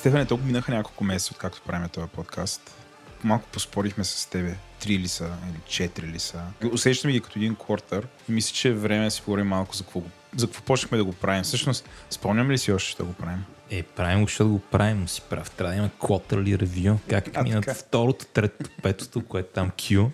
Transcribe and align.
Стефане, 0.00 0.26
толкова 0.26 0.46
минаха 0.46 0.72
няколко 0.72 1.04
месеца, 1.04 1.32
откакто 1.34 1.62
правим 1.66 1.88
този 1.88 2.08
подкаст. 2.08 2.74
Малко 3.24 3.48
поспорихме 3.52 4.04
с 4.04 4.30
тебе. 4.30 4.56
Три 4.80 4.98
ли 4.98 5.08
са 5.08 5.24
или 5.24 5.60
четири 5.66 6.06
ли 6.06 6.18
са. 6.18 6.42
Усещаме 6.72 7.12
ги 7.12 7.20
като 7.20 7.38
един 7.38 7.56
квартър 7.56 8.06
и 8.28 8.32
мисля, 8.32 8.54
че 8.54 8.68
е 8.68 8.72
време 8.72 9.04
да 9.04 9.10
си 9.10 9.22
говорим 9.24 9.46
малко 9.46 9.76
за 9.76 9.84
какво, 9.84 10.02
за 10.36 10.46
какво 10.46 10.62
почнахме 10.62 10.98
да 10.98 11.04
го 11.04 11.12
правим. 11.12 11.42
Всъщност, 11.42 11.88
спомням 12.10 12.50
ли 12.50 12.58
си 12.58 12.72
още, 12.72 12.90
ще 12.90 13.02
да 13.02 13.06
го 13.06 13.12
правим? 13.12 13.44
Е, 13.70 13.82
правим 13.82 14.20
го, 14.20 14.26
защото 14.26 14.50
го 14.50 14.58
правим, 14.58 15.08
си 15.08 15.22
прав. 15.30 15.50
Трябва 15.50 15.72
да 15.72 15.78
има 15.78 15.90
quarterly 15.98 16.58
ревю. 16.58 16.98
Как 17.08 17.42
минат 17.42 17.70
второто, 17.70 18.26
третото, 18.26 18.70
петото, 18.82 19.24
което 19.24 19.48
е 19.48 19.52
там 19.52 19.70
Q 19.70 20.10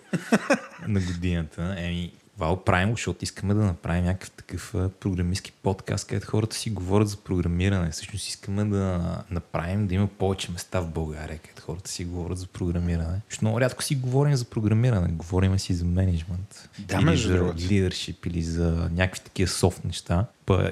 на 0.88 1.00
годината. 1.00 1.74
Еми, 1.78 2.12
Вал, 2.38 2.64
правим 2.64 2.90
защото 2.90 3.24
искаме 3.24 3.54
да 3.54 3.64
направим 3.64 4.04
някакъв 4.04 4.30
такъв 4.30 4.74
програмистски 5.00 5.52
подкаст, 5.52 6.06
където 6.06 6.26
хората 6.26 6.56
си 6.56 6.70
говорят 6.70 7.08
за 7.08 7.16
програмиране. 7.16 7.90
Всъщност 7.90 8.28
искаме 8.28 8.64
да 8.64 9.16
направим 9.30 9.86
да 9.86 9.94
има 9.94 10.06
повече 10.06 10.52
места 10.52 10.80
в 10.80 10.88
България, 10.88 11.38
където 11.38 11.62
хората 11.62 11.90
си 11.90 12.04
говорят 12.04 12.38
за 12.38 12.46
програмиране. 12.46 13.20
Защото 13.28 13.44
много 13.44 13.60
рядко 13.60 13.82
си 13.82 13.94
говорим 13.94 14.36
за 14.36 14.44
програмиране, 14.44 15.08
говорим 15.08 15.58
си 15.58 15.74
за 15.74 15.84
менеджмент. 15.84 16.68
Да, 16.78 17.00
или 17.00 17.16
за 17.16 17.54
лидершип, 17.58 18.26
или 18.26 18.42
за 18.42 18.88
някакви 18.92 19.20
такива 19.20 19.48
софт 19.48 19.84
неща. 19.84 20.26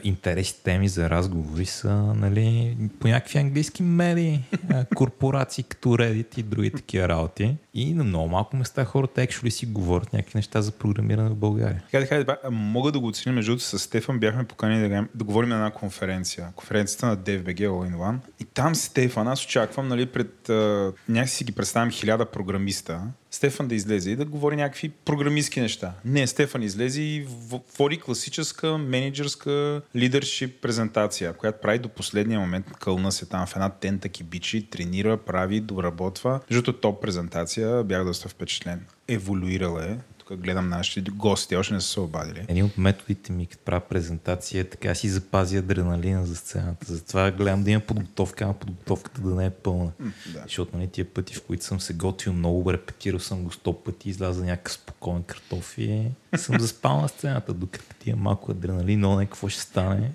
Интересни 0.04 0.62
теми 0.64 0.88
за 0.88 1.10
разговори 1.10 1.66
са 1.66 1.94
нали, 1.94 2.76
по 3.00 3.08
някакви 3.08 3.38
английски 3.38 3.82
медии, 3.82 4.44
корпорации 4.94 5.64
като 5.64 5.88
Reddit 5.88 6.38
и 6.38 6.42
други 6.42 6.70
такива 6.70 7.08
работи. 7.08 7.56
И 7.74 7.94
на 7.94 8.04
много 8.04 8.28
малко 8.28 8.56
места 8.56 8.84
хората 8.84 9.20
actually 9.20 9.48
си 9.48 9.66
говорят 9.66 10.12
някакви 10.12 10.38
неща 10.38 10.62
за 10.62 10.72
програмиране 10.72 11.28
в 11.28 11.34
България. 11.34 11.82
Хайде, 11.90 12.06
хайде, 12.06 12.24
ба, 12.24 12.36
мога 12.50 12.92
да 12.92 13.00
го 13.00 13.06
оценя. 13.06 13.34
Между 13.34 13.50
другото, 13.50 13.64
с 13.64 13.78
Стефан 13.78 14.18
бяхме 14.18 14.44
поканени 14.44 14.88
да, 14.88 15.06
да 15.14 15.24
говорим 15.24 15.48
на 15.48 15.54
една 15.54 15.70
конференция. 15.70 16.48
Конференцията 16.56 17.06
на 17.06 17.16
DFBG 17.16 17.60
All 17.60 17.92
in 17.92 17.96
One. 17.96 18.16
И 18.40 18.44
там 18.44 18.74
Стефан, 18.74 19.28
аз 19.28 19.44
очаквам, 19.44 19.88
нали, 19.88 20.06
пред... 20.06 20.48
Някакси 21.08 21.36
си 21.36 21.44
ги 21.44 21.52
представям 21.52 21.90
хиляда 21.90 22.26
програмиста. 22.26 23.00
Стефан 23.34 23.68
да 23.68 23.74
излезе 23.74 24.10
и 24.10 24.16
да 24.16 24.24
говори 24.24 24.56
някакви 24.56 24.88
програмистски 24.88 25.60
неща. 25.60 25.92
Не, 26.04 26.26
Стефан 26.26 26.62
излезе 26.62 27.02
и 27.02 27.26
води 27.78 28.00
класическа 28.00 28.78
менеджерска 28.78 29.82
лидершип 29.96 30.62
презентация, 30.62 31.32
която 31.32 31.60
прави 31.60 31.78
до 31.78 31.88
последния 31.88 32.40
момент. 32.40 32.66
Кълна 32.80 33.12
се 33.12 33.26
там 33.26 33.46
в 33.46 33.56
една 33.56 33.70
тента 33.70 34.08
кибичи, 34.08 34.70
тренира, 34.70 35.16
прави, 35.16 35.60
доработва. 35.60 36.40
Другото, 36.50 36.72
топ 36.72 37.02
презентация, 37.02 37.84
бях 37.84 38.04
доста 38.04 38.28
впечатлен. 38.28 38.86
Еволюирала 39.08 39.84
е. 39.84 39.96
Тук 40.28 40.40
гледам 40.40 40.68
нашите 40.68 41.10
гости, 41.10 41.56
още 41.56 41.74
не 41.74 41.80
са 41.80 41.88
се 41.88 42.00
обадили. 42.00 42.44
Един 42.48 42.64
от 42.64 42.78
методите 42.78 43.32
ми, 43.32 43.46
като 43.46 43.64
правя 43.64 43.80
презентация, 43.80 44.60
е 44.60 44.64
така 44.64 44.94
си 44.94 45.08
запази 45.08 45.56
адреналина 45.56 46.26
за 46.26 46.36
сцената. 46.36 46.92
Затова 46.92 47.30
гледам 47.30 47.62
да 47.64 47.70
има 47.70 47.80
подготовка, 47.80 48.44
а 48.44 48.52
подготовката 48.52 49.20
да 49.20 49.34
не 49.34 49.46
е 49.46 49.50
пълна. 49.50 49.92
да. 50.32 50.42
Защото 50.42 50.76
нали, 50.76 50.88
тия 50.88 51.04
пъти, 51.04 51.34
в 51.34 51.42
които 51.42 51.64
съм 51.64 51.80
се 51.80 51.94
готвил 51.94 52.32
много, 52.32 52.72
репетирал 52.72 53.20
съм 53.20 53.44
го 53.44 53.52
сто 53.52 53.82
пъти, 53.82 54.10
изляза 54.10 54.44
някакъв 54.44 54.72
спокоен 54.72 55.22
картоф 55.22 55.78
и 55.78 56.02
съм 56.36 56.60
заспал 56.60 57.00
на 57.00 57.08
сцената, 57.08 57.54
докато 57.54 57.94
ти 57.98 58.10
е 58.10 58.14
малко 58.14 58.50
адреналин, 58.50 59.00
но 59.00 59.16
не 59.16 59.26
какво 59.26 59.48
ще 59.48 59.60
стане. 59.60 60.10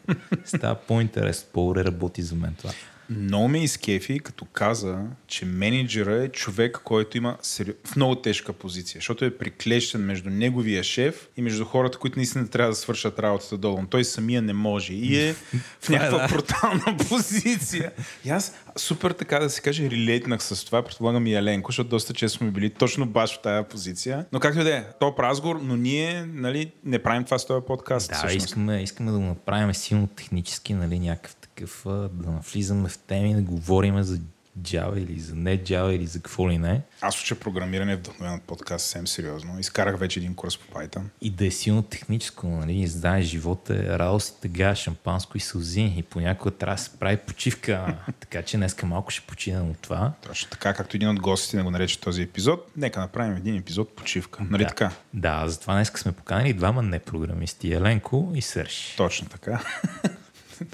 Става 0.45 0.75
по-интересно, 0.75 1.49
по-добре 1.53 1.85
работи 1.85 2.21
за 2.21 2.35
мен 2.35 2.55
това. 2.57 2.71
Много 3.09 3.47
ме 3.47 3.63
изкефи, 3.63 4.19
като 4.19 4.45
каза, 4.45 4.99
че 5.27 5.45
менеджера 5.45 6.23
е 6.23 6.29
човек, 6.29 6.81
който 6.83 7.17
има 7.17 7.37
сери... 7.41 7.73
в 7.85 7.95
много 7.95 8.15
тежка 8.15 8.53
позиция, 8.53 8.99
защото 8.99 9.25
е 9.25 9.37
приклещен 9.37 10.01
между 10.01 10.29
неговия 10.29 10.83
шеф 10.83 11.27
и 11.37 11.41
между 11.41 11.65
хората, 11.65 11.97
които 11.97 12.19
наистина 12.19 12.47
трябва 12.47 12.71
да 12.71 12.75
свършат 12.75 13.19
работата 13.19 13.57
долу. 13.57 13.81
Но 13.81 13.87
той 13.87 14.03
самия 14.03 14.41
не 14.41 14.53
може 14.53 14.93
и 14.93 15.29
е 15.29 15.33
в 15.81 15.89
някаква 15.89 16.27
брутална 16.27 16.97
позиция. 17.09 17.91
И 18.25 18.29
аз 18.29 18.53
супер 18.75 19.11
така 19.11 19.39
да 19.39 19.49
се 19.49 19.61
каже, 19.61 19.89
релейтнах 19.89 20.43
с 20.43 20.65
това, 20.65 20.81
предполагам 20.81 21.27
и 21.27 21.33
Еленко, 21.33 21.71
защото 21.71 21.89
доста 21.89 22.13
често 22.13 22.37
сме 22.37 22.51
били 22.51 22.69
точно 22.69 23.05
баш 23.05 23.35
в 23.35 23.41
тази 23.41 23.67
позиция. 23.69 24.25
Но 24.31 24.39
както 24.39 24.59
и 24.59 24.63
да 24.63 24.77
е, 24.77 24.83
топ 24.99 25.19
разговор, 25.19 25.59
но 25.63 25.75
ние 25.75 26.25
нали, 26.33 26.71
не 26.85 26.99
правим 26.99 27.23
това 27.23 27.39
с 27.39 27.47
този 27.47 27.65
подкаст. 27.65 28.09
Да, 28.09 28.15
всъщност. 28.15 28.45
искаме, 28.45 28.81
искаме 28.81 29.11
да 29.11 29.17
го 29.17 29.23
направим 29.23 29.73
силно 29.73 30.07
технически, 30.07 30.73
нали, 30.73 30.99
някакъв 30.99 31.35
такъв, 31.59 31.83
да 32.13 32.31
навлизаме 32.31 32.89
в 32.89 32.97
теми, 32.97 33.35
да 33.35 33.41
говорим 33.41 34.03
за 34.03 34.19
Java 34.61 34.97
или 34.97 35.19
за 35.19 35.35
не 35.35 35.57
Java 35.57 35.89
или 35.89 36.05
за 36.05 36.19
какво 36.19 36.49
ли 36.49 36.57
не. 36.57 36.81
Аз 37.01 37.21
уча 37.21 37.35
програмиране 37.35 37.95
вдъхновен 37.95 38.35
от 38.35 38.43
подкаст 38.43 38.85
съвсем 38.85 39.07
сериозно. 39.07 39.59
Изкарах 39.59 39.99
вече 39.99 40.19
един 40.19 40.35
курс 40.35 40.57
по 40.57 40.79
Python. 40.79 41.03
И 41.21 41.29
да 41.29 41.45
е 41.45 41.51
силно 41.51 41.81
техническо, 41.81 42.47
нали? 42.47 42.87
Знаеш, 42.87 43.25
живота 43.25 43.75
е 43.75 43.99
радост 43.99 44.37
и 44.37 44.41
тъга, 44.41 44.75
шампанско 44.75 45.37
и 45.37 45.39
сълзи. 45.39 45.93
И 45.97 46.03
понякога 46.03 46.51
трябва 46.51 46.75
да 46.75 46.81
се 46.81 46.97
прави 46.99 47.17
почивка. 47.17 47.97
така 48.19 48.41
че 48.41 48.57
днеска 48.57 48.85
малко 48.85 49.11
ще 49.11 49.27
починем 49.27 49.69
от 49.69 49.79
това. 49.79 50.13
Точно 50.27 50.49
така, 50.49 50.73
както 50.73 50.97
един 50.97 51.09
от 51.09 51.19
гостите 51.19 51.57
не 51.57 51.63
го 51.63 51.71
нарече 51.71 51.99
този 51.99 52.21
епизод, 52.21 52.67
нека 52.77 52.99
направим 52.99 53.35
един 53.35 53.55
епизод 53.55 53.95
почивка. 53.95 54.43
Нали 54.49 54.63
да. 54.63 54.69
така? 54.69 54.91
Да, 55.13 55.43
затова 55.47 55.73
днес 55.73 55.91
сме 55.95 56.11
поканили 56.11 56.53
двама 56.53 56.81
непрограмисти. 56.81 57.73
Еленко 57.73 58.31
и 58.35 58.41
Сърж. 58.41 58.93
Точно 58.97 59.27
така. 59.29 59.63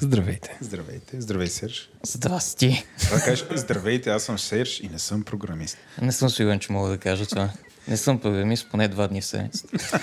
Здравейте. 0.02 0.58
Здравейте. 0.62 1.22
Здравей, 1.22 1.48
Серж. 1.48 1.90
Здрасти. 2.04 2.86
Да 3.10 3.22
кажеш, 3.22 3.46
здравейте, 3.56 4.10
аз 4.10 4.24
съм 4.24 4.40
Серж 4.40 4.80
и 4.80 4.90
не 4.90 5.00
съм 5.00 5.24
програмист. 5.24 5.78
Не 6.02 6.12
съм 6.12 6.30
сигурен, 6.30 6.60
че 6.60 6.72
мога 6.72 6.90
да 6.90 6.98
кажа 6.98 7.26
това. 7.26 7.50
Не 7.88 7.98
съм 7.98 8.20
програмист 8.20 8.68
поне 8.72 8.88
два 8.88 9.08
дни 9.08 9.22
в 9.22 9.26
седмицата. 9.26 10.00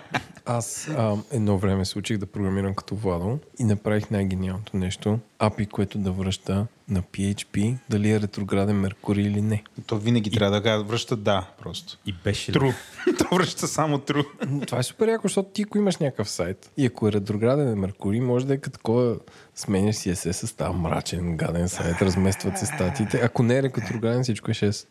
Аз 0.46 0.88
а, 0.88 1.16
едно 1.32 1.58
време 1.58 1.84
се 1.84 1.98
учих 1.98 2.18
да 2.18 2.26
програмирам 2.26 2.74
като 2.74 2.94
Владо 2.94 3.38
и 3.58 3.64
направих 3.64 4.10
най-гениалното 4.10 4.76
нещо. 4.76 5.18
API, 5.38 5.68
което 5.68 5.98
да 5.98 6.12
връща 6.12 6.66
на 6.88 7.02
PHP 7.02 7.76
дали 7.90 8.10
е 8.10 8.20
ретрограден 8.20 8.76
Меркурий 8.76 9.26
или 9.26 9.42
не. 9.42 9.64
То 9.86 9.98
винаги 9.98 10.30
трябва 10.30 10.56
да 10.56 10.62
кажа, 10.62 10.84
връща 10.84 11.16
да, 11.16 11.50
просто. 11.62 11.98
И 12.06 12.14
беше? 12.24 12.52
Тру. 12.52 12.70
То 13.18 13.34
връща 13.36 13.68
само 13.68 13.98
тру. 13.98 14.22
Това 14.66 14.78
е 14.78 14.82
супер 14.82 15.08
яко, 15.08 15.28
защото 15.28 15.50
ти 15.50 15.62
ако 15.62 15.78
имаш 15.78 15.96
някакъв 15.96 16.30
сайт 16.30 16.70
и 16.76 16.86
ако 16.86 17.08
е 17.08 17.12
ретрограден 17.12 17.78
Меркурий, 17.78 18.20
може 18.20 18.46
да 18.46 18.54
е 18.54 18.58
като 18.58 18.78
такова 18.78 19.16
сменяш 19.54 19.96
CSS, 19.96 20.46
става 20.46 20.72
мрачен, 20.72 21.36
гаден 21.36 21.68
сайт, 21.68 22.02
разместват 22.02 22.58
се 22.58 22.66
статиите. 22.66 23.20
Ако 23.24 23.42
не 23.42 23.58
е 23.58 23.62
ретрограден, 23.62 24.22
всичко 24.22 24.50
е 24.50 24.54
6. 24.54 24.86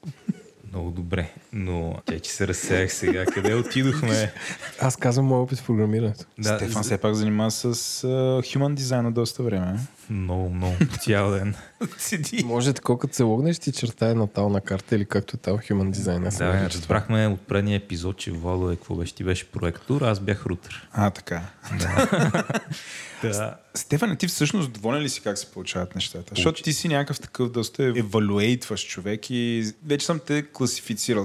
Много 0.72 0.92
добре. 0.92 1.30
Но 1.54 1.96
тя, 2.06 2.20
че 2.20 2.32
се 2.32 2.48
разсеях 2.48 2.94
сега. 2.94 3.26
Къде 3.26 3.54
отидохме? 3.54 4.34
Аз 4.82 4.96
казвам 4.96 5.26
моят 5.26 5.44
опит 5.44 5.60
в 5.60 5.66
програмирането. 5.66 6.26
Да, 6.40 6.56
Стефан 6.56 6.84
за- 6.84 6.88
все 6.88 6.98
пак 6.98 7.16
занимава 7.16 7.52
с 7.52 7.74
uh, 7.74 8.58
human 8.58 8.76
design 8.80 9.08
от 9.08 9.14
доста 9.14 9.44
време. 9.44 9.80
Много, 10.10 10.50
много. 10.50 10.76
Цял 11.02 11.32
ден. 11.32 11.56
Седи. 11.98 12.44
Може 12.44 12.74
така, 12.74 12.94
като 13.00 13.14
се 13.16 13.24
логнеш, 13.24 13.60
ти 13.60 13.72
чертае 13.72 14.14
натална 14.14 14.62
карта 14.62 14.96
или 14.96 15.06
както 15.06 15.36
е 15.36 15.40
там 15.40 15.58
Human 15.58 15.92
Design. 15.92 16.38
Да, 16.38 16.60
да, 16.60 16.70
разбрахме 16.70 17.28
от 17.28 17.42
предния 17.42 17.76
епизод, 17.78 18.18
че 18.18 18.32
Владо 18.32 18.72
е 18.72 18.76
какво 18.76 18.96
беше? 18.96 19.16
Ти 19.16 19.24
беше 19.24 19.52
проектор, 19.52 20.02
аз 20.02 20.20
бях 20.20 20.46
рутер. 20.46 20.88
А, 20.92 21.10
така. 21.10 21.42
Да. 21.80 23.56
Стефан, 23.76 24.18
ти 24.18 24.28
всъщност 24.28 24.72
доволен 24.72 25.02
ли 25.02 25.10
си 25.10 25.22
как 25.22 25.38
се 25.38 25.52
получават 25.52 25.96
нещата? 25.96 26.32
Защото 26.36 26.64
ти 26.64 26.74
си 26.74 26.88
някакъв 26.88 27.20
такъв 27.20 27.52
доста 27.52 27.84
евалуейтващ 27.84 28.90
човек 28.90 29.30
и 29.30 29.74
вече 29.86 30.06
съм 30.06 30.20
те 30.28 30.44
класифицирал. 30.56 31.24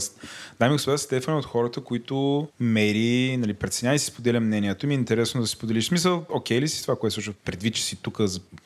Дами 0.61 0.73
и 0.73 0.77
господа, 0.77 0.99
Стефан 0.99 1.35
е 1.35 1.39
от 1.39 1.45
хората, 1.45 1.81
които 1.81 2.49
мери, 2.61 3.37
нали, 3.37 3.55
преценява 3.55 3.97
и 3.97 3.99
си 3.99 4.07
споделя 4.07 4.41
мнението. 4.41 4.87
Ми 4.87 4.95
е 4.95 4.99
интересно 4.99 5.41
да 5.41 5.47
си 5.47 5.53
споделиш. 5.53 5.87
Смисъл, 5.87 6.27
окей 6.29 6.61
ли 6.61 6.69
си 6.69 6.83
това, 6.83 6.97
което 6.97 7.15
случва? 7.15 7.33
Предвид, 7.45 7.75
че 7.75 7.83
си 7.83 7.97
тук, 7.97 8.19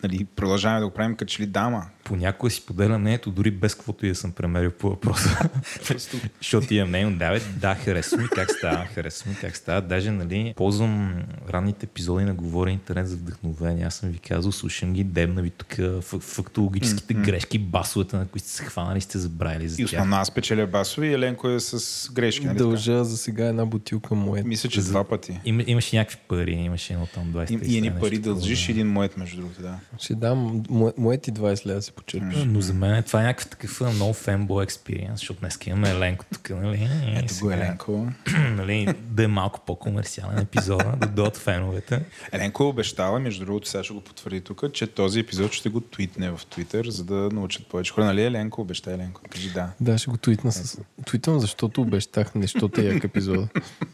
нали, 0.03 0.25
продължаваме 0.25 0.81
да 0.81 0.87
го 0.87 0.95
правим 0.95 1.17
като 1.17 1.31
че 1.31 1.43
ли 1.43 1.47
дама. 1.47 1.87
Понякога 2.05 2.51
си 2.51 2.67
поделя 2.67 2.99
мнението, 2.99 3.31
дори 3.31 3.51
без 3.51 3.75
каквото 3.75 4.07
и 4.07 4.09
да 4.09 4.15
съм 4.15 4.33
премерил 4.33 4.71
по 4.71 4.91
въпроса. 4.91 5.39
Защото 6.39 6.75
имам 6.75 6.89
мнение, 6.89 7.17
да, 7.17 7.31
бе, 7.31 7.41
да, 7.57 7.75
харесва 7.75 8.17
ми 8.19 8.29
как 8.29 8.51
става, 8.51 8.85
харесва 8.87 9.31
ми 9.31 9.37
как 9.37 9.57
става. 9.57 9.81
Даже, 9.81 10.11
нали, 10.11 10.55
ползвам 10.57 11.15
ранните 11.51 11.87
епизоди 11.87 12.25
на 12.25 12.35
Говоря 12.35 12.71
интернет 12.71 13.09
за 13.09 13.17
вдъхновение. 13.17 13.85
Аз 13.85 13.95
съм 13.95 14.11
ви 14.11 14.19
казал, 14.19 14.53
слушам 14.53 14.93
ги, 14.93 15.05
дебна 15.05 15.43
ви 15.43 15.51
тук 15.51 15.69
фак- 16.01 16.21
фактологическите 16.23 17.15
грешки, 17.15 17.59
басовете, 17.59 18.17
на 18.17 18.27
които 18.27 18.47
сте 18.49 18.57
се 18.57 18.65
хванали, 18.65 19.01
сте 19.01 19.19
забравили 19.19 19.69
за 19.69 19.75
И 19.75 19.79
тях. 19.79 19.87
основно 19.87 20.17
аз 20.17 20.31
печеля 20.31 20.54
басови 20.67 21.09
и 21.09 21.13
Еленко 21.13 21.49
е 21.49 21.61
с 21.61 22.11
грешки. 22.13 22.47
Нали, 22.47 22.59
така? 22.59 22.69
Дължа 22.69 23.05
за 23.05 23.17
сега 23.17 23.47
една 23.47 23.67
бутилка 23.67 24.15
моят. 24.15 24.47
Мисля, 24.47 24.69
че 24.69 24.81
два 24.81 25.05
пъти. 25.05 25.41
Има, 25.45 25.63
имаше 25.67 25.97
някакви 25.97 26.19
пари, 26.29 26.53
имаше 26.53 26.93
едно 26.93 27.07
там 27.07 27.33
20 27.33 27.67
И, 27.67 27.73
и 27.73 27.77
едни 27.77 27.93
пари 28.01 28.19
дължиш, 28.19 28.67
да. 28.67 28.73
един 28.73 28.87
моят, 28.87 29.17
между 29.17 29.37
другото, 29.37 29.63
да. 29.63 29.79
Ще 29.99 30.15
дам 30.15 30.63
мо- 30.63 30.95
моят 30.99 31.29
и 31.29 31.33
20 31.33 31.67
лева 31.67 31.77
да 31.77 31.83
се 31.83 31.93
почерпиш. 31.93 32.39
Но 32.47 32.61
за 32.61 32.75
мен 32.75 33.03
това 33.03 33.21
е 33.21 33.25
някакъв 33.25 33.49
такъв 33.51 33.81
много 33.95 34.13
фенбой 34.13 34.65
експириенс, 34.65 35.21
защото 35.21 35.41
днес 35.41 35.59
имаме 35.67 35.91
Еленко 35.91 36.25
тук, 36.33 36.51
нали? 36.51 36.89
Ето 37.17 37.23
го, 37.23 37.29
Сега, 37.29 37.55
Еленко. 37.55 38.09
нали, 38.57 38.95
да 39.01 39.25
е 39.25 39.27
малко 39.27 39.61
по-комерциален 39.67 40.39
епизода, 40.39 40.95
да 41.01 41.07
дойдат 41.07 41.37
феновете. 41.37 42.03
Еленко 42.33 42.63
е 42.63 42.67
обещала, 42.67 43.21
между 43.21 43.45
другото, 43.45 43.69
сега 43.69 43.85
ще 43.85 43.95
го 43.95 44.01
потвърди 44.01 44.41
тук, 44.41 44.73
че 44.73 44.87
този 44.87 45.21
епизод 45.21 45.53
ще 45.53 45.69
го 45.69 45.81
твитне 45.81 46.31
в 46.31 46.41
Твитър, 46.51 46.89
за 46.89 47.05
да 47.05 47.15
научат 47.15 47.67
повече 47.67 47.93
хора. 47.93 48.05
Нали, 48.05 48.23
Еленко? 48.23 48.61
Обеща 48.61 48.93
Еленко. 48.93 49.21
Кажи 49.31 49.51
да. 49.51 49.71
Да, 49.81 49.99
ще 49.99 50.11
го 50.11 50.17
твитна. 50.17 50.44
Твитна 50.51 50.67
с... 50.67 50.79
Твитвам, 51.07 51.41
защото 51.41 51.81
обещах 51.81 52.35
нещото 52.35 52.81
як 52.81 53.05
епизода. 53.05 53.49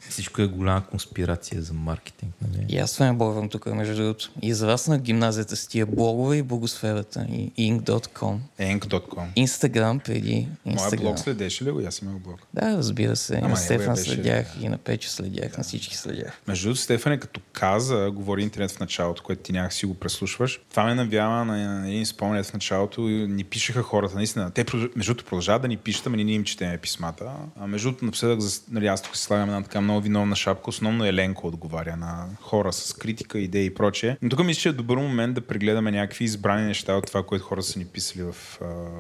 Всичко 0.09 0.43
е 0.43 0.47
голяма 0.47 0.87
конспирация 0.87 1.63
за 1.63 1.75
маркетинг. 1.75 2.35
Нали? 2.43 2.67
И 2.69 2.79
аз 2.79 2.93
това 2.95 3.07
не 3.07 3.13
борвам 3.13 3.49
тук, 3.49 3.67
между 3.67 3.97
другото. 3.97 4.31
И 4.43 4.55
на 4.89 4.99
гимназията 4.99 5.57
с 5.57 5.67
тия 5.67 5.87
блогове 5.87 6.37
и 6.37 6.43
благосферата. 6.43 7.27
И 7.31 7.73
ink.com. 7.73 8.39
Ink.com. 8.61 9.27
Инстаграм 9.37 10.01
преди 10.01 10.49
Моя 10.65 10.75
Инстаграм. 10.75 11.05
блог 11.05 11.19
следеше 11.19 11.65
ли 11.65 11.71
го? 11.71 11.83
Аз 11.87 11.99
имах 11.99 12.19
блог. 12.19 12.41
Да, 12.55 12.77
разбира 12.77 13.17
се. 13.17 13.37
Ама 13.39 13.49
на 13.49 13.57
Стефан 13.57 13.95
беше- 13.95 14.11
следях 14.11 14.47
и 14.61 14.69
на 14.69 14.79
Печо 14.79 15.11
следях, 15.11 15.59
на 15.59 15.65
всички 15.65 15.97
следях. 15.97 16.41
Между 16.49 16.65
другото, 16.69 16.81
Стефане, 16.81 17.21
като 17.21 17.41
каза, 17.53 18.11
говори 18.15 18.43
интернет 18.43 18.71
в 18.71 18.81
началото, 18.81 19.23
което 19.23 19.43
ти 19.43 19.53
някак 19.53 19.73
си 19.73 19.87
го 19.87 19.95
преслушваш, 19.95 20.61
това 20.71 20.85
ме 20.85 20.95
навява 20.95 21.45
на, 21.45 21.89
един 21.89 22.07
спомен 22.07 22.45
в 22.45 22.53
началото 22.53 23.09
и 23.09 23.27
ни 23.27 23.45
пишеха 23.45 23.83
хората, 23.83 24.15
наистина. 24.15 24.51
Те, 24.51 24.65
между 24.97 25.13
другото, 25.13 25.25
продължават 25.25 25.63
да 25.63 25.69
ни 25.69 25.77
пишат, 25.77 26.07
ама 26.07 26.17
ние 26.17 26.25
не 26.25 26.40
им 26.41 26.45
четеме 26.45 26.79
писмата. 26.79 27.31
А 27.61 27.67
между 27.67 27.89
другото, 27.89 28.05
напоследък, 28.05 28.41
нали, 28.71 28.87
аз 28.87 29.03
тук 29.03 29.17
си 29.17 29.23
слагам 29.23 29.49
една 29.49 29.63
така 29.63 29.81
много 29.81 30.01
виновна 30.01 30.37
шапка, 30.37 30.71
основно 30.71 31.05
Еленко 31.05 31.47
отговаря 31.47 31.97
на 31.97 32.27
хора 32.41 32.73
с 32.73 32.93
критика, 32.93 33.39
идеи 33.39 33.67
и 33.67 33.75
прочее. 33.75 34.17
Но 34.23 34.29
тук 34.29 34.45
мисля, 34.45 34.61
че 34.61 34.69
е 34.69 34.73
добър 34.73 34.97
момент 34.97 35.35
да 35.35 35.41
прегледаме 35.41 35.91
някакви 35.91 36.25
избрани 36.25 36.67
неща 36.67 36.95
от 36.95 37.07
това, 37.07 37.23
което 37.23 37.45
хората 37.45 37.67
са 37.67 37.79
ни 37.79 37.85
писали 37.85 38.23
в 38.23 38.35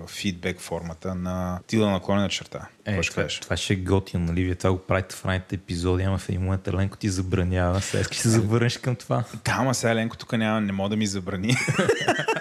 фидбек 0.07 0.61
формата 0.61 1.15
на 1.15 1.61
тила 1.67 1.91
наклонена 1.91 2.29
черта. 2.29 2.69
Е, 2.85 2.91
Какво 2.91 3.03
ще 3.03 3.13
това, 3.13 3.27
това 3.43 3.57
ще 3.57 3.73
е 3.73 3.77
готино, 3.77 4.25
нали? 4.25 4.45
Вие 4.45 4.55
това 4.55 4.73
го 4.73 4.79
правите 4.79 5.17
в 5.17 5.25
ранните 5.25 5.55
епизоди, 5.55 6.03
ама 6.03 6.19
в 6.19 6.29
един 6.29 6.43
момент 6.43 6.69
Еленко 6.69 6.97
ти 6.97 7.09
забранява. 7.09 7.81
Сега 7.81 8.03
да 8.09 8.15
се 8.15 8.29
завърнеш 8.29 8.79
към 8.79 8.97
това. 8.97 9.25
Да, 9.45 9.57
ама 9.59 9.75
сега 9.75 9.91
Еленко 9.93 10.17
тук 10.17 10.33
няма, 10.33 10.61
не 10.61 10.73
мога 10.73 10.89
да 10.89 10.97
ми 10.97 11.07
забрани. 11.07 11.57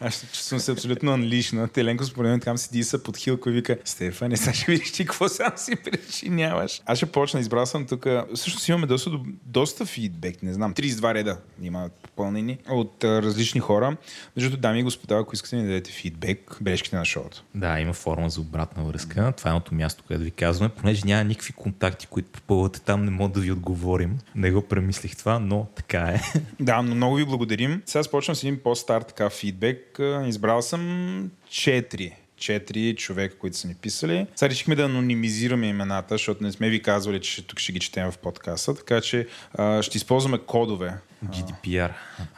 Аз 0.00 0.26
чувствам 0.32 0.60
се 0.60 0.72
абсолютно 0.72 1.12
анлишна. 1.12 1.68
Теленко 1.68 2.04
според 2.04 2.30
мен 2.30 2.40
там 2.40 2.58
седи 2.58 2.84
са 2.84 3.02
под 3.02 3.16
хилко 3.16 3.50
и 3.50 3.52
вика, 3.52 3.76
Стефане, 3.84 4.36
сега 4.36 4.54
ще 4.54 4.72
видиш 4.72 4.92
ти 4.92 5.04
какво 5.04 5.28
сам 5.28 5.52
си 5.56 5.76
причиняваш. 5.76 6.82
Аз 6.86 6.98
ще 6.98 7.06
почна, 7.06 7.40
избрал 7.40 7.66
съм 7.66 7.86
тук. 7.86 8.06
Всъщност 8.34 8.68
имаме 8.68 8.86
доста, 8.86 9.10
доста 9.46 9.86
фидбек, 9.86 10.42
не 10.42 10.52
знам. 10.52 10.74
32 10.74 11.14
реда 11.14 11.38
има 11.62 11.90
попълнени 12.02 12.58
от 12.70 13.04
а, 13.04 13.22
различни 13.22 13.60
хора. 13.60 13.96
Между 14.36 14.50
другото, 14.50 14.60
дами 14.60 14.80
и 14.80 14.82
господа, 14.82 15.16
ако 15.16 15.34
искате 15.34 15.56
да 15.56 15.62
дадете 15.62 15.90
фидбек, 15.90 16.58
бележките 16.60 16.96
на 16.96 17.04
шоуто. 17.04 17.44
Да, 17.54 17.80
има 17.80 17.92
форма 17.92 18.30
за 18.30 18.40
обратна 18.40 18.84
връзка. 18.84 19.32
Това 19.36 19.50
е 19.50 19.52
едното 19.52 19.74
място, 19.74 20.04
което 20.06 20.22
ви 20.22 20.30
казваме, 20.30 20.68
понеже 20.68 21.02
няма 21.04 21.24
никакви 21.24 21.52
контакти, 21.52 22.06
които 22.06 22.30
попълвате 22.30 22.80
там, 22.80 23.04
не 23.04 23.10
мога 23.10 23.34
да 23.34 23.40
ви 23.40 23.52
отговорим. 23.52 24.18
Не 24.34 24.50
го 24.50 24.62
премислих 24.62 25.16
това, 25.16 25.38
но 25.38 25.66
така 25.74 25.98
е. 25.98 26.20
Да, 26.60 26.82
но 26.82 26.94
много 26.94 27.14
ви 27.14 27.24
благодарим. 27.24 27.82
Сега 27.86 28.02
започвам 28.02 28.36
с 28.36 28.42
един 28.42 28.60
по-стар 28.62 29.02
така 29.02 29.30
фидбек. 29.30 29.71
А, 29.98 30.26
Избрал 30.26 30.62
съм 30.62 31.30
4 31.48 32.12
четири 32.42 32.96
човека, 32.96 33.38
които 33.38 33.56
са 33.56 33.68
ни 33.68 33.74
писали. 33.74 34.26
Сега 34.34 34.50
решихме 34.50 34.74
да 34.74 34.84
анонимизираме 34.84 35.66
имената, 35.66 36.14
защото 36.14 36.44
не 36.44 36.52
сме 36.52 36.68
ви 36.68 36.82
казвали, 36.82 37.20
че 37.20 37.46
тук 37.46 37.58
ще 37.58 37.72
ги 37.72 37.80
четем 37.80 38.10
в 38.10 38.18
подкаста, 38.18 38.74
така 38.74 39.00
че 39.00 39.26
а, 39.54 39.82
ще 39.82 39.96
използваме 39.96 40.38
кодове. 40.38 40.94
GDPR. 41.24 41.90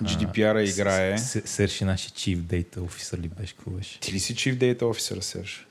GDPR 0.03 0.73
играе. 0.75 1.19
Серши 1.19 1.85
наши 1.85 2.09
Chief 2.09 2.37
Data 2.37 2.79
Officer 2.79 3.19
ли 3.19 3.29
беше? 3.29 3.55
Какво 3.55 3.71
беше? 3.71 4.01
Ти 4.01 4.13
ли 4.13 4.21
си 4.21 4.35
Chief 4.35 4.59
Data 4.59 4.83
Officer, 4.83 5.21
Серж? 5.21 5.67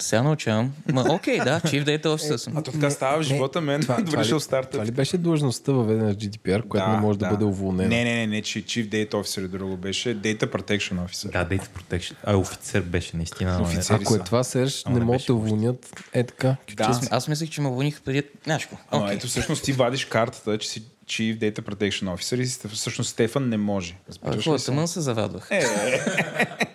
Сега 0.00 0.22
научавам. 0.22 0.72
Ма, 0.92 1.04
окей, 1.08 1.38
да, 1.38 1.60
Chief 1.60 1.84
Data 1.84 2.06
Officer 2.06 2.36
съм. 2.36 2.56
А 2.56 2.62
то 2.62 2.72
така 2.72 2.90
става 2.90 3.18
в 3.18 3.22
живота 3.22 3.60
мен. 3.60 3.80
Това, 3.80 3.96
това, 3.96 4.10
Довършил 4.10 4.36
ли, 4.36 4.40
старта. 4.40 4.70
това 4.70 4.86
ли 4.86 4.90
беше 4.90 5.18
длъжността 5.18 5.72
въведена 5.72 6.12
с 6.12 6.16
GDPR, 6.16 6.68
която 6.68 6.90
не 6.90 6.96
може 6.96 7.18
да, 7.18 7.30
бъде 7.30 7.44
уволнена? 7.44 7.88
Не, 7.88 8.04
не, 8.04 8.14
не, 8.14 8.26
не, 8.26 8.42
че 8.42 8.62
Chief 8.62 8.88
Data 8.88 9.12
Officer 9.12 9.44
е 9.44 9.48
друго 9.48 9.76
беше. 9.76 10.16
Data 10.16 10.46
Protection 10.46 11.06
Officer. 11.06 11.32
Да, 11.32 11.56
Data 11.56 11.68
Protection. 11.68 12.14
А, 12.24 12.36
офицер 12.36 12.80
беше 12.80 13.16
наистина. 13.16 13.70
Ако 13.90 14.14
е 14.14 14.18
това, 14.18 14.44
Серж, 14.44 14.84
не 14.84 15.00
могат 15.00 15.26
да 15.26 15.34
уволнят 15.34 16.04
е 16.12 16.24
така. 16.24 16.56
Аз, 17.10 17.28
мислех, 17.28 17.50
че 17.50 17.60
ме 17.60 17.68
уволних 17.68 18.02
преди... 18.02 18.22
Окей. 18.90 19.14
ето 19.16 19.26
всъщност 19.26 19.64
ти 19.64 19.72
вадиш 19.72 20.04
картата, 20.04 20.58
че 20.58 20.68
си 20.68 20.82
Chief 21.04 21.38
Data 21.38 21.60
Protection 21.60 22.14
Officer 22.14 22.40
и 22.40 22.74
всъщност 22.74 23.10
Стефан 23.10 23.48
не 23.48 23.56
може. 23.56 23.94
А, 23.94 24.08
Разбираш 24.08 24.36
Какво, 24.36 24.54
ли 24.54 24.58
се? 24.58 24.66
тъмън 24.66 24.88
се 24.88 25.00
завадвах. 25.00 25.48
Е, 25.50 25.64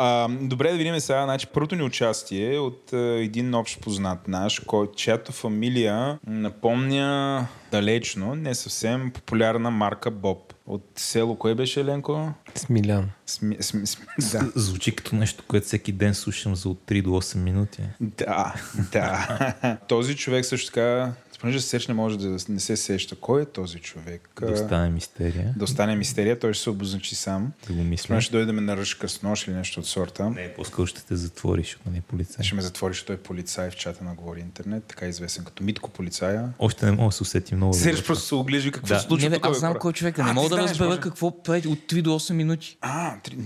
А, 0.00 0.28
добре 0.28 0.70
да 0.70 0.76
видим 0.78 1.00
сега. 1.00 1.24
Значи, 1.24 1.46
първото 1.46 1.76
ни 1.76 1.82
участие 1.82 2.54
е 2.54 2.58
от 2.58 2.92
а, 2.92 2.96
един 2.98 3.54
общ 3.54 3.80
познат 3.80 4.28
наш, 4.28 4.60
кой, 4.60 4.88
чиято 4.96 5.32
фамилия 5.32 6.18
напомня 6.26 7.46
далечно, 7.70 8.34
не 8.34 8.54
съвсем 8.54 9.10
популярна 9.10 9.70
марка 9.70 10.10
Боб. 10.10 10.54
От 10.66 10.84
село, 10.96 11.36
кое 11.36 11.54
беше 11.54 11.80
Еленко? 11.80 12.32
Смилян. 12.54 13.10
Сми, 13.26 13.56
сми, 13.60 13.86
сми, 13.86 14.04
да. 14.32 14.52
Звучи 14.54 14.96
като 14.96 15.16
нещо, 15.16 15.44
което 15.48 15.66
всеки 15.66 15.92
ден 15.92 16.14
слушам 16.14 16.56
за 16.56 16.68
от 16.68 16.78
3 16.86 17.02
до 17.02 17.10
8 17.10 17.36
минути. 17.36 17.82
Да, 18.00 18.54
да. 18.92 19.78
този 19.88 20.16
човек 20.16 20.44
също 20.44 20.66
така, 20.66 21.12
понеже 21.40 21.60
Сеч 21.60 21.88
не 21.88 21.94
може 21.94 22.18
да 22.18 22.36
не 22.48 22.60
се 22.60 22.76
сеща. 22.76 23.16
Кой 23.16 23.42
е 23.42 23.44
този 23.44 23.78
човек? 23.78 24.28
Да 24.40 24.52
остане 24.52 24.90
мистерия. 24.90 25.54
да 25.56 25.64
остане 25.64 25.96
мистерия, 25.96 26.38
той 26.38 26.54
ще 26.54 26.62
се 26.62 26.70
обозначи 26.70 27.14
сам. 27.14 27.52
Да 27.66 27.72
го 27.72 27.84
мисля. 27.84 28.04
Спомня, 28.04 28.20
ще 28.20 28.32
дойде 28.32 28.46
да 28.46 28.52
ме 28.52 28.60
наръжка 28.60 29.08
с 29.08 29.22
нож 29.22 29.46
или 29.46 29.54
нещо 29.54 29.80
от 29.80 29.86
сорта. 29.86 30.30
Не, 30.30 30.54
по-скоро 30.54 30.86
ще 30.86 31.04
те 31.04 31.16
затвориш, 31.16 31.66
защото 31.66 31.90
не 31.90 31.98
е 31.98 32.00
полицай. 32.00 32.44
Ще 32.44 32.54
ме 32.54 32.62
затвори, 32.62 32.90
защото 32.92 33.06
той 33.06 33.16
е 33.16 33.18
полицай 33.18 33.70
в 33.70 33.76
чата 33.76 34.04
на 34.04 34.14
Говори 34.14 34.40
Интернет, 34.40 34.84
така 34.84 35.06
известен 35.06 35.44
като 35.44 35.62
Митко 35.62 35.90
полицая. 35.90 36.52
Още 36.58 36.86
не 36.86 36.92
мога 36.92 37.08
да 37.08 37.12
се 37.12 37.22
усети 37.22 37.54
много. 37.54 37.74
Серж 37.74 38.04
просто 38.06 38.24
се 38.24 38.34
оглежи 38.34 38.70
какво 38.72 38.88
Да. 38.94 39.00
се 39.00 39.06
случва 39.06 39.28
Не, 39.30 39.38
бе, 39.38 39.40
аз 39.42 39.58
знам 39.58 39.74
кой 39.80 39.92
човек 39.92 40.18
е. 40.18 40.20
А, 40.20 40.24
Не 40.24 40.30
ти 40.30 40.34
мога 40.34 40.48
да 40.48 40.54
знаеш, 40.54 40.70
разбера 40.70 40.88
може. 40.88 41.00
какво 41.00 41.42
прави 41.42 41.68
от 41.68 41.78
3 41.78 42.02
до 42.02 42.10
8 42.10 42.32
минути. 42.32 42.78
А, 42.80 43.20
три... 43.20 43.36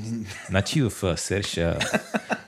Значи 0.49 0.83
в 0.83 0.93
а, 1.03 1.17
Серж 1.17 1.59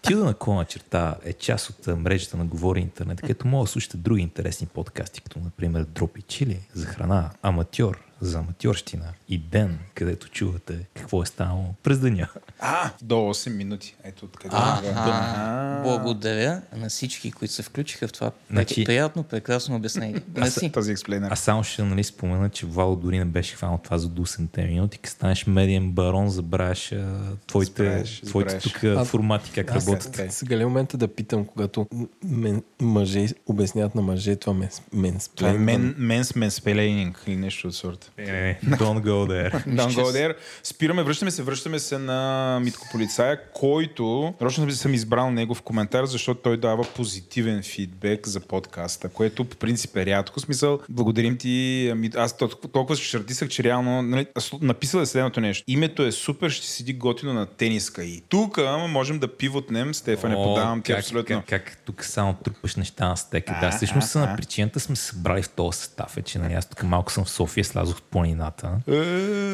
Тилда 0.03 0.35
на 0.47 0.65
черта 0.65 1.17
е 1.25 1.33
част 1.33 1.71
от 1.71 1.87
мрежата 1.99 2.37
на 2.37 2.45
Говори 2.45 2.81
Интернет, 2.81 3.21
където 3.21 3.47
могат 3.47 3.67
да 3.67 3.73
слушате 3.73 3.97
други 3.97 4.23
интересни 4.23 4.67
подкасти, 4.67 5.21
като 5.21 5.34
например 5.41 5.85
Дроп 5.85 6.19
и 6.19 6.23
Чили 6.23 6.61
за 6.73 6.87
храна, 6.87 7.33
Аматьор 7.43 8.01
за 8.21 8.39
аматьорщина 8.39 9.07
и 9.29 9.39
Ден, 9.39 9.79
където 9.95 10.29
чувате 10.29 10.87
какво 10.95 11.23
е 11.23 11.27
станало 11.27 11.65
през 11.83 11.99
деня. 11.99 12.29
А, 12.59 12.91
до 13.03 13.15
8 13.15 13.57
минути. 13.57 13.97
Ето 14.05 14.25
откъде. 14.25 14.57
Аха, 14.59 15.81
благодаря 15.85 16.63
на 16.77 16.89
всички, 16.89 17.33
които 17.33 17.55
се 17.55 17.63
включиха 17.63 18.09
в 18.09 18.13
това 18.13 18.31
Значи- 18.51 18.85
приятно, 18.85 19.23
прекрасно 19.23 19.77
обяснение. 19.77 20.23
Мерси. 20.37 20.73
Този 20.73 20.93
експлейнер. 20.93 21.31
Аз 21.31 21.41
само 21.41 21.65
ще 21.65 21.83
нали, 21.83 22.05
спомена, 22.05 22.49
че 22.51 22.67
Вало 22.67 22.97
дори 22.97 23.19
не 23.19 23.25
беше 23.25 23.57
хванал 23.57 23.81
това 23.85 23.99
за 23.99 24.09
до 24.09 24.23
8 24.23 24.67
минути. 24.67 24.99
Като 24.99 25.11
станеш 25.11 25.47
медиен 25.47 25.93
барон, 25.93 26.31
забравяш 26.31 26.93
а, 26.93 27.17
твоите, 27.47 27.85
Забравяш, 27.85 28.21
твоите 28.21 28.59
тук 28.59 28.85
а, 28.85 28.87
А, 29.01 29.05
формати 29.05 29.51
как 29.51 29.71
Аз 29.71 29.89
работят. 29.89 30.33
Сега 30.33 30.57
ли 30.57 30.63
е 30.63 30.67
момента 30.67 30.97
да 30.97 31.09
питам, 31.09 31.45
когато 31.45 31.87
мен, 32.25 32.63
мъже 32.81 33.27
обясняват 33.47 33.95
на 33.95 34.03
мъже 34.03 34.37
това 34.37 34.55
мен, 34.55 34.69
мен 34.93 35.19
Това 35.35 35.51
е 35.51 35.53
мен, 35.53 35.95
менс 35.99 36.35
менспелейнинг 36.35 37.23
или 37.27 37.37
нещо 37.37 37.69
от 37.69 38.04
Не, 38.19 38.25
не, 38.25 38.59
не, 38.63 38.77
don't 38.77 39.01
go 39.01 39.27
there. 39.27 39.67
Don't 39.67 39.95
go 39.95 40.05
there. 40.05 40.35
Спираме, 40.63 41.03
връщаме 41.03 41.31
се, 41.31 41.43
връщаме 41.43 41.79
се 41.79 41.99
на 41.99 42.61
Митко 42.63 42.89
Полицая, 42.93 43.41
който, 43.53 44.35
точно 44.39 44.71
съм 44.71 44.95
избрал 44.95 45.31
негов 45.31 45.63
коментар, 45.63 46.05
защото 46.05 46.41
той 46.41 46.57
дава 46.57 46.85
позитивен 46.85 47.63
фидбек 47.63 48.29
за 48.29 48.41
подкаста, 48.41 49.09
което 49.09 49.45
по 49.45 49.57
принцип 49.57 49.97
е 49.97 50.07
рядко. 50.07 50.41
Смисъл, 50.41 50.81
благодарим 50.89 51.37
ти. 51.37 51.89
ами, 51.93 52.11
Аз 52.17 52.39
тол- 52.39 52.73
толкова 52.73 52.97
се 52.97 53.03
шартисах, 53.03 53.49
че 53.49 53.63
реално 53.63 54.03
нали, 54.03 54.27
написал 54.61 55.01
е 55.01 55.07
следното 55.07 55.41
нещо. 55.41 55.65
Името 55.67 56.03
е 56.03 56.13
супер, 56.13 56.51
ще 56.51 56.67
седи 56.67 56.93
готино 56.93 57.33
на 57.33 57.47
тениска. 57.47 58.05
И 58.05 58.23
тук 58.29 58.59
можем 58.89 59.19
да 59.19 59.37
пивотнем. 59.37 59.95
Стефане, 59.95 60.35
О, 60.37 60.45
подавам 60.45 60.83
ти 60.83 60.93
как, 60.93 61.01
абсолютно. 61.01 61.37
Как, 61.37 61.65
как, 61.65 61.79
тук 61.85 62.05
само 62.05 62.35
трупаш 62.35 62.77
неща 62.77 63.09
на 63.09 63.17
стека. 63.17 63.59
Да, 63.61 63.71
всъщност 63.71 64.15
на 64.15 64.37
причината 64.37 64.81
сме 64.81 64.97
се 64.97 65.05
събрали 65.05 65.43
в 65.43 65.49
този 65.49 65.79
състав. 65.79 66.17
Е, 66.17 66.23
че 66.23 66.39
нали, 66.39 66.53
аз 66.55 66.69
тук 66.69 66.83
малко 66.83 67.13
съм 67.13 67.25
в 67.25 67.31
София, 67.31 67.65
слязох 67.65 67.94
в 67.95 68.03
планината. 68.03 68.71
Е, 68.89 68.95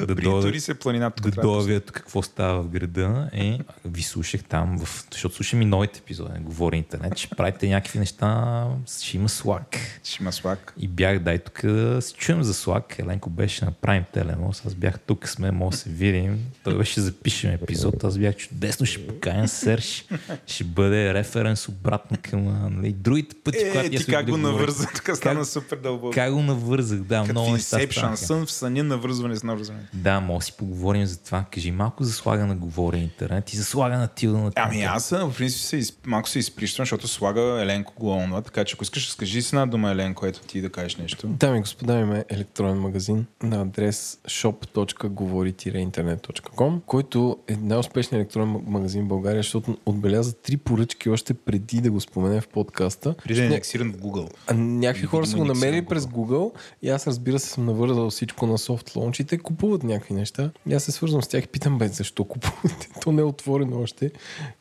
Да 0.07 0.15
дойде- 0.15 0.59
се 0.61 0.75
планината. 0.75 1.31
Да 1.31 1.41
дойда 1.43 1.81
какво 1.81 2.23
става 2.23 2.63
в 2.63 2.69
града 2.69 3.31
е, 3.33 3.59
ви 3.85 4.03
слушах 4.03 4.45
там, 4.45 4.79
в, 4.79 5.05
защото 5.13 5.35
слушам 5.35 5.63
и 5.63 5.65
новите 5.65 5.99
епизоди, 5.99 6.33
не 6.33 6.41
говори 6.41 6.77
интернет, 6.77 7.19
ще 7.19 7.29
правите 7.37 7.69
някакви 7.69 7.99
неща, 7.99 8.67
ще 9.01 9.17
има 9.17 9.29
слак. 9.29 9.77
Ще 10.05 10.23
има 10.23 10.33
слак. 10.33 10.75
И 10.79 10.89
бях, 10.89 11.19
дай 11.19 11.39
тук 11.39 11.61
да 11.67 12.03
си 12.03 12.15
чуем 12.15 12.43
за 12.43 12.55
слак. 12.55 12.99
Еленко 12.99 13.31
беше 13.31 13.65
на 13.65 13.73
Prime 13.73 14.05
Телемос, 14.13 14.67
аз 14.67 14.75
бях 14.75 15.01
тук, 15.01 15.29
сме, 15.29 15.51
може 15.51 15.71
да 15.77 15.83
се 15.83 15.91
видим. 15.91 16.39
Той 16.65 16.79
беше 16.79 17.01
запишем 17.01 17.51
епизод, 17.51 18.05
аз 18.05 18.19
бях 18.19 18.37
чудесно, 18.37 18.87
ще 18.87 19.07
поканя 19.07 19.49
Серж, 19.49 20.05
ще 20.47 20.65
бъде 20.65 21.15
референс 21.15 21.69
обратно 21.69 22.17
към 22.23 22.45
нали, 22.77 22.93
другите 22.93 23.37
пъти, 23.45 23.59
Е, 23.59 23.71
когато 23.71 23.89
ние 23.89 23.99
ти 23.99 24.07
как 24.07 24.31
го 24.31 24.37
навърза, 24.37 24.87
тук 24.95 25.17
стана 25.17 25.45
супер 25.45 25.77
дълбоко. 25.77 26.15
Как 26.15 26.33
го 26.33 26.43
навързах, 26.43 26.99
да, 26.99 27.21
Като 27.21 27.33
много 27.33 27.53
неща 27.53 27.67
станаха. 27.91 28.17
Сън 28.31 28.47
в 28.47 28.53
съня 28.53 28.85
навързване 28.85 29.37
с 29.37 29.43
навързване. 29.43 29.81
Да, 29.95 30.21
може 30.21 30.39
да 30.39 30.45
си 30.45 30.53
поговорим 30.59 31.07
за 31.07 31.19
това. 31.19 31.45
Кажи 31.51 31.71
малко 31.71 32.05
за 32.05 32.13
слага 32.13 32.47
на 32.47 32.57
говори 32.57 32.99
интернет 32.99 33.53
и 33.53 33.57
за 33.57 33.65
слага 33.65 33.99
на 33.99 34.09
тилда 34.09 34.39
на 34.39 34.51
Ами 34.57 34.83
аз 34.83 35.05
съм, 35.05 35.31
в 35.31 35.37
принцип 35.37 35.61
се, 35.61 35.77
из- 35.77 35.93
малко 36.07 36.29
се 36.29 36.39
изприщвам, 36.39 36.83
защото 36.85 37.09
слага 37.09 37.63
Еленко 37.63 37.93
го 37.97 38.11
онва, 38.11 38.43
така 38.43 38.65
че 38.65 38.75
ако 38.75 38.85
искаш, 38.85 39.11
скажи 39.11 39.43
си 39.43 39.55
една 39.55 39.67
дума, 39.67 39.91
Еленко, 39.91 40.27
ето 40.27 40.41
ти 40.41 40.61
да 40.61 40.71
кажеш 40.71 40.97
нещо. 40.97 41.27
Дами 41.27 41.59
и 41.59 41.61
господа, 41.61 41.99
имаме 41.99 42.25
електронен 42.29 42.79
магазин 42.79 43.27
на 43.43 43.61
адрес 43.63 44.19
shop.govori-internet.com, 44.29 46.81
който 46.87 47.39
е 47.49 47.57
най-успешният 47.57 48.21
електронен 48.21 48.63
магазин 48.67 49.05
в 49.05 49.09
България, 49.09 49.43
защото 49.43 49.79
отбеляза 49.87 50.33
три 50.33 50.57
поръчки 50.57 51.11
още 51.11 51.35
преди 51.35 51.81
да 51.81 51.91
го 51.91 52.01
спомене 52.01 52.41
в 52.41 52.49
подкаста. 52.49 53.15
Преди 53.25 53.35
да 53.35 53.43
е 53.43 53.47
индексиран 53.47 53.93
в 53.93 53.97
Google. 53.97 54.31
А 54.47 54.55
някакви 54.55 55.07
хора 55.07 55.27
са 55.27 55.37
го 55.37 55.45
намерили 55.45 55.85
през 55.85 56.05
Google 56.05 56.53
и 56.83 56.91
аз 56.91 57.07
разбира 57.07 57.39
се 57.39 57.49
съм 57.49 57.67
навързал 57.67 58.11
всичко 58.21 58.47
на 58.47 58.59
софт 58.59 58.97
лаунч 58.97 59.21
и 59.21 59.25
те 59.25 59.39
купуват 59.39 59.83
някакви 59.83 60.15
неща. 60.15 60.51
И 60.67 60.75
аз 60.75 60.85
се 60.85 60.93
свързвам 60.93 61.23
с 61.23 61.29
тях 61.29 61.45
и 61.45 61.49
питам, 61.49 61.79
бе, 61.79 61.89
защо 61.89 62.25
купувате? 62.25 62.89
То 63.03 63.13
не 63.13 63.21
е 63.21 63.25
отворено 63.25 63.81
още. 63.81 64.11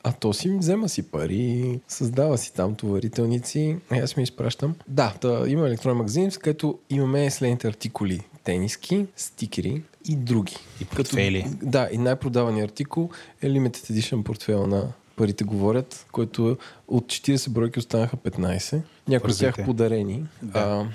А 0.03 0.11
то 0.11 0.33
си 0.33 0.49
взема 0.49 0.89
си 0.89 1.03
пари, 1.03 1.79
създава 1.87 2.37
си 2.37 2.53
там 2.53 2.75
товарителници. 2.75 3.77
А 3.89 3.97
аз 3.97 4.17
ми 4.17 4.23
изпращам. 4.23 4.75
Да, 4.87 5.13
да 5.21 5.45
има 5.47 5.67
електронен 5.67 5.97
магазин, 5.97 6.31
в 6.31 6.39
където 6.39 6.79
имаме 6.89 7.31
следните 7.31 7.67
артикули. 7.67 8.21
Тениски, 8.43 9.05
стикери 9.15 9.81
и 10.05 10.15
други. 10.15 10.55
И 10.81 10.85
портфейли. 10.85 11.45
Да, 11.61 11.89
и 11.91 11.97
най-продаваният 11.97 12.71
артикул 12.71 13.09
е 13.41 13.47
Limited 13.47 13.91
Edition 13.91 14.23
портфела 14.23 14.67
на 14.67 14.87
Парите 15.15 15.43
говорят, 15.43 16.05
който 16.11 16.57
от 16.87 17.05
40 17.05 17.49
бройки 17.49 17.79
останаха 17.79 18.17
15. 18.17 18.81
Някои 19.07 19.31
от 19.31 19.39
тях 19.39 19.55
подарени. 19.65 20.25
Да. 20.41 20.59
А, 20.59 20.87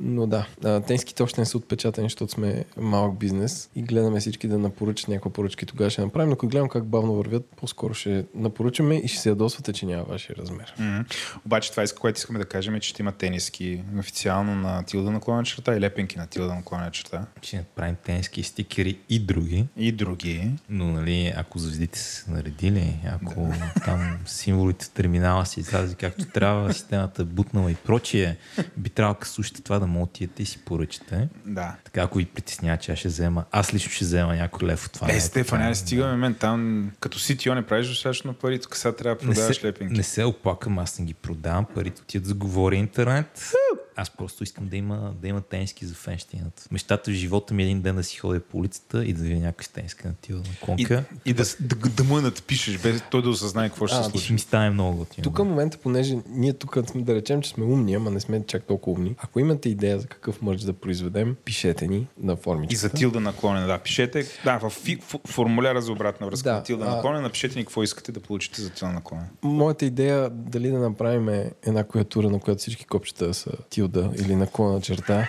но 0.00 0.26
да, 0.26 0.46
тенските 0.86 1.22
още 1.22 1.40
не 1.40 1.44
са 1.44 1.58
отпечатани, 1.58 2.04
защото 2.04 2.32
сме 2.32 2.64
малък 2.76 3.18
бизнес 3.18 3.70
и 3.76 3.82
гледаме 3.82 4.20
всички 4.20 4.48
да 4.48 4.58
напоръчат 4.58 5.08
някаква 5.08 5.32
поръчка 5.32 5.64
и 5.64 5.66
тогава 5.66 5.90
ще 5.90 6.00
направим. 6.00 6.30
Но 6.30 6.36
като 6.36 6.48
гледам 6.48 6.68
как 6.68 6.84
бавно 6.84 7.14
вървят, 7.14 7.44
по-скоро 7.56 7.94
ще 7.94 8.24
напоръчаме 8.34 8.94
и 8.94 9.08
ще 9.08 9.18
се 9.18 9.28
ядосвате, 9.28 9.72
че 9.72 9.86
няма 9.86 10.02
вашия 10.02 10.36
размер. 10.36 10.74
М. 10.78 11.04
Обаче 11.46 11.70
това, 11.70 11.84
което 12.00 12.18
искаме 12.18 12.38
да 12.38 12.44
кажем 12.44 12.74
е, 12.74 12.80
че 12.80 12.88
ще 12.88 13.02
има 13.02 13.12
тениски 13.12 13.82
официално 13.98 14.54
на 14.54 14.82
Тилда 14.82 15.10
наклона 15.10 15.44
черта 15.44 15.76
и 15.76 15.80
лепенки 15.80 16.18
на 16.18 16.26
Тилда 16.26 16.54
наклона 16.54 16.90
черта. 16.90 17.26
Ще 17.42 17.56
направим 17.56 17.96
тенски 18.04 18.42
стикери 18.42 18.98
и 19.08 19.18
други. 19.18 19.66
И 19.76 19.92
други. 19.92 20.50
Но, 20.68 20.84
нали, 20.84 21.32
ако 21.36 21.58
звездите 21.58 21.98
са 21.98 22.24
се 22.24 22.30
наредили, 22.30 23.00
ако 23.12 23.52
там 23.84 24.18
символите 24.26 24.84
в 24.84 24.90
терминала 24.90 25.46
си 25.46 25.60
излязли 25.60 25.94
както 25.94 26.24
трябва, 26.24 26.72
системата 26.72 27.22
е 27.22 27.24
бутнала 27.24 27.70
и 27.70 27.74
прочие, 27.74 28.36
би 28.76 28.90
трябвало 28.90 29.14
като 29.14 29.32
слушате 29.32 29.62
това 29.62 29.78
да 29.78 29.83
му 29.86 30.02
отидете 30.02 30.42
и 30.42 30.46
си 30.46 30.58
поръчате. 30.64 31.28
Да. 31.46 31.74
Така, 31.84 32.02
ако 32.02 32.18
ви 32.18 32.24
притеснява, 32.24 32.78
че 32.78 32.92
аз 32.92 32.98
ще 32.98 33.08
взема, 33.08 33.44
аз 33.50 33.74
лично 33.74 33.92
ще 33.92 34.04
взема 34.04 34.36
някой 34.36 34.68
лев 34.68 34.86
от 34.86 34.92
това. 34.92 35.10
Е, 35.10 35.12
нещо. 35.12 35.28
Стефан, 35.28 35.60
не 35.60 35.70
е- 35.70 35.74
стигаме 35.74 36.16
мен 36.16 36.34
там, 36.34 36.90
като 37.00 37.18
CTO 37.18 37.54
не 37.54 37.62
правиш 37.66 37.88
достатъчно 37.88 38.34
пари, 38.34 38.58
тук 38.60 38.76
сега 38.76 38.92
трябва 38.96 39.20
да 39.20 39.26
не 39.28 39.34
продаваш 39.34 39.56
се, 39.56 39.66
лепенки. 39.66 39.94
не 39.94 40.02
се 40.02 40.24
оплакам, 40.24 40.78
аз 40.78 40.98
не 40.98 41.04
ги 41.04 41.14
продавам, 41.14 41.64
парите 41.74 42.02
отиват 42.02 42.26
за 42.26 42.34
говори 42.34 42.76
интернет. 42.76 43.52
Аз 43.96 44.10
просто 44.10 44.44
искам 44.44 44.68
да 44.68 44.76
има, 44.76 45.12
да 45.22 45.28
има 45.28 45.40
тениски 45.40 45.86
за 45.86 45.94
фенщината. 45.94 46.62
Мечтата 46.70 47.10
в 47.10 47.14
живота 47.14 47.54
ми 47.54 47.62
е 47.62 47.66
един 47.66 47.80
ден 47.80 47.96
да 47.96 48.02
си 48.04 48.16
ходя 48.18 48.40
по 48.40 48.58
улицата 48.58 49.04
и 49.04 49.12
да 49.12 49.22
видя 49.22 49.52
с 49.60 49.68
тениска 49.68 50.08
на 50.08 50.14
тила 50.14 50.38
на 50.38 50.44
И, 50.44 50.56
конка. 50.60 51.04
и 51.24 51.32
да, 51.32 51.44
да, 51.60 51.76
да 51.88 52.04
му 52.04 52.16
я 52.16 52.22
надпишеш, 52.22 52.78
без 52.78 53.02
той 53.10 53.22
да 53.22 53.28
осъзнае 53.28 53.68
какво 53.68 53.86
ще 53.86 53.96
А, 53.96 54.02
се 54.02 54.08
И 54.08 54.10
ще 54.10 54.18
случи. 54.18 54.32
ми 54.32 54.38
стане 54.38 54.70
много 54.70 54.96
готино. 54.98 55.22
Тук 55.22 55.38
в 55.38 55.44
момента, 55.44 55.78
понеже 55.78 56.16
ние 56.28 56.52
тук 56.52 56.78
да 56.94 57.14
речем, 57.14 57.42
че 57.42 57.50
сме 57.50 57.64
умни, 57.64 57.94
ама 57.94 58.10
не 58.10 58.20
сме 58.20 58.44
чак 58.46 58.64
толкова 58.64 58.98
умни. 58.98 59.14
Ако 59.18 59.40
имате 59.40 59.68
идея 59.68 59.98
за 60.00 60.06
какъв 60.06 60.42
мърч 60.42 60.60
да 60.62 60.72
произведем, 60.72 61.36
пишете 61.44 61.86
ни 61.88 62.06
на 62.18 62.36
формичката. 62.36 62.74
И 62.74 62.76
за 62.76 62.88
Тилда 62.88 63.20
наклонена, 63.20 63.66
да. 63.66 63.78
Пишете, 63.78 64.26
да, 64.44 64.58
в 64.58 64.70
фи, 64.70 64.96
ф, 64.96 65.14
формуляра 65.26 65.82
за 65.82 65.92
обратна 65.92 66.26
връзка 66.26 66.48
Да, 66.50 66.54
на 66.56 66.62
Тилда 66.62 66.84
а- 66.84 66.94
наклонена, 66.96 67.22
напишете 67.22 67.58
ни 67.58 67.64
какво 67.64 67.82
искате 67.82 68.12
да 68.12 68.20
получите 68.20 68.62
за 68.62 68.70
Тилда 68.70 68.94
наклонена. 68.94 69.28
Моята 69.42 69.86
идея 69.86 70.30
дали 70.30 70.68
да 70.68 70.78
направим 70.78 71.28
една 71.62 71.84
клавиатура, 71.84 72.30
на 72.30 72.40
която 72.40 72.58
всички 72.58 72.84
копчета 72.84 73.34
са 73.34 73.50
тилда 73.70 73.83
или 73.88 74.34
наклона 74.34 74.80
черта. 74.80 75.28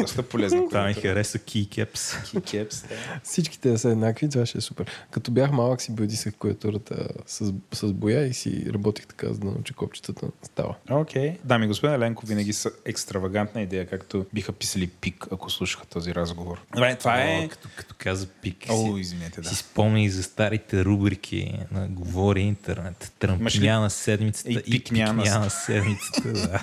Доста 0.00 0.22
полезно. 0.22 0.68
Това 0.68 0.86
ми 0.86 0.94
хареса 0.94 1.38
keycaps. 1.38 2.24
Кикепс, 2.24 2.82
да. 2.82 3.20
Всичките 3.22 3.70
да 3.70 3.78
са 3.78 3.90
еднакви, 3.90 4.28
това 4.28 4.46
ще 4.46 4.58
е 4.58 4.60
супер. 4.60 4.90
Като 5.10 5.30
бях 5.30 5.52
малък 5.52 5.82
си 5.82 5.92
билдисах 5.92 6.34
клавиатурата 6.34 7.08
с, 7.26 7.52
с 7.72 7.92
боя 7.92 8.26
и 8.26 8.34
си 8.34 8.64
работих 8.72 9.06
така, 9.06 9.26
за 9.32 9.38
да 9.38 9.46
науча 9.46 9.74
копчетата. 9.74 10.26
Става. 10.42 10.74
Окей. 10.90 11.36
Дами 11.44 11.64
и 11.64 11.68
господа, 11.68 11.94
Еленко 11.94 12.26
винаги 12.26 12.52
са 12.52 12.70
екстравагантна 12.84 13.62
идея, 13.62 13.86
както 13.86 14.26
биха 14.34 14.52
писали 14.52 14.86
пик, 14.86 15.26
ако 15.32 15.50
слушаха 15.50 15.86
този 15.86 16.14
разговор. 16.14 16.60
Добре, 16.74 16.96
това 16.96 17.22
е... 17.22 17.44
О, 17.44 17.48
като, 17.48 17.68
като 17.76 17.94
каза 17.98 18.26
пик. 18.26 18.56
О, 18.68 18.94
си, 18.94 19.00
извинете, 19.00 19.40
да. 19.40 19.48
си 19.48 19.54
спомни 19.54 20.10
за 20.10 20.22
старите 20.22 20.84
рубрики 20.84 21.58
на 21.70 21.88
Говори 21.88 22.40
интернет. 22.40 23.12
Тръмпня 23.18 23.80
на 23.80 23.90
седмицата 23.90 24.50
И 24.50 24.62
и, 24.66 24.70
пикня 24.70 25.12
на 25.12 25.22
пикня 25.22 25.38
на 25.38 25.50
седмицата. 25.50 26.32
Да. 26.32 26.62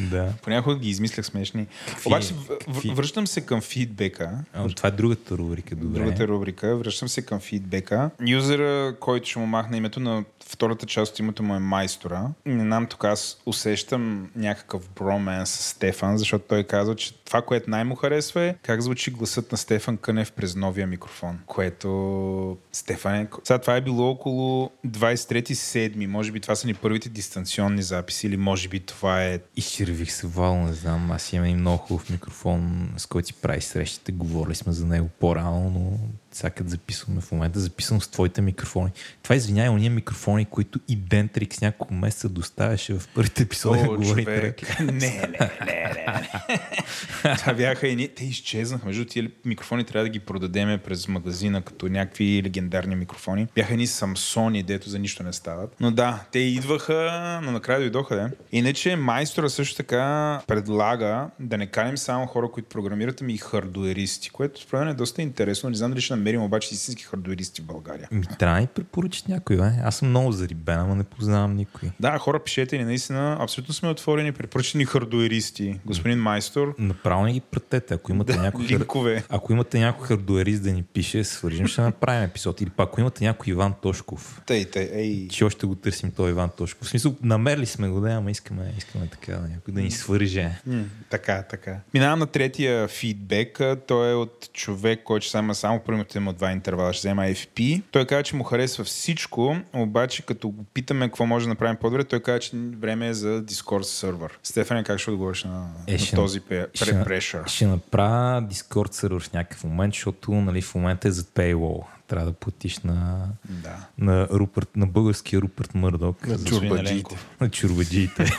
да. 0.10 0.32
Понякога 0.42 0.78
ги 0.78 0.88
измислях 0.88 1.26
смешни. 1.26 1.66
Какви- 1.88 2.06
Обаче 2.06 2.34
какви- 2.66 2.90
връщам 2.90 3.26
се 3.26 3.40
към 3.40 3.60
фидбека. 3.60 4.30
А, 4.52 4.68
това 4.68 4.88
е 4.88 4.92
другата 4.92 5.38
рубрика, 5.38 5.76
добре. 5.76 5.98
Другата 6.00 6.28
рубрика. 6.28 6.76
Връщам 6.76 7.08
се 7.08 7.22
към 7.22 7.40
фидбека. 7.40 8.10
Юзера, 8.26 8.96
който 9.00 9.28
ще 9.28 9.38
му 9.38 9.46
махне 9.46 9.76
името 9.76 10.00
на 10.00 10.24
втората 10.48 10.86
част 10.86 11.12
от 11.12 11.18
името 11.18 11.42
му 11.42 11.54
е 11.54 11.58
майстора. 11.58 12.28
И 12.46 12.50
не 12.50 12.62
знам, 12.62 12.86
тук 12.86 13.04
аз 13.04 13.38
усещам 13.46 14.30
някакъв 14.36 14.88
бромен 14.90 15.46
с 15.46 15.50
Стефан, 15.50 16.18
защото 16.18 16.44
той 16.48 16.64
казва, 16.64 16.96
че 16.96 17.14
това, 17.14 17.42
което 17.42 17.70
най-му 17.70 17.94
харесва 17.94 18.42
е 18.42 18.54
как 18.62 18.80
звучи 18.80 19.10
гласът 19.10 19.52
на 19.52 19.58
Стефан 19.58 19.96
Кънев 19.96 20.32
през 20.32 20.56
новия 20.56 20.86
микрофон. 20.86 21.38
Което 21.46 22.58
Стефан 22.72 23.14
е... 23.14 23.28
Сега 23.44 23.58
това 23.58 23.76
е 23.76 23.80
било 23.80 24.10
около 24.10 24.70
23-7. 24.86 26.06
Може 26.06 26.32
би 26.32 26.40
това 26.40 26.54
са 26.54 26.66
ни 26.66 26.74
първите 26.74 27.08
дистанционни 27.08 27.82
записи 27.82 28.26
или 28.26 28.36
може 28.36 28.68
би 28.68 28.80
това 28.80 29.24
е 29.24 29.40
Изчервих 29.56 30.12
се 30.12 30.26
вал, 30.26 30.56
не 30.56 30.72
знам. 30.72 31.10
Аз 31.10 31.32
имам 31.32 31.44
един 31.44 31.58
много 31.58 31.78
хубав 31.78 32.10
микрофон, 32.10 32.90
с 32.96 33.06
който 33.06 33.26
си 33.26 33.34
прави 33.34 33.60
срещите. 33.60 34.12
Говорили 34.12 34.54
сме 34.54 34.72
за 34.72 34.86
него 34.86 35.08
по-рано, 35.20 35.70
но 35.74 35.98
сега 36.36 36.50
като 36.50 36.70
записваме 36.70 37.20
в 37.20 37.32
момента, 37.32 37.60
записвам 37.60 38.00
с 38.00 38.08
твоите 38.08 38.40
микрофони. 38.40 38.90
Това 39.22 39.36
извинявай, 39.36 39.70
уния 39.70 39.90
микрофони, 39.90 40.44
които 40.44 40.80
и 40.88 40.98
Dentrix 40.98 41.62
няколко 41.62 41.94
месеца 41.94 42.28
доставяше 42.28 42.94
в 42.94 43.08
първите 43.14 43.42
епизоди 43.42 43.80
О, 43.88 44.02
човек. 44.02 44.80
Не, 44.80 44.92
не, 44.92 45.50
не, 45.66 45.92
не. 45.94 47.38
Това 47.38 47.54
бяха 47.54 47.88
и 47.88 47.96
ние. 47.96 48.08
Те 48.08 48.24
изчезнаха. 48.24 48.86
Между 48.86 49.04
тия 49.04 49.30
микрофони 49.44 49.84
трябва 49.84 50.04
да 50.04 50.08
ги 50.08 50.18
продадеме 50.18 50.78
през 50.78 51.08
магазина 51.08 51.62
като 51.62 51.88
някакви 51.88 52.42
легендарни 52.44 52.96
микрофони. 52.96 53.46
Бяха 53.54 53.72
едни 53.72 53.86
Самсони, 53.86 54.62
дето 54.62 54.88
за 54.88 54.98
нищо 54.98 55.22
не 55.22 55.32
стават. 55.32 55.76
Но 55.80 55.90
да, 55.90 56.24
те 56.32 56.38
идваха, 56.38 57.40
но 57.42 57.52
накрая 57.52 57.80
дойдоха, 57.80 58.16
да. 58.16 58.30
Иначе 58.52 58.96
майстора 58.96 59.50
също 59.50 59.76
така 59.76 60.40
предлага 60.46 61.30
да 61.40 61.58
не 61.58 61.66
каним 61.66 61.98
само 61.98 62.26
хора, 62.26 62.48
които 62.50 62.68
програмират, 62.68 63.20
ами 63.20 63.34
и 63.34 63.38
хардуеристи, 63.38 64.30
което 64.30 64.60
според 64.60 64.80
мен 64.80 64.88
е 64.88 64.94
доста 64.94 65.22
интересно. 65.22 65.70
Не 65.70 65.76
знам 65.76 65.90
дали 65.90 66.00
ще 66.00 66.16
намерим 66.26 66.42
обаче 66.42 66.74
истински 66.74 67.04
хардуеристи 67.04 67.62
в 67.62 67.64
България. 67.64 68.08
Ми 68.12 68.22
трябва 68.38 68.60
ни 68.60 68.66
препоръчат 68.66 69.28
някой, 69.28 69.56
бе. 69.56 69.70
Аз 69.84 69.96
съм 69.96 70.08
много 70.08 70.32
зарибен, 70.32 70.78
ама 70.78 70.94
не 70.94 71.04
познавам 71.04 71.56
никой. 71.56 71.90
Да, 72.00 72.18
хора, 72.18 72.38
пишете 72.44 72.78
ни, 72.78 72.84
наистина, 72.84 73.36
абсолютно 73.40 73.74
сме 73.74 73.88
отворени, 73.88 74.32
препоръчани 74.32 74.84
хардуеристи. 74.84 75.80
Господин 75.84 76.18
майстор, 76.18 76.74
Направо 76.78 77.24
не 77.24 77.32
ги 77.32 77.40
пратете. 77.40 77.94
Ако 77.94 78.12
имате 78.12 78.32
Да, 78.32 78.42
някой 78.42 78.64
линкове. 78.64 79.24
Ако 79.28 79.52
имате 79.52 79.78
някой 79.78 80.06
хардуерист 80.06 80.62
да 80.62 80.72
ни 80.72 80.82
пише, 80.82 81.24
свържим, 81.24 81.66
ще 81.66 81.80
направим 81.80 82.22
епизод. 82.22 82.60
Или 82.60 82.70
пак, 82.70 82.88
ако 82.88 83.00
имате 83.00 83.24
някой 83.24 83.50
Иван 83.50 83.74
Тошков, 83.82 84.42
Тъй, 84.46 84.64
тъй, 84.64 84.90
ей. 84.92 85.28
че 85.28 85.44
още 85.44 85.66
го 85.66 85.74
търсим 85.74 86.10
той 86.10 86.30
Иван 86.30 86.50
Тошков. 86.56 86.86
В 86.86 86.90
смисъл, 86.90 87.14
намерили 87.22 87.66
сме 87.66 87.88
го, 87.88 88.00
да, 88.00 88.10
ама 88.10 88.30
искаме, 88.30 88.74
искаме 88.78 89.06
така 89.06 89.32
да 89.32 89.48
някой 89.48 89.74
да 89.74 89.80
ни 89.80 89.90
свърже. 89.90 90.60
М, 90.66 90.84
така, 91.10 91.42
така. 91.42 91.80
Минавам 91.94 92.18
на 92.18 92.26
третия 92.26 92.88
фидбек. 92.88 93.60
Той 93.86 94.10
е 94.10 94.14
от 94.14 94.48
човек, 94.52 95.00
който 95.04 95.26
взема 95.26 95.54
само 95.54 95.80
първите 96.16 96.20
му 96.22 96.32
два 96.32 96.52
интервала, 96.52 96.92
ще 96.92 97.00
взема 97.00 97.22
FP. 97.22 97.82
Той 97.84 98.06
каза, 98.06 98.22
че 98.22 98.36
му 98.36 98.44
харесва 98.44 98.84
всичко, 98.84 99.56
обаче 99.74 100.22
като 100.22 100.48
го 100.48 100.64
питаме 100.64 101.06
какво 101.06 101.26
може 101.26 101.44
да 101.44 101.48
направим 101.48 101.76
по-добре, 101.76 102.04
той 102.04 102.20
каза, 102.20 102.38
че 102.40 102.50
време 102.54 103.08
е 103.08 103.14
за 103.14 103.42
Discord 103.42 103.82
сервер. 103.82 104.38
Стефане, 104.42 104.84
как 104.84 104.98
ще 104.98 105.10
отговориш 105.10 105.44
на, 105.44 105.68
Е, 105.86 105.92
на 105.92 105.98
ще- 105.98 106.16
този 106.16 106.40
пе- 106.40 106.66
ще-? 106.74 107.42
Ще 107.46 107.66
направя 107.66 108.42
Discord 108.42 108.92
сервер 108.92 109.20
в 109.20 109.32
някакъв 109.32 109.64
момент, 109.64 109.94
защото 109.94 110.32
нали, 110.32 110.62
в 110.62 110.74
момента 110.74 111.08
е 111.08 111.12
за 111.12 111.22
paywall. 111.24 111.84
Трябва 112.06 112.26
да 112.26 112.32
платиш 112.32 112.78
на, 112.78 113.26
Да. 113.44 113.76
на, 113.98 114.28
Руперт, 114.28 114.76
на 114.76 114.86
българския 114.86 115.40
Руперт 115.40 115.74
Мърдок. 115.74 116.26
На 116.26 116.38
чурбаджиите. 116.38 116.90
Еленков. 116.90 117.26
на 117.40 117.50
чурбаджиите. 117.50 118.24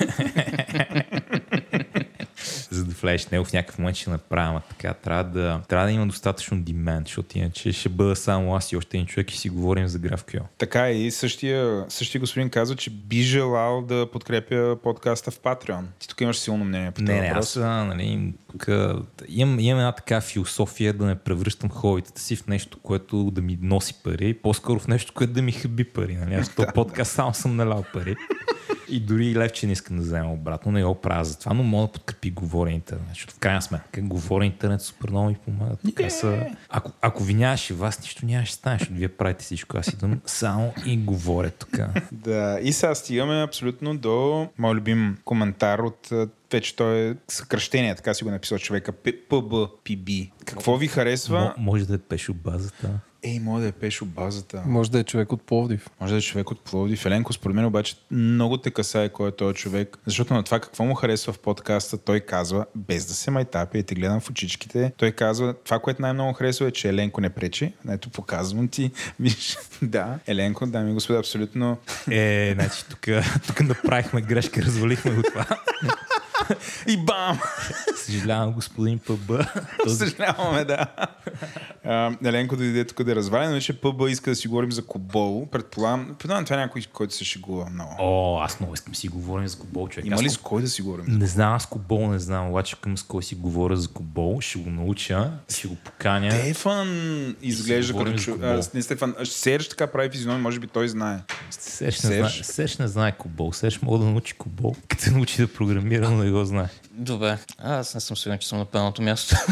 за 2.72 2.86
да 2.86 2.92
влезеш 2.92 3.28
в 3.28 3.32
него 3.32 3.46
в 3.46 3.54
някакъв 3.54 3.80
момент 3.80 3.98
ще 3.98 4.10
направя, 4.10 4.62
така 4.70 4.94
трябва 4.94 5.24
да, 5.24 5.62
трябва 5.68 5.86
да 5.86 5.92
има 5.92 6.08
достатъчно 6.08 6.58
demand, 6.58 7.06
защото 7.06 7.38
иначе 7.38 7.74
ще 7.74 7.90
бъда 7.90 8.16
само 8.16 8.56
аз 8.56 8.72
и 8.72 8.78
още 8.78 8.98
един 8.98 9.08
човек 9.08 9.32
и 9.34 9.38
си 9.38 9.50
говорим 9.50 9.88
за 9.88 10.00
GraphQL. 10.00 10.42
Така 10.58 10.88
е 10.88 10.94
и 10.94 11.12
същия, 11.12 11.86
същия 11.90 12.20
господин 12.22 12.50
казва, 12.50 12.76
че 12.76 12.90
би 12.90 13.22
желал 13.22 13.82
да 13.82 14.12
подкрепя 14.12 14.78
подкаста 14.84 15.32
в 15.32 15.40
Patreon. 15.40 15.84
Ти 16.00 16.08
тук 16.08 16.22
имаш 16.22 16.38
силно 16.38 16.66
мнение 16.66 16.92
по 16.92 17.02
Не, 17.02 17.22
не, 17.22 17.28
аз 17.28 17.58
а, 17.58 17.84
нали, 17.84 18.34
тук, 18.52 18.68
имам, 19.28 19.60
имам 19.60 19.80
една 19.80 19.92
така 19.92 20.22
философия 20.22 20.94
да 20.94 21.06
не 21.06 21.16
превръщам 21.16 21.70
хобитата 21.70 22.22
си 22.22 22.36
в 22.36 22.48
нещо, 22.48 22.78
което 22.84 23.32
да 23.32 23.42
ми 23.42 23.58
носи 23.62 23.94
пари, 24.04 24.34
по-скоро 24.34 24.80
в 24.80 24.88
нещо, 24.88 25.14
което 25.14 25.34
да 25.34 25.42
ми 25.42 25.52
хаби 25.52 25.84
пари. 25.84 26.16
Нали? 26.16 26.36
Аз 26.36 26.56
този 26.56 26.68
подкаст 26.74 27.12
само 27.12 27.34
съм 27.34 27.56
налял 27.56 27.84
пари. 27.94 28.16
И 28.90 29.00
дори 29.00 29.36
левче 29.36 29.66
не 29.66 29.72
искам 29.72 29.98
да 29.98 30.04
взема 30.04 30.34
обратно, 30.34 30.72
не 30.72 30.84
го 30.84 30.96
правя 30.96 31.26
за 31.26 31.40
това, 31.40 31.54
но 31.54 31.64
мога 31.64 31.88
да 31.88 31.92
подкрепи 31.92 32.32
Говори 32.32 32.72
интернет, 32.72 33.08
защото 33.10 33.34
в 33.34 33.40
крайна 33.40 33.62
сметка 33.62 34.02
Говори 34.02 34.46
интернет 34.46 34.82
супер 34.82 35.10
много 35.10 35.30
ми 35.30 35.36
помага. 35.46 35.76
Така 35.86 36.10
са, 36.10 36.46
ако, 36.70 36.92
ако 37.02 37.24
ви 37.24 37.34
нямаше 37.34 37.74
вас, 37.74 38.02
нищо 38.02 38.26
нямаше 38.26 38.52
да 38.52 38.56
стане, 38.56 38.78
защото 38.80 38.98
вие 38.98 39.08
правите 39.08 39.44
всичко. 39.44 39.78
Аз 39.78 39.88
идвам 39.88 40.22
само 40.26 40.74
и 40.86 40.98
говоря 40.98 41.50
тук. 41.50 41.70
Да, 42.12 42.60
и 42.62 42.74
сега 42.74 42.96
стигаме 42.96 43.44
абсолютно 43.44 43.98
до 43.98 44.48
мой 44.58 44.76
любим 44.76 45.18
коментар 45.26 45.80
от 45.80 46.10
вече 46.52 46.76
той 46.76 47.10
е 47.10 47.16
съкръщение, 47.28 47.96
така 47.96 48.14
си 48.14 48.24
го 48.24 48.30
е 48.30 48.34
написал 48.34 48.58
човека, 48.58 48.94
PBPB. 48.94 50.32
Какво 50.46 50.78
ви 50.78 50.88
харесва? 50.88 51.40
Мо, 51.40 51.64
може 51.64 51.86
да 51.86 51.94
е 51.94 51.98
пешо 51.98 52.34
базата. 52.34 52.90
Ей, 53.24 53.40
може 53.40 53.62
да 53.62 53.68
е 53.68 53.72
пешо 53.72 54.06
базата. 54.06 54.64
Може 54.66 54.92
да 54.92 55.00
е 55.00 55.04
човек 55.04 55.32
от 55.32 55.42
Пловдив. 55.42 55.90
Може 56.02 56.14
да 56.14 56.18
е 56.18 56.22
човек 56.22 56.52
от 56.52 56.60
Пловдив. 56.60 57.06
Еленко, 57.06 57.34
според 57.34 57.56
мен 57.56 57.66
обаче 57.66 57.96
много 58.12 58.58
те 58.58 58.72
касае 58.72 59.10
кой 59.10 59.30
е 59.30 59.32
този 59.32 59.56
човек, 59.56 59.98
защото 60.06 60.34
на 60.34 60.44
това 60.44 60.60
какво 60.60 60.86
му 60.86 60.96
харесва 60.96 61.34
в 61.34 61.40
подкаста, 61.40 61.98
той 61.98 62.20
казва, 62.20 62.66
без 62.76 63.06
да 63.06 63.14
се 63.14 63.32
майтапи 63.32 63.78
и 63.78 63.84
те 63.84 63.96
гледам 63.96 64.20
в 64.20 64.30
очичките, 64.30 64.92
той 64.98 65.12
казва, 65.12 65.54
това, 65.54 65.80
което 65.80 66.02
най-много 66.02 66.34
харесва 66.34 66.68
е, 66.68 66.72
че 66.72 66.90
Еленко 66.90 67.22
не 67.22 67.30
пречи. 67.30 67.74
Ето, 67.90 68.10
показвам 68.10 68.68
ти. 68.68 68.92
Виж, 69.20 69.58
да, 69.82 70.20
Еленко, 70.28 70.66
дами 70.66 70.92
и 70.92 70.94
господа, 70.94 71.20
абсолютно 71.20 71.78
Е, 72.12 72.52
значи 72.56 72.86
тук, 72.90 73.08
тук 73.48 73.62
направихме 73.62 74.22
грешка, 74.22 74.62
развалихме 74.62 75.12
го 75.12 75.22
това. 75.24 75.46
и 76.88 76.98
бам! 76.98 77.40
Съжалявам, 78.06 78.52
господин 78.52 79.00
ПБ. 79.00 79.32
Съжаляваме, 79.88 80.66
да. 80.66 80.86
А, 81.86 82.12
Еленко 82.26 82.56
дойде 82.56 82.86
тук 82.86 83.04
да 83.04 83.16
разваля, 83.16 83.50
но 83.50 83.60
че 83.60 83.82
ПБ 83.82 84.10
иска 84.10 84.30
да 84.32 84.36
си 84.36 84.48
говорим 84.48 84.72
за 84.72 84.86
Кобол. 84.86 85.48
Предполагам, 85.52 86.06
предполагам 86.20 86.46
това 86.46 86.56
е 86.56 86.60
някой, 86.60 86.82
който 86.94 87.14
се 87.16 87.26
шегува 87.26 87.70
много. 87.70 87.96
О, 88.00 88.40
аз 88.42 88.60
много 88.60 88.74
искам 88.74 88.96
си 88.96 89.08
говорим 89.08 89.48
за 89.48 89.58
Кобол, 89.58 89.88
човек. 89.88 90.06
Има 90.06 90.16
Аз 90.16 90.22
ли 90.24 90.30
с 90.30 90.38
кой 90.38 90.62
да 90.62 90.68
си 90.68 90.82
говорим? 90.82 91.06
Не 91.08 91.28
знам, 91.28 91.54
аз 91.54 91.66
Кобол 91.66 92.12
не 92.12 92.20
знам, 92.20 92.50
обаче 92.50 92.76
към 92.82 92.98
с 92.98 93.04
кой 93.04 93.24
си 93.24 93.36
говоря 93.36 93.78
за 93.78 93.88
Кобол, 93.88 94.42
ще 94.42 94.60
го 94.60 94.70
науча, 94.70 95.32
ще 95.50 95.68
го 95.68 95.76
поканя. 95.76 96.32
Стефан 96.32 96.88
изглежда 97.42 97.94
като... 97.98 98.12
чу- 98.12 98.44
а, 98.44 98.70
Не, 98.74 98.82
Стефан, 98.82 99.16
Серж 99.24 99.70
така 99.70 99.88
прави 99.88 100.10
физиономия, 100.10 100.42
може 100.44 100.60
би 100.60 100.68
той 100.68 100.88
знае. 100.88 101.20
Сеш 101.50 102.04
не, 102.04 102.10
Серж? 102.10 102.18
знае, 102.18 102.44
Сеш 102.44 102.78
не 102.78 102.88
знае 102.88 103.12
Кобол. 103.12 103.54
Сеш 103.54 103.82
мога 103.82 104.00
да 104.00 104.06
научи 104.06 104.34
Кобол. 104.34 104.76
Като 104.88 105.12
научи 105.12 105.42
да 105.42 105.48
програмира, 105.48 106.10
не 106.10 106.27
го 106.32 106.46
знае. 106.46 106.68
Добре. 106.92 107.38
Аз 107.58 107.96
не 107.96 108.02
съм 108.02 108.18
сигурен, 108.18 108.40
че 108.40 108.48
съм 108.48 108.58
на 108.58 108.66
правилното 108.66 109.02
място. 109.02 109.36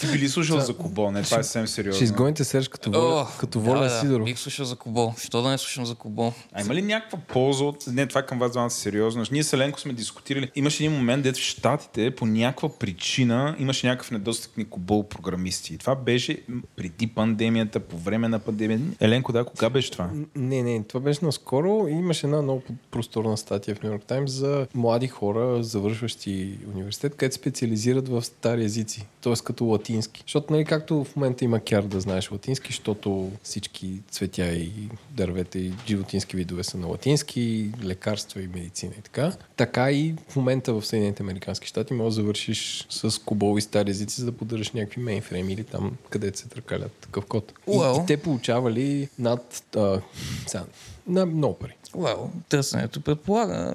Ти 0.00 0.06
би 0.06 0.18
ли 0.18 0.28
слушал 0.28 0.60
за 0.60 0.76
Кобол? 0.76 1.10
Не, 1.10 1.22
това 1.22 1.38
е 1.38 1.42
съвсем 1.42 1.66
сериозно. 1.66 1.96
Ще 1.96 2.04
изгоните 2.04 2.44
Серж 2.44 2.68
като 2.68 2.90
воля, 2.90 3.28
като 3.40 3.60
воля 3.60 3.78
да, 3.78 3.84
да. 3.84 4.00
Сидоров. 4.00 4.24
Бих 4.24 4.38
слушал 4.38 4.66
за 4.66 4.76
Кобол. 4.76 5.14
Що 5.18 5.42
да 5.42 5.48
не 5.48 5.58
слушам 5.58 5.86
за 5.86 5.94
Кобол? 5.94 6.32
А 6.52 6.60
има 6.60 6.74
ли 6.74 6.82
някаква 6.82 7.18
полза 7.18 7.64
от... 7.64 7.84
Не, 7.86 8.06
това 8.06 8.22
към 8.22 8.38
вас 8.38 8.50
двамата 8.52 8.66
е 8.66 8.70
сериозно. 8.70 9.24
Ние 9.32 9.42
с 9.42 9.52
Еленко 9.52 9.80
сме 9.80 9.92
дискутирали. 9.92 10.50
Имаше 10.54 10.84
един 10.84 10.96
момент, 10.96 11.22
дето 11.22 11.38
в 11.38 11.42
Штатите 11.42 12.10
по 12.10 12.26
някаква 12.26 12.68
причина 12.68 13.56
имаше 13.58 13.86
някакъв 13.86 14.10
недостиг 14.10 14.58
на 14.58 14.64
кобол 14.64 15.08
програмисти. 15.08 15.74
И 15.74 15.78
това 15.78 15.94
беше 15.94 16.42
преди 16.76 17.06
пандемията, 17.06 17.80
по 17.80 17.98
време 17.98 18.28
на 18.28 18.38
пандемията. 18.38 18.84
Еленко, 19.00 19.32
да, 19.32 19.44
кога 19.44 19.70
беше 19.70 19.90
това? 19.90 20.10
Не, 20.34 20.62
не, 20.62 20.84
това 20.84 21.00
беше 21.00 21.24
наскоро 21.24 21.86
и 21.88 21.92
имаше 21.92 22.26
една 22.26 22.42
много 22.42 22.62
просторна 22.90 23.36
статия 23.36 23.74
в 23.74 23.82
Нью 23.82 23.90
Йорк 23.90 24.04
Таймс 24.04 24.30
за 24.30 24.66
млади 24.74 25.08
хора, 25.08 25.62
завършващи 25.62 26.58
университет, 26.74 27.14
където 27.16 27.36
специализират 27.36 28.08
в 28.08 28.22
стари 28.22 28.64
езици, 28.64 29.06
т.е. 29.20 29.32
като 29.44 29.68
латински. 29.86 30.22
Защото, 30.26 30.52
нали, 30.52 30.64
както 30.64 31.04
в 31.04 31.16
момента 31.16 31.44
има 31.44 31.60
кяр 31.60 31.82
да 31.82 32.00
знаеш 32.00 32.30
латински, 32.30 32.66
защото 32.66 33.32
всички 33.42 34.00
цветя 34.10 34.52
и 34.52 34.72
дървета 35.10 35.58
и 35.58 35.72
животински 35.86 36.36
видове 36.36 36.64
са 36.64 36.78
на 36.78 36.86
латински, 36.86 37.70
лекарства 37.84 38.42
и 38.42 38.46
медицина 38.46 38.92
и 38.98 39.02
така. 39.02 39.32
Така 39.56 39.92
и 39.92 40.14
в 40.28 40.36
момента 40.36 40.72
в 40.74 40.86
Съединените 40.86 41.22
Американски 41.22 41.66
щати 41.66 41.94
можеш 41.94 42.16
да 42.16 42.22
завършиш 42.22 42.86
с 42.90 43.22
кубол 43.22 43.58
и 43.58 43.60
стари 43.60 43.90
езици, 43.90 44.20
за 44.20 44.26
да 44.26 44.32
поддържаш 44.32 44.72
някакви 44.72 45.00
мейнфрейми 45.00 45.52
или 45.52 45.64
там, 45.64 45.96
където 46.10 46.38
се 46.38 46.48
търкалят 46.48 46.92
такъв 46.92 47.26
код. 47.26 47.52
И, 47.66 47.70
Уау. 47.70 48.02
и 48.02 48.06
те 48.06 48.16
получавали 48.16 49.08
над... 49.18 49.62
А, 49.76 50.00
сега, 50.46 50.64
на 51.06 51.26
много 51.26 51.58
пари. 51.58 51.76
Вау, 51.96 52.28
търсенето 52.48 53.00
предполага. 53.00 53.74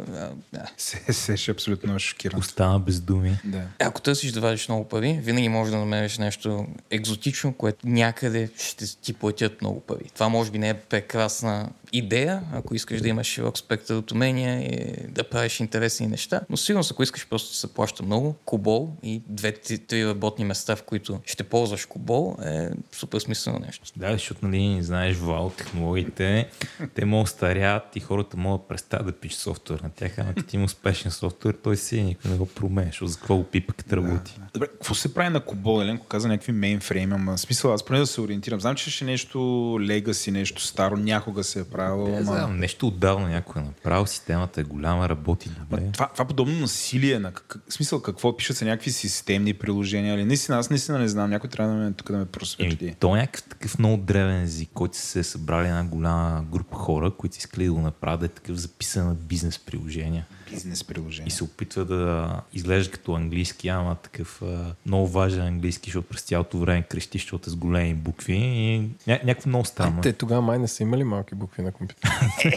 Се, 0.78 1.38
се, 1.38 1.52
абсолютно 1.52 2.00
шокиран. 2.00 2.40
Остана 2.40 2.80
без 2.80 3.00
думи. 3.00 3.40
Да. 3.44 3.62
Ако 3.80 4.02
търсиш 4.02 4.32
да 4.32 4.42
вадиш 4.42 4.68
много 4.68 4.88
пари, 4.88 5.20
винаги 5.24 5.50
можеш 5.50 5.72
да 5.72 5.78
намериш 5.78 6.18
нещо 6.18 6.68
екзотично, 6.92 7.54
което 7.54 7.88
някъде 7.88 8.50
ще 8.58 9.02
ти 9.02 9.14
платят 9.14 9.62
много 9.62 9.80
пари. 9.80 10.10
Това 10.14 10.30
може 10.30 10.52
би 10.52 10.60
не 10.60 10.70
е 10.70 10.74
прекрасна 10.74 11.70
идея, 11.92 12.42
ако 12.54 12.76
искаш 12.76 13.02
да 13.02 13.08
имаш 13.08 13.28
широк 13.28 13.58
спектър 13.58 13.96
от 13.96 14.12
умения 14.12 14.62
и 14.62 14.96
да 15.08 15.24
правиш 15.24 15.60
интересни 15.60 16.08
неща, 16.08 16.42
но 16.50 16.58
сигурно 16.58 16.84
ако 16.92 17.04
искаш 17.04 17.28
просто 17.30 17.50
да 17.50 17.56
се 17.56 17.74
плаща 17.74 18.04
много, 18.04 18.36
Кобол 18.46 18.90
и 19.04 19.22
две-три 19.28 20.08
работни 20.08 20.46
места, 20.46 20.76
в 20.76 20.84
които 20.84 21.20
ще 21.26 21.44
ползваш 21.44 21.86
Кобол 21.86 22.38
е 22.46 22.70
супер 22.92 23.20
смислено 23.20 23.60
нещо. 23.66 23.86
Да, 23.96 24.12
защото, 24.12 24.46
нали, 24.46 24.68
не 24.68 24.84
знаеш, 24.84 25.18
вау, 25.18 25.50
технологиите, 25.50 26.50
те 26.96 27.06
могат 27.06 27.26
да 27.26 27.30
старят 27.30 27.96
и 27.96 28.00
хората 28.00 28.38
могат 28.38 28.62
да 28.62 28.68
престават 28.68 29.06
да 29.06 29.12
пишат 29.12 29.40
софтуер 29.40 29.80
на 29.80 29.90
тях, 29.90 30.20
ама 30.20 30.34
като 30.34 30.56
има 30.56 30.66
успешен 30.66 31.12
софтуер, 31.12 31.54
той 31.64 31.78
си 31.78 32.00
е, 32.00 32.04
никой 32.04 32.32
не 32.32 32.38
го 32.38 32.46
променя, 32.46 32.92
за 33.02 33.18
какво 33.18 33.38
го 33.38 33.44
пипа, 33.44 33.74
като 33.74 33.98
работи. 33.98 34.40
Добре, 34.54 34.68
какво 34.68 34.94
се 34.94 35.14
прави 35.14 35.30
на 35.30 35.40
Кобол? 35.40 35.82
Еленко 35.82 36.06
каза 36.06 36.28
някакви 36.28 36.52
мейнфрейми, 36.52 37.14
ама 37.14 37.38
смисъл 37.38 37.74
аз 37.74 37.86
поне 37.86 38.00
да 38.00 38.08
се 38.08 38.22
ориентирам. 38.22 38.60
Знам, 38.60 38.76
че 38.76 38.92
ще 38.92 39.06
е 39.06 39.08
нещо 39.08 39.40
легаси, 39.82 40.32
нещо 40.32 40.62
старо, 40.62 40.98
някога 40.98 41.44
се 41.44 41.60
е 41.60 41.64
правило. 41.82 42.08
Не 42.08 42.24
знам, 42.24 42.58
нещо 42.58 42.88
отдавна 42.88 43.30
някой 43.30 43.62
е 43.62 43.66
направил, 43.66 44.06
системата 44.06 44.62
е 44.62 44.64
голяма, 44.64 45.10
работи 45.10 45.50
добре. 45.50 45.90
Това, 45.94 46.10
това 46.14 46.26
подобно 46.26 46.60
насилие, 46.60 47.20
на 47.20 47.32
как, 47.34 47.58
смисъл 47.70 48.02
какво 48.02 48.38
пишат 48.38 48.58
се 48.58 48.66
някакви 48.66 48.92
системни 48.92 49.54
приложения 49.54 50.16
или 50.16 50.26
наистина, 50.26 50.58
аз 50.58 50.70
наистина 50.70 51.00
не 51.00 51.08
знам, 51.08 51.30
някой 51.30 51.50
трябва 51.50 51.74
да 51.74 51.80
ме, 51.80 51.92
тук 51.92 52.12
да 52.12 52.18
ме 52.18 52.26
просветли. 52.26 52.86
Еми, 52.86 52.96
то 53.00 53.16
е 53.16 53.20
някакъв 53.20 53.44
такъв 53.44 53.80
много 53.80 53.98
древен 53.98 54.42
език, 54.42 54.70
който 54.74 54.98
се 54.98 55.20
е 55.20 55.24
събрали 55.24 55.68
една 55.68 55.84
голяма 55.84 56.46
група 56.52 56.76
хора, 56.76 57.12
които 57.12 57.38
искали 57.38 57.66
да 57.66 57.74
го 57.74 57.82
направят 57.82 58.20
да 58.20 58.26
е 58.26 58.30
такъв 58.30 58.56
записан 58.56 59.08
на 59.08 59.14
бизнес 59.14 59.60
приложения. 59.60 60.26
Бизнес 60.52 60.84
приложение. 60.84 61.28
И 61.28 61.32
се 61.32 61.44
опитва 61.44 61.86
да 61.86 62.42
изглежда 62.54 62.92
като 62.92 63.14
английски, 63.14 63.68
ама 63.68 63.96
такъв 63.96 64.42
а, 64.42 64.74
много 64.86 65.08
важен 65.08 65.42
английски, 65.42 65.90
защото 65.90 66.08
през 66.08 66.22
цялото 66.22 66.58
време 66.58 66.82
крещи, 66.82 67.18
защото 67.18 67.50
е 67.50 67.52
с 67.52 67.56
големи 67.56 67.94
букви 67.94 68.34
и 68.34 68.80
ня- 69.08 69.24
някакво 69.26 69.50
много 69.50 69.66
странно. 69.66 69.96
А 69.98 70.02
те 70.02 70.14
тогава 70.14 70.42
май 70.42 70.60
не 70.60 70.68
са 70.68 70.84
имали 70.84 71.04
малки 71.04 71.36
букви 71.36 71.62
на 71.62 71.72
компютъра. 71.72 72.12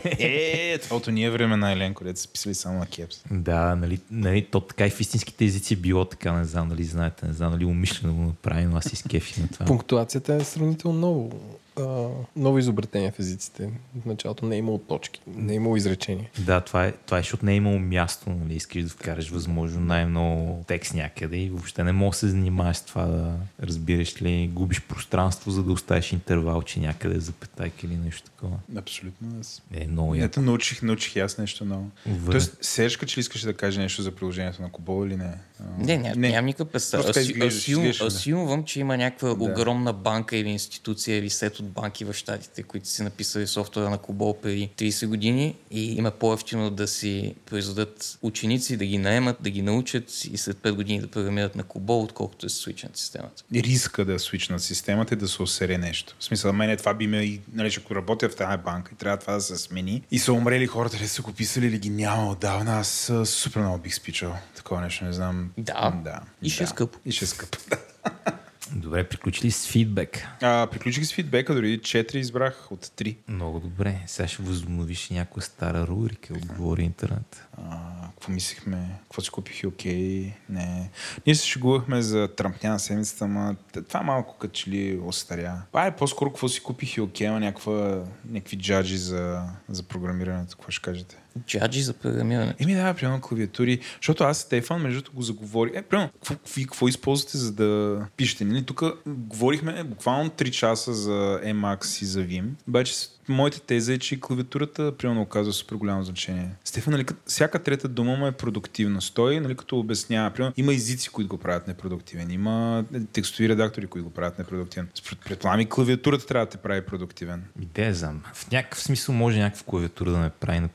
Е, 0.04 0.78
това 0.78 0.96
от 0.96 1.06
ние 1.06 1.30
време 1.30 1.56
на 1.56 1.72
Еленко, 1.72 1.98
където 1.98 2.20
са 2.20 2.28
писали 2.28 2.54
само 2.54 2.78
на 2.78 2.86
кепс. 2.86 3.16
Да, 3.30 3.76
нали, 3.76 4.00
нали, 4.10 4.46
то 4.50 4.60
така 4.60 4.86
и 4.86 4.90
в 4.90 5.00
истинските 5.00 5.44
езици 5.44 5.74
е 5.74 5.76
било 5.76 6.04
така, 6.04 6.32
не 6.32 6.44
знам 6.44 6.68
дали 6.68 6.84
знаете, 6.84 7.26
не 7.26 7.32
знам 7.32 7.52
дали 7.52 7.64
умишлено 7.64 8.14
го 8.14 8.22
направи, 8.22 8.64
но 8.64 8.76
аз 8.76 8.84
си 8.84 8.96
скефи 8.96 9.40
на 9.40 9.48
това. 9.48 9.66
Пунктуацията 9.66 10.34
е 10.34 10.44
сравнително 10.44 10.98
ново. 10.98 11.30
А, 11.78 12.08
ново 12.36 12.58
изобретение 12.58 13.10
в 13.10 13.18
езиците. 13.18 13.70
В 14.02 14.06
началото 14.06 14.46
не 14.46 14.54
е 14.54 14.58
имало 14.58 14.78
точки, 14.78 15.20
не 15.26 15.52
е 15.52 15.56
имало 15.56 15.76
изречения. 15.76 16.30
Да, 16.38 16.60
това 16.60 16.86
е, 16.86 16.92
това 16.92 17.18
е, 17.18 17.20
защото 17.20 17.44
не 17.44 17.52
е 17.52 17.56
имало 17.56 17.78
място, 17.78 18.30
нали, 18.30 18.54
искаш 18.54 18.82
да 18.82 18.88
вкараш 18.88 19.30
възможно 19.30 19.80
най-много 19.80 20.64
текст 20.66 20.94
някъде 20.94 21.36
и 21.36 21.50
въобще 21.50 21.84
не 21.84 21.92
можеш 21.92 22.20
да 22.20 22.26
се 22.26 22.28
занимаваш 22.28 22.76
с 22.76 22.82
това 22.82 23.04
да 23.04 23.34
разбираш 23.62 24.22
ли, 24.22 24.50
губиш 24.52 24.82
пространство, 24.82 25.50
за 25.50 25.62
да 25.62 25.72
оставиш 25.72 26.12
интервалче 26.12 26.80
някъде, 26.80 27.20
запетайка 27.20 27.86
или 27.86 27.96
нещо 27.96 28.30
такова. 28.30 28.56
Абсолютно. 28.76 29.28
Аз... 29.40 29.62
Е, 29.74 29.86
много 29.86 30.14
яко. 30.14 30.24
Ето 30.24 30.40
научих, 30.40 30.82
научих 30.82 31.16
и 31.16 31.20
аз 31.20 31.38
нещо 31.38 31.64
ново. 31.64 31.90
Вър- 32.08 32.30
Тоест, 32.30 32.56
Сержка, 32.60 33.06
че 33.06 33.18
ли 33.18 33.20
искаш 33.20 33.40
да 33.40 33.54
кажеш 33.54 33.78
нещо 33.78 34.02
за 34.02 34.10
приложението 34.10 34.62
на 34.62 34.72
Кобол 34.72 35.06
или 35.06 35.16
не? 35.16 35.34
Не, 35.78 35.96
ня, 35.96 36.12
не. 36.16 36.28
нямам 36.28 36.46
никаква 36.46 36.64
представа. 36.64 37.20
Изглеждаш, 37.20 37.98
да. 37.98 38.06
Асюмвам, 38.06 38.64
че 38.64 38.80
има 38.80 38.96
някаква 38.96 39.30
огромна 39.30 39.92
банка 39.92 40.36
или 40.36 40.48
институция 40.48 41.18
или 41.18 41.30
сет 41.30 41.60
от 41.64 41.70
банки 41.70 42.04
в 42.04 42.12
щатите, 42.12 42.62
които 42.62 42.88
си 42.88 43.02
написали 43.02 43.46
софтуера 43.46 43.90
на 43.90 43.98
Кобол 43.98 44.40
преди 44.42 44.70
30 44.76 45.06
години 45.06 45.56
и 45.70 45.94
има 45.94 46.10
по-ефтино 46.10 46.70
да 46.70 46.88
си 46.88 47.34
произведат 47.46 48.18
ученици, 48.22 48.76
да 48.76 48.84
ги 48.84 48.98
наемат, 48.98 49.36
да 49.40 49.50
ги 49.50 49.62
научат 49.62 50.24
и 50.24 50.38
след 50.38 50.56
5 50.56 50.72
години 50.72 51.00
да 51.00 51.06
програмират 51.06 51.56
на 51.56 51.62
Кобол, 51.62 52.02
отколкото 52.02 52.46
да 52.46 52.50
се 52.50 52.56
свичнат 52.56 52.96
системата. 52.96 53.42
Риска 53.54 54.04
да 54.04 54.18
свичнат 54.18 54.62
системата 54.62 55.14
и 55.14 55.16
да 55.16 55.28
се 55.28 55.42
осере 55.42 55.78
нещо. 55.78 56.16
В 56.18 56.24
смисъл, 56.24 56.52
мен 56.52 56.76
това 56.76 56.94
би 56.94 57.06
ме 57.06 57.22
и, 57.22 57.40
нали, 57.52 57.74
ако 57.78 57.94
работя 57.94 58.28
в 58.28 58.36
тази 58.36 58.62
банка 58.62 58.90
и 58.94 58.96
трябва 58.96 59.18
това 59.18 59.32
да 59.32 59.40
се 59.40 59.56
смени 59.56 60.02
и 60.10 60.18
са 60.18 60.32
умрели 60.32 60.66
хората, 60.66 60.98
ли 60.98 61.08
са 61.08 61.22
го 61.22 61.32
писали 61.32 61.66
или 61.66 61.78
ги 61.78 61.90
няма 61.90 62.30
отдавна, 62.30 62.78
аз 62.78 63.12
супер 63.24 63.60
много 63.60 63.78
бих 63.78 63.94
спичал. 63.94 64.34
Такова 64.56 64.80
нещо, 64.80 65.04
не 65.04 65.12
знам. 65.12 65.50
Да. 65.58 66.00
да. 66.04 66.20
И 66.42 66.50
ще 66.50 66.62
е 66.62 66.66
да. 66.66 66.70
скъпо. 66.70 66.98
И 67.04 67.12
ще 67.12 67.24
е 67.24 67.28
скъпо. 67.28 67.58
Добре, 68.72 69.04
приключили 69.04 69.50
с 69.50 69.66
фидбек. 69.66 70.26
А, 70.42 70.66
приключих 70.66 71.04
с 71.04 71.12
фидбека, 71.12 71.54
дори 71.54 71.78
4 71.78 72.14
избрах 72.14 72.72
от 72.72 72.86
3. 72.86 73.16
Много 73.28 73.60
добре. 73.60 74.02
Сега 74.06 74.28
ще 74.28 74.42
възобновиш 74.42 75.10
някоя 75.10 75.42
стара 75.42 75.86
рубрика, 75.86 76.34
отговори 76.34 76.82
интернет. 76.82 77.46
А, 77.58 77.78
какво 78.10 78.32
мислихме? 78.32 78.88
Какво 79.02 79.22
си 79.22 79.30
купих 79.30 79.62
и 79.62 79.66
окей? 79.66 80.32
Не. 80.48 80.90
Ние 81.26 81.34
се 81.34 81.46
шегувахме 81.46 82.02
за 82.02 82.28
тръмпня 82.36 82.70
на 82.70 82.78
седмицата, 82.78 83.24
ама 83.24 83.56
това 83.88 84.02
малко 84.02 84.38
като 84.38 84.54
че 84.54 84.70
ли 84.70 85.00
остаря. 85.04 85.62
Това 85.68 85.86
е 85.86 85.96
по-скоро 85.96 86.30
какво 86.30 86.48
си 86.48 86.62
купих 86.62 86.96
и 86.96 87.00
окей, 87.00 87.28
ама 87.28 87.40
някаква, 87.40 88.04
някакви 88.28 88.58
джаджи 88.58 88.98
за, 88.98 89.42
за 89.68 89.82
програмирането. 89.82 90.56
Какво 90.56 90.70
ще 90.70 90.82
кажете? 90.82 91.16
Джаджи 91.46 91.82
за 91.82 91.92
програмиране. 91.92 92.54
Еми 92.58 92.74
да, 92.74 92.94
примерно 92.94 93.20
клавиатури. 93.20 93.80
Защото 93.96 94.24
аз 94.24 94.38
Стефан, 94.38 94.82
между 94.82 95.00
другото, 95.00 95.16
го 95.16 95.22
заговори. 95.22 95.70
Е, 95.74 95.82
примерно, 95.82 96.10
какво, 96.12 96.34
какво, 96.62 96.88
използвате 96.88 97.38
за 97.38 97.52
да 97.52 98.00
пишете? 98.16 98.44
Нали? 98.44 98.64
Тук 98.64 98.82
говорихме 99.06 99.84
буквално 99.84 100.30
3 100.30 100.50
часа 100.50 100.94
за 100.94 101.40
Emacs 101.44 102.02
и 102.02 102.04
за 102.04 102.20
Vim. 102.20 102.44
Обаче 102.68 102.94
моята 103.28 103.60
теза 103.60 103.92
е, 103.92 103.98
че 103.98 104.20
клавиатурата, 104.20 104.92
примерно, 104.98 105.22
оказва 105.22 105.52
супер 105.52 105.76
голямо 105.76 106.02
значение. 106.02 106.48
Стефан, 106.64 106.92
нали, 106.92 107.06
всяка 107.26 107.62
трета 107.62 107.88
дума 107.88 108.16
му 108.16 108.26
е 108.26 108.32
продуктивност. 108.32 109.14
Той, 109.14 109.40
нали, 109.40 109.54
като 109.56 109.78
обяснява, 109.78 110.30
примерно, 110.30 110.54
има 110.56 110.74
езици, 110.74 111.08
които 111.08 111.28
го 111.28 111.38
правят 111.38 111.68
непродуктивен. 111.68 112.30
Има 112.30 112.84
е, 112.94 113.00
текстови 113.00 113.48
редактори, 113.48 113.86
които 113.86 114.04
го 114.04 114.10
правят 114.14 114.38
непродуктивен. 114.38 114.88
Според- 114.94 115.18
Предполагам 115.24 115.60
и 115.60 115.68
клавиатурата 115.68 116.26
трябва 116.26 116.46
да 116.46 116.50
те 116.50 116.56
прави 116.58 116.80
продуктивен. 116.80 117.44
Идея 117.60 117.94
знам. 117.94 118.22
В 118.34 118.50
някакъв 118.50 118.80
смисъл 118.82 119.14
може 119.14 119.38
някаква 119.38 119.64
клавиатура 119.66 120.10
да 120.10 120.18
ме 120.18 120.30
прави 120.30 120.60
на 120.60 120.68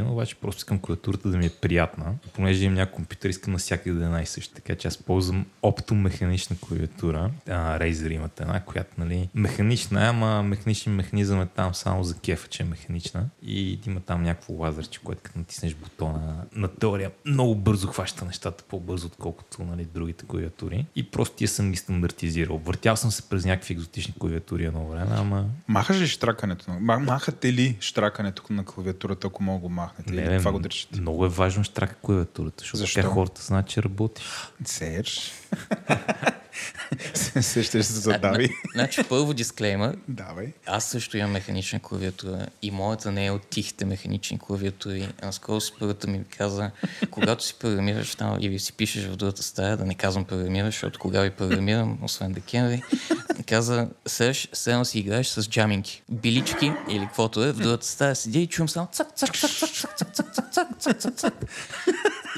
обаче 0.00 0.34
просто 0.34 0.58
искам 0.58 0.78
клавиатурата 0.78 1.28
да 1.28 1.38
ми 1.38 1.46
е 1.46 1.50
приятна. 1.50 2.12
Понеже 2.32 2.64
имам 2.64 2.74
някакъв 2.74 2.96
компютър, 2.96 3.28
искам 3.28 3.52
навсякъде 3.52 3.96
да 3.96 4.02
е 4.02 4.06
една 4.06 4.22
и 4.22 4.26
съща. 4.26 4.54
Така 4.54 4.74
че 4.74 4.88
аз 4.88 4.96
ползвам 4.98 5.46
оптомеханична 5.62 6.56
клавиатура. 6.60 7.30
А, 7.48 7.78
Razer 7.78 8.10
имат 8.12 8.40
една, 8.40 8.60
която 8.60 8.90
нали, 8.98 9.28
механична, 9.34 10.08
ама 10.08 10.42
механичен 10.42 10.94
механизъм 10.94 11.40
е 11.40 11.46
там 11.46 11.74
само 11.74 11.91
за 12.00 12.18
кефа, 12.18 12.48
че 12.48 12.62
е 12.62 12.66
механична. 12.66 13.28
И 13.42 13.80
има 13.86 14.00
там 14.00 14.22
някакво 14.22 14.52
лазерче, 14.52 15.00
което 15.04 15.22
като 15.22 15.38
натиснеш 15.38 15.74
бутона 15.74 16.44
на 16.52 16.68
теория 16.68 17.10
много 17.24 17.54
бързо 17.54 17.88
хваща 17.88 18.24
нещата, 18.24 18.64
по-бързо, 18.68 19.06
отколкото 19.06 19.62
нали, 19.64 19.84
другите 19.84 20.24
клавиатури. 20.26 20.86
И 20.96 21.10
просто 21.10 21.36
тия 21.36 21.48
съм 21.48 21.70
ги 21.70 21.76
стандартизирал. 21.76 22.58
Въртял 22.58 22.96
съм 22.96 23.10
се 23.10 23.28
през 23.28 23.44
някакви 23.44 23.74
екзотични 23.74 24.14
клавиатури 24.18 24.64
едно 24.64 24.86
време, 24.86 25.10
ама 25.16 25.44
Махаш 25.68 26.00
ли 26.00 26.06
штракането? 26.06 26.64
Ма- 26.70 27.04
Махате 27.04 27.52
ли 27.52 27.76
штракането 27.80 28.42
на 28.50 28.64
клавиатурата, 28.64 29.26
ако 29.26 29.42
мога 29.42 29.60
го 29.60 29.68
махнете? 29.68 30.14
Или 30.14 30.24
бе, 30.24 30.38
това 30.38 30.52
го 30.52 30.58
държите? 30.58 31.00
Много 31.00 31.26
е 31.26 31.28
важно 31.28 31.64
штрака 31.64 31.94
клавиатурата, 31.94 32.56
защото 32.58 32.78
Защо? 32.78 33.02
хората 33.02 33.42
знаят, 33.42 33.66
че 33.66 33.82
работиш. 33.82 34.26
Серж. 34.64 35.32
Се 37.14 37.62
ще 37.62 37.82
се 37.82 37.92
задави. 37.92 38.50
Значи 38.74 39.04
първо 39.08 39.34
дисклеймър, 39.34 39.96
Давай. 40.08 40.52
Аз 40.66 40.84
също 40.84 41.16
имам 41.16 41.30
механична 41.30 41.80
клавиатура 41.80 42.46
и 42.62 42.70
моята 42.70 43.12
не 43.12 43.26
е 43.26 43.30
от 43.30 43.46
тихите 43.46 43.84
механични 43.84 44.38
клавиатури. 44.38 45.08
Наскоро 45.22 45.60
съпругата 45.60 46.06
ми 46.06 46.24
каза, 46.38 46.70
когато 47.10 47.44
си 47.44 47.54
програмираш 47.60 48.14
там 48.14 48.36
или 48.40 48.58
си 48.58 48.72
пишеш 48.72 49.04
в 49.04 49.16
другата 49.16 49.42
стая, 49.42 49.76
да 49.76 49.84
не 49.84 49.94
казвам 49.94 50.24
програмираш, 50.24 50.74
защото 50.74 50.98
кога 50.98 51.20
ви 51.20 51.30
програмирам, 51.30 51.98
освен 52.02 52.32
декември, 52.32 52.82
каза, 53.48 53.88
Серж, 54.06 54.48
седно 54.52 54.84
си 54.84 54.98
играеш 54.98 55.26
с 55.26 55.48
джаминки, 55.48 56.02
билички 56.10 56.72
или 56.88 57.06
каквото 57.06 57.44
е, 57.44 57.52
в 57.52 57.58
другата 57.58 57.86
стая 57.86 58.16
седя 58.16 58.38
и 58.38 58.46
чувам 58.46 58.68
само 58.68 58.88
цак, 58.92 59.16
цак, 59.16 59.36
цак, 59.36 59.50
цак, 59.50 59.70
цак, 59.70 59.96
цак, 59.96 60.14
цак, 60.14 60.34
цак, 60.34 60.52
цак, 60.52 60.68
цак, 60.80 61.00
цак, 61.00 61.16
цак. 61.16 61.34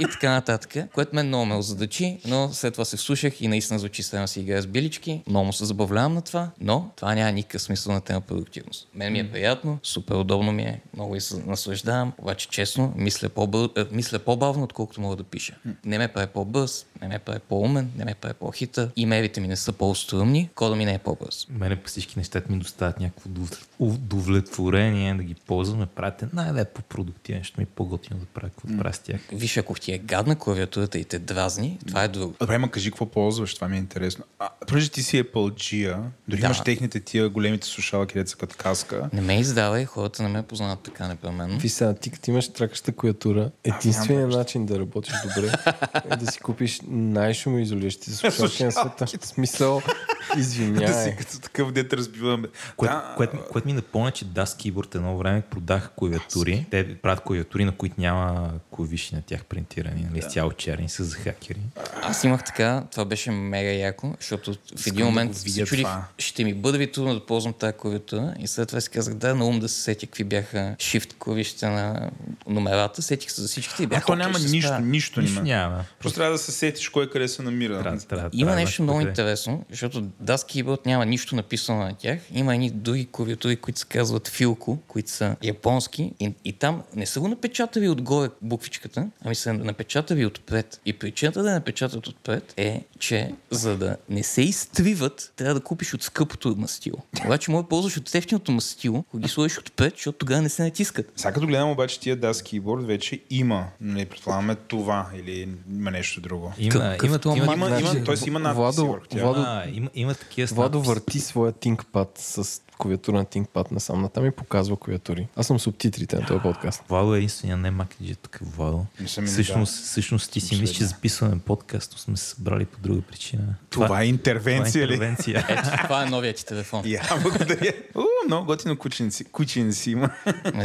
И 0.01 0.05
така 0.13 0.31
нататък, 0.31 0.75
което 0.95 1.15
мен 1.15 1.27
много 1.27 1.47
ме 1.47 1.55
озадачи, 1.55 2.19
но 2.27 2.49
след 2.53 2.73
това 2.75 2.85
се 2.85 2.97
вслушах 2.97 3.41
и 3.41 3.49
наистина 3.49 3.79
звучи 3.79 4.03
седно 4.03 4.29
си 4.29 4.41
играя 4.41 4.63
с 4.63 4.67
билички. 4.67 5.23
Много 5.29 5.53
се 5.53 5.65
забавлявам 5.65 6.15
на 6.15 6.23
това, 6.23 6.51
но 6.61 6.91
това 6.97 7.15
няма 7.15 7.33
никакъв 7.33 7.63
смисъл 7.63 7.93
на 7.93 8.01
тема 8.01 8.21
продуктивност. 8.21 8.89
Мен 8.95 9.13
ми 9.13 9.19
е 9.19 9.31
приятно, 9.31 9.79
супер 9.83 10.15
удобно 10.15 10.53
ми 10.53 10.63
е, 10.63 10.81
много 10.95 11.17
и 11.17 11.21
се 11.21 11.37
наслаждавам, 11.47 12.13
обаче 12.19 12.49
честно, 12.49 12.93
мисля, 12.97 13.29
по 13.29 13.71
мисля 13.91 14.19
по-бавно, 14.19 14.65
отколкото 14.65 15.01
мога 15.01 15.17
да 15.17 15.25
пиша. 15.25 15.55
Не 15.85 15.99
ме 15.99 16.09
прави 16.09 16.27
по-бърз, 16.27 16.87
не 17.03 17.09
ме 17.09 17.19
прави 17.19 17.39
по-умен, 17.49 17.91
не 17.97 18.05
ме 18.05 18.15
прави 18.15 18.35
по-хитър, 18.35 18.91
имейлите 18.97 19.41
ми 19.41 19.49
не 19.49 19.57
са 19.57 19.73
по-струмни, 19.73 20.51
кода 20.55 20.77
ми 20.77 20.85
не 20.85 20.95
е 20.95 20.99
по-бърз. 20.99 21.47
Мене 21.51 21.77
по 21.77 21.89
всички 21.89 22.19
неща 22.19 22.43
ми 22.49 22.59
доставят 22.59 23.01
някакво 23.01 23.31
удов- 23.31 23.67
удовлетворение 23.79 25.15
да 25.15 25.23
ги 25.23 25.35
ползвам, 25.35 25.79
ме 25.79 25.87
правите 25.87 26.27
най-леп 26.33 26.75
по-продуктивен, 26.75 27.41
защото 27.41 27.61
ми 27.61 27.65
е 27.65 27.67
по-готино 27.67 28.21
да 28.21 28.27
правя 28.27 28.49
какво 28.49 28.69
да 28.69 28.79
правя 28.79 28.95
с 28.95 28.99
тях. 28.99 29.21
Виж, 29.33 29.57
ако 29.57 29.75
ти 29.85 29.93
е 29.93 29.99
гадна 29.99 30.37
клавиатурата 30.37 30.99
и 30.99 31.05
те 31.05 31.19
дразни, 31.19 31.79
това 31.87 32.03
е 32.05 32.09
друго. 32.09 32.35
Добре, 32.41 32.59
ма 32.59 32.71
кажи 32.71 32.91
какво 32.91 33.07
ползваш, 33.07 33.55
това 33.55 33.69
ми 33.69 33.77
е 33.77 33.79
интересно. 33.79 34.25
А, 34.39 34.49
понеже 34.67 34.91
ти 34.91 35.03
си 35.03 35.25
Apple 35.25 35.33
G, 35.51 35.97
дори 36.29 36.41
Да. 36.41 36.47
имаш 36.47 36.61
техните 36.61 37.01
тия 37.01 37.29
големите 37.29 37.67
слушалки, 37.67 38.15
деца 38.15 38.37
като 38.37 38.57
каска. 38.57 39.11
Не 39.13 39.21
ме 39.21 39.41
издавай, 39.41 39.85
хората 39.85 40.23
не 40.23 40.29
ме 40.29 40.43
познават 40.43 40.81
така 40.81 41.09
непременно. 41.09 41.59
Ви 41.59 41.69
сега, 41.69 41.95
ти 41.95 42.11
като 42.11 42.31
имаш 42.31 42.49
тракаща 42.49 42.93
клавиатура, 42.93 43.51
единственият 43.65 44.31
начин 44.31 44.67
да 44.67 44.79
работиш 44.79 45.15
добре 45.27 45.53
е 46.11 46.17
да 46.17 46.27
си 46.27 46.41
купиш 46.41 46.81
най-шумоизолиращите 46.89 48.11
слушалки 48.31 48.65
на 48.65 48.73
света. 48.73 49.07
В 49.21 49.27
смисъл, 49.27 49.83
Да 50.29 50.35
си 50.35 50.41
извинявай. 50.41 51.17
като 51.17 51.41
такъв 51.41 51.73
дет 51.73 51.93
разбиваме. 51.93 52.49
Което, 52.77 52.95
Да, 52.95 53.15
което, 53.17 53.39
което 53.53 53.67
ми 53.67 53.73
напомня, 53.73 54.11
че 54.11 54.25
Das 54.25 54.45
Keyboard 54.73 54.95
едно 54.95 55.19
време 55.19 55.41
продаха 55.41 55.89
клавиатури. 55.89 56.67
Те 56.71 56.97
правят 56.97 57.21
клавиатури, 57.21 57.65
на 57.65 57.73
които 57.73 57.95
няма 57.99 58.51
клавиши 58.71 59.15
на 59.15 59.23
тях 59.23 59.45
принтирани, 59.45 59.74
нали, 59.83 60.19
изцяло 60.19 60.53
черни, 60.53 60.89
са 60.89 61.05
за 61.05 61.17
хакери. 61.17 61.61
Аз 62.03 62.25
имах 62.25 62.45
така, 62.45 62.85
това 62.91 63.05
беше 63.05 63.31
мега 63.31 63.71
яко, 63.71 64.15
защото 64.21 64.55
в 64.77 64.87
един 64.87 64.99
да 64.99 65.05
момент 65.05 65.33
го 65.33 65.39
се 65.39 65.65
чудих, 65.65 65.85
това. 65.85 66.05
ще 66.19 66.45
ми 66.45 66.55
бъде 66.55 66.79
ли 66.79 66.93
трудно 66.93 67.15
да 67.15 67.27
ползвам 67.27 67.53
тази 67.53 67.73
клавиатура 67.73 68.35
и 68.39 68.47
след 68.47 68.69
това 68.69 68.81
си 68.81 68.91
казах, 68.91 69.15
да, 69.15 69.35
на 69.35 69.45
ум 69.47 69.61
да 69.61 69.69
се 69.69 69.81
сетя 69.83 70.07
какви 70.07 70.25
бяха 70.25 70.77
shift 70.79 71.15
клавишите 71.15 71.69
на 71.69 72.11
номерата, 72.47 73.03
сетих 73.03 73.31
се 73.31 73.41
за 73.43 73.49
всичките 73.49 73.83
и 73.83 73.87
а 73.87 73.89
бях 73.89 74.07
то 74.07 74.13
окей, 74.13 74.25
няма 74.27 74.39
нищо, 74.39 74.67
справя. 74.69 74.81
нищо, 74.85 75.21
Нищо 75.21 75.43
няма. 75.43 75.49
няма. 75.69 75.85
Просто 76.01 76.17
трябва 76.17 76.33
да 76.33 76.39
се 76.39 76.53
сетиш 76.53 76.89
кой 76.89 77.11
къде 77.11 77.29
се 77.29 77.43
намира. 77.43 77.83
Трябва, 77.83 77.99
трябва, 78.01 78.31
Има 78.33 78.47
трябва, 78.47 78.61
нещо 78.61 78.83
много 78.83 78.99
къде. 78.99 79.11
интересно, 79.11 79.65
защото 79.71 80.03
Das 80.03 80.37
Keyboard 80.37 80.87
няма 80.87 81.07
нищо 81.07 81.37
написано 81.37 81.79
на 81.79 81.95
тях. 81.95 82.19
Има 82.33 82.55
едни 82.55 82.71
други 82.71 83.09
клавиатури, 83.13 83.57
които 83.57 83.79
се 83.81 83.87
казват 83.87 84.29
Филко, 84.29 84.79
които 84.89 85.11
са 85.11 85.37
японски 85.43 86.13
и, 86.21 86.33
и 86.45 86.53
там 86.53 86.83
не 86.97 87.07
са 87.07 87.21
го 87.21 87.29
напечатали 87.29 87.89
отгоре 87.89 88.29
буквичката, 88.43 89.07
ами 89.25 89.35
са 89.35 89.53
напечатали 89.65 90.27
отпред. 90.27 90.81
И 90.87 90.93
причината 90.93 91.43
да 91.43 91.51
напечатат 91.53 92.07
отпред 92.07 92.55
е, 92.57 92.85
че 92.99 93.35
за 93.51 93.77
да 93.77 93.97
не 94.09 94.23
се 94.23 94.43
изтриват, 94.43 95.33
трябва 95.37 95.55
да 95.55 95.61
купиш 95.61 95.95
от 95.95 96.03
скъпото 96.03 96.55
мастило. 96.59 96.97
Обаче 97.25 97.51
може 97.51 97.63
да 97.63 97.69
ползваш 97.69 97.97
от 97.97 98.15
ефтиното 98.15 98.53
мастило, 98.53 98.99
ако 98.99 99.19
ги 99.19 99.29
сложиш 99.29 99.59
отпред, 99.59 99.93
защото 99.95 100.19
тогава 100.19 100.43
не 100.43 100.49
се 100.49 100.63
натискат. 100.63 101.13
Сега 101.17 101.33
като 101.33 101.47
гледам 101.47 101.71
обаче 101.71 102.01
тия 102.01 102.17
Das 102.17 102.33
Keyboard 102.33 102.85
вече 102.85 103.21
има. 103.31 103.67
Не 103.81 104.07
предполагаме 104.07 104.55
това 104.55 105.11
или 105.17 105.49
има 105.71 105.91
нещо 105.91 106.21
друго. 106.21 106.53
Има, 106.59 106.73
Какъв 106.73 107.09
има, 107.09 107.19
това 107.19 107.37
има, 107.37 107.45
има, 107.45 107.55
има, 107.57 107.67
значи, 107.69 107.97
има, 107.97 108.05
т.е. 108.07 108.29
има 108.29 108.39
надписи 108.39 108.61
Владо- 108.61 108.91
върху 108.91 109.07
тях. 109.07 109.23
Владо- 109.23 109.77
има, 109.77 109.91
има 109.95 110.15
такива 110.15 110.47
Владо 110.47 110.83
върти 110.83 111.21
своя 111.21 111.53
ThinkPad 111.53 112.09
с 112.17 112.61
клавиатура 112.79 113.17
на 113.17 113.25
ThinkPad 113.25 113.73
насам 113.73 114.03
натам 114.03 114.27
и 114.27 114.31
показва 114.31 114.77
клавиатури. 114.77 115.29
Аз 115.37 115.47
съм 115.47 115.59
субтитрите 115.59 116.17
на 116.17 116.27
този 116.27 116.41
подкаст. 116.41 116.83
Владо 116.89 117.15
е 117.15 117.19
единствения 117.19 117.57
не 117.57 117.71
македжи 117.71 118.15
тук, 118.15 118.39
Владо. 118.43 118.87
Не 119.01 119.09
съм 119.09 119.25
и 119.25 119.27
Всъщност, 119.27 119.85
всъщност 119.85 120.33
ти 120.33 120.41
си 120.41 120.61
мислиш, 120.61 120.77
че 120.77 120.85
записваме 120.85 121.39
подкаст, 121.39 121.93
но 121.93 121.99
сме 121.99 122.17
се 122.17 122.25
събрали 122.25 122.65
по 122.65 122.79
друга 122.81 123.01
причина. 123.03 123.43
Това 123.71 123.85
е 123.85 123.89
това 123.89 124.03
е 124.03 124.07
интервенция 124.07 124.89
ли? 124.89 124.93
интервенция. 124.93 125.47
Ето, 125.49 125.83
това 125.83 126.03
е 126.03 126.07
новият 126.07 126.37
ти 126.37 126.47
телефон. 126.47 126.83
Я, 126.87 127.03
благодаря. 127.23 127.73
У, 127.95 128.03
много 128.27 128.47
готино 128.47 128.79
кученци. 128.79 129.25
Кученци 129.25 129.91
има. 129.91 130.11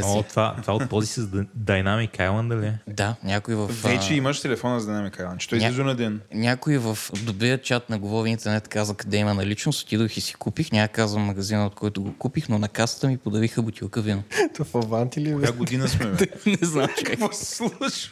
О, 0.03 0.23
това, 0.23 0.55
това 0.61 0.73
от 0.75 0.89
този 0.89 1.07
с 1.07 1.27
Dynamic 1.59 2.17
Island 2.17 2.61
ли 2.61 2.65
е? 2.65 2.79
Да, 2.87 3.15
някой 3.23 3.55
в... 3.55 3.61
а, 3.83 3.87
Вече 3.87 4.13
имаш 4.13 4.41
телефона 4.41 4.79
за 4.79 4.91
Dynamic 4.91 5.17
Island. 5.17 5.37
Че 5.37 5.49
той 5.49 5.59
Ня- 5.59 5.65
излиза 5.65 5.83
на 5.83 5.95
ден. 5.95 6.21
Някой 6.33 6.77
в 6.77 6.97
добрия 7.23 7.61
чат 7.61 7.89
на 7.89 7.99
Говори 7.99 8.29
Интернет 8.29 8.67
каза 8.67 8.95
къде 8.95 9.17
има 9.17 9.33
наличност, 9.33 9.83
отидох 9.85 10.17
и 10.17 10.21
си 10.21 10.33
купих. 10.33 10.71
Няма 10.71 10.87
да 10.87 10.93
казвам 10.93 11.23
магазина, 11.23 11.65
от 11.65 11.75
който 11.75 11.98
го 11.99 12.13
купих, 12.17 12.49
но 12.49 12.59
на 12.59 12.67
касата 12.69 13.07
ми 13.07 13.17
подариха 13.17 13.61
бутилка 13.61 14.01
вино. 14.01 14.23
Това 14.53 14.65
в 14.65 14.75
Аванти 14.85 15.21
ли? 15.21 15.29
е? 15.29 15.33
Коя 15.33 15.51
година 15.51 15.87
сме, 15.87 16.05
бе? 16.05 16.27
Не 16.45 16.67
знам, 16.67 16.87
човек. 16.87 17.05
Какво 17.05 17.31
се 17.31 17.55
случва? 17.55 18.09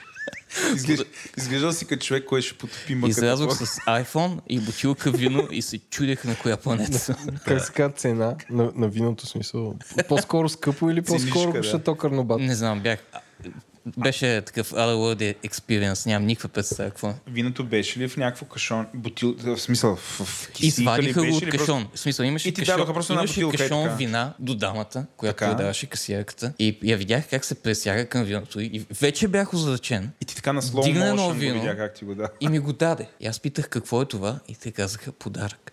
Изглежда, 0.76 1.06
изглеждал 1.38 1.72
си 1.72 1.86
като 1.86 2.06
човек, 2.06 2.26
който 2.26 2.48
ще 2.48 2.58
потопи 2.58 2.96
мъката. 2.96 3.10
Излязох 3.10 3.58
с 3.58 3.66
iPhone 3.76 4.40
и 4.50 4.60
бутилка 4.60 5.12
вино 5.12 5.48
и 5.52 5.62
се 5.62 5.78
чудех 5.78 6.24
на 6.24 6.36
коя 6.36 6.58
планета 6.58 7.00
съм. 7.00 7.16
Как 7.46 7.66
се 7.66 7.74
казва 7.74 7.94
цена 7.96 8.36
на, 8.50 8.72
на 8.76 8.88
виното 8.88 9.28
смисъл? 9.28 9.76
По-скоро 10.08 10.50
скъпо 10.50 10.90
или 10.90 11.02
по-скоро 11.02 11.42
Ценичка, 11.42 11.62
да. 11.62 11.64
шато 11.64 11.96
карнобат? 11.96 12.42
Не 12.42 12.56
знам, 12.56 12.80
бях... 12.80 13.00
Беше 13.98 14.42
такъв 14.42 14.72
otherworldly 14.72 15.36
experience, 15.50 16.06
нямам 16.06 16.26
никаква 16.26 16.50
представа 16.50 16.90
какво. 16.90 17.14
Виното 17.28 17.64
беше 17.64 18.00
ли 18.00 18.08
в 18.08 18.18
някакво 18.18 18.46
кашон, 18.46 18.86
бутил, 18.94 19.36
в 19.40 19.58
смисъл, 19.58 19.96
в, 19.96 20.00
в 20.00 20.50
Извадиха 20.60 21.22
ли 21.22 21.30
го 21.30 21.36
от 21.36 21.50
кашон. 21.50 21.84
Просто... 21.84 21.98
В 21.98 22.00
смисъл, 22.00 22.24
имаше 22.24 22.50
И 22.50 22.54
ти 22.54 22.62
кашон, 22.62 22.86
просто 22.94 23.14
имаше 23.14 23.34
бутилка, 23.34 23.58
кашон 23.58 23.84
така. 23.84 23.96
вина 23.96 24.34
до 24.40 24.56
дамата, 24.56 25.06
която 25.18 25.38
Така. 25.38 25.52
продаваше 25.52 25.86
касиерката. 25.86 26.54
И 26.60 26.78
я 26.84 26.98
видях 26.98 27.30
как 27.30 27.46
се 27.46 27.56
пресяга 27.56 28.06
към 28.06 28.24
виното. 28.24 28.60
И 28.60 28.86
вече 29.02 29.28
бях 29.28 29.54
озадачен. 29.54 30.12
И 30.22 30.26
ти 30.26 30.36
така 30.36 30.54
на 30.54 30.62
slow 30.62 30.84
Дигна 30.84 31.08
едно 31.08 31.30
вино. 31.30 31.62
видя 31.62 31.78
как 31.78 31.94
ти 31.94 32.06
го 32.06 32.16
да. 32.16 32.30
И 32.42 32.48
ми 32.48 32.60
го 32.60 32.74
даде. 32.74 33.08
И 33.20 33.28
аз 33.28 33.40
питах 33.40 33.70
какво 33.70 34.02
е 34.02 34.06
това. 34.06 34.40
И 34.48 34.56
те 34.56 34.72
казаха 34.72 35.12
подарък. 35.12 35.72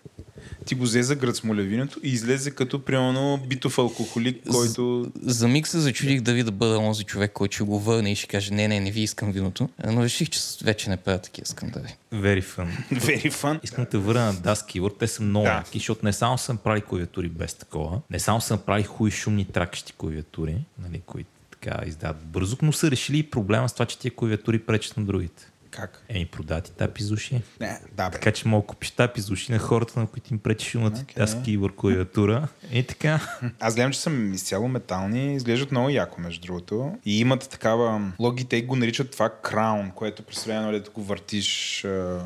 Ти 0.65 0.75
го 0.75 0.83
взе 0.83 1.03
за 1.03 1.15
гръц 1.15 1.43
молевиното 1.43 1.99
и 2.03 2.09
излезе 2.09 2.51
като 2.51 2.85
примерно 2.85 3.39
битов 3.47 3.77
алкохолик, 3.77 4.41
който... 4.51 5.11
За 5.21 5.47
миг 5.47 5.67
се 5.67 5.79
зачудих 5.79 6.21
дали 6.21 6.43
да 6.43 6.51
бъда 6.51 6.77
онзи 6.77 7.03
човек, 7.03 7.31
който 7.33 7.55
ще 7.55 7.63
го 7.63 7.79
върне 7.79 8.11
и 8.11 8.15
ще 8.15 8.27
каже, 8.27 8.53
не, 8.53 8.67
не, 8.67 8.79
не 8.79 8.91
ви 8.91 9.01
искам 9.01 9.31
виното. 9.31 9.69
Но 9.87 10.03
реших, 10.03 10.29
че 10.29 10.39
вече 10.63 10.89
не 10.89 10.97
правя 10.97 11.19
такива 11.19 11.47
скандали. 11.47 11.95
Very 12.13 12.43
fun. 12.43 12.67
Very 12.93 13.31
fun. 13.31 13.59
Искам 13.63 13.83
да 13.83 13.89
те 13.89 13.97
върна 13.97 14.25
на 14.25 14.33
Das 14.33 14.53
Keyword. 14.55 14.99
Те 14.99 15.07
са 15.07 15.23
много 15.23 15.45
Да. 15.45 15.51
яки, 15.51 15.79
защото 15.79 16.05
не 16.05 16.13
само 16.13 16.37
съм 16.37 16.57
правили 16.57 16.83
клавиатури 16.83 17.29
без 17.29 17.53
такова, 17.53 18.01
не 18.11 18.19
само 18.19 18.41
съм 18.41 18.59
правили 18.59 18.83
хуй 18.83 19.11
шумни 19.11 19.45
тракащи 19.45 19.93
клавиатури, 19.93 20.57
нали, 20.83 21.01
които 21.05 21.29
така 21.51 21.81
издават 21.85 22.25
бързо, 22.25 22.57
но 22.61 22.73
са 22.73 22.91
решили 22.91 23.17
и 23.17 23.23
проблема 23.23 23.69
с 23.69 23.73
това, 23.73 23.85
че 23.85 23.99
тия 23.99 24.15
клавиатури 24.15 24.59
пречат 24.59 24.97
на 24.97 25.03
другите. 25.05 25.47
Как? 25.71 26.05
Еми, 26.09 26.25
продати 26.25 26.71
тапи 26.71 27.03
за 27.03 27.13
уши. 27.13 27.41
Не, 27.59 27.79
да, 27.93 28.09
бе. 28.09 28.13
Така 28.13 28.31
че 28.31 28.47
мога 28.47 28.61
да 28.61 28.67
купиш 28.67 28.91
тапи 28.91 29.21
за 29.21 29.33
уши 29.33 29.51
на 29.51 29.59
хората, 29.59 29.99
на 29.99 30.07
които 30.07 30.33
им 30.33 30.39
пречи 30.39 30.69
шумната 30.69 31.01
Окей. 31.01 31.15
okay. 31.15 31.27
Das 31.27 31.45
Keyword 31.45 31.75
клавиатура. 31.75 32.47
И 32.71 32.83
така. 32.83 33.19
Аз 33.59 33.75
гледам, 33.75 33.91
че 33.91 33.99
са 33.99 34.11
изцяло 34.11 34.67
метални, 34.67 35.35
изглеждат 35.35 35.71
много 35.71 35.89
яко, 35.89 36.21
между 36.21 36.45
другото. 36.45 36.91
И 37.05 37.19
имат 37.19 37.49
такава... 37.49 38.11
Logitech 38.19 38.65
го 38.65 38.75
наричат 38.75 39.11
това 39.11 39.29
краун, 39.29 39.91
което 39.91 40.23
представлява, 40.23 40.65
нали, 40.65 40.79
да 40.79 40.89
го 40.89 41.03
въртиш 41.03 41.83
а... 41.85 42.21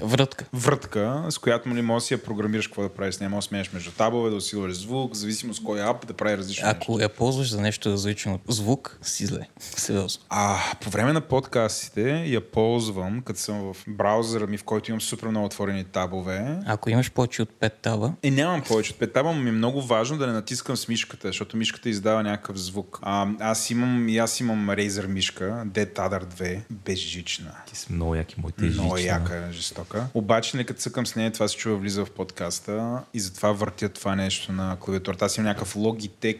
Вратка. 0.00 0.44
врътка, 0.52 1.26
с 1.30 1.38
която 1.38 1.68
нали, 1.68 1.82
можеш 1.82 2.04
да 2.04 2.06
си 2.06 2.14
я 2.14 2.22
програмираш 2.22 2.66
какво 2.66 2.82
да 2.82 2.88
правиш 2.88 3.14
с 3.14 3.20
нея. 3.20 3.30
Можеш 3.30 3.46
да 3.46 3.48
сменяш 3.48 3.72
между 3.72 3.90
табове, 3.90 4.30
да 4.30 4.36
усилваш 4.36 4.76
звук, 4.76 5.14
в 5.14 5.16
зависимост 5.16 5.60
от 5.60 5.66
кой 5.66 5.82
ап, 5.82 6.06
да 6.06 6.14
прави 6.14 6.36
различни 6.36 6.64
неща. 6.64 6.78
Ако 6.82 7.00
я 7.00 7.08
ползваш 7.08 7.50
за 7.50 7.60
нещо 7.60 7.90
различно 7.90 8.34
от 8.34 8.54
звук, 8.54 8.98
си 9.02 9.26
зле. 9.26 9.48
Сериозно. 9.58 10.22
А, 10.28 10.58
по 10.80 10.90
време 10.90 11.12
на 11.12 11.20
подкастите 11.20 12.24
я 12.26 12.50
ползвам, 12.50 12.93
като 13.24 13.40
съм 13.40 13.72
в 13.72 13.76
браузъра 13.88 14.46
ми, 14.46 14.58
в 14.58 14.64
който 14.64 14.90
имам 14.90 15.00
супер 15.00 15.28
много 15.28 15.46
отворени 15.46 15.84
табове. 15.84 16.58
Ако 16.66 16.90
имаш 16.90 17.10
повече 17.10 17.42
от 17.42 17.48
5 17.60 17.72
таба, 17.82 18.12
И 18.22 18.30
нямам 18.30 18.62
повече 18.62 18.92
от 18.92 18.98
пет 18.98 19.12
таба, 19.12 19.32
но 19.32 19.40
ми 19.40 19.48
е 19.48 19.52
много 19.52 19.82
важно 19.82 20.18
да 20.18 20.26
не 20.26 20.32
натискам 20.32 20.76
с 20.76 20.88
мишката, 20.88 21.28
защото 21.28 21.56
мишката 21.56 21.88
издава 21.88 22.22
някакъв 22.22 22.56
звук. 22.56 22.98
А, 23.02 23.28
аз 23.40 23.70
имам, 23.70 24.08
и 24.08 24.18
аз 24.18 24.40
имам 24.40 24.68
Razer 24.68 25.06
мишка, 25.06 25.62
Dead 25.66 25.94
Adder 25.94 26.24
2, 26.24 26.60
безжична. 26.70 27.50
Ти 27.66 27.76
са 27.76 27.92
много 27.92 28.14
яки 28.14 28.34
моите 28.38 28.64
Много 28.64 28.96
яка, 28.96 29.48
жестока. 29.52 30.06
Обаче, 30.14 30.56
нека 30.56 30.74
цъкам 30.74 31.06
с 31.06 31.16
нея, 31.16 31.32
това 31.32 31.48
се 31.48 31.56
чува 31.56 31.76
влиза 31.76 32.04
в 32.04 32.10
подкаста 32.10 33.02
и 33.14 33.20
затова 33.20 33.52
въртя 33.52 33.88
това 33.88 34.14
нещо 34.16 34.52
на 34.52 34.76
клавиатурата. 34.80 35.24
Аз 35.24 35.36
имам 35.36 35.46
някакъв 35.46 35.74
Logitech, 35.74 36.38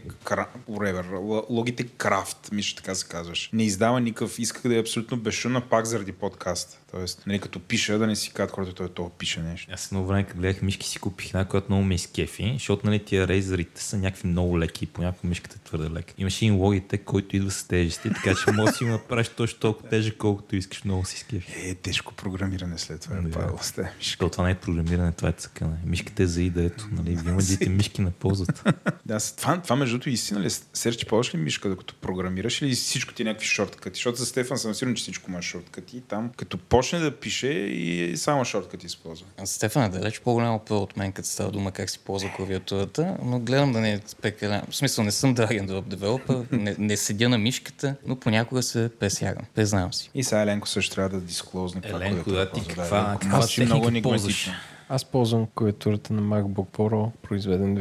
whatever, 0.71 1.05
Logitech 1.51 1.88
Craft, 1.88 2.53
мисля, 2.53 2.77
така 2.77 2.95
се 2.95 3.09
казваш. 3.09 3.51
Не 3.53 3.64
издава 3.64 4.01
никакъв, 4.01 4.38
исках 4.38 4.62
да 4.62 4.77
е 4.77 4.81
абсолютно 4.81 5.17
безшумна 5.17 5.61
пак 5.61 5.87
заради 5.87 6.12
подкаста. 6.12 6.34
подкаст. 6.35 6.84
Тоест, 6.94 7.22
нали, 7.26 7.38
като 7.38 7.61
пиша, 7.61 7.98
да 7.98 8.07
не 8.07 8.16
си 8.16 8.33
казват 8.33 8.50
хората, 8.50 8.72
той 8.72 8.88
това 8.88 9.11
пише 9.11 9.40
нещо. 9.40 9.70
Аз 9.74 9.87
едно 9.87 10.04
време, 10.04 10.24
като 10.24 10.40
гледах 10.40 10.62
мишки, 10.62 10.88
си 10.88 10.98
купих 10.98 11.26
една, 11.26 11.44
която 11.44 11.66
много 11.70 11.85
ме 11.85 11.94
изкефи, 11.94 12.50
защото 12.52 12.87
нали, 12.87 13.04
тия 13.04 13.28
рейзерите 13.28 13.83
са 13.83 13.98
някакви 13.98 14.28
много 14.28 14.59
леки 14.61 14.85
и 14.85 14.87
понякога 14.87 15.28
мишката 15.28 15.57
е 15.61 15.64
твърде 15.64 15.90
лека. 15.90 16.14
Имаше 16.18 16.44
един 16.44 16.59
Logitech, 16.59 17.04
който 17.04 17.37
идва 17.37 17.50
с 17.50 17.64
тежести, 17.68 18.09
така 18.09 18.35
че 18.35 18.52
може 18.52 18.70
да 18.70 18.76
си 18.76 18.85
направиш 18.85 19.28
точно 19.28 19.59
толкова 19.59 19.88
тежък, 19.88 20.16
колкото 20.16 20.57
искаш, 20.57 20.85
много 20.85 21.04
си 21.04 21.16
изкефи. 21.16 21.68
Е, 21.68 21.74
тежко 21.74 22.14
програмиране 22.14 22.78
след 22.78 23.00
това. 23.00 23.16
Да. 23.16 23.28
Е, 23.28 23.30
Павел, 23.30 23.59
сте. 23.62 23.92
Защото 24.00 24.33
това 24.33 24.44
не 24.44 24.50
е 24.50 24.54
програмиране, 24.54 25.12
това 25.12 25.28
е 25.28 25.33
цъкане. 25.33 25.76
Мишката 25.87 26.22
е 26.22 26.26
за 26.26 26.42
и 26.42 26.50
да 26.50 26.64
ето, 26.64 26.88
нали, 26.92 27.16
винаги 27.16 27.68
мишки 27.68 28.00
на 28.02 28.11
ползата. 28.11 28.72
Да, 29.07 29.18
това, 29.37 29.62
това 29.62 29.76
между 29.76 29.94
другото 29.94 30.11
истина 30.11 30.40
ли? 30.40 30.46
е? 30.46 30.50
Серчи, 30.72 31.07
ползваш 31.07 31.35
ли 31.35 31.38
мишка, 31.38 31.68
докато 31.68 31.94
програмираш 31.94 32.62
или 32.62 32.74
всичко 32.74 33.14
ти 33.14 33.22
е 33.22 33.24
някакви 33.24 33.46
шорткати? 33.46 33.96
Защото 33.96 34.18
за 34.18 34.26
Стефан 34.26 34.59
съм 34.59 34.74
сигурен, 34.74 34.94
че 34.94 35.02
всичко 35.02 35.30
има 35.30 35.42
шорткати. 35.42 36.00
Там, 36.00 36.30
като 36.37 36.59
почне 36.85 36.99
да 37.01 37.11
пише 37.12 37.49
и 37.49 38.16
само 38.16 38.44
шорткати 38.44 38.87
използва. 38.87 39.27
Стефан 39.44 39.85
е 39.85 39.88
далеч 39.88 40.20
по-голям 40.20 40.55
опит 40.55 40.70
от 40.70 40.97
мен, 40.97 41.12
като 41.12 41.29
става 41.29 41.51
дума 41.51 41.73
как 41.73 41.90
си 41.90 41.99
ползва 41.99 42.31
клавиатурата, 42.31 43.16
но 43.23 43.40
гледам 43.40 43.73
да 43.73 43.81
не 43.81 43.92
е 43.92 44.01
спекалям. 44.07 44.62
В 44.70 44.77
смисъл 44.77 45.05
не 45.05 45.11
съм 45.11 45.35
драген 45.35 45.68
web 45.68 45.83
девелопер, 45.83 46.42
не, 46.53 46.77
не 46.79 46.97
седя 46.97 47.29
на 47.29 47.38
мишката, 47.38 47.94
но 48.07 48.16
понякога 48.16 48.62
се 48.62 48.90
пресягам. 49.01 49.44
Признавам 49.55 49.92
си. 49.92 50.11
И 50.14 50.25
сега 50.25 50.42
Еленко 50.42 50.68
също 50.68 50.94
трябва 50.94 51.09
да 51.11 51.20
дисклозне 51.20 51.81
каква 51.81 51.99
Еленко, 51.99 52.31
да, 52.31 52.47
ти 52.47 52.53
ползва. 52.55 52.75
каква- 52.75 53.16
каква 53.20 53.38
мълчи 53.38 53.64
много 53.64 53.90
ползваш? 54.03 54.51
Аз 54.88 55.05
ползвам 55.05 55.47
клавиатурата 55.55 56.12
на 56.12 56.23
MacBook 56.23 56.66
Pro, 56.68 57.11
произведен 57.23 57.75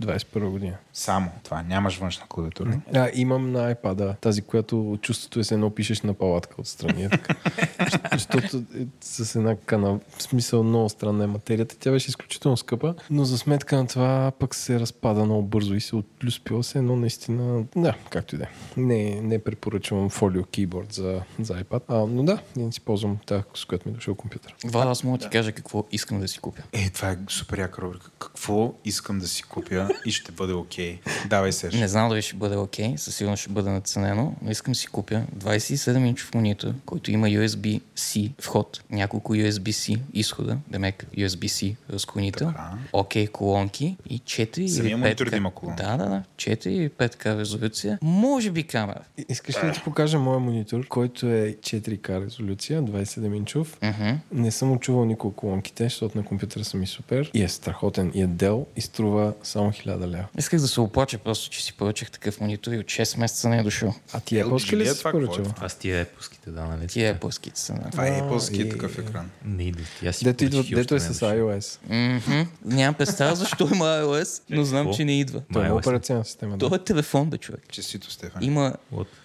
2021 0.00 0.50
година. 0.50 0.76
Само 0.92 1.30
това. 1.44 1.62
Нямаш 1.62 1.98
външна 1.98 2.26
клавиатура. 2.28 2.80
А, 2.94 3.10
имам 3.14 3.52
на 3.52 3.74
iPad, 3.74 3.94
да. 3.94 4.14
Тази, 4.20 4.42
която 4.42 4.98
чувството 5.02 5.40
е 5.40 5.44
се 5.44 5.54
едно 5.54 5.70
пишеш 5.70 6.02
на 6.02 6.14
палатка 6.14 6.54
отстрани. 6.58 7.04
е. 7.04 7.10
Защото 8.12 8.56
е 8.56 8.86
с 9.00 9.36
една 9.36 9.56
кана, 9.56 10.00
в 10.16 10.22
смисъл 10.22 10.62
много 10.62 10.88
странна 10.88 11.24
е 11.24 11.26
материята. 11.26 11.76
Тя 11.78 11.90
беше 11.90 12.08
изключително 12.08 12.56
скъпа, 12.56 12.94
но 13.10 13.24
за 13.24 13.38
сметка 13.38 13.76
на 13.76 13.86
това 13.86 14.32
пък 14.38 14.54
се 14.54 14.80
разпада 14.80 15.24
много 15.24 15.42
бързо 15.42 15.74
и 15.74 15.80
се 15.80 15.96
отплюспила 15.96 16.64
се, 16.64 16.82
но 16.82 16.96
наистина, 16.96 17.64
да, 17.76 17.94
както 18.10 18.34
и 18.34 18.38
да 18.38 18.44
е. 18.44 18.48
Не, 18.76 19.20
не 19.20 19.38
препоръчвам 19.38 20.10
фолио 20.10 20.44
кейборд 20.44 20.92
за, 20.92 21.20
за 21.40 21.54
iPad. 21.54 21.82
А, 21.88 21.94
но 21.94 22.22
да, 22.22 22.38
ние 22.56 22.72
си 22.72 22.80
ползвам 22.80 23.18
тази, 23.26 23.42
с 23.54 23.64
която 23.64 23.88
ми 23.88 23.92
е 23.92 23.94
дошъл 23.94 24.14
компютър. 24.14 24.54
Вала, 24.64 24.90
аз 24.90 25.04
мога 25.04 25.18
да 25.18 25.24
ти 25.24 25.30
кажа 25.30 25.52
какво 25.52 25.84
искам 25.92 26.20
да 26.20 26.28
си 26.28 26.38
купя. 26.38 26.62
Е, 26.72 26.90
това 26.90 27.10
е 27.10 27.18
супер 27.28 27.58
яка 27.58 27.82
рубрика. 27.82 28.10
Какво 28.18 28.74
искам 28.84 29.18
да 29.18 29.28
си 29.28 29.42
купя 29.42 29.59
и 30.06 30.12
ще 30.12 30.32
бъде 30.32 30.52
окей. 30.52 30.98
Давай 31.28 31.52
се. 31.52 31.68
Не 31.68 31.88
знам 31.88 32.08
дали 32.08 32.22
ще 32.22 32.36
бъде 32.36 32.56
окей, 32.56 32.94
със 32.96 33.14
сигурност 33.16 33.40
ще 33.40 33.50
бъде 33.50 33.70
наценено, 33.70 34.34
но 34.42 34.50
искам 34.50 34.74
си 34.74 34.86
купя 34.86 35.22
27-инчов 35.38 36.34
монитор, 36.34 36.72
който 36.86 37.10
има 37.10 37.26
USB-C 37.26 38.32
вход, 38.40 38.82
няколко 38.90 39.34
USB-C 39.34 39.98
изхода, 40.12 40.56
демек 40.68 41.06
USB-C 41.16 41.74
разклонител, 41.92 42.52
окей 42.92 43.26
колонки 43.26 43.96
и 44.06 44.18
4 44.20 44.58
или 44.58 44.68
Самия 44.68 44.96
5 44.96 45.00
монитор 45.00 45.30
да 45.30 45.36
има 45.36 45.50
колонки. 45.50 45.82
Да, 45.82 45.96
да, 45.96 46.04
да. 46.06 46.22
4 46.36 46.66
или 46.66 46.90
5К 46.90 47.38
резолюция. 47.38 47.98
Може 48.02 48.50
би 48.50 48.62
камера. 48.62 49.00
И- 49.18 49.24
Искаш 49.28 49.56
ли 49.56 49.66
да 49.66 49.72
ти 49.72 49.80
покажа 49.80 50.18
моя 50.18 50.38
монитор, 50.38 50.86
който 50.86 51.26
е 51.26 51.54
4К 51.54 52.24
резолюция, 52.24 52.82
27 52.82 53.36
инчов. 53.36 53.78
Мгм. 53.82 54.10
Не 54.32 54.50
съм 54.50 54.72
очувал 54.72 55.04
никога 55.04 55.36
колонките, 55.36 55.84
защото 55.84 56.18
на 56.18 56.24
компютъра 56.24 56.64
са 56.64 56.76
ми 56.76 56.86
супер. 56.86 57.30
И 57.34 57.42
е 57.42 57.48
страхотен. 57.48 58.12
И 58.14 58.22
е 58.22 58.26
дел 58.26 58.66
и 58.76 58.80
струва 58.80 59.32
само 59.50 59.70
1000 59.70 60.06
лева. 60.06 60.24
Исках 60.38 60.60
да 60.60 60.68
се 60.68 60.80
оплача 60.80 61.18
просто, 61.18 61.50
че 61.50 61.64
си 61.64 61.72
поръчах 61.72 62.10
такъв 62.10 62.40
монитор 62.40 62.72
и 62.72 62.78
от 62.78 62.86
6 62.86 63.18
месеца 63.18 63.48
не 63.48 63.58
е 63.58 63.62
дошъл. 63.62 63.94
А 64.12 64.20
ти 64.20 64.38
Е, 64.38 64.44
Apple 64.44 64.72
ли 64.72 64.82
е 64.82 64.86
си 64.86 64.98
това, 64.98 65.10
поръчал? 65.10 65.42
е 65.42 65.46
Това 65.46 65.68
с 65.68 65.74
тия 65.74 66.00
епоските, 66.00 66.50
да, 66.50 66.60
нали? 66.62 66.86
Тия 66.86 67.20
плъските 67.20 67.60
са. 67.60 67.72
Да. 67.74 67.90
Това 67.90 68.06
е 68.06 68.10
А, 68.10 68.22
Apple 68.22 68.52
и- 68.56 68.70
такъв 68.70 68.98
екран. 68.98 69.30
Не 69.44 69.62
идва. 69.62 69.84
Аз 70.06 70.16
си 70.16 70.24
Дето, 70.24 70.44
идва, 70.44 70.64
дето 70.64 70.94
е 70.94 70.98
не 70.98 71.04
с 71.04 71.14
iOS. 71.14 71.78
Мгм. 71.84 72.48
Нямам 72.66 72.94
представа 72.94 73.34
защо 73.36 73.68
има 73.74 73.84
iOS, 73.84 74.42
но 74.50 74.64
знам, 74.64 74.94
че 74.94 75.04
не 75.04 75.20
идва. 75.20 75.42
Това 75.52 75.66
е 75.66 75.72
операционна 75.72 76.24
система. 76.24 76.52
Да. 76.52 76.58
Това 76.58 76.76
е 76.76 76.80
телефон, 76.80 77.30
бе, 77.30 77.38
човек. 77.38 77.60
Честито, 77.70 78.10
Стефан. 78.10 78.42
Има, 78.42 78.74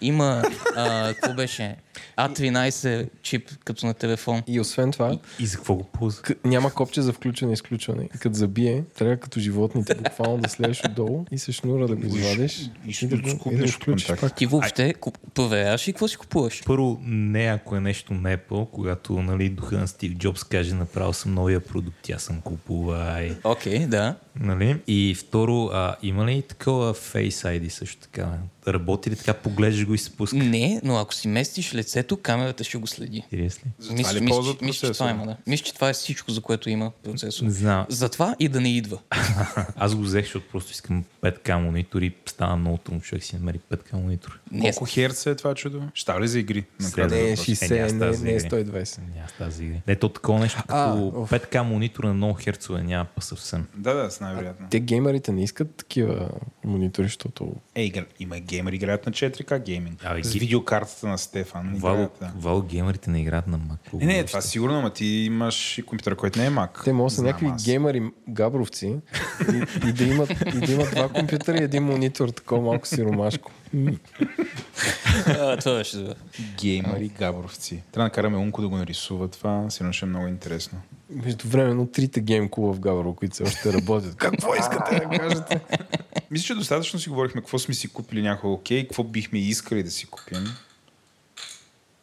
има, 0.00 0.42
а, 0.76 1.14
какво 1.14 1.34
беше? 1.34 1.76
A13 2.18 3.08
чип, 3.22 3.50
като 3.64 3.86
на 3.86 3.94
телефон. 3.94 4.42
И 4.46 4.60
освен 4.60 4.92
това, 4.92 5.18
И 5.40 5.46
за 5.46 5.56
какво 5.56 5.74
го 5.74 5.84
ползва? 5.84 6.22
к- 6.22 6.36
няма 6.44 6.70
копче 6.70 7.02
за 7.02 7.12
включване 7.12 7.52
и 7.52 7.54
изключване. 7.54 8.04
И 8.06 8.18
Като 8.18 8.34
забие, 8.34 8.84
трябва 8.88 9.16
като 9.16 9.40
животните 9.40 9.94
буквално 9.94 10.38
да 10.38 10.48
слезеш 10.48 10.82
отдолу 10.84 11.24
и 11.30 11.38
с 11.38 11.52
шнура 11.52 11.88
да 11.88 11.96
го 11.96 12.06
извадиш 12.06 12.70
и 12.86 12.92
ще 12.92 13.06
да 13.06 13.16
го 13.16 13.50
и 13.52 13.56
да 13.56 13.68
включиш 13.68 14.08
пак. 14.10 14.36
Ти 14.36 14.46
въобще 14.46 14.94
куп- 14.94 15.18
проверяваш 15.34 15.88
и 15.88 15.92
какво 15.92 16.08
си 16.08 16.16
купуваш? 16.16 16.62
Първо, 16.66 17.00
не 17.02 17.44
ако 17.44 17.76
е 17.76 17.80
нещо 17.80 18.14
на 18.14 18.36
Apple, 18.36 18.70
когато 18.70 19.12
нали, 19.14 19.48
духа 19.48 19.78
на 19.78 19.88
Стив 19.88 20.12
Джобс 20.12 20.44
каже 20.44 20.74
направил 20.74 21.12
съм 21.12 21.34
новия 21.34 21.60
продукт, 21.60 22.10
аз 22.10 22.22
съм 22.22 22.40
купувай. 22.40 23.36
Окей, 23.44 23.78
да. 23.78 24.14
Нали? 24.40 24.80
И 24.86 25.14
второ, 25.14 25.70
а, 25.72 25.96
има 26.02 26.26
ли 26.26 26.42
такова 26.42 26.94
Face 26.94 27.30
ID 27.30 27.68
също 27.68 28.00
така? 28.00 28.28
Работи 28.68 29.10
ли 29.10 29.16
така, 29.16 29.34
поглеждаш 29.34 29.86
го 29.86 29.94
и 29.94 29.98
се 29.98 30.16
пуска? 30.16 30.36
Не, 30.36 30.80
но 30.84 30.98
ако 30.98 31.14
си 31.14 31.28
местиш 31.28 31.74
ли, 31.74 31.78
лицето, 31.78 32.16
камерата 32.16 32.64
ще 32.64 32.78
го 32.78 32.86
следи. 32.86 33.16
Интерес 33.16 33.58
ли? 33.58 33.70
Затова 33.78 34.14
ли 34.14 34.26
ползват 34.26 34.62
мисля, 34.62 34.88
че 34.88 34.94
това 34.94 35.10
има, 35.10 35.26
да. 35.26 35.36
Мисля, 35.46 35.64
че 35.64 35.74
това 35.74 35.88
е 35.88 35.92
всичко, 35.92 36.30
за 36.30 36.40
което 36.40 36.70
има 36.70 36.90
процесор. 37.04 37.44
Не 37.44 37.50
знам. 37.50 37.86
Затова 37.88 38.36
и 38.38 38.48
да 38.48 38.60
не 38.60 38.76
идва. 38.76 38.98
Аз 39.76 39.94
го 39.94 40.02
взех, 40.02 40.24
защото 40.24 40.46
просто 40.52 40.72
искам 40.72 41.04
5К 41.22 41.58
монитор 41.58 42.02
и 42.02 42.14
стана 42.26 42.56
много 42.56 42.78
трудно 42.78 43.00
човек 43.00 43.24
си 43.24 43.36
намери 43.36 43.60
5К 43.72 43.92
монитор. 43.92 44.40
Не, 44.52 44.60
Колко 44.60 44.86
херца 44.86 45.30
е 45.30 45.34
това 45.34 45.54
чудо? 45.54 45.82
Става 45.94 46.20
ли 46.20 46.28
за 46.28 46.38
игри? 46.38 46.64
Седем. 46.78 47.18
Не 47.18 47.24
е 47.24 47.30
Е, 47.30 47.36
60, 47.36 47.70
няма 47.70 48.12
не, 48.12 48.18
не 48.18 48.30
е 48.30 48.36
игри. 48.36 48.48
120. 48.48 48.98
Няма 49.16 49.28
тази 49.38 49.64
игри. 49.64 49.82
Не, 49.86 49.96
то 49.96 50.08
такова 50.08 50.38
нещо 50.38 50.62
като 50.68 51.12
оф. 51.14 51.30
5К 51.30 51.62
монитор 51.62 52.04
на 52.04 52.14
много 52.14 52.34
херцове 52.34 52.82
няма 52.82 53.06
па 53.14 53.22
съвсем. 53.22 53.66
Да, 53.74 53.94
да, 53.94 54.10
с 54.10 54.20
най-вероятно. 54.26 54.66
Те 54.70 54.80
геймерите 54.80 55.32
не 55.32 55.42
искат 55.42 55.70
такива 55.70 56.28
монитори, 56.64 57.06
защото 57.06 57.52
Е, 57.74 57.82
игра... 57.82 58.04
има 58.20 58.38
геймери, 58.38 58.76
играят 58.76 59.06
на 59.06 59.12
4K 59.12 59.58
гейминг. 59.58 60.04
Абе, 60.04 60.24
С 60.24 60.32
ги- 60.32 60.38
видеокартата 60.38 61.06
на 61.06 61.18
Стефан. 61.18 61.78
Да. 61.80 62.08
вало 62.36 62.62
геймерите 62.62 63.10
не 63.10 63.20
играят 63.20 63.46
на 63.46 63.58
Mac. 63.58 63.94
Не, 63.94 64.06
не, 64.06 64.24
това 64.24 64.40
сигурно, 64.40 64.78
ама 64.78 64.90
ти 64.90 65.06
имаш 65.06 65.46
и 65.78 65.82
компютър, 65.82 66.16
който 66.16 66.38
не 66.38 66.46
е 66.46 66.50
Mac. 66.50 66.84
те 66.84 66.92
могат 66.92 67.10
да 67.10 67.14
са 67.14 67.22
някакви 67.22 67.46
аз. 67.46 67.64
геймери 67.64 68.02
габровци 68.28 68.96
и, 69.52 69.62
и, 69.88 69.92
да 69.92 70.04
имат, 70.04 70.30
и 70.30 70.60
да 70.60 70.72
имат 70.72 70.90
два 70.90 71.08
компютъра 71.08 71.58
и 71.58 71.62
един 71.62 71.82
монитор, 71.82 72.28
такова 72.28 72.62
малко 72.62 72.86
сиромашко. 72.86 73.50
а, 75.26 75.56
това 75.56 75.72
да. 75.94 76.14
Геймери, 76.58 77.08
габровци. 77.08 77.82
Трябва 77.92 78.08
да 78.08 78.12
караме 78.12 78.36
Унко 78.36 78.62
да 78.62 78.68
го 78.68 78.76
нарисува 78.76 79.28
това, 79.28 79.70
сигурно 79.70 79.92
ще 79.92 80.06
е 80.06 80.08
много 80.08 80.26
интересно. 80.26 80.78
Междувременно 81.10 81.86
трите 81.86 82.20
гейм 82.20 82.48
клуба 82.48 82.72
в 82.72 82.80
Габрово, 82.80 83.14
които 83.14 83.34
все 83.34 83.42
още 83.42 83.72
работят. 83.72 84.16
Какво 84.16 84.54
искате 84.54 84.94
да 84.94 85.18
кажете? 85.18 85.60
Мисля, 86.30 86.44
че 86.44 86.54
достатъчно 86.54 86.98
си 86.98 87.08
говорихме 87.08 87.40
какво 87.40 87.58
сме 87.58 87.74
си 87.74 87.88
купили 87.88 88.22
някога 88.22 88.54
окей, 88.54 88.82
какво 88.82 89.04
бихме 89.04 89.38
искали 89.38 89.82
да 89.82 89.90
си 89.90 90.06
купим. 90.06 90.44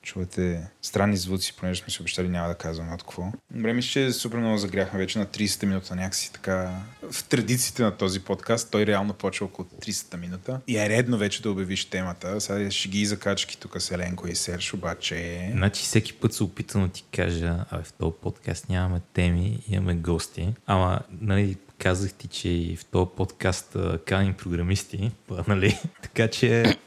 Чувате 0.03 0.67
странни 0.81 1.17
звуци, 1.17 1.53
понеже 1.57 1.81
сме 1.81 1.89
си 1.89 2.01
обещали 2.01 2.29
няма 2.29 2.47
да 2.47 2.55
казваме 2.55 2.93
от 2.93 3.03
какво. 3.03 3.31
Добре, 3.51 3.73
мисля, 3.73 3.89
че 3.91 4.11
супер 4.11 4.37
много 4.37 4.57
загряхме 4.57 4.99
вече 4.99 5.19
на 5.19 5.25
30 5.25 5.65
минута 5.65 5.95
някакси 5.95 6.33
така. 6.33 6.81
В 7.11 7.23
традициите 7.23 7.83
на 7.83 7.97
този 7.97 8.19
подкаст 8.19 8.71
той 8.71 8.85
реално 8.85 9.13
почва 9.13 9.45
около 9.45 9.67
30 9.67 10.17
минута. 10.17 10.61
И 10.67 10.77
е 10.77 10.89
редно 10.89 11.17
вече 11.17 11.41
да 11.41 11.51
обявиш 11.51 11.85
темата. 11.85 12.41
Сега 12.41 12.71
ще 12.71 12.89
ги 12.89 13.05
закачки 13.05 13.59
тук 13.59 13.81
с 13.81 13.91
Еленко 13.91 14.27
и 14.27 14.35
Серж, 14.35 14.73
обаче... 14.73 15.49
Значи 15.53 15.83
всеки 15.83 16.13
път 16.13 16.33
се 16.33 16.43
опитвам 16.43 16.83
да 16.83 16.89
ти 16.89 17.03
кажа, 17.11 17.65
абе 17.69 17.83
в 17.83 17.93
този 17.93 18.13
подкаст 18.21 18.69
нямаме 18.69 19.01
теми, 19.13 19.59
имаме 19.67 19.95
гости. 19.95 20.53
Ама, 20.65 20.99
нали, 21.21 21.57
казах 21.83 22.13
ти, 22.13 22.27
че 22.27 22.49
и 22.49 22.75
в 22.75 22.85
този 22.85 23.09
подкаст 23.17 23.77
каним 24.05 24.33
програмисти, 24.33 25.11
па, 25.27 25.43
нали? 25.47 25.79
така 26.01 26.27
че, 26.27 26.77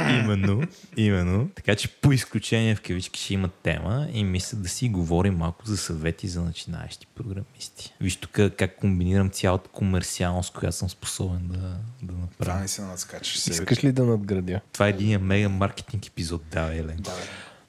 именно, 0.00 0.62
именно. 0.96 1.50
Така 1.54 1.74
че 1.74 1.88
по 1.88 2.12
изключение 2.12 2.74
в 2.74 2.80
кавички 2.80 3.20
ще 3.20 3.34
има 3.34 3.48
тема 3.48 4.08
и 4.12 4.24
мисля 4.24 4.58
да 4.58 4.68
си 4.68 4.88
говорим 4.88 5.34
малко 5.34 5.66
за 5.66 5.76
съвети 5.76 6.28
за 6.28 6.42
начинаещи 6.42 7.06
програмисти. 7.06 7.94
Виж 8.00 8.16
тук 8.16 8.30
как 8.56 8.76
комбинирам 8.76 9.30
цялата 9.30 9.68
комерциалност, 9.68 10.52
която 10.52 10.76
съм 10.76 10.90
способен 10.90 11.48
да, 11.48 11.58
да 11.58 11.78
Това 12.06 12.18
направя. 12.20 12.60
не 12.60 12.68
се 12.68 12.82
надскачаш. 12.82 13.38
се. 13.38 13.50
Искаш 13.50 13.84
ли 13.84 13.92
да 13.92 14.04
надградя? 14.04 14.60
Това 14.72 14.86
е 14.86 14.90
един 14.90 15.20
мега 15.20 15.48
маркетинг 15.48 16.06
епизод, 16.06 16.42
да, 16.50 16.74
Елен. 16.74 17.04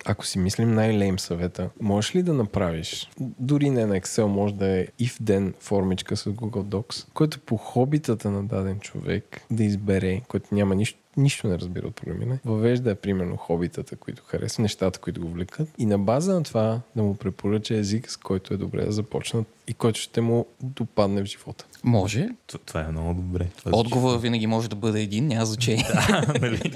Ако 0.06 0.26
си 0.26 0.40
мислим 0.40 0.74
най-лейм 0.74 1.20
съвета, 1.20 1.70
можеш 1.82 2.16
ли 2.16 2.24
да 2.24 2.34
направиш, 2.34 3.10
дори 3.20 3.70
не 3.70 3.86
на 3.86 4.00
Excel, 4.00 4.26
може 4.26 4.54
да 4.54 4.68
е 4.68 4.88
if 5.02 5.22
then 5.22 5.54
формичка 5.60 6.18
с 6.18 6.26
Google 6.26 6.64
Docs, 6.64 7.08
който 7.14 7.40
по 7.40 7.58
хобитата 7.58 8.32
на 8.32 8.44
даден 8.44 8.80
човек 8.80 9.42
да 9.52 9.64
избере, 9.64 10.22
който 10.28 10.56
няма 10.56 10.76
нищо, 10.76 11.00
нищо 11.18 11.48
не 11.48 11.58
разбира 11.58 11.88
от 11.88 11.96
програмиране, 11.96 12.40
въвежда 12.46 12.92
е 12.92 12.96
примерно 12.96 13.38
хобитата, 13.38 13.96
които 13.96 14.24
харесва, 14.24 14.62
нещата, 14.62 15.00
които 15.00 15.22
го 15.22 15.28
влекат 15.28 15.70
и 15.78 15.86
на 15.86 16.00
база 16.00 16.34
на 16.34 16.44
това 16.44 16.82
да 16.96 17.04
му 17.04 17.16
препоръча 17.16 17.76
език, 17.76 18.12
с 18.12 18.18
който 18.18 18.54
е 18.54 18.58
добре 18.58 18.86
да 18.86 18.92
започнат 18.92 19.48
и 19.68 19.74
който 19.74 20.00
ще 20.00 20.22
му 20.22 20.46
допадне 20.62 21.22
в 21.22 21.26
живота. 21.26 21.66
Може. 21.84 22.30
Това, 22.48 22.64
това 22.66 22.82
е 22.82 22.92
много 22.92 23.14
добре. 23.14 23.48
Отговорът 23.72 24.22
винаги 24.22 24.48
може 24.48 24.70
да 24.70 24.76
бъде 24.76 25.02
един, 25.02 25.28
няма 25.28 25.46
значение. 25.46 25.86
нали? 26.42 26.74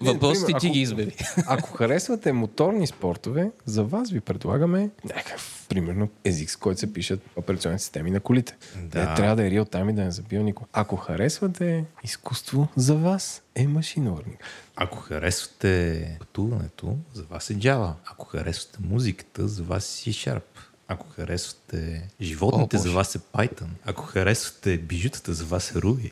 Въпросите 0.00 0.52
Например, 0.52 0.60
ти 0.60 0.70
ги 0.70 0.80
избери. 0.80 1.12
Ако 1.46 1.72
харесвате 1.72 2.32
моторни 2.32 2.86
спортове, 2.86 3.50
за 3.64 3.84
вас 3.84 4.10
ви 4.10 4.20
предлагаме 4.20 4.90
някакъв, 5.04 5.66
примерно, 5.68 6.08
език, 6.24 6.50
с 6.50 6.56
който 6.56 6.80
се 6.80 6.92
пишат 6.92 7.20
операционни 7.36 7.78
системи 7.78 8.10
на 8.10 8.20
колите. 8.20 8.56
Да. 8.76 9.08
Не 9.08 9.14
трябва 9.14 9.36
да 9.36 9.46
е 9.46 9.50
real 9.50 9.72
time 9.72 9.90
и 9.90 9.94
да 9.94 10.04
не 10.04 10.10
забива 10.10 10.42
никой. 10.42 10.66
Ако 10.72 10.96
харесвате 10.96 11.84
изкуство, 12.04 12.68
за 12.76 12.94
вас 12.94 13.42
е 13.54 13.66
машин 13.66 14.04
learning. 14.04 14.38
Ако 14.76 14.98
харесвате 14.98 16.16
пътуването, 16.18 16.96
за 17.14 17.22
вас 17.22 17.50
е 17.50 17.54
Java. 17.54 17.92
Ако 18.04 18.26
харесвате 18.26 18.78
музиката, 18.82 19.48
за 19.48 19.62
вас 19.62 20.06
е 20.06 20.10
C-Sharp. 20.10 20.42
Ако 20.88 21.06
харесвате 21.08 22.02
животните, 22.20 22.76
О, 22.76 22.80
за 22.80 22.90
вас 22.90 23.14
е 23.14 23.18
Python. 23.18 23.66
Ако 23.84 24.02
харесвате 24.04 24.78
бижутата, 24.78 25.34
за 25.34 25.44
вас 25.44 25.70
е 25.70 25.74
Ruby. 25.74 26.10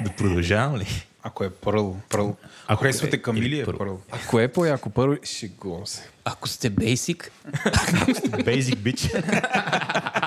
Да 0.00 0.10
продължавам 0.12 0.76
ли? 0.76 0.86
Ако 1.22 1.44
е 1.44 1.50
Пърл. 1.50 1.96
Пърл. 2.08 2.28
Ако 2.28 2.38
Ако 2.68 2.82
харесвате 2.82 3.16
е- 3.16 3.22
Камили, 3.22 3.46
или 3.46 3.60
е 3.60 3.66
Pearl. 3.66 3.78
Пърл. 3.78 4.00
Ако 4.10 4.40
е 4.40 4.48
по-яко 4.48 4.90
първо, 4.90 5.16
шегувам 5.24 5.86
се. 5.86 6.02
Ако 6.24 6.48
сте 6.48 6.70
basic, 6.70 7.28
Basic 8.44 8.76
bitch. 8.76 9.04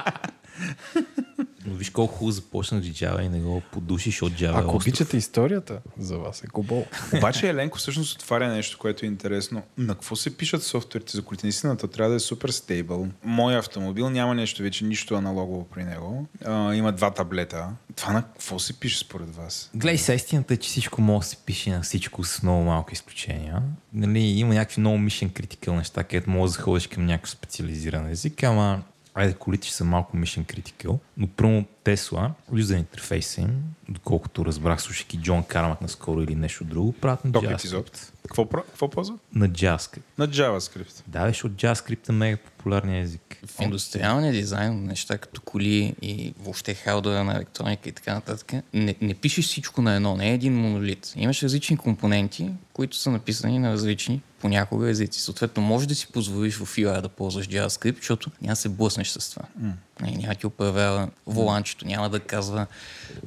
Виж 1.81 1.89
колко 1.89 2.13
хубаво 2.13 2.31
започна 2.31 2.81
Java 2.81 3.21
и 3.21 3.29
не 3.29 3.39
го 3.39 3.61
подушиш 3.71 4.21
от 4.21 4.33
Java. 4.33 4.49
Ако 4.49 4.59
остров. 4.59 4.75
обичате 4.75 5.17
историята, 5.17 5.79
за 5.99 6.17
вас 6.17 6.43
е 6.43 6.47
кобол. 6.47 6.85
Обаче 7.17 7.49
Еленко 7.49 7.77
всъщност 7.77 8.15
отваря 8.15 8.47
нещо, 8.47 8.77
което 8.77 9.05
е 9.05 9.07
интересно. 9.07 9.63
На 9.77 9.93
какво 9.93 10.15
се 10.15 10.37
пишат 10.37 10.63
софтуерите 10.63 11.17
за 11.17 11.21
колите? 11.21 11.45
Наистина, 11.45 11.77
трябва 11.77 12.09
да 12.09 12.15
е 12.15 12.19
супер 12.19 12.49
стейбъл. 12.49 13.07
Моя 13.23 13.59
автомобил 13.59 14.09
няма 14.09 14.35
нещо 14.35 14.63
вече, 14.63 14.85
нищо 14.85 15.15
аналогово 15.15 15.67
при 15.73 15.83
него. 15.83 16.27
А, 16.45 16.73
има 16.73 16.91
два 16.91 17.11
таблета. 17.11 17.69
Това 17.95 18.13
на 18.13 18.23
какво 18.23 18.59
се 18.59 18.79
пише 18.79 18.99
според 18.99 19.35
вас? 19.35 19.69
Гледай, 19.75 19.97
сега 19.97 20.15
истината 20.15 20.53
е, 20.53 20.57
че 20.57 20.69
всичко 20.69 21.01
може 21.01 21.19
да 21.19 21.25
се 21.25 21.37
пише 21.37 21.69
на 21.69 21.81
всичко 21.81 22.23
с 22.23 22.43
много 22.43 22.63
малко 22.63 22.93
изключения. 22.93 23.61
Нали, 23.93 24.19
има 24.19 24.53
някакви 24.53 24.79
много 24.79 24.97
mission 24.97 25.29
critical 25.29 25.71
неща, 25.71 26.03
където 26.03 26.29
може 26.29 26.51
да 26.51 26.57
заходиш 26.57 26.87
към 26.87 27.05
някакъв 27.05 27.29
специализиран 27.29 28.09
език, 28.09 28.43
ама 28.43 28.81
айде 29.15 29.33
колите 29.33 29.67
ще 29.67 29.77
са 29.77 29.85
малко 29.85 30.17
mission 30.17 30.45
critical. 30.45 30.97
Но 31.17 31.27
първо 31.27 31.65
Тесла, 31.83 32.31
юзер 32.53 32.77
интерфейса 32.77 33.41
им, 33.41 33.63
доколкото 33.89 34.45
разбрах, 34.45 34.81
слушайки 34.81 35.17
Джон 35.17 35.43
Кармак 35.43 35.81
наскоро 35.81 36.21
или 36.21 36.35
нещо 36.35 36.63
друго, 36.63 36.91
правят 36.93 37.25
на 37.25 37.31
Токът 37.31 37.49
JavaScript. 37.49 37.65
изобщо. 37.65 37.99
Какво, 38.23 38.45
какво 38.45 38.89
ползват? 38.89 39.19
На 39.35 39.49
JavaScript. 39.49 40.01
На 40.17 40.27
JavaScript. 40.27 41.03
Да, 41.07 41.27
защото 41.27 41.55
JavaScript 41.55 42.09
е 42.09 42.11
мега 42.11 42.37
популярния 42.37 43.03
език. 43.03 43.37
в 43.45 43.61
индустриалния 43.61 44.33
дизайн, 44.33 44.85
неща 44.85 45.17
като 45.17 45.41
коли 45.41 45.95
и 46.01 46.33
въобще 46.39 46.73
халдове 46.73 47.23
на 47.23 47.35
електроника 47.35 47.89
и 47.89 47.91
така 47.91 48.13
нататък, 48.13 48.53
не, 48.73 48.95
не 49.01 49.13
пишеш 49.13 49.45
всичко 49.45 49.81
на 49.81 49.95
едно, 49.95 50.15
не 50.15 50.29
е 50.29 50.33
един 50.33 50.53
монолит. 50.53 51.13
Имаш 51.15 51.43
различни 51.43 51.77
компоненти, 51.77 52.49
които 52.73 52.97
са 52.97 53.11
написани 53.11 53.59
на 53.59 53.71
различни 53.71 54.21
понякога 54.41 54.89
езици. 54.89 55.21
Съответно, 55.21 55.63
може 55.63 55.87
да 55.87 55.95
си 55.95 56.07
позволиш 56.07 56.55
в 56.57 56.75
UI 56.75 57.01
да 57.01 57.09
ползваш 57.09 57.47
JavaScript, 57.47 57.97
защото 57.97 58.31
няма 58.41 58.51
да 58.51 58.55
се 58.55 58.69
блъснеш 58.69 59.09
с 59.09 59.29
това. 59.29 59.43
Mm. 59.61 60.17
Няма 60.17 60.35
ти 60.35 60.47
управлява 60.47 61.09
воланчето, 61.27 61.85
няма 61.85 62.09
да 62.09 62.19
казва 62.19 62.67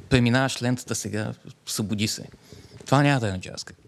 преминаваш 0.09 0.61
лентата 0.61 0.95
сега, 0.95 1.33
събуди 1.65 2.07
се. 2.07 2.23
Това 2.85 3.03
няма 3.03 3.19
да 3.19 3.27
е 3.27 3.31
на 3.31 3.39
JavaScript. 3.39 3.85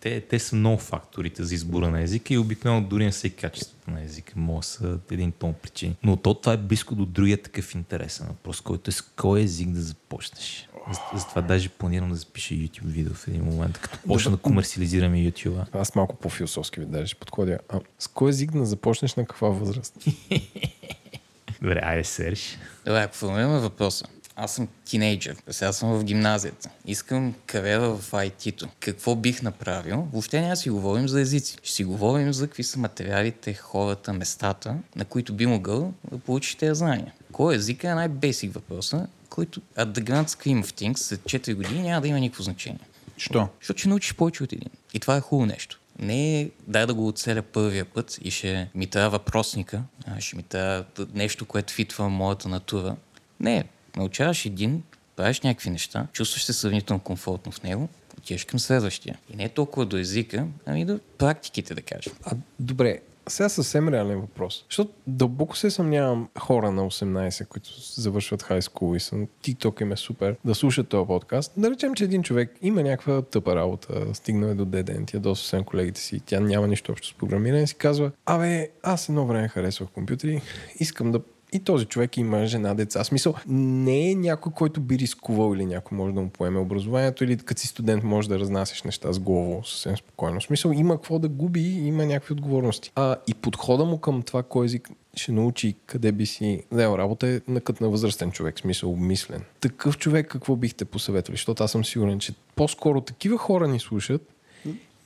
Те, 0.00 0.20
те 0.20 0.38
са 0.38 0.56
много 0.56 0.78
факторите 0.78 1.44
за 1.44 1.54
избора 1.54 1.90
на 1.90 2.02
езика 2.02 2.34
и 2.34 2.38
обикновено 2.38 2.86
дори 2.86 3.04
не 3.04 3.12
са 3.12 3.26
и 3.26 3.30
качеството 3.30 3.90
на 3.90 4.02
езика. 4.02 4.32
Може 4.36 4.58
да 4.58 4.64
са 4.64 4.98
един 5.10 5.32
тон 5.32 5.54
причини. 5.62 5.96
Но 6.02 6.16
то 6.16 6.34
това 6.34 6.52
е 6.52 6.56
близко 6.56 6.94
до 6.94 7.06
другия 7.06 7.42
такъв 7.42 7.74
интересен 7.74 8.26
въпрос, 8.26 8.60
който 8.60 8.90
е 8.90 8.92
с 8.92 9.02
кой 9.02 9.40
език 9.40 9.68
да 9.70 9.80
започнеш. 9.82 10.68
За- 10.92 11.18
Затова 11.18 11.42
даже 11.42 11.68
планирам 11.68 12.08
да 12.08 12.14
запиша 12.16 12.54
YouTube 12.54 12.84
видео 12.84 13.14
в 13.14 13.28
един 13.28 13.44
момент, 13.44 13.78
като 13.78 13.98
почна 13.98 14.30
да 14.30 14.36
комерциализираме 14.36 15.16
YouTube. 15.18 15.66
Аз 15.72 15.94
малко 15.94 16.16
по-философски 16.16 16.80
ви 16.80 16.86
даже 16.86 17.06
ще 17.06 17.16
подходя. 17.16 17.58
А, 17.68 17.80
с 17.98 18.06
кой 18.06 18.30
език 18.30 18.50
да 18.52 18.66
започнеш 18.66 19.14
на 19.14 19.26
каква 19.26 19.48
възраст? 19.48 19.94
Добре, 21.62 21.80
айде 21.82 22.04
Серж. 22.04 22.58
Добре, 22.86 23.02
ако 23.02 23.14
формулираме 23.14 23.58
въпроса. 23.58 24.04
Аз 24.42 24.54
съм 24.54 24.68
тинейджър, 24.84 25.36
сега 25.50 25.72
съм 25.72 25.98
в 25.98 26.04
гимназията. 26.04 26.70
Искам 26.86 27.34
кариера 27.46 27.96
в 27.96 28.10
IT-то. 28.12 28.68
Какво 28.80 29.16
бих 29.16 29.42
направил? 29.42 30.08
Въобще 30.12 30.40
няма 30.40 30.56
си 30.56 30.70
говорим 30.70 31.08
за 31.08 31.20
езици. 31.20 31.56
Ще 31.62 31.72
си 31.72 31.84
говорим 31.84 32.32
за 32.32 32.46
какви 32.46 32.62
са 32.62 32.78
материалите, 32.78 33.54
хората, 33.54 34.12
местата, 34.12 34.76
на 34.96 35.04
които 35.04 35.34
би 35.34 35.46
могъл 35.46 35.92
да 36.10 36.18
получиш 36.18 36.54
тези 36.54 36.78
знания. 36.78 37.12
Кой 37.32 37.54
език 37.54 37.84
е 37.84 37.94
най-бесик 37.94 38.54
въпроса, 38.54 39.06
който 39.30 39.60
at 39.60 39.92
the 39.92 40.00
grand 40.00 40.28
scheme 40.28 40.64
of 40.64 40.80
things 40.80 40.96
след 40.96 41.20
4 41.20 41.54
години 41.54 41.82
няма 41.82 42.00
да 42.00 42.08
има 42.08 42.20
никакво 42.20 42.42
значение. 42.42 42.80
Що? 43.16 43.48
Защото 43.60 43.78
ще 43.78 43.88
научиш 43.88 44.14
повече 44.14 44.42
от 44.42 44.52
един. 44.52 44.70
И 44.94 45.00
това 45.00 45.16
е 45.16 45.20
хубаво 45.20 45.46
нещо. 45.46 45.80
Не 45.98 46.40
е 46.40 46.50
дай 46.66 46.86
да 46.86 46.94
го 46.94 47.08
оцеля 47.08 47.42
първия 47.42 47.84
път 47.84 48.18
и 48.22 48.30
ще 48.30 48.68
ми 48.74 48.86
трябва 48.86 49.10
въпросника, 49.10 49.82
ще 50.18 50.36
ми 50.36 50.42
трябва 50.42 50.84
нещо, 51.14 51.44
което 51.44 51.72
фитва 51.72 52.08
моята 52.08 52.48
натура. 52.48 52.96
Не, 53.40 53.64
научаваш 53.96 54.46
един, 54.46 54.82
правиш 55.16 55.40
някакви 55.40 55.70
неща, 55.70 56.06
чувстваш 56.12 56.44
се 56.44 56.52
сравнително 56.52 57.00
комфортно 57.00 57.52
в 57.52 57.62
него, 57.62 57.88
отиваш 58.18 58.44
към 58.44 58.60
следващия. 58.60 59.18
И 59.32 59.36
не 59.36 59.44
е 59.44 59.48
толкова 59.48 59.86
до 59.86 59.96
езика, 59.96 60.46
ами 60.66 60.84
до 60.84 60.98
практиките, 61.18 61.74
да 61.74 61.82
кажем. 61.82 62.12
А, 62.24 62.36
добре, 62.60 63.00
сега 63.30 63.48
съвсем 63.48 63.88
реален 63.88 64.20
въпрос. 64.20 64.64
Защото 64.68 64.92
дълбоко 65.06 65.56
се 65.56 65.70
съмнявам 65.70 66.28
хора 66.38 66.70
на 66.70 66.82
18, 66.82 67.46
които 67.46 67.68
завършват 68.00 68.42
хай 68.42 68.62
скул 68.62 68.96
и 68.96 69.00
са 69.00 69.16
на 69.16 69.26
TikTok 69.26 69.82
им 69.82 69.92
е 69.92 69.96
супер 69.96 70.36
да 70.44 70.54
слушат 70.54 70.88
този 70.88 71.06
подкаст. 71.06 71.52
Да 71.56 71.70
речем, 71.70 71.94
че 71.94 72.04
един 72.04 72.22
човек 72.22 72.56
има 72.62 72.82
някаква 72.82 73.22
тъпа 73.22 73.56
работа, 73.56 74.14
стигнал 74.14 74.48
е 74.48 74.54
до 74.54 74.64
деден, 74.64 75.06
тя 75.06 75.18
до 75.18 75.34
съвсем 75.34 75.64
колегите 75.64 76.00
си, 76.00 76.20
тя 76.26 76.40
няма 76.40 76.68
нищо 76.68 76.92
общо 76.92 77.08
с 77.08 77.14
програмиране 77.14 77.62
и 77.62 77.66
си 77.66 77.74
казва, 77.74 78.10
абе, 78.26 78.68
аз 78.82 79.08
едно 79.08 79.26
време 79.26 79.48
харесвах 79.48 79.88
компютри, 79.88 80.42
искам 80.80 81.12
да 81.12 81.20
и 81.52 81.60
този 81.60 81.84
човек 81.86 82.16
има 82.16 82.46
жена, 82.46 82.74
деца. 82.74 83.04
Смисъл, 83.04 83.34
не 83.46 84.10
е 84.10 84.14
някой, 84.14 84.52
който 84.52 84.80
би 84.80 84.98
рискувал 84.98 85.54
или 85.54 85.66
някой 85.66 85.98
може 85.98 86.14
да 86.14 86.20
му 86.20 86.30
поеме 86.30 86.58
образованието 86.58 87.24
или 87.24 87.36
като 87.36 87.60
си 87.60 87.66
студент 87.66 88.04
може 88.04 88.28
да 88.28 88.38
разнасяш 88.38 88.82
неща 88.82 89.12
с 89.12 89.18
главо 89.18 89.64
съвсем 89.64 89.96
спокойно. 89.96 90.40
Смисъл, 90.40 90.70
има 90.70 90.94
какво 90.96 91.18
да 91.18 91.28
губи, 91.28 91.60
има 91.60 92.06
някакви 92.06 92.32
отговорности. 92.32 92.92
А 92.94 93.16
и 93.26 93.34
подхода 93.34 93.84
му 93.84 93.98
към 93.98 94.22
това, 94.22 94.42
кой 94.42 94.66
език 94.66 94.90
ще 95.14 95.32
научи 95.32 95.74
къде 95.86 96.12
би 96.12 96.26
си 96.26 96.62
взел 96.70 96.94
работа 96.98 97.28
е 97.28 97.40
на 97.48 97.60
като 97.60 97.84
на 97.84 97.90
възрастен 97.90 98.30
човек, 98.32 98.58
смисъл 98.60 98.90
обмислен. 98.90 99.42
Такъв 99.60 99.98
човек 99.98 100.28
какво 100.28 100.56
бихте 100.56 100.84
посъветвали? 100.84 101.34
Защото 101.36 101.64
аз 101.64 101.70
съм 101.70 101.84
сигурен, 101.84 102.18
че 102.18 102.32
по-скоро 102.56 103.00
такива 103.00 103.38
хора 103.38 103.68
ни 103.68 103.80
слушат, 103.80 104.22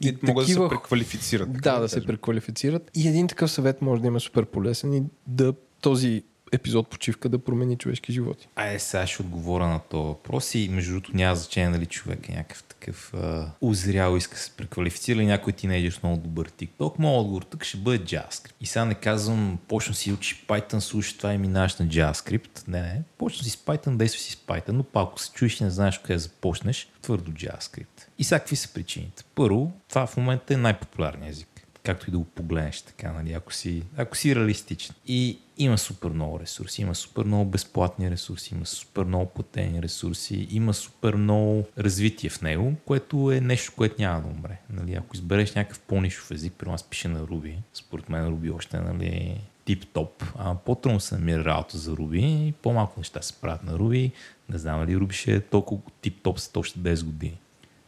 И, 0.00 0.16
могат 0.22 0.36
да 0.36 0.42
такива- 0.42 0.68
се 0.68 0.76
преквалифицират. 0.76 1.52
така 1.54 1.70
да, 1.70 1.80
да 1.80 1.88
се 1.88 2.06
преквалифицират. 2.06 2.90
И 2.94 3.08
един 3.08 3.28
такъв 3.28 3.50
съвет 3.50 3.82
може 3.82 4.02
да 4.02 4.08
има 4.08 4.20
супер 4.20 4.44
полезен 4.44 4.94
и 4.94 5.02
да 5.26 5.52
този 5.80 6.22
епизод 6.54 6.88
почивка 6.88 7.28
да 7.28 7.38
промени 7.38 7.76
човешки 7.76 8.12
животи. 8.12 8.48
Айде, 8.56 8.78
сега 8.78 9.06
ще 9.06 9.22
отговоря 9.22 9.66
на 9.66 9.78
този 9.78 10.08
въпрос 10.08 10.54
и 10.54 10.68
между 10.72 10.92
другото 10.92 11.16
няма 11.16 11.36
значение 11.36 11.70
дали 11.70 11.86
човек 11.86 12.28
е 12.28 12.32
някакъв 12.32 12.62
такъв 12.62 13.14
а, 13.14 13.50
узрял, 13.60 14.16
иска 14.16 14.38
се 14.38 14.50
преквалифицира 14.50 15.18
или 15.18 15.26
някой 15.26 15.52
тинейджър 15.52 15.92
с 15.92 16.02
много 16.02 16.16
добър 16.16 16.50
TikTok. 16.50 16.98
Моят 16.98 17.20
отговор 17.20 17.42
тук 17.42 17.64
ще 17.64 17.76
бъде 17.76 18.04
JavaScript. 18.04 18.52
И 18.60 18.66
сега 18.66 18.84
не 18.84 18.94
казвам, 18.94 19.58
почна 19.68 19.94
си 19.94 20.12
учиш 20.12 20.44
Python, 20.48 20.78
слушай 20.78 21.16
това 21.16 21.32
и 21.32 21.38
минаваш 21.38 21.76
на 21.76 21.86
JavaScript. 21.86 22.68
Не, 22.68 22.80
не. 22.80 23.02
Почна 23.18 23.44
си 23.44 23.50
с 23.50 23.56
Python, 23.56 23.96
действай 23.96 24.20
си 24.20 24.32
с 24.32 24.36
Python, 24.36 24.72
но 24.72 24.82
пак 24.82 25.20
се 25.20 25.32
чуеш 25.32 25.60
и 25.60 25.64
не 25.64 25.70
знаеш 25.70 25.98
къде 25.98 26.18
започнеш, 26.18 26.88
твърдо 27.02 27.32
JavaScript. 27.32 28.06
И 28.18 28.24
сега 28.24 28.38
какви 28.38 28.56
са 28.56 28.68
причините? 28.74 29.24
Първо, 29.34 29.72
това 29.88 30.06
в 30.06 30.16
момента 30.16 30.54
е 30.54 30.56
най-популярният 30.56 31.32
език 31.32 31.53
както 31.84 32.08
и 32.08 32.10
да 32.10 32.18
го 32.18 32.24
погледнеш 32.24 32.82
така, 32.82 33.12
нали, 33.12 33.32
ако 33.32 33.52
си, 33.52 33.82
ако 33.96 34.16
си 34.16 34.36
реалистичен. 34.36 34.94
И 35.06 35.38
има 35.58 35.78
супер 35.78 36.08
много 36.08 36.40
ресурси, 36.40 36.82
има 36.82 36.94
супер 36.94 37.24
много 37.24 37.50
безплатни 37.50 38.10
ресурси, 38.10 38.54
има 38.54 38.66
супер 38.66 39.04
много 39.04 39.26
платени 39.26 39.82
ресурси, 39.82 40.48
има 40.50 40.74
супер 40.74 41.14
много 41.14 41.64
развитие 41.78 42.30
в 42.30 42.42
него, 42.42 42.74
което 42.86 43.32
е 43.32 43.40
нещо, 43.40 43.72
което 43.76 43.94
няма 43.98 44.20
да 44.20 44.28
умре. 44.28 44.60
Нали, 44.70 44.94
ако 44.94 45.16
избереш 45.16 45.54
някакъв 45.54 45.80
по-нишов 45.80 46.30
език, 46.30 46.52
при 46.58 46.68
нас 46.68 46.82
пише 46.82 47.08
на 47.08 47.20
Ruby, 47.20 47.56
според 47.74 48.08
мен 48.08 48.24
Ruby 48.24 48.54
още 48.54 48.80
нали, 48.80 49.40
тип-топ, 49.66 50.24
а 50.38 50.54
по-трудно 50.54 51.00
се 51.00 51.14
намира 51.14 51.44
работа 51.44 51.78
за 51.78 51.90
Ruby 51.90 52.48
и 52.48 52.52
по-малко 52.52 53.00
неща 53.00 53.22
се 53.22 53.32
правят 53.32 53.64
на 53.64 53.72
Ruby. 53.72 54.12
Не 54.48 54.58
знам 54.58 54.80
дали 54.80 54.96
Ruby 54.96 55.12
ще 55.12 55.34
е 55.34 55.40
толкова 55.40 55.82
тип-топ 56.02 56.38
след 56.38 56.56
още 56.56 56.78
10 56.78 57.04
години. 57.04 57.38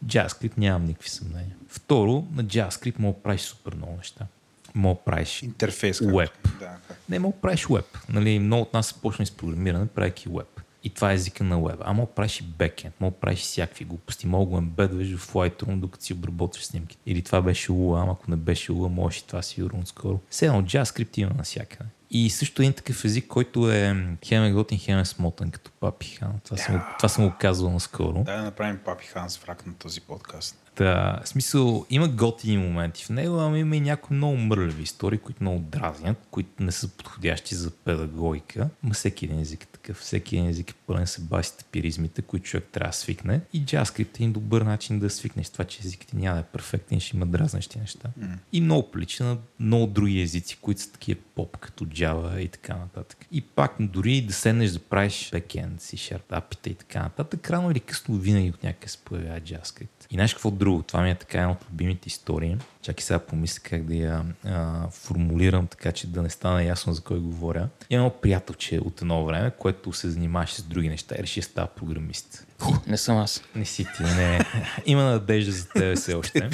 JavaScript 0.06 0.58
нямам 0.58 0.84
никакви 0.84 1.08
съмнения. 1.10 1.56
Второ, 1.68 2.24
на 2.34 2.44
JavaScript 2.44 2.98
мога 2.98 3.16
да 3.16 3.22
правиш 3.22 3.40
супер 3.40 3.74
много 3.74 3.96
неща. 3.96 4.26
Мога 4.74 4.98
да 5.00 5.04
правиш 5.04 5.42
Интерфейс. 5.42 5.98
Web. 5.98 6.30
Да, 6.60 6.76
как- 6.88 6.98
не, 7.08 7.18
мога 7.18 7.34
да 7.34 7.40
правиш 7.40 7.66
веб. 7.70 7.98
Нали, 8.08 8.38
много 8.38 8.62
от 8.62 8.72
нас 8.72 8.86
са 8.86 8.94
почнали 8.94 9.26
с 9.26 9.30
програмиране, 9.30 9.86
правейки 9.86 10.28
веб. 10.28 10.60
И 10.84 10.90
това 10.90 11.10
е 11.10 11.14
езика 11.14 11.44
на 11.44 11.60
веб. 11.60 11.76
А 11.80 11.92
мога 11.92 12.12
правиш 12.12 12.40
и 12.40 12.42
бекенд, 12.42 12.94
мога 13.00 13.16
правиш 13.16 13.40
всякакви 13.40 13.84
глупости, 13.84 14.26
мога 14.26 14.46
го 14.46 14.58
ембедваш 14.58 15.16
в 15.16 15.32
Lightroom, 15.32 15.80
докато 15.80 16.04
си 16.04 16.12
обработваш 16.12 16.66
снимки. 16.66 16.96
Или 17.06 17.22
това 17.22 17.42
беше 17.42 17.72
ама 17.72 18.12
ако 18.12 18.30
не 18.30 18.36
беше 18.36 18.72
Lua, 18.72 18.88
можеш 18.88 19.20
и 19.20 19.26
това 19.26 19.42
сигурно 19.42 19.86
скоро. 19.86 20.20
Все 20.30 20.46
едно 20.46 20.62
JavaScript 20.62 21.18
има 21.18 21.30
навсякъде. 21.36 21.90
И 22.10 22.30
също 22.30 22.62
един 22.62 22.72
такъв 22.72 23.04
език, 23.04 23.26
който 23.26 23.70
е 23.72 23.96
хем 24.24 24.44
е 24.44 24.52
готин, 24.52 24.78
хем 24.78 24.98
е 24.98 25.04
смотан, 25.04 25.50
като 25.50 25.70
папи 25.70 26.06
хан. 26.08 26.32
Това, 26.44 26.56
съм, 26.56 26.74
го- 26.74 26.84
това 26.96 27.08
съм 27.08 27.28
го 27.28 27.34
казвал 27.40 27.72
наскоро. 27.72 28.22
Дай 28.24 28.36
да 28.36 28.42
направим 28.42 28.78
Папи 28.78 29.06
Ханс 29.06 29.36
враг 29.36 29.66
на 29.66 29.74
този 29.74 30.00
подкаст. 30.00 30.65
Та, 30.76 31.20
в 31.24 31.28
смисъл, 31.28 31.86
има 31.90 32.08
готини 32.08 32.58
моменти 32.58 33.04
в 33.04 33.10
него, 33.10 33.38
ама 33.38 33.58
има 33.58 33.76
и 33.76 33.80
някои 33.80 34.16
много 34.16 34.36
мърлеви 34.36 34.82
истории, 34.82 35.18
които 35.18 35.42
много 35.42 35.58
дразнят, 35.58 36.26
които 36.30 36.62
не 36.62 36.72
са 36.72 36.88
подходящи 36.88 37.54
за 37.54 37.70
педагогика. 37.70 38.68
Ма 38.82 38.94
всеки 38.94 39.24
един 39.24 39.40
език 39.40 39.62
е 39.62 39.66
такъв. 39.66 39.96
Всеки 39.96 40.36
един 40.36 40.50
език 40.50 40.70
е 40.70 40.74
пълен 40.86 41.06
с 41.06 41.20
басите 41.20 41.64
пиризмите, 41.72 42.22
които 42.22 42.46
човек 42.46 42.68
трябва 42.72 42.90
да 42.90 42.96
свикне. 42.96 43.40
И 43.52 43.64
JavaScript 43.64 44.00
е 44.00 44.10
един 44.14 44.32
добър 44.32 44.62
начин 44.62 44.98
да 44.98 45.10
свикнеш 45.10 45.48
това, 45.48 45.64
че 45.64 45.80
езикът 45.84 46.14
няма 46.14 46.34
да 46.34 46.40
е 46.40 46.44
перфектен, 46.44 47.00
ще 47.00 47.16
има 47.16 47.26
дразнещи 47.26 47.78
неща. 47.78 48.08
И 48.52 48.60
много 48.60 48.90
прилича 48.90 49.24
на 49.24 49.38
много 49.60 49.86
други 49.86 50.20
езици, 50.20 50.58
които 50.60 50.80
са 50.80 50.92
такива 50.92 51.20
поп, 51.34 51.56
като 51.56 51.84
Java 51.84 52.38
и 52.38 52.48
така 52.48 52.76
нататък. 52.76 53.26
И 53.32 53.40
пак, 53.40 53.74
дори 53.80 54.20
да 54.20 54.32
седнеш 54.32 54.70
да 54.70 54.78
правиш 54.78 55.30
backend, 55.32 55.76
C-Sharp, 55.76 56.40
API 56.40 56.68
и 56.68 56.74
така 56.74 57.02
нататък, 57.02 57.50
рано 57.50 57.70
или 57.70 57.80
късно 57.80 58.16
винаги 58.16 58.50
от 58.50 58.62
някъде 58.62 58.88
се 58.88 58.98
появява 58.98 59.40
JavaScript. 59.40 60.06
И 60.10 60.14
знаеш 60.14 60.34
какво 60.34 60.50
друго? 60.50 60.65
Това 60.86 61.02
ми 61.02 61.10
е 61.10 61.14
така 61.14 61.38
една 61.38 61.50
от 61.50 61.58
любимите 61.70 62.08
истории. 62.08 62.56
Чакай 62.82 63.02
сега 63.02 63.18
помисля 63.18 63.62
как 63.62 63.84
да 63.84 63.94
я 63.94 64.24
а, 64.44 64.88
формулирам, 64.90 65.66
така 65.66 65.92
че 65.92 66.06
да 66.06 66.22
не 66.22 66.30
стане 66.30 66.64
ясно 66.64 66.92
за 66.92 67.02
кой 67.02 67.20
говоря. 67.20 67.68
Имам 67.90 68.10
приятелче 68.22 68.78
от 68.78 69.00
едно 69.00 69.24
време, 69.24 69.50
което 69.58 69.92
се 69.92 70.10
занимаваше 70.10 70.54
с 70.54 70.62
други 70.62 70.88
неща 70.88 71.14
и 71.18 71.22
реши 71.22 71.40
да 71.40 71.46
става 71.46 71.66
програмист. 71.66 72.46
Не 72.86 72.96
съм 72.96 73.16
аз. 73.16 73.42
Не 73.54 73.64
си 73.64 73.86
ти, 73.96 74.02
не. 74.02 74.40
Има 74.86 75.02
надежда 75.02 75.52
за 75.52 75.68
тебе 75.68 75.96
все 75.96 76.14
още. 76.14 76.50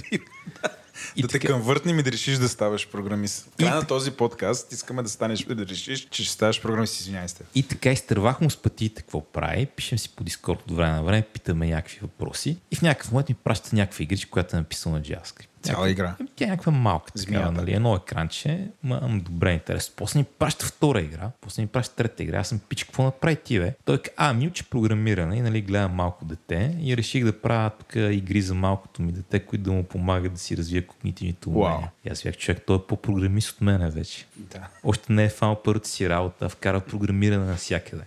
Да 1.22 1.28
те 1.28 1.40
конвъртнем 1.40 1.98
и 1.98 2.02
да 2.02 2.12
решиш 2.12 2.38
да 2.38 2.48
ставаш 2.48 2.88
програмист. 2.88 3.48
В 3.52 3.56
края 3.56 3.74
на 3.74 3.86
този 3.86 4.10
подкаст 4.10 4.72
искаме 4.72 5.02
да 5.02 5.08
станеш 5.08 5.44
да 5.44 5.66
решиш, 5.66 6.08
че 6.10 6.24
ще 6.24 6.32
ставаш 6.32 6.62
програмист. 6.62 7.00
Извинявай 7.00 7.28
се. 7.28 7.42
И 7.54 7.62
така 7.62 7.90
изтървах 7.90 8.40
му 8.40 8.50
с 8.50 8.56
пътите 8.56 9.02
какво 9.02 9.20
прави, 9.32 9.66
пишем 9.66 9.98
си 9.98 10.08
по 10.16 10.24
Дискорд 10.24 10.62
от 10.70 10.76
време 10.76 10.92
на 10.92 11.02
време, 11.02 11.22
питаме 11.22 11.68
някакви 11.68 11.98
въпроси 12.02 12.56
и 12.70 12.76
в 12.76 12.82
някакъв 12.82 13.12
момент 13.12 13.28
ми 13.28 13.34
праща 13.34 13.76
някаква 13.76 14.02
игричка, 14.02 14.30
която 14.30 14.56
е 14.56 14.58
написана 14.58 14.96
на 14.96 15.02
JavaScript. 15.02 15.51
Цяла 15.62 15.90
игра. 15.90 16.14
Ами, 16.20 16.28
Тя 16.36 16.44
е 16.44 16.48
някаква 16.48 16.72
малка, 16.72 17.12
така, 17.12 17.22
Змията. 17.22 17.52
нали, 17.52 17.72
едно 17.72 17.96
екранче, 17.96 18.68
ма, 18.82 19.00
ама 19.02 19.20
добре 19.20 19.52
интересно. 19.52 19.94
После 19.96 20.18
ми 20.18 20.24
праща 20.38 20.66
втора 20.66 21.00
игра, 21.00 21.30
после 21.40 21.62
ми 21.62 21.68
праща 21.68 21.94
трета 21.94 22.22
игра, 22.22 22.38
аз 22.40 22.48
съм 22.48 22.60
пич, 22.68 22.84
какво 22.84 23.02
направи 23.02 23.36
ти, 23.36 23.58
бе? 23.58 23.74
Той 23.84 23.98
каза, 23.98 24.14
а, 24.16 24.32
ми 24.32 24.46
учи 24.46 24.64
програмиране 24.64 25.36
и 25.36 25.40
нали, 25.40 25.60
гледам 25.60 25.92
малко 25.92 26.24
дете 26.24 26.76
и 26.80 26.96
реших 26.96 27.24
да 27.24 27.40
правя 27.40 27.70
тук 27.70 27.92
игри 27.96 28.42
за 28.42 28.54
малкото 28.54 29.02
ми 29.02 29.12
дете, 29.12 29.40
които 29.40 29.64
да 29.64 29.72
му 29.72 29.82
помагат 29.84 30.32
да 30.32 30.38
си 30.38 30.56
развие 30.56 30.82
когнитивните 30.82 31.48
умения. 31.48 31.78
Уау. 31.78 31.82
И 32.04 32.08
аз 32.08 32.22
бях 32.22 32.36
човек, 32.36 32.62
той 32.66 32.76
е 32.76 32.80
по-програмист 32.88 33.50
от 33.50 33.60
мене 33.60 33.90
вече. 33.90 34.26
Да. 34.36 34.68
Още 34.84 35.12
не 35.12 35.24
е 35.24 35.28
фанал 35.28 35.62
първата 35.64 35.88
си 35.88 36.08
работа, 36.08 36.48
вкара 36.48 36.80
програмиране 36.80 37.44
навсякъде. 37.44 38.02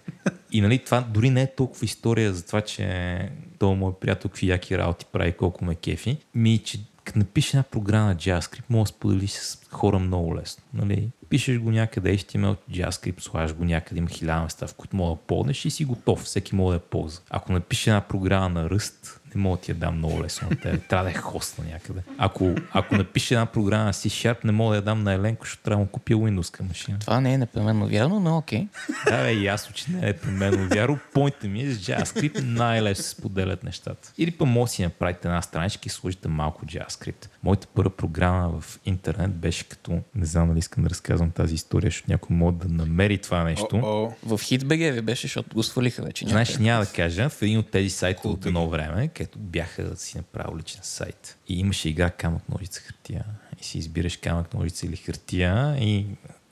И 0.52 0.62
нали, 0.62 0.80
това 0.80 1.02
дори 1.02 1.30
не 1.30 1.42
е 1.42 1.56
толкова 1.56 1.86
история 1.86 2.34
за 2.34 2.46
това, 2.46 2.62
че 2.62 3.30
той 3.60 3.76
мой 3.76 3.94
приятел 4.02 4.30
какви 4.30 4.48
яки 4.48 4.78
работи 4.78 5.06
прави, 5.12 5.32
колко 5.32 5.66
ме 5.66 5.76
кефи. 5.76 6.18
Ми, 6.36 6.58
че 6.58 6.80
като 7.06 7.20
напише 7.20 7.58
една 7.58 7.64
програма 7.64 8.16
JavaScript, 8.16 8.64
може 8.70 8.92
да 8.92 8.96
споделиш 8.98 9.32
с 9.32 9.60
хора 9.72 10.00
много 10.00 10.36
лесно. 10.36 10.64
Нали? 10.74 11.10
Пишеш 11.30 11.60
го 11.60 11.72
някъде 11.72 12.18
HTML, 12.18 12.58
JavaScript, 12.72 13.20
слагаш 13.20 13.54
го 13.54 13.66
някъде, 13.66 14.00
има 14.00 14.10
хиляда 14.10 14.44
места, 14.44 14.68
в 14.68 14.74
които 14.74 14.96
мога 14.96 15.16
да 15.16 15.22
полнеш 15.22 15.66
и 15.66 15.70
си 15.70 15.86
готов. 15.86 16.24
Всеки 16.24 16.56
може 16.56 16.70
да 16.70 16.84
я 16.84 16.90
ползва. 16.90 17.24
Ако 17.30 17.54
напише 17.54 17.90
една 17.90 18.02
програма 18.02 18.50
на 18.50 18.70
ръст, 18.70 19.22
не 19.36 19.42
мога 19.42 19.58
да 19.58 19.64
ти 19.64 19.72
я 19.72 19.76
дам 19.76 19.98
много 19.98 20.24
лесно 20.24 20.50
на 20.50 20.56
тебе. 20.56 20.78
Трябва 20.78 21.06
да 21.06 21.12
е 21.12 21.14
хост 21.14 21.58
на 21.60 21.66
някъде. 21.66 22.02
Ако, 22.18 22.56
ако 22.72 22.96
напише 22.96 23.34
една 23.34 23.46
програма 23.46 23.84
на 23.84 23.94
C-Sharp, 23.94 24.46
не 24.46 24.52
мога 24.52 24.72
да 24.72 24.76
я 24.76 24.82
дам 24.82 25.04
на 25.04 25.14
Еленко, 25.14 25.46
защото 25.46 25.64
трябва 25.64 25.76
да 25.76 25.86
му 25.86 25.92
купя 25.92 26.14
Windows 26.14 26.62
машина. 26.64 27.00
Това 27.00 27.22
не 27.22 27.34
е 27.34 27.38
непременно 27.38 27.88
вярно, 27.88 28.20
но 28.20 28.38
окей. 28.38 28.68
Да, 29.06 29.24
бе, 29.24 29.34
ясно, 29.34 29.74
че 29.74 29.92
не 29.92 30.10
е 30.10 30.14
при 30.14 30.32
мен 30.32 30.68
вяро. 30.68 30.98
Пойнта 31.14 31.48
ми 31.48 31.62
е 31.62 31.72
с 31.72 31.78
JavaScript 31.78 32.44
най-лесно 32.44 33.04
се 33.04 33.10
споделят 33.10 33.64
нещата. 33.64 34.14
Или 34.18 34.32
па 34.32 34.46
може 34.46 34.70
да 34.70 34.74
си 34.74 34.84
направите 34.84 35.28
една 35.28 35.42
страничка 35.42 35.82
и 35.86 35.90
сложите 35.90 36.28
малко 36.28 36.66
JavaScript. 36.66 37.30
Моята 37.44 37.68
първа 37.68 37.90
програма 37.90 38.60
в 38.60 38.80
интернет 38.86 39.32
беше 39.32 39.64
като, 39.64 40.00
не 40.16 40.26
знам 40.26 40.48
дали 40.48 40.60
искам 40.60 40.84
да 40.84 40.90
разказвам 40.90 41.32
тази 41.32 41.56
история, 41.56 41.88
защото 41.88 42.12
някой 42.12 42.36
може 42.36 42.56
да 42.56 42.68
намери 42.68 43.18
това 43.18 43.44
нещо. 43.44 43.76
О, 43.84 44.12
В 44.24 44.38
HitBG 44.38 44.92
ви 44.92 45.02
беше, 45.02 45.28
защото 45.28 45.56
го 45.56 45.64
свалиха 45.64 46.04
вече. 46.04 46.28
Знаеш, 46.28 46.50
някъде. 46.50 46.64
няма 46.64 46.86
да 46.86 46.92
кажа, 46.92 47.30
в 47.30 47.42
един 47.42 47.60
от 47.60 47.72
тези 47.72 47.90
сайтове 47.90 48.34
от 48.34 48.46
едно 48.46 48.70
време, 48.70 49.08
където 49.08 49.25
бяха 49.36 49.84
да 49.84 49.96
си 49.96 50.18
направил 50.18 50.58
личен 50.58 50.80
сайт. 50.84 51.38
И 51.48 51.60
имаше 51.60 51.90
игра 51.90 52.10
камък, 52.10 52.50
ножица, 52.50 52.82
хартия. 52.82 53.26
И 53.62 53.64
си 53.64 53.78
избираш 53.78 54.18
камък, 54.18 54.54
ножица 54.54 54.86
или 54.86 54.96
хартия 54.96 55.78
и 55.80 56.06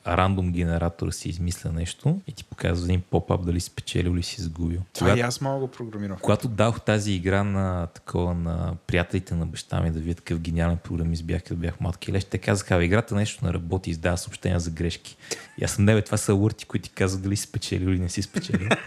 рандом 0.07 0.51
генератора 0.51 1.11
си 1.11 1.29
измисля 1.29 1.71
нещо 1.71 2.21
и 2.27 2.31
ти 2.31 2.43
показва 2.43 2.85
един 2.85 3.01
поп-ап 3.01 3.45
дали 3.45 3.59
си 3.59 3.65
спечелил 3.69 4.11
или 4.11 4.23
си 4.23 4.41
изгубил. 4.41 4.81
това 4.93 5.17
и 5.17 5.21
аз 5.21 5.41
малко 5.41 5.67
програмирах. 5.67 6.19
Когато 6.19 6.47
дадох 6.47 6.81
тази 6.81 7.11
игра 7.11 7.43
на 7.43 7.87
такова 7.87 8.33
на 8.33 8.75
приятелите 8.87 9.35
на 9.35 9.45
баща 9.45 9.81
ми 9.81 9.91
да 9.91 9.99
видят 9.99 10.17
какъв 10.21 10.39
гениален 10.39 10.77
програмист 10.77 11.25
бях, 11.25 11.43
като 11.43 11.55
бях 11.55 11.79
малки 11.79 12.11
леш, 12.11 12.25
те 12.25 12.37
казаха, 12.37 12.75
"Абе, 12.75 12.83
играта 12.83 13.15
нещо 13.15 13.45
не 13.45 13.53
работи, 13.53 13.89
издава 13.89 14.17
съобщения 14.17 14.59
за 14.59 14.71
грешки. 14.71 15.17
И 15.57 15.63
аз 15.63 15.71
съм, 15.71 15.85
не 15.85 15.93
бе, 15.93 16.01
това 16.01 16.17
са 16.17 16.33
лърти, 16.33 16.65
които 16.65 16.83
ти 16.83 16.95
казват 16.95 17.23
дали 17.23 17.35
си 17.35 17.43
спечелил 17.43 17.87
или 17.87 17.99
не 17.99 18.09
си 18.09 18.21
спечелил. 18.21 18.69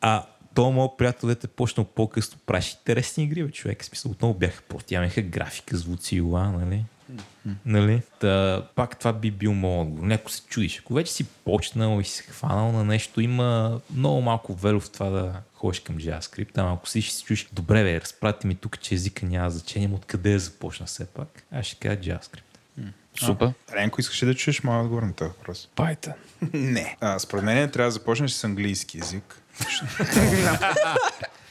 А 0.00 0.26
то 0.58 0.70
моят 0.70 0.96
приятел 0.98 1.28
дете 1.28 1.48
почнал 1.48 1.86
по-късно 1.86 2.38
правиш 2.46 2.72
интересни 2.72 3.24
игри, 3.24 3.44
бе, 3.44 3.50
човек. 3.50 3.82
В 3.82 3.84
смисъл, 3.84 4.10
отново 4.10 4.34
бяха 4.34 4.62
по-тямеха 4.62 5.22
графика, 5.22 5.76
звуци 5.76 6.16
и 6.16 6.20
ла, 6.20 6.52
нали? 6.52 6.84
Нали? 7.64 8.02
Та, 8.20 8.62
пак 8.74 8.98
това 8.98 9.12
би 9.12 9.30
бил 9.30 9.54
моят 9.54 9.86
отговор. 9.86 10.06
Някой 10.06 10.32
се 10.32 10.42
чудиш. 10.42 10.78
Ако 10.78 10.94
вече 10.94 11.12
си 11.12 11.24
почнал 11.24 12.00
и 12.00 12.04
си 12.04 12.22
хванал 12.22 12.72
на 12.72 12.84
нещо, 12.84 13.20
има 13.20 13.80
много 13.94 14.20
малко 14.20 14.54
веро 14.54 14.80
в 14.80 14.90
това 14.90 15.10
да 15.10 15.32
ходиш 15.54 15.80
към 15.80 15.96
JavaScript. 15.98 16.58
Ама 16.58 16.72
ако 16.72 16.88
си 16.88 17.02
ще 17.02 17.14
си 17.14 17.24
чуеш, 17.24 17.48
добре, 17.52 17.84
бе, 17.84 18.00
разпрати 18.00 18.46
ми 18.46 18.54
тук, 18.54 18.80
че 18.80 18.94
езика 18.94 19.26
няма 19.26 19.50
значение, 19.50 19.90
откъде 19.94 20.32
да 20.32 20.38
започна 20.38 20.86
все 20.86 21.06
пак. 21.06 21.42
Аз 21.52 21.66
ще 21.66 21.76
кажа 21.76 21.98
JavaScript. 21.98 22.42
Супер. 23.20 23.52
Ренко, 23.72 24.00
искаш 24.00 24.22
ли 24.22 24.26
да 24.26 24.34
чуеш 24.34 24.62
моят 24.62 24.84
отговор 24.84 25.02
на 25.02 25.12
този 25.12 25.28
въпрос? 25.28 25.68
Python. 25.76 26.14
Не. 26.52 26.96
А, 27.00 27.18
според 27.18 27.44
мен 27.44 27.70
трябва 27.70 27.88
да 27.88 27.92
започнеш 27.92 28.30
с 28.30 28.44
английски 28.44 28.98
язик. 28.98 29.42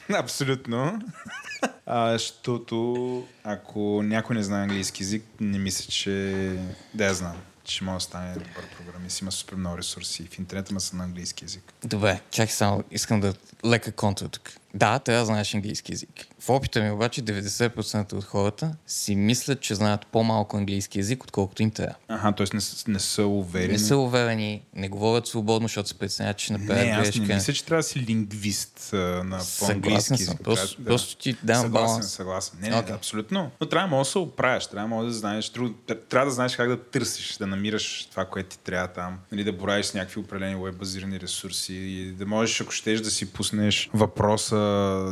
Абсолютно. 0.14 1.02
А, 1.86 2.12
защото 2.12 3.26
ако 3.44 4.02
някой 4.04 4.36
не 4.36 4.42
знае 4.42 4.62
английски 4.62 5.02
язик, 5.02 5.24
не 5.40 5.58
мисля, 5.58 5.92
че... 5.92 6.56
Да, 6.94 7.04
я 7.04 7.14
знам 7.14 7.36
че 7.68 7.84
може 7.84 7.96
да 7.96 8.00
стане 8.00 8.32
добър 8.32 8.68
програмист. 8.76 9.20
Има 9.20 9.32
супер 9.32 9.56
много 9.56 9.78
ресурси. 9.78 10.28
В 10.32 10.38
интернета 10.38 10.74
ма 10.74 10.80
са 10.80 10.96
на 10.96 11.04
английски 11.04 11.44
язик. 11.44 11.72
Добре, 11.84 12.20
чакай 12.30 12.52
само, 12.52 12.84
искам 12.90 13.20
да 13.20 13.34
лека 13.66 13.92
контра 13.92 14.28
тук. 14.28 14.52
Да, 14.74 14.98
трябва 14.98 15.22
да 15.22 15.26
знаеш 15.26 15.54
английски 15.54 15.92
язик. 15.92 16.26
В 16.40 16.50
опита 16.50 16.80
ми 16.80 16.90
обаче 16.90 17.22
90% 17.22 18.12
от 18.12 18.24
хората 18.24 18.74
си 18.86 19.16
мислят, 19.16 19.60
че 19.60 19.74
знаят 19.74 20.06
по-малко 20.06 20.56
английски 20.56 20.98
язик, 20.98 21.24
отколкото 21.24 21.62
им 21.62 21.70
трябва. 21.70 21.94
Аха, 22.08 22.34
т.е. 22.34 22.46
Не, 22.54 22.60
не 22.92 22.98
са 22.98 23.26
уверени. 23.26 23.72
Не 23.72 23.78
са 23.78 23.96
уверени, 23.96 24.62
не 24.74 24.88
говорят 24.88 25.26
свободно, 25.26 25.68
защото 25.68 25.88
се 25.88 25.98
преценят, 25.98 26.36
че 26.36 26.44
ще 26.44 26.52
не, 26.52 26.58
направят 26.58 26.88
аз 26.88 27.02
грешка. 27.02 27.20
не 27.26 27.34
мисля, 27.34 27.52
че 27.52 27.64
трябва 27.64 27.78
да 27.78 27.88
си 27.88 28.00
лингвист 28.00 28.90
а, 28.92 28.96
на 28.96 29.40
по-английски 29.58 30.08
съм. 30.08 30.14
език. 30.14 30.40
Просто- 30.44 30.76
Трябва- 30.76 30.88
просто 30.88 31.16
ти 31.16 31.36
давам 31.42 31.62
съгласен, 31.62 31.86
баланс. 31.86 32.10
Съгласен, 32.12 32.58
Не, 32.62 32.68
не, 32.68 32.76
Окей. 32.76 32.94
абсолютно. 32.94 33.50
Но 33.60 33.66
трябва 33.68 33.88
да 33.88 33.98
да 33.98 34.04
се 34.04 34.18
оправиш, 34.18 34.66
трябва 34.66 35.04
да 35.04 35.12
знаеш, 35.12 35.52
трябва 36.08 36.24
да 36.24 36.30
знаеш 36.30 36.56
как 36.56 36.68
да 36.68 36.82
търсиш, 36.82 37.36
да 37.36 37.46
намираш 37.46 38.08
това, 38.10 38.24
което 38.24 38.48
ти 38.48 38.58
трябва 38.58 38.88
там, 38.88 39.18
нали, 39.32 39.44
да 39.44 39.52
боравиш 39.52 39.86
с 39.86 39.94
някакви 39.94 40.20
определени 40.20 40.56
веб-базирани 40.56 41.20
ресурси 41.20 41.74
и 41.74 42.12
да 42.12 42.26
можеш, 42.26 42.60
ако 42.60 42.72
щеш 42.72 43.00
да 43.00 43.10
си 43.10 43.32
пуснеш 43.32 43.90
въпроса 43.94 44.56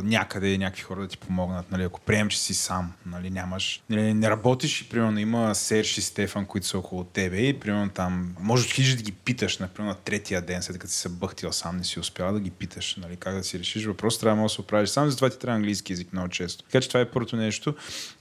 някъде 0.03 0.47
и 0.47 0.57
някакви 0.57 0.81
хора 0.83 1.01
да 1.01 1.07
ти 1.07 1.16
помогнат, 1.19 1.71
нали, 1.71 1.83
ако 1.83 2.01
приемем, 2.01 2.29
че 2.29 2.39
си 2.39 2.53
сам, 2.53 2.93
нали, 3.05 3.29
нямаш, 3.29 3.83
нали, 3.89 4.13
не 4.13 4.29
работиш 4.29 4.81
и 4.81 4.89
примерно 4.89 5.19
има 5.19 5.55
Серж 5.55 5.97
и 5.97 6.01
Стефан, 6.01 6.45
които 6.45 6.67
са 6.67 6.77
около 6.77 7.03
тебе 7.03 7.37
и 7.37 7.59
примерно 7.59 7.89
там, 7.89 8.35
може 8.39 8.63
да 8.63 8.69
отидеш 8.69 8.95
да 8.95 9.03
ги 9.03 9.11
питаш, 9.11 9.57
например, 9.57 9.89
на 9.89 9.95
третия 9.95 10.41
ден, 10.41 10.63
след 10.63 10.79
като 10.79 10.93
си 10.93 10.99
се 10.99 11.09
бъхтил 11.09 11.51
сам, 11.51 11.77
не 11.77 11.83
си 11.83 11.99
успял 11.99 12.33
да 12.33 12.39
ги 12.39 12.51
питаш, 12.51 12.95
нали, 12.95 13.15
как 13.15 13.35
да 13.35 13.43
си 13.43 13.59
решиш 13.59 13.85
въпрос, 13.85 14.19
трябва 14.19 14.43
да 14.43 14.49
се 14.49 14.61
оправиш 14.61 14.89
сам, 14.89 15.09
затова 15.09 15.29
ти 15.29 15.39
трябва 15.39 15.55
английски 15.55 15.93
язик 15.93 16.13
много 16.13 16.29
често. 16.29 16.63
Така 16.63 16.81
че 16.81 16.87
това 16.87 16.99
е 16.99 17.11
първото 17.11 17.35
нещо. 17.35 17.75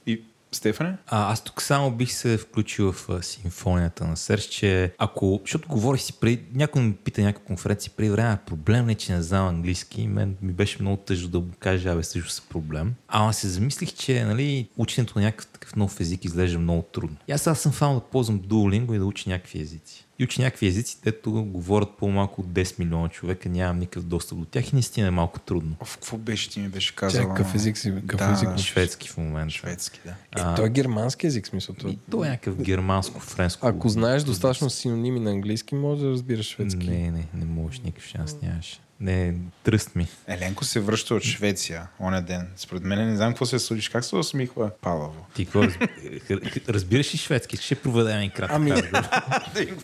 И 0.07 0.23
Стефане? 0.57 0.97
А, 1.07 1.33
аз 1.33 1.45
тук 1.45 1.63
само 1.63 1.91
бих 1.91 2.13
се 2.13 2.39
включил 2.39 2.93
в 2.93 3.23
симфонията 3.23 4.05
на 4.07 4.17
Серж, 4.17 4.43
че 4.43 4.93
ако, 4.99 5.41
защото 5.43 5.69
говорих 5.69 6.03
си 6.03 6.13
преди, 6.13 6.43
някой 6.55 6.83
ми 6.83 6.95
пита 6.95 7.23
някаква 7.23 7.47
конференция 7.47 7.93
преди 7.97 8.11
време, 8.11 8.29
«А, 8.29 8.37
проблем 8.37 8.87
не, 8.87 8.95
че 8.95 9.13
не 9.13 9.23
знам 9.23 9.49
английски, 9.49 10.07
мен 10.07 10.37
ми 10.43 10.53
беше 10.53 10.83
много 10.83 10.97
тъжно 10.97 11.29
да 11.29 11.41
му 11.41 11.51
кажа, 11.59 11.93
абе, 11.93 12.03
също 12.03 12.31
са 12.31 12.43
проблем. 12.43 12.95
Ама 13.09 13.33
се 13.33 13.49
замислих, 13.49 13.95
че 13.95 14.25
нали, 14.25 14.69
ученето 14.77 15.19
на 15.19 15.25
някакъв 15.25 15.47
такъв 15.47 15.77
нов 15.77 16.01
език 16.01 16.25
изглежда 16.25 16.59
много 16.59 16.83
трудно. 16.83 17.17
И 17.29 17.33
аз 17.33 17.43
сега 17.43 17.55
съм 17.55 17.73
фан 17.73 17.95
да 17.95 18.01
ползвам 18.01 18.41
Duolingo 18.41 18.95
и 18.95 18.99
да 18.99 19.05
уча 19.05 19.31
някакви 19.31 19.61
езици. 19.61 20.06
И 20.19 20.25
уча 20.25 20.43
някакви 20.43 20.67
езици, 20.67 20.99
дето 21.05 21.45
говорят 21.45 21.89
по-малко 21.99 22.41
от 22.41 22.47
10 22.47 22.79
милиона 22.79 23.09
човека, 23.09 23.49
нямам 23.49 23.79
никакъв 23.79 24.05
достъп 24.05 24.39
до 24.39 24.45
тях 24.45 24.69
и 24.69 24.75
наистина 24.75 25.07
е 25.07 25.11
малко 25.11 25.41
трудно. 25.41 25.77
В 25.85 25.95
какво 25.95 26.17
беше 26.17 26.51
ти 26.51 26.61
ми 26.61 26.69
беше 26.69 26.95
казал? 26.95 27.29
Какъв 27.29 27.55
език 27.55 27.79
си? 27.79 27.93
Какъв 27.97 28.19
Да, 28.21 28.33
език? 28.33 28.49
да. 28.49 28.59
Шведски 28.59 29.09
в 29.09 29.17
момента. 29.17 29.55
Шведски, 29.55 30.01
да. 30.05 30.11
е, 30.53 30.57
той 30.57 30.67
е 30.67 30.71
германски 30.71 31.27
език, 31.27 31.47
смисъл. 31.47 31.75
той- 31.75 31.91
И 31.91 31.99
то 32.11 32.25
е 32.25 32.29
някакъв 32.29 32.55
германско-френско. 32.57 33.59
Ако 33.63 33.89
знаеш 33.89 34.23
достатъчно 34.23 34.71
синоними 34.71 35.21
на 35.21 35.31
английски, 35.31 35.75
може 35.75 36.03
да 36.03 36.11
разбираш 36.11 36.47
шведски. 36.47 36.87
Не, 36.87 37.11
не, 37.11 37.25
не 37.35 37.45
можеш, 37.45 37.81
никакъв 37.81 38.05
шанс 38.09 38.37
нямаш. 38.43 38.81
Не, 39.01 39.35
тръст 39.65 39.97
ми. 39.97 40.07
Еленко 40.27 40.65
се 40.65 40.81
връща 40.81 41.15
от 41.15 41.23
Швеция 41.23 41.89
оня 42.01 42.23
ден. 42.23 42.49
Според 42.57 42.85
мен 42.85 43.09
не 43.09 43.17
знам 43.17 43.31
какво 43.31 43.47
се 43.47 43.59
случи. 43.59 43.91
Как 43.93 44.05
се 44.05 44.17
усмихва 44.17 44.71
Палаво? 44.81 45.27
Ти 45.35 45.45
какво 45.45 45.63
разб... 45.63 45.83
разбираш 46.69 47.15
ли 47.15 47.19
шведски? 47.19 47.57
Ще 47.57 47.75
проведем 47.75 48.23
и 48.23 48.31
кратък 48.31 48.57
Ами, 48.57 48.73
разговор. 48.73 49.05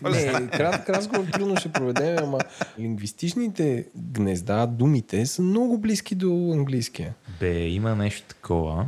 не, 0.11 0.47
кратък 0.47 0.89
разговор 0.89 1.25
трудно 1.25 1.57
ще 1.57 1.71
проведем, 1.71 2.17
ама 2.17 2.39
лингвистичните 2.79 3.85
гнезда, 3.95 4.65
думите 4.65 5.25
са 5.25 5.41
много 5.41 5.77
близки 5.77 6.15
до 6.15 6.51
английския. 6.53 7.13
Бе, 7.39 7.67
има 7.67 7.95
нещо 7.95 8.27
такова. 8.27 8.85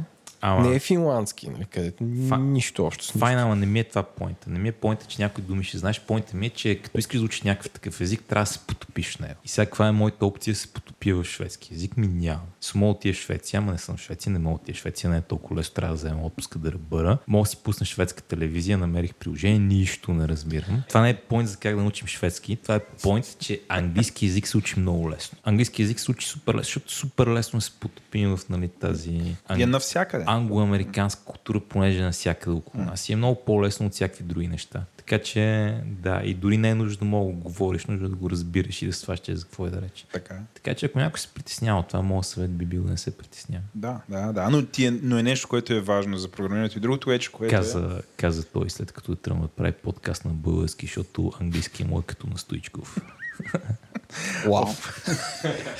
Ама... 0.47 0.69
Не 0.69 0.75
е 0.75 0.79
финландски, 0.79 1.49
нали, 1.49 1.65
където 1.65 2.03
Фа- 2.03 2.41
нищо 2.41 2.85
общо 2.85 3.05
с. 3.05 3.11
Файн, 3.11 3.39
ама 3.39 3.55
не 3.55 3.65
ми 3.65 3.79
е 3.79 3.83
това 3.83 4.03
поинта. 4.03 4.49
Не 4.49 4.59
ми 4.59 4.69
е 4.69 4.71
поинта, 4.71 5.05
че 5.05 5.21
някои 5.21 5.43
думи 5.43 5.63
ще 5.63 5.77
знаеш. 5.77 6.01
Поинта 6.01 6.37
ми 6.37 6.45
е, 6.45 6.49
че 6.49 6.81
като 6.81 6.97
искаш 6.97 7.19
да 7.19 7.25
учиш 7.25 7.41
някакъв 7.41 7.71
такъв 7.71 8.01
език, 8.01 8.23
трябва 8.23 8.43
да 8.43 8.51
се 8.51 8.59
потопиш 8.59 9.15
в 9.15 9.19
него. 9.19 9.33
И 9.45 9.47
сега 9.47 9.65
каква 9.65 9.87
е 9.87 9.91
моята 9.91 10.25
опция 10.25 10.53
да 10.53 10.59
се 10.59 10.67
потопя 10.67 11.15
в 11.15 11.23
шведски 11.23 11.73
език? 11.73 11.97
Ми 11.97 12.07
няма. 12.07 12.41
С 12.61 12.75
мога 12.75 12.91
отида 12.91 13.13
в 13.13 13.17
Швеция, 13.17 13.57
ама 13.57 13.71
не 13.71 13.77
съм 13.77 13.97
в 13.97 14.01
Швеция, 14.01 14.31
не 14.31 14.39
мога 14.39 14.57
да 14.57 14.61
отида 14.61 14.75
в 14.75 14.79
Швеция, 14.79 15.09
не 15.09 15.17
е 15.17 15.21
толкова 15.21 15.59
лесно, 15.59 15.73
трябва 15.73 15.95
да 15.95 15.97
взема 15.97 16.25
отпуска 16.25 16.59
да 16.59 16.71
ръбъра. 16.71 17.17
Мога 17.27 17.43
да 17.43 17.49
си 17.49 17.57
пусна 17.57 17.85
шведска 17.85 18.23
телевизия, 18.23 18.77
намерих 18.77 19.13
приложение, 19.13 19.59
нищо 19.59 20.13
не 20.13 20.27
разбирам. 20.27 20.83
Това 20.87 21.01
не 21.01 21.09
е 21.09 21.15
поинт 21.15 21.49
за 21.49 21.57
как 21.57 21.75
да 21.75 21.81
научим 21.81 22.07
шведски, 22.07 22.55
това 22.55 22.75
е 22.75 22.79
поинт, 22.79 23.37
че 23.39 23.61
английски 23.69 24.25
език 24.25 24.47
се 24.47 24.57
учи 24.57 24.79
много 24.79 25.09
лесно. 25.09 25.37
Английски 25.43 25.81
език 25.83 25.99
се 25.99 26.11
учи 26.11 26.27
супер 26.27 26.53
лесно, 26.53 26.63
защото 26.63 26.91
супер 26.91 27.27
лесно 27.27 27.61
се 27.61 27.71
потопим 27.71 28.37
в 28.37 28.49
нали, 28.49 28.67
тази 28.67 29.35
И 29.57 29.63
е 29.63 29.65
навсякъде. 29.65 30.23
Англо-американска 30.35 31.25
култура, 31.25 31.59
понеже 31.59 31.99
е 31.99 32.03
навсякъде 32.03 32.55
около 32.55 32.83
нас. 32.83 33.09
И 33.09 33.13
е 33.13 33.15
много 33.15 33.45
по-лесно 33.45 33.85
от 33.85 33.93
всякакви 33.93 34.23
други 34.23 34.47
неща. 34.47 34.85
Така 34.97 35.23
че, 35.23 35.73
да, 35.85 36.21
и 36.23 36.33
дори 36.33 36.57
не 36.57 36.69
е 36.69 36.75
нужно 36.75 36.99
да 36.99 37.05
мога 37.05 37.31
да 37.31 37.37
го 37.37 37.43
говориш, 37.43 37.85
нужно 37.85 38.05
е 38.05 38.09
да 38.09 38.15
го 38.15 38.29
разбираш 38.29 38.81
и 38.81 38.85
да 38.85 38.93
сващаш 38.93 39.35
за 39.35 39.43
какво 39.43 39.67
е 39.67 39.69
да 39.69 39.81
рече. 39.81 40.05
Така 40.13 40.33
е. 40.33 40.39
Така 40.53 40.73
че, 40.73 40.85
ако 40.85 40.99
някой 40.99 41.19
се 41.19 41.27
притеснява 41.27 41.79
от 41.79 41.87
това, 41.87 42.01
моят 42.01 42.25
съвет 42.25 42.51
би 42.51 42.65
бил 42.65 42.83
да 42.83 42.91
не 42.91 42.97
се 42.97 43.17
притеснява. 43.17 43.63
Да, 43.75 44.01
да, 44.09 44.33
да. 44.33 44.49
Но, 44.49 44.65
ти 44.65 44.85
е, 44.85 44.91
но 44.91 45.17
е 45.17 45.23
нещо, 45.23 45.47
което 45.47 45.73
е 45.73 45.81
важно 45.81 46.17
за 46.17 46.31
програмирането. 46.31 46.77
И 46.77 46.81
другото 46.81 47.09
вече, 47.09 47.31
което 47.31 47.55
е... 47.55 47.57
Каза, 47.57 48.01
каза 48.17 48.43
той 48.43 48.69
след 48.69 48.91
като 48.91 49.11
е 49.11 49.15
тръгнал 49.15 49.41
да 49.41 49.47
прави 49.47 49.71
подкаст 49.71 50.25
на 50.25 50.31
български, 50.31 50.85
защото 50.85 51.31
английски 51.39 51.83
му 51.83 51.99
е 51.99 52.03
като 52.05 52.27
на 52.27 52.37
Стоичков. 52.37 52.97
Вау. 54.45 54.65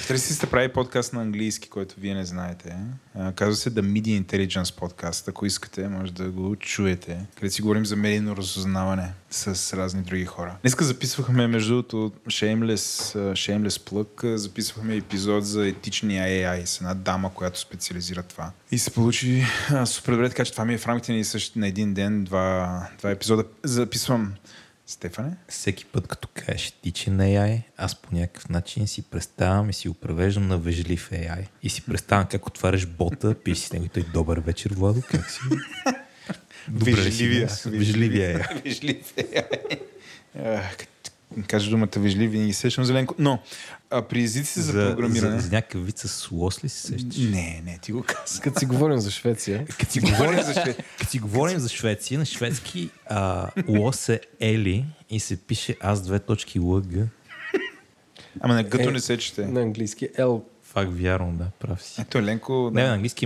Търси 0.08 0.34
сте 0.34 0.47
прави 0.47 0.70
подкаст 0.70 1.14
на 1.14 1.22
английски, 1.22 1.70
който 1.70 1.95
вие 1.97 2.14
не 2.14 2.26
знаете. 2.26 2.76
Казва 3.36 3.56
се 3.56 3.72
The 3.72 3.82
Media 3.82 4.24
Intelligence 4.24 4.80
Podcast. 4.80 5.28
Ако 5.28 5.45
искате, 5.45 5.88
може 5.88 6.14
да 6.14 6.30
го 6.30 6.56
чуете. 6.56 7.26
Където 7.36 7.56
си 7.56 7.62
говорим 7.62 7.86
за 7.86 7.95
медийно 7.95 8.36
разузнаване 8.36 9.14
с 9.30 9.78
разни 9.78 10.01
други 10.01 10.26
хора. 10.26 10.56
Днеска 10.62 10.84
записвахме, 10.84 11.47
между 11.47 11.70
другото, 11.70 12.12
Shameless, 12.28 13.16
Shameless 13.34 13.89
Plug, 13.89 14.36
записвахме 14.36 14.95
епизод 14.95 15.45
за 15.45 15.68
етичния 15.68 16.28
AI 16.28 16.66
с 16.66 16.78
една 16.78 16.93
дама, 16.93 17.34
която 17.34 17.60
специализира 17.60 18.24
това. 18.24 18.51
И 18.72 18.78
се 18.78 18.91
получи 18.91 19.45
супер 19.86 20.12
добре, 20.12 20.30
така 20.30 20.45
че 20.45 20.51
това 20.51 20.66
ми 20.66 20.74
е 20.74 20.78
в 20.78 20.88
рамките 20.88 21.24
на 21.56 21.68
един 21.68 21.93
ден, 21.93 22.24
два, 22.24 22.88
два 22.99 23.12
епизода. 23.12 23.43
Записвам 23.64 24.34
Стефане? 24.88 25.32
Всеки 25.50 25.86
път, 25.86 26.08
като 26.08 26.28
кажеш 26.34 26.68
етичен 26.68 27.18
AI, 27.18 27.62
аз 27.78 27.96
по 27.96 28.16
някакъв 28.16 28.50
начин 28.50 28.88
си 28.88 29.02
представям 29.02 29.70
и 29.70 29.74
си 29.74 29.88
го 29.88 29.94
превеждам 29.94 30.48
на 30.48 30.58
вежлив 30.58 31.10
AI. 31.10 31.48
И 31.64 31.70
си 31.70 31.82
представям 31.82 32.28
как 32.28 32.48
отваряш 32.48 32.86
бота, 32.86 33.36
пишеш 33.44 33.64
си 33.64 33.68
с 33.68 33.74
него 33.74 33.86
и 33.86 33.90
той 33.90 34.04
добър 34.14 34.40
вечер, 34.40 34.74
Владо, 34.74 35.02
как 35.12 35.32
си? 35.32 35.40
Добре 36.68 36.92
ли 36.92 36.96
си 36.96 37.28
Вежливия. 37.28 37.50
Вежливия 37.66 38.40
AI. 38.40 38.64
Вежлив 38.64 39.14
е. 39.18 39.48
Ах, 40.40 40.78
като 40.78 40.96
Кажа 41.48 41.70
думата 41.70 41.90
вежлив, 41.98 42.32
винаги 42.32 42.54
се 42.54 42.60
сещам 42.60 42.86
зеленко. 42.86 43.16
Но 43.20 43.40
а, 43.90 44.02
при 44.02 44.24
езици 44.24 44.62
за, 44.62 44.72
За, 44.72 44.96
програмиране... 44.96 45.40
за, 45.40 45.48
за 45.48 45.52
някакъв 45.52 45.86
вид 45.86 45.98
с 45.98 46.32
лос 46.32 46.64
ли 46.64 46.70
се 46.70 46.88
сещаш? 46.88 47.18
Не, 47.18 47.62
не, 47.66 47.78
ти 47.82 47.92
го 47.92 48.04
каза. 48.04 48.42
Като 48.42 48.60
си 48.60 48.66
говорим 48.66 49.00
за 49.00 49.12
Швеция, 49.12 49.66
Като 49.80 49.92
си 49.92 50.00
говорим 50.00 50.42
за, 50.42 50.54
Шве... 50.54 50.76
Като 51.00 51.10
си 51.12 51.20
говорим 51.20 51.60
за 51.60 51.70
Швеция, 51.70 52.20
на 52.20 52.26
шведски 52.26 52.90
а, 53.06 53.50
лос 53.68 54.10
е 54.10 54.20
Ели 54.40 54.86
и 55.10 55.20
се 55.20 55.38
пише 55.38 55.76
аз 55.82 56.02
две 56.02 56.20
точки 56.20 56.60
ЛГ. 56.60 56.86
Ама 58.40 58.54
на 58.54 58.64
гъто 58.64 58.90
Е, 58.90 58.92
не 58.92 59.00
се 59.00 59.18
чете. 59.18 59.46
на 59.46 59.62
английски 59.62 60.10
L. 60.10 60.42
Фак 60.64 60.88
вярвам, 60.92 61.38
да, 61.38 61.46
прав 61.60 61.84
си. 61.84 62.02
Ето 62.02 62.22
Ленко... 62.22 62.72
Не, 62.74 62.82
Да. 62.82 62.88
на 62.88 62.94
английски 62.94 63.26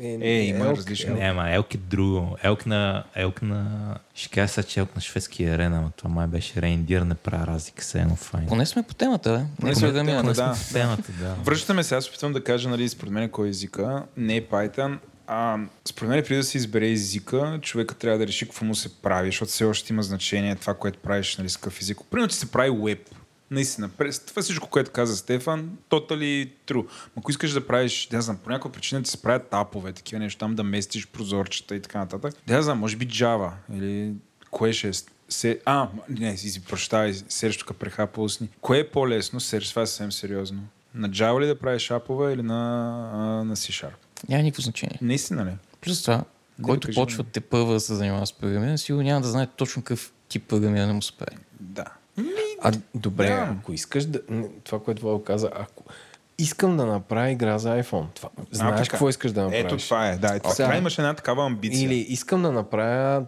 е 0.00 0.12
мус. 0.12 0.24
Е, 0.24 0.28
има 0.28 0.64
Elk, 0.64 0.76
различни. 0.76 1.14
Не, 1.14 1.24
ама 1.24 1.50
елк 1.50 1.74
е 1.74 1.78
друго. 1.78 2.36
Елк 2.42 2.66
на... 2.66 3.04
Елк 3.14 3.42
на... 3.42 3.94
Ще 4.14 4.28
кажа 4.28 4.48
сега, 4.48 4.66
че 4.68 4.80
елк 4.80 4.94
на 4.96 5.00
шведски 5.02 5.44
е 5.44 5.54
арена, 5.54 5.78
ама 5.78 5.90
това 5.96 6.10
май 6.10 6.26
беше 6.26 6.62
рейндир, 6.62 7.02
не 7.02 7.14
правя 7.14 7.46
разлика 7.46 7.84
се 7.84 8.00
едно 8.00 8.16
файн. 8.16 8.46
Поне 8.46 8.66
сме 8.66 8.82
по 8.82 8.94
темата, 8.94 9.30
бе. 9.38 9.44
Поне 9.60 9.70
Не 9.70 9.76
сме 9.76 9.88
по 9.88 9.92
да 9.92 10.04
темата, 10.04 10.22
мина. 10.22 10.34
да. 10.34 10.54
В 10.54 10.72
темата, 10.72 11.12
да. 11.20 11.34
Връщаме 11.34 11.82
се, 11.82 11.94
аз 11.94 12.08
опитвам 12.08 12.32
да 12.32 12.44
кажа, 12.44 12.68
нали, 12.68 12.88
според 12.88 13.12
мен 13.12 13.28
кой 13.28 13.46
е 13.46 13.50
езика. 13.50 14.02
Не 14.16 14.36
е 14.36 14.42
Python. 14.46 14.98
А, 15.26 15.58
според 15.84 16.10
мен, 16.10 16.22
преди 16.22 16.36
да 16.36 16.42
се 16.42 16.56
избере 16.58 16.88
езика, 16.88 17.58
човека 17.62 17.94
трябва 17.94 18.18
да 18.18 18.26
реши 18.26 18.44
какво 18.44 18.64
му 18.64 18.74
се 18.74 19.02
прави, 19.02 19.28
защото 19.28 19.50
все 19.50 19.64
още 19.64 19.92
има 19.92 20.02
значение 20.02 20.54
това, 20.56 20.74
което 20.74 20.98
правиш 20.98 21.36
нали, 21.36 21.48
с 21.48 21.56
какъв 21.56 21.80
език. 21.80 21.98
Примерно, 22.10 22.28
че 22.28 22.36
се 22.36 22.50
прави 22.50 22.70
веб. 22.82 22.98
Наистина, 23.52 23.88
през 23.88 24.20
това 24.20 24.42
всичко, 24.42 24.68
което 24.68 24.90
каза 24.90 25.16
Стефан, 25.16 25.70
totally 25.90 26.50
true. 26.66 26.86
Ако 27.18 27.30
искаш 27.30 27.50
да 27.50 27.66
правиш, 27.66 28.08
да 28.10 28.22
знам, 28.22 28.36
по 28.36 28.50
някаква 28.50 28.72
причина 28.72 29.02
ти 29.02 29.10
се 29.10 29.22
правят 29.22 29.50
тапове, 29.50 29.92
такива 29.92 30.20
неща, 30.20 30.38
там 30.38 30.54
да 30.54 30.62
местиш 30.62 31.06
прозорчета 31.06 31.76
и 31.76 31.82
така 31.82 31.98
нататък. 31.98 32.34
Да 32.46 32.62
знам, 32.62 32.78
може 32.78 32.96
би 32.96 33.08
Java 33.08 33.50
или 33.72 34.12
кое 34.50 34.72
ще 34.72 34.88
е 34.88 34.92
се... 35.28 35.60
А, 35.64 35.88
не, 36.08 36.36
си, 36.36 36.64
прощавай, 36.64 37.14
Серж 37.28 37.56
тук 37.56 37.76
прехапал 37.76 38.24
усни. 38.24 38.48
Кое 38.60 38.78
е 38.78 38.90
по-лесно, 38.90 39.40
Серж, 39.40 39.70
това 39.70 39.82
е 39.82 39.86
съвсем 39.86 40.12
сериозно? 40.12 40.62
На 40.94 41.10
Java 41.10 41.40
ли 41.40 41.46
да 41.46 41.58
правиш 41.58 41.90
апове 41.90 42.32
или 42.32 42.42
на, 42.42 42.54
а, 43.14 43.44
на 43.44 43.56
C-Sharp? 43.56 43.94
Няма 44.28 44.42
никакво 44.42 44.62
значение. 44.62 44.98
Наистина 45.02 45.44
ли? 45.44 45.52
Плюс 45.80 46.02
това, 46.02 46.24
който 46.62 46.88
кажи 46.88 46.96
почва 46.96 47.24
те 47.24 47.40
първа 47.40 47.72
да 47.72 47.80
се 47.80 47.94
занимава 47.94 48.26
с 48.26 48.32
програмиране, 48.32 48.78
сигурно 48.78 49.04
няма 49.04 49.20
да 49.20 49.28
знае 49.28 49.46
точно 49.46 49.82
какъв 49.82 50.12
тип 50.28 50.48
програмиране 50.48 50.92
му 50.92 51.02
се 51.02 51.12
прави. 51.12 51.36
Да. 51.60 51.84
А, 52.62 52.72
добре, 52.94 53.26
Да. 53.26 53.48
ако 53.52 53.72
искаш 53.72 54.04
да... 54.04 54.20
не, 54.28 54.48
Това, 54.64 54.80
което 54.80 55.02
Вал 55.02 55.22
каза, 55.22 55.50
ако 55.54 55.84
искам 56.38 56.76
да 56.76 56.86
направя 56.86 57.30
игра 57.30 57.58
за 57.58 57.68
iPhone, 57.72 58.06
това, 58.14 58.28
знаеш 58.50 58.76
така. 58.78 58.90
какво 58.90 59.08
искаш 59.08 59.32
да 59.32 59.42
направиш? 59.42 59.64
Ето 59.64 59.76
това 59.76 60.08
е, 60.08 60.16
да. 60.16 60.34
Ето, 60.34 60.50
Сега- 60.50 60.76
имаш 60.76 60.98
една 60.98 61.14
такава 61.14 61.46
амбиция. 61.46 61.84
Или 61.84 61.94
искам 61.94 62.42
да 62.42 62.52
направя 62.52 63.24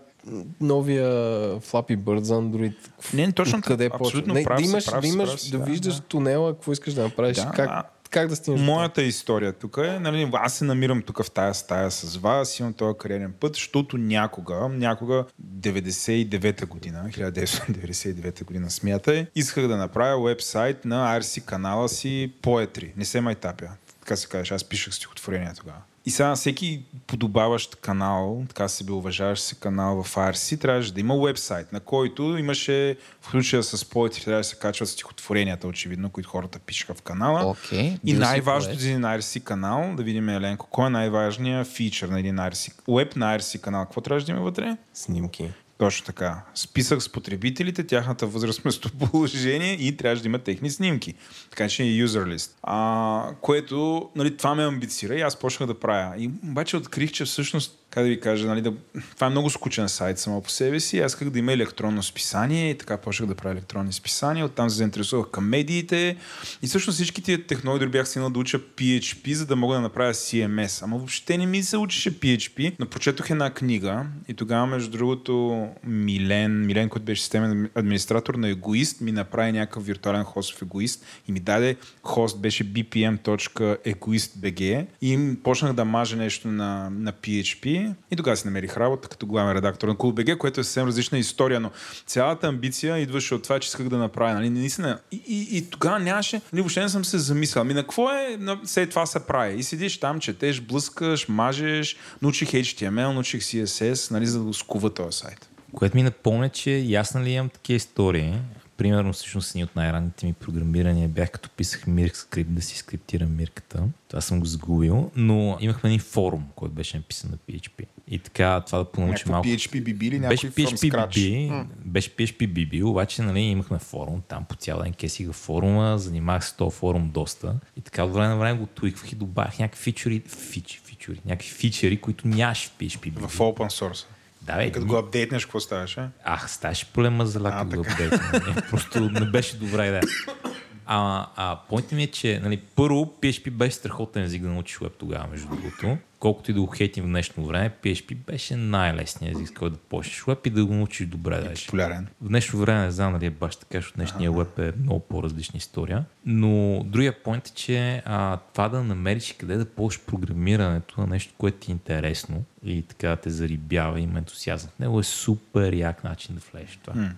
новия 0.61 1.09
Flappy 1.57 1.97
Bird 1.97 2.19
за 2.19 2.35
Android. 2.35 2.75
Не, 3.15 3.33
точно 3.33 3.59
така. 3.59 3.67
къде 3.67 3.91
Абсолютно 3.95 4.35
почва? 4.35 4.45
прав 4.45 4.59
да 4.59 4.65
имаш, 4.65 4.87
прав 4.87 5.01
да, 5.01 5.09
имаш, 5.09 5.29
прав 5.31 5.51
да, 5.51 5.59
да, 5.59 5.65
виждаш 5.65 5.95
да. 5.95 6.01
тунела, 6.01 6.53
какво 6.55 6.73
искаш 6.73 6.95
да 6.95 7.03
направиш, 7.03 7.37
Да, 7.37 7.51
как, 7.51 7.69
а- 7.69 7.83
как 8.15 8.29
да 8.29 8.37
стигнеш. 8.37 8.61
Моята 8.61 9.03
история 9.03 9.53
тук 9.53 9.77
е, 9.85 9.99
нали, 9.99 10.31
аз 10.33 10.55
се 10.55 10.65
намирам 10.65 11.03
тук 11.03 11.23
в 11.23 11.31
тая 11.31 11.55
стая 11.55 11.91
с 11.91 12.17
вас, 12.17 12.61
имам 12.61 12.73
този 12.73 12.99
кариерен 12.99 13.35
път, 13.41 13.55
защото 13.55 13.99
някога, 13.99 14.69
някога 14.69 15.25
99-та 15.59 16.67
година, 16.67 17.05
1999 17.11 18.45
година 18.45 18.71
смятай, 18.71 19.27
исках 19.35 19.69
да 19.69 19.77
направя 19.77 20.25
вебсайт 20.25 20.85
на 20.85 21.21
RC 21.21 21.45
канала 21.45 21.89
си 21.89 22.33
Poetry. 22.43 22.93
Не 22.97 23.05
се 23.05 23.21
май 23.21 23.35
тапя. 23.35 23.71
Така 24.01 24.17
се 24.17 24.29
казваш, 24.29 24.51
аз 24.51 24.65
пишах 24.65 24.95
стихотворение 24.95 25.53
тогава. 25.57 25.79
И 26.07 26.11
сега 26.11 26.35
всеки 26.35 26.83
подобаващ 27.07 27.77
канал, 27.77 28.45
така 28.49 28.69
се 28.69 28.85
би 28.85 28.93
уважаващ 28.93 29.43
се 29.43 29.55
канал 29.55 30.03
в 30.03 30.15
RC, 30.15 30.61
трябваше 30.61 30.95
да 30.95 31.01
има 31.01 31.17
вебсайт, 31.19 31.73
на 31.73 31.81
който 31.81 32.23
имаше, 32.39 32.97
в 33.21 33.31
случая 33.31 33.63
с 33.63 33.85
Poetry, 33.85 34.25
трябва 34.25 34.41
да 34.41 34.45
се 34.45 34.57
качват 34.57 34.89
стихотворенията, 34.89 35.67
очевидно, 35.67 36.11
които 36.11 36.29
хората 36.29 36.59
пишеха 36.59 36.95
в 36.95 37.03
канала. 37.03 37.51
Окей. 37.51 37.99
И 38.05 38.13
бил 38.13 38.21
най-важното 38.21 38.79
за 38.79 38.89
един 38.89 39.03
RC 39.03 39.43
канал, 39.43 39.95
да 39.97 40.03
видим 40.03 40.29
Еленко, 40.29 40.67
кой 40.71 40.87
е 40.87 40.91
най-важният 40.91 41.67
фичър 41.67 42.09
на 42.09 42.21
един 42.21 42.37
RC, 42.37 42.73
веб 42.89 43.17
на 43.17 43.39
RC 43.39 43.61
канал? 43.61 43.85
Какво 43.85 44.01
трябваше 44.01 44.27
да 44.27 44.33
има 44.33 44.41
вътре? 44.41 44.77
Снимки. 44.95 45.51
Точно 45.79 46.07
така. 46.07 46.43
Списък 46.55 47.03
с 47.03 47.09
потребителите, 47.09 47.87
тяхната 47.87 48.27
възраст, 48.27 48.65
местоположение 48.65 49.73
и 49.73 49.97
трябваше 49.97 50.23
да 50.23 50.29
има 50.29 50.39
техни 50.39 50.71
снимки. 50.71 51.15
Така 51.51 51.69
че 51.69 51.83
е 51.83 51.87
user 51.87 52.35
list. 52.35 52.51
А, 52.63 53.31
което, 53.41 54.11
нали, 54.17 54.37
това 54.37 54.55
ме 54.55 54.65
амбицира 54.65 55.15
и 55.15 55.21
аз 55.21 55.37
почнах 55.37 55.67
да 55.67 55.81
правя. 55.81 56.15
И 56.19 56.31
обаче 56.45 56.77
открих, 56.77 57.13
че 57.13 57.25
всъщност, 57.25 57.84
как 57.95 58.03
да 58.03 58.09
ви 58.09 58.21
кажа, 58.21 58.47
нали, 58.47 58.61
да, 58.61 58.73
това 59.15 59.27
е 59.27 59.31
много 59.31 59.51
скучен 59.51 59.89
сайт 59.89 60.19
само 60.19 60.43
по 60.43 60.51
себе 60.51 60.81
си. 60.81 61.01
Аз 61.01 61.13
исках 61.13 61.31
да 61.31 61.39
има 61.39 61.53
електронно 61.53 62.03
списание 62.03 62.71
и 62.71 62.79
така 62.79 62.97
почнах 62.97 63.29
да 63.29 63.35
правя 63.35 63.53
електронни 63.53 63.93
списания. 63.93 64.47
Оттам 64.47 64.71
се 64.71 64.77
заинтересувах 64.77 65.31
към 65.31 65.49
медиите. 65.49 66.17
И 66.63 66.67
всъщност 66.67 66.97
всички 66.97 67.23
тия 67.23 67.47
технологии 67.47 67.79
дори 67.79 67.91
бях 67.91 68.09
стигнал 68.09 68.31
да 68.31 68.39
уча 68.39 68.59
PHP, 68.59 69.33
за 69.33 69.47
да 69.47 69.57
мога 69.57 69.75
да 69.75 69.81
направя 69.81 70.15
CMS. 70.15 70.83
Ама 70.83 70.97
въобще 70.97 71.39
не 71.39 71.47
ми 71.47 71.63
се 71.63 71.77
учеше 71.77 72.21
PHP, 72.21 72.75
но 72.79 72.87
прочетох 72.87 73.31
една 73.31 73.51
книга 73.51 74.07
и 74.29 74.35
тогава, 74.35 74.67
между 74.67 74.91
другото, 74.91 75.69
Милен, 75.85 76.67
Милен, 76.67 76.89
който 76.89 77.05
беше 77.05 77.23
системен 77.23 77.71
администратор 77.75 78.35
на 78.35 78.49
Егоист, 78.49 79.01
ми 79.01 79.13
направи 79.13 79.53
някакъв 79.53 79.87
виртуален 79.87 80.25
хост 80.25 80.59
в 80.59 80.63
Егоист 80.63 81.05
и 81.29 81.33
ми 81.33 81.41
даде 81.41 81.77
хост, 82.03 82.41
беше 82.41 82.73
bpm.egoist.bg 82.73 84.87
и 85.03 85.35
почнах 85.43 85.73
да 85.73 85.85
мажа 85.85 86.17
нещо 86.17 86.49
на, 86.49 86.91
на 86.91 87.13
PHP 87.13 87.84
и 88.11 88.17
тогава 88.17 88.37
си 88.37 88.47
намерих 88.47 88.77
работа 88.77 89.09
като 89.09 89.27
главен 89.27 89.57
редактор 89.57 89.89
на 89.89 89.95
CoolBG, 89.95 90.39
което 90.39 90.61
е 90.61 90.65
съвсем 90.65 90.87
различна 90.87 91.19
история, 91.19 91.61
но 91.61 91.71
цялата 92.07 92.47
амбиция 92.47 92.99
идваше 92.99 93.35
от 93.35 93.43
това, 93.43 93.61
че 93.61 93.69
исках 93.69 93.89
да 93.89 93.99
направя. 93.99 94.35
Нали? 94.35 94.51
Наистина. 94.51 94.99
И, 95.13 95.23
и, 95.27 95.57
и 95.57 95.71
тогава 95.71 95.99
нямаше, 95.99 96.41
нали, 96.53 96.63
въобще 96.63 96.81
не 96.81 96.89
съм 96.89 97.05
се 97.05 97.19
замислял. 97.19 97.63
Ами 97.63 97.75
на 97.75 97.83
какво 97.83 98.11
е, 98.11 98.37
на, 98.41 98.61
след 98.65 98.91
това 98.91 99.07
се 99.07 99.27
прави? 99.27 99.59
И 99.59 99.63
седиш 99.63 100.01
там, 100.01 100.21
четеш, 100.21 100.61
блъскаш, 100.61 101.29
мажеш, 101.29 101.97
научих 102.23 102.49
HTML, 102.49 103.13
научих 103.13 103.41
CSS, 103.41 104.11
нали, 104.11 104.27
за 104.27 104.45
да 104.45 104.55
скува 104.55 104.91
този 104.91 105.19
сайт. 105.19 105.51
Което 105.75 105.97
ми 105.97 106.03
напомня, 106.03 106.49
че 106.49 106.71
ясно 106.71 107.23
ли 107.23 107.31
имам 107.31 107.49
такива 107.49 107.77
истории. 107.77 108.35
Примерно, 108.77 109.13
всъщност, 109.13 109.55
ни 109.55 109.65
от 109.65 109.77
най-ранните 109.77 110.27
ми 110.27 110.33
програмирания 110.33 111.09
бях 111.09 111.31
като 111.31 111.51
писах 111.51 111.85
Mirk 111.87 112.15
скрипт 112.15 112.55
да 112.55 112.63
си 112.63 112.77
скриптирам 112.77 113.37
мирката. 113.37 113.83
Това 114.09 114.21
съм 114.21 114.41
го 114.41 114.47
загубил, 114.47 115.11
но 115.17 115.57
имахме 115.61 115.91
един 115.91 116.01
форум, 116.01 116.45
който 116.57 116.75
беше 116.75 116.97
написан 116.97 117.31
на 117.31 117.37
PHP. 117.37 117.85
И 118.09 118.19
така, 118.19 118.63
това 118.67 118.79
да 118.79 118.85
понаучи 118.85 119.11
Някакво 119.13 119.33
малко. 119.33 119.49
PHP 119.49 119.83
BB 119.83 120.03
или 120.05 120.19
някой 120.19 120.37
Беше 120.37 120.49
PHP? 120.49 120.91
BB, 120.91 121.67
беше 121.85 122.17
PHP 122.17 122.49
BB, 122.49 122.85
обаче 122.85 123.23
нали, 123.23 123.41
имахме 123.41 123.79
форум, 123.79 124.23
там 124.29 124.45
по 124.45 124.55
цял 124.55 124.83
ден 124.83 124.93
кесих 124.93 125.27
във 125.27 125.37
форума, 125.37 125.99
занимавах 125.99 126.45
се 126.45 126.51
с 126.51 126.57
този 126.57 126.77
форум 126.77 127.11
доста 127.11 127.55
и 127.77 127.81
така 127.81 128.05
от 128.05 128.13
време 128.13 128.29
на 128.29 128.37
време 128.37 128.59
го 128.59 128.67
твиквах 128.67 129.13
и 129.13 129.15
добавях 129.15 129.59
някакви 129.59 129.83
фичери, 129.83 130.23
фич, 130.27 130.81
фичери, 130.85 131.21
някакви 131.25 131.49
фичери, 131.49 132.01
които 132.01 132.29
нямаше 132.29 132.69
в 132.69 132.73
PHP 132.73 133.13
BB. 133.13 133.29
В 133.29 133.39
open 133.39 133.69
source. 133.69 134.07
Да, 134.47 134.57
бе, 134.57 134.73
Като 134.73 134.87
го 134.87 134.97
апдейтнеш, 134.97 135.45
какво 135.45 135.61
ставаше? 135.61 136.09
Ах, 136.25 136.51
ставаше 136.51 136.93
проблема 136.93 137.27
за 137.27 137.39
А, 137.39 137.43
лака 137.43 137.65
да 137.65 137.77
го 137.77 137.85
апдейтвам. 137.91 138.55
Не, 138.55 138.63
Просто 138.71 139.01
не 139.01 139.21
беше 139.21 139.57
добра 139.57 139.87
идея. 139.87 140.03
А, 140.87 141.27
а 141.37 141.59
поинтът 141.69 141.93
ми 141.93 142.03
е, 142.03 142.07
че 142.07 142.41
нали, 142.43 142.57
първо 142.57 143.15
PHP 143.23 143.51
беше 143.51 143.77
страхотен 143.77 144.23
език 144.23 144.43
да 144.43 144.49
научиш 144.49 144.79
веб 144.79 144.93
тогава, 144.99 145.27
между 145.31 145.49
другото. 145.49 145.97
Колкото 146.19 146.51
и 146.51 146.55
да 146.55 146.61
го 146.61 146.67
хейтим 146.67 147.05
в 147.05 147.07
днешно 147.07 147.47
време, 147.47 147.71
PHP 147.83 148.17
беше 148.17 148.57
най-лесният 148.57 149.37
език, 149.37 149.49
с 149.49 149.51
който 149.51 149.77
да 149.77 149.83
почнеш 149.83 150.25
веб 150.27 150.47
и 150.47 150.51
да 150.51 150.65
го 150.65 150.75
научиш 150.75 151.07
добре. 151.07 151.41
Даже. 151.41 151.67
Популярен. 151.67 152.09
В 152.21 152.29
днешно 152.29 152.59
време 152.59 152.85
не 152.85 152.91
знам 152.91 153.13
дали 153.13 153.27
е 153.27 153.31
баш 153.31 153.57
така, 153.57 153.79
защото 153.79 153.97
днешния 153.97 154.33
веб 154.33 154.59
е 154.59 154.73
много 154.83 155.01
по-различна 155.01 155.57
история. 155.57 156.05
Но 156.27 156.85
другия 156.85 157.23
поинт 157.23 157.49
е, 157.49 157.51
че 157.55 158.03
а, 158.05 158.37
това 158.53 158.69
да 158.69 158.85
намериш 158.85 159.35
къде 159.39 159.57
да 159.57 159.65
ползваш 159.65 160.01
програмирането 160.07 161.01
на 161.01 161.07
нещо, 161.07 161.35
което 161.39 161.59
ти 161.59 161.71
е 161.71 161.73
интересно 161.73 162.45
и 162.65 162.83
така 162.83 163.09
да 163.09 163.17
те 163.17 163.31
зарибява, 163.31 164.01
има 164.01 164.19
ентусиазъм. 164.19 164.71
В 164.77 164.79
него 164.79 165.01
е 165.01 165.03
супер 165.03 165.73
як 165.73 166.05
начин 166.05 166.35
да 166.35 166.41
влезеш 166.53 166.79
това. 166.85 167.11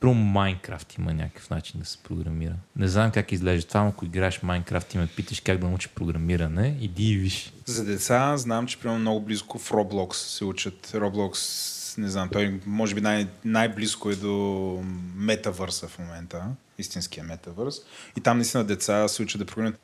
Про 0.00 0.14
Майнкрафт 0.14 0.94
има 0.94 1.14
някакъв 1.14 1.50
начин 1.50 1.80
да 1.80 1.86
се 1.86 1.98
програмира. 1.98 2.54
Не 2.76 2.88
знам 2.88 3.10
как 3.10 3.32
изглежда 3.32 3.68
това, 3.68 3.86
ако 3.86 4.04
играеш 4.04 4.42
Майнкрафт 4.42 4.94
и 4.94 4.98
ме 4.98 5.06
питаш 5.06 5.40
как 5.40 5.58
да 5.58 5.68
научиш 5.68 5.90
програмиране, 5.94 6.76
иди 6.80 7.10
и 7.10 7.16
виж. 7.16 7.52
За 7.66 7.84
деца 7.84 8.36
знам, 8.36 8.66
че 8.66 8.78
примерно 8.78 9.00
много 9.00 9.20
близко 9.20 9.58
в 9.58 9.70
Roblox 9.70 10.14
се 10.14 10.44
учат. 10.44 10.86
Roblox, 10.86 11.98
не 11.98 12.08
знам, 12.08 12.28
той 12.32 12.60
може 12.66 12.94
би 12.94 13.00
най- 13.00 13.26
най-близко 13.44 14.10
е 14.10 14.16
до 14.16 14.84
метавърса 15.16 15.88
в 15.88 15.98
момента, 15.98 16.44
истинския 16.78 17.24
метавърс. 17.24 17.80
И 18.16 18.20
там 18.20 18.36
наистина 18.36 18.64
деца 18.64 19.08
се 19.08 19.22
учат 19.22 19.38
да 19.38 19.44
програмират. 19.44 19.80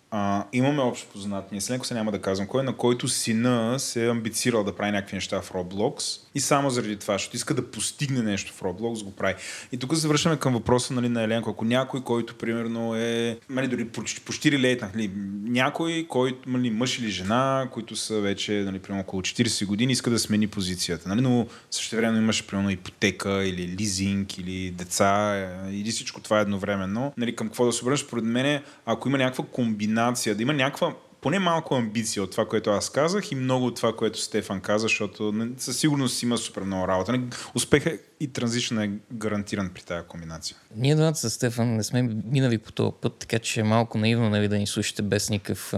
Имаме 0.53 0.83
общо 0.83 1.09
познат, 1.13 1.53
ние 1.53 1.61
ленко 1.71 1.87
се 1.87 1.95
няма 1.95 2.13
да 2.13 2.21
казвам 2.21 2.47
кой, 2.49 2.63
на 2.63 2.77
който 2.77 3.09
сина 3.09 3.79
се 3.79 4.05
е 4.05 4.11
амбицирал 4.11 4.65
да 4.65 4.77
прави 4.77 4.93
някакви 4.93 5.17
неща 5.17 5.43
в 5.43 5.51
Roblox 5.51 6.21
и 6.35 6.41
само 6.41 6.71
заради 6.71 6.97
това, 6.97 7.15
защото 7.15 7.37
иска 7.37 7.55
да 7.55 7.71
постигне 7.71 8.23
нещо 8.23 8.53
в 8.53 8.61
Roblox, 8.61 9.05
го 9.05 9.11
прави. 9.11 9.35
И 9.73 9.77
тук 9.77 9.97
се 9.97 10.09
връщаме 10.09 10.37
към 10.37 10.53
въпроса 10.53 10.95
нали, 10.95 11.09
на 11.09 11.23
Еленко. 11.23 11.51
Ако 11.51 11.65
някой, 11.65 12.01
който 12.01 12.35
примерно 12.35 12.95
е, 12.97 13.39
нали, 13.51 13.69
дори 13.69 13.89
почти, 13.89 14.21
почти 14.21 14.53
релейтна, 14.53 14.91
нали, 14.95 15.11
някой, 15.45 16.07
който, 16.09 16.49
нали, 16.49 16.71
мъж 16.71 16.99
или 16.99 17.11
жена, 17.11 17.69
които 17.73 17.97
са 17.97 18.21
вече 18.21 18.53
нали, 18.53 18.79
примерно 18.79 19.03
около 19.03 19.23
40 19.23 19.67
години, 19.67 19.93
иска 19.93 20.11
да 20.11 20.19
смени 20.19 20.47
позицията. 20.47 21.09
Нали, 21.09 21.21
но 21.21 21.47
също 21.71 21.97
време 21.97 22.19
имаш 22.19 22.47
примерно 22.47 22.71
ипотека 22.71 23.45
или 23.45 23.69
лизинг 23.69 24.39
или 24.39 24.71
деца 24.71 25.37
е, 25.37 25.73
или 25.73 25.91
всичко 25.91 26.21
това 26.21 26.41
едновременно. 26.41 26.84
Нали, 27.17 27.37
към 27.37 27.47
какво 27.49 27.67
да 27.67 27.73
се 27.73 27.85
обърнеш? 27.85 28.01
Според 28.01 28.25
мен, 28.25 28.63
ако 28.87 29.09
има 29.09 29.19
някаква 29.19 29.45
комбинация, 29.53 30.35
да 30.35 30.43
има 30.43 30.53
някаква 30.53 30.95
поне 31.25 31.39
малко 31.39 31.75
амбиция 31.75 32.23
от 32.23 32.31
това, 32.31 32.49
което 32.49 32.71
аз 32.71 32.91
казах 32.91 33.33
и 33.33 33.35
много 33.35 33.67
от 33.67 33.77
това, 33.77 33.97
което 33.97 34.21
Стефан 34.21 34.61
каза, 34.61 34.83
защото 34.83 35.33
не- 35.33 35.49
със 35.59 35.79
сигурност 35.79 36.23
има 36.23 36.39
супер 36.39 36.63
много 36.63 36.89
работа. 36.89 37.13
Нали, 37.13 37.23
Успеха 37.55 37.99
и 38.21 38.29
транзишна 38.33 38.85
е 38.85 38.91
гарантиран 39.13 39.71
при 39.75 39.83
тази 39.83 40.07
комбинация. 40.07 40.57
Ние 40.77 40.95
двамата 40.95 41.15
с 41.15 41.31
Стефан 41.31 41.77
не 41.77 41.85
сме 41.85 42.03
минали 42.25 42.59
по 42.59 42.73
този 42.73 42.93
път, 43.01 43.15
така 43.19 43.39
че 43.39 43.61
е 43.61 43.65
малко 43.65 43.99
наивно 43.99 44.31
нали, 44.31 44.49
да 44.49 44.59
ни 44.59 44.67
слушате 44.67 45.03
без 45.03 45.31
никакъв 45.31 45.75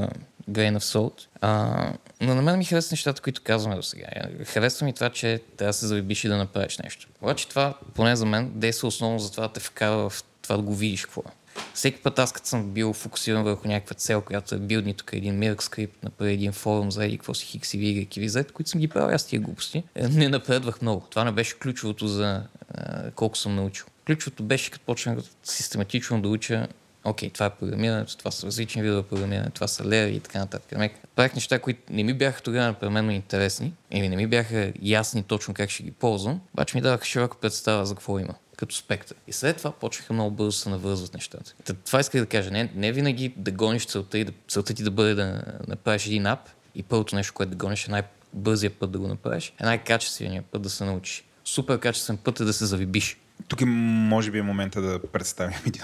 grain 0.50 0.78
of 0.78 0.78
salt. 0.78 1.26
А, 1.40 1.92
но 2.20 2.34
на 2.34 2.42
мен 2.42 2.59
ми 2.59 2.64
харесват 2.64 2.92
нещата, 2.92 3.22
които 3.22 3.42
казваме 3.44 3.76
до 3.76 3.82
сега. 3.82 4.07
Харесва 4.44 4.84
ми 4.84 4.92
това, 4.92 5.11
че 5.11 5.40
трябва 5.57 5.68
да 5.70 5.72
се 5.72 5.86
завибиш 5.86 6.24
и 6.24 6.28
да 6.28 6.36
направиш 6.36 6.78
нещо. 6.78 7.09
Обаче 7.22 7.48
това, 7.48 7.74
поне 7.94 8.16
за 8.16 8.26
мен, 8.26 8.52
действа 8.54 8.88
основно 8.88 9.18
за 9.18 9.30
това 9.30 9.46
да 9.46 9.52
те 9.52 9.61
вкара 9.61 10.11
в 10.11 10.24
това 10.47 10.57
да 10.57 10.62
го 10.62 10.74
видиш 10.74 11.05
какво 11.05 11.20
е. 11.20 11.32
Всеки 11.74 12.03
път 12.03 12.18
аз 12.18 12.32
като 12.32 12.49
съм 12.49 12.70
бил 12.70 12.92
фокусиран 12.92 13.44
върху 13.44 13.68
някаква 13.68 13.94
цел, 13.94 14.20
която 14.20 14.55
е 14.55 14.59
билдни 14.59 14.94
тук 14.94 15.11
един 15.12 15.40
Mirk 15.40 15.62
скрипт, 15.62 16.05
направи 16.05 16.32
един 16.32 16.53
форум 16.53 16.90
за 16.90 17.05
еди, 17.05 17.18
какво 17.18 17.34
си 17.34 17.47
хикс 17.47 17.74
и 17.74 17.78
Y 17.78 18.40
и 18.40 18.53
които 18.53 18.70
съм 18.70 18.80
ги 18.80 18.88
правил 18.88 19.14
аз 19.14 19.26
тия 19.26 19.40
глупости, 19.40 19.84
е, 19.94 20.09
не 20.09 20.28
напредвах 20.28 20.82
много. 20.82 21.07
Това 21.11 21.24
не 21.24 21.32
беше 21.32 21.59
ключовото 21.59 22.09
за 22.09 22.42
а, 22.74 23.11
колко 23.11 23.36
съм 23.36 23.55
научил. 23.55 23.86
Ключовото 24.07 24.42
беше, 24.42 24.70
като 24.70 24.84
почнах 24.84 25.18
систематично 25.42 26.22
да 26.22 26.28
уча 26.28 26.68
окей, 27.05 27.30
това 27.30 27.47
е 27.47 27.51
програмирането, 27.51 28.16
това 28.16 28.30
са 28.30 28.47
различни 28.47 28.82
видове 28.82 29.03
програмиране, 29.03 29.51
това 29.51 29.68
са 29.68 29.84
леви 29.84 30.14
и 30.14 30.20
така 30.20 30.38
нататък. 30.38 30.78
Мек, 30.78 30.92
правих 31.16 31.34
неща, 31.34 31.59
които 31.59 31.80
не 31.90 32.03
ми 32.03 32.14
бяха 32.14 32.42
тогава 32.42 32.68
непременно 32.68 33.11
интересни 33.11 33.72
или 33.90 34.09
не 34.09 34.16
ми 34.16 34.26
бяха 34.26 34.72
ясни 34.82 35.22
точно 35.22 35.55
как 35.55 35.70
ще 35.70 35.82
ги 35.82 35.90
ползвам, 35.90 36.40
обаче 36.55 36.76
ми 36.76 36.80
даваха 36.80 37.05
широка 37.05 37.38
представа 37.38 37.86
за 37.86 37.94
какво 37.94 38.18
има 38.18 38.34
като 38.57 38.74
спектър. 38.74 39.16
И 39.26 39.32
след 39.32 39.57
това 39.57 39.72
почнаха 39.72 40.12
много 40.12 40.30
бързо 40.30 40.48
да 40.48 40.52
се 40.52 40.68
навързват 40.68 41.14
нещата. 41.14 41.54
Та, 41.64 41.74
това 41.74 42.00
исках 42.00 42.20
да 42.20 42.26
кажа. 42.26 42.50
Не, 42.50 42.72
не 42.74 42.92
винаги 42.92 43.34
да 43.36 43.50
гониш 43.50 43.86
целта 43.86 44.18
и 44.18 44.24
да, 44.24 44.32
целта 44.48 44.74
ти 44.74 44.82
да 44.82 44.90
бъде 44.90 45.14
да 45.14 45.42
направиш 45.68 46.07
един 46.07 46.26
ап 46.26 46.48
и 46.74 46.82
първото 46.82 47.16
нещо, 47.16 47.34
което 47.34 47.50
да 47.50 47.57
гониш 47.57 47.88
е 47.88 47.90
най-бързия 47.90 48.70
път 48.70 48.90
да 48.90 48.98
го 48.98 49.09
направиш, 49.09 49.52
е 49.61 49.64
най-качественият 49.64 50.46
път 50.46 50.62
да 50.62 50.70
се 50.70 50.84
научиш. 50.84 51.24
Супер 51.44 51.80
качествен 51.80 52.16
път 52.16 52.40
е 52.40 52.44
да 52.44 52.52
се 52.52 52.66
завибиш. 52.66 53.18
Тук 53.49 53.61
е, 53.61 53.64
може 53.64 54.30
би 54.30 54.39
е 54.39 54.43
момента 54.43 54.80
да 54.80 55.01
представим 55.12 55.59
един 55.66 55.82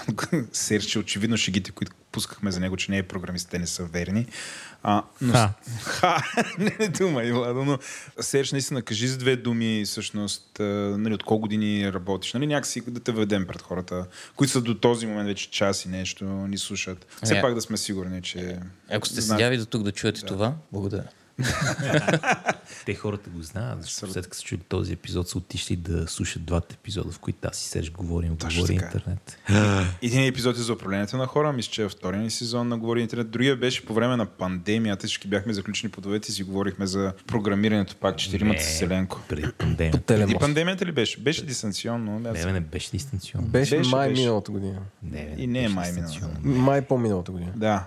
серч, 0.51 0.85
че 0.85 0.99
очевидно 0.99 1.37
шегите, 1.37 1.71
които 1.71 1.91
пускахме 2.11 2.51
за 2.51 2.59
него, 2.59 2.77
че 2.77 2.91
не 2.91 2.97
е 2.97 3.03
програмист, 3.03 3.49
те 3.49 3.59
не 3.59 3.67
са 3.67 3.85
верни. 3.85 4.25
А, 4.83 5.03
но... 5.21 5.33
Ха. 5.33 5.53
Ха, 5.83 6.23
не 6.57 6.75
е 6.79 6.87
дума, 6.87 7.21
Владо, 7.33 7.65
но 7.65 7.77
Серж, 8.19 8.51
наистина, 8.51 8.81
кажи 8.81 9.07
с 9.07 9.17
две 9.17 9.35
думи, 9.35 9.83
всъщност, 9.85 10.59
а, 10.59 10.63
нали, 10.97 11.13
от 11.13 11.23
колко 11.23 11.41
години 11.41 11.93
работиш, 11.93 12.33
нали, 12.33 12.47
някакси 12.47 12.83
да 12.87 12.99
те 12.99 13.11
ведем 13.11 13.47
пред 13.47 13.61
хората, 13.61 14.05
които 14.35 14.53
са 14.53 14.61
до 14.61 14.75
този 14.75 15.05
момент 15.05 15.27
вече 15.27 15.49
час 15.51 15.85
и 15.85 15.89
нещо 15.89 16.25
ни 16.25 16.57
слушат. 16.57 17.07
Все 17.23 17.33
Не. 17.33 17.41
пак 17.41 17.55
да 17.55 17.61
сме 17.61 17.77
сигурни, 17.77 18.21
че... 18.21 18.59
Ако 18.89 19.07
сте 19.07 19.21
знаят. 19.21 19.39
седяли 19.39 19.57
до 19.57 19.65
тук 19.65 19.83
да 19.83 19.91
чуете 19.91 20.21
това, 20.21 20.53
благодаря. 20.71 21.03
Те 22.85 22.95
хората 22.95 23.29
го 23.29 23.41
знаят, 23.41 23.83
защото 23.83 24.13
след 24.13 24.23
като 24.23 24.37
са 24.37 24.43
чули 24.43 24.59
този 24.69 24.93
епизод, 24.93 25.29
са 25.29 25.37
отишли 25.37 25.75
да 25.75 26.07
слушат 26.07 26.45
двата 26.45 26.75
епизода, 26.79 27.11
в 27.11 27.19
които 27.19 27.47
аз 27.47 27.61
и 27.61 27.67
Серж 27.69 27.91
говорим, 27.91 28.37
Точно 28.37 28.61
говори 28.61 28.77
така. 28.77 28.85
интернет. 28.85 29.37
Един 30.01 30.23
епизод 30.23 30.57
е 30.57 30.61
за 30.61 30.73
управлението 30.73 31.17
на 31.17 31.27
хора, 31.27 31.53
мисля, 31.53 31.71
че 31.71 31.83
е 31.83 31.89
втория 31.89 32.21
ни 32.21 32.31
сезон 32.31 32.67
на 32.67 32.77
Говори 32.77 33.01
интернет. 33.01 33.29
Другия 33.31 33.55
беше 33.55 33.85
по 33.85 33.93
време 33.93 34.15
на 34.15 34.25
пандемията, 34.25 35.07
всички 35.07 35.27
бяхме 35.27 35.53
заключени 35.53 35.91
по 35.91 36.01
довете 36.01 36.31
и 36.31 36.33
си 36.33 36.43
говорихме 36.43 36.87
за 36.87 37.13
програмирането 37.27 37.95
пак, 37.95 38.17
четиримата 38.17 38.63
с 38.63 38.77
Селенко. 38.77 39.21
Преди 39.29 39.51
пандемията. 39.57 40.01
Преди 40.01 40.35
пандемията 40.35 40.85
ли 40.85 40.91
беше? 40.91 41.19
Беше 41.19 41.45
дистанционно. 41.45 42.19
Не, 42.19 42.31
Не, 42.31 42.51
не 42.53 42.59
беше 42.59 42.91
дистанционно. 42.91 43.47
Беше, 43.47 43.77
май 43.79 44.09
миналата 44.11 44.51
година. 44.51 44.79
Не, 45.03 45.35
И 45.37 45.47
не 45.47 45.63
е 45.63 45.69
май 45.69 45.91
дистанционно. 45.91 46.35
Май 46.43 46.81
по-миналата 46.81 47.31
година. 47.31 47.51
Да. 47.55 47.85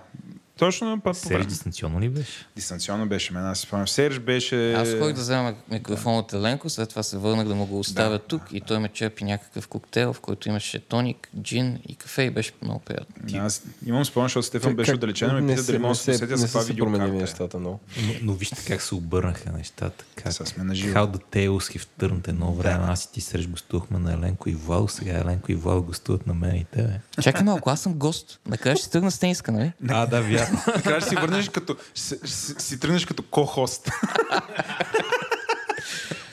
Точно 0.57 1.01
път 1.01 1.21
по 1.21 1.27
Серж 1.27 1.45
дистанционно 1.45 2.01
ли 2.01 2.09
беше? 2.09 2.45
Дистанционно 2.55 3.07
беше, 3.07 3.33
мен 3.33 3.45
аз 3.45 3.59
си 3.59 3.67
спомням. 3.67 3.87
Серж 3.87 4.19
беше... 4.19 4.73
Аз 4.73 4.89
ходих 4.89 5.15
да 5.15 5.21
взема 5.21 5.53
микрофон 5.71 6.17
от 6.17 6.33
Еленко, 6.33 6.69
след 6.69 6.89
това 6.89 7.03
се 7.03 7.17
върнах 7.17 7.47
да 7.47 7.55
му 7.55 7.65
го 7.65 7.79
оставя 7.79 8.17
Да, 8.17 8.19
тук 8.19 8.41
и 8.51 8.61
той 8.61 8.79
ме 8.79 8.87
черпи 8.87 9.23
някакъв 9.23 9.67
коктейл, 9.67 10.13
в 10.13 10.19
който 10.19 10.49
имаше 10.49 10.79
тоник, 10.79 11.29
джин 11.41 11.79
и 11.87 11.95
кафе 11.95 12.21
и 12.23 12.29
беше 12.29 12.51
много 12.61 12.79
приятно. 12.79 13.15
Аз 13.45 13.63
имам 13.85 14.05
спомен, 14.05 14.25
защото 14.25 14.47
Стефан 14.47 14.75
беше 14.75 14.93
отдалечен, 14.93 15.33
ме 15.33 15.41
не 15.41 15.55
пита 15.55 15.65
дали 15.65 15.77
мога 15.77 15.91
да 15.91 15.95
се 15.95 16.11
усетя 16.11 16.27
не 16.31 16.37
за 16.37 16.47
това 16.47 16.61
видеокарта. 16.61 17.07
нещата 17.07 17.59
много. 17.59 17.79
Но, 18.03 18.13
но 18.21 18.33
вижте 18.33 18.65
как 18.67 18.81
се 18.81 18.95
обърнаха 18.95 19.51
нещата. 19.51 20.05
Как... 20.15 20.33
Сега 20.33 20.45
сме 20.45 20.63
на 20.63 20.75
живо. 20.75 20.99
How 20.99 21.05
the 21.05 21.21
Tales 21.35 21.77
have 21.77 21.87
turned 21.99 22.27
едно 22.27 22.53
време. 22.53 22.83
Аз 22.87 23.03
и 23.03 23.11
ти 23.11 23.21
Серж 23.21 23.47
гостувахме 23.47 23.99
на 23.99 24.13
Еленко 24.13 24.49
и 24.49 24.53
Вал, 24.53 24.87
сега 24.87 25.17
Еленко 25.17 25.51
и 25.51 25.55
Вал 25.55 25.81
гостуват 25.81 26.27
на 26.27 26.33
мен 26.33 26.55
и 26.55 26.65
тебе. 26.71 26.99
Чакай 27.21 27.43
малко, 27.43 27.69
аз 27.69 27.81
съм 27.81 27.93
гост. 27.93 28.39
Накрая 28.47 28.75
ще 28.75 28.89
тръгна 28.89 29.11
с 29.11 29.19
тениска, 29.19 29.51
нали? 29.51 29.71
А, 29.89 30.05
да, 30.05 30.21
вярно. 30.21 30.46
Накрая 30.67 31.01
ще 31.01 31.09
си 31.09 31.15
върнеш 31.15 31.49
като... 31.49 31.75
Си, 31.95 32.15
си, 32.25 32.55
си 32.57 32.79
тръгнеш 32.79 33.05
като 33.05 33.23
ко-хост. 33.23 33.91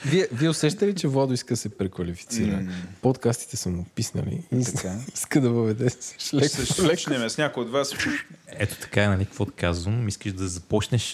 Вие, 0.05 0.27
вие 0.31 0.49
усещате 0.49 0.87
ли, 0.87 0.95
че 0.95 1.07
Владо 1.07 1.33
иска 1.33 1.53
да 1.53 1.57
се 1.57 1.69
преквалифицира? 1.69 2.67
Подкастите 3.01 3.57
са 3.57 3.69
му 3.69 3.85
писнали 3.95 4.43
и 4.51 4.63
Така. 4.63 4.95
иска 5.13 5.41
да 5.41 5.49
въведе 5.49 5.89
Ще 6.17 6.49
се 6.49 6.65
с 7.29 7.37
някой 7.37 7.63
от 7.63 7.71
вас. 7.71 7.93
Ето 8.47 8.75
така 8.81 9.03
е, 9.03 9.07
нали, 9.07 9.25
какво 9.25 9.45
казвам. 9.55 10.07
Искаш 10.07 10.33
да 10.33 10.47
започнеш, 10.47 11.11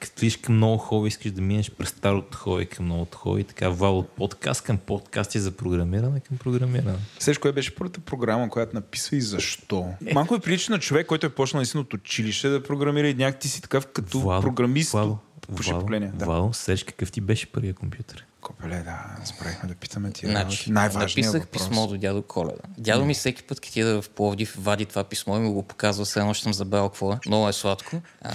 като 0.00 0.20
видиш 0.20 0.36
към 0.36 0.56
много 0.56 0.78
хора, 0.78 1.08
искаш 1.08 1.32
да 1.32 1.40
минеш 1.40 1.70
през 1.70 1.88
старото 1.88 2.38
хора 2.38 2.66
към 2.66 2.88
новото 2.88 3.18
хора 3.18 3.40
и 3.40 3.44
така 3.44 3.68
вал 3.68 3.98
от 3.98 4.08
подкаст 4.08 4.62
към 4.62 4.78
подкасти 4.78 5.38
за 5.38 5.50
програмиране 5.50 6.20
към 6.20 6.36
програмиране. 6.36 6.98
Сеш, 7.18 7.38
кое 7.38 7.52
беше 7.52 7.74
първата 7.74 8.00
програма, 8.00 8.48
която 8.50 8.74
написва 8.74 9.16
и 9.16 9.20
защо? 9.20 9.86
Малко 10.12 10.34
е 10.34 10.40
прилича 10.40 10.72
на 10.72 10.78
човек, 10.78 11.06
който 11.06 11.26
е 11.26 11.30
почнал 11.30 11.58
наистина 11.58 11.80
от 11.80 11.94
училище 11.94 12.48
да 12.48 12.62
програмира 12.62 13.08
и 13.08 13.14
някак 13.14 13.40
ти 13.40 13.48
си 13.48 13.62
такъв 13.62 13.86
като 13.86 14.20
Владо, 14.20 14.42
програмист. 14.42 14.92
Вало, 14.92 15.18
поколение. 15.56 16.12
Да. 16.14 16.26
Вало, 16.26 16.52
Серж, 16.52 16.82
какъв 16.82 17.12
ти 17.12 17.20
беше 17.20 17.52
първия 17.52 17.74
компютър? 17.74 18.26
Копеле, 18.44 18.76
да, 18.76 18.98
спрехме 19.24 19.68
да 19.68 19.74
питаме 19.74 20.10
ти. 20.10 20.26
Значи, 20.26 20.72
Най-важният 20.72 21.16
написах 21.16 21.42
въпрос. 21.42 21.68
писмо 21.68 21.86
до 21.86 21.96
дядо 21.96 22.22
Коледа. 22.22 22.60
Дядо 22.78 23.04
ми 23.04 23.14
всеки 23.14 23.42
път, 23.42 23.60
като 23.60 23.78
ида 23.78 24.02
в 24.02 24.10
Пловдив, 24.10 24.56
вади 24.58 24.86
това 24.86 25.04
писмо 25.04 25.36
и 25.36 25.40
ми 25.40 25.48
го 25.48 25.62
показва, 25.62 26.04
все 26.04 26.20
едно 26.20 26.34
ще 26.34 26.42
съм 26.44 26.52
забрал 26.54 26.88
какво 26.88 27.12
е. 27.12 27.18
Много 27.26 27.48
е 27.48 27.52
сладко. 27.52 28.00
А, 28.22 28.30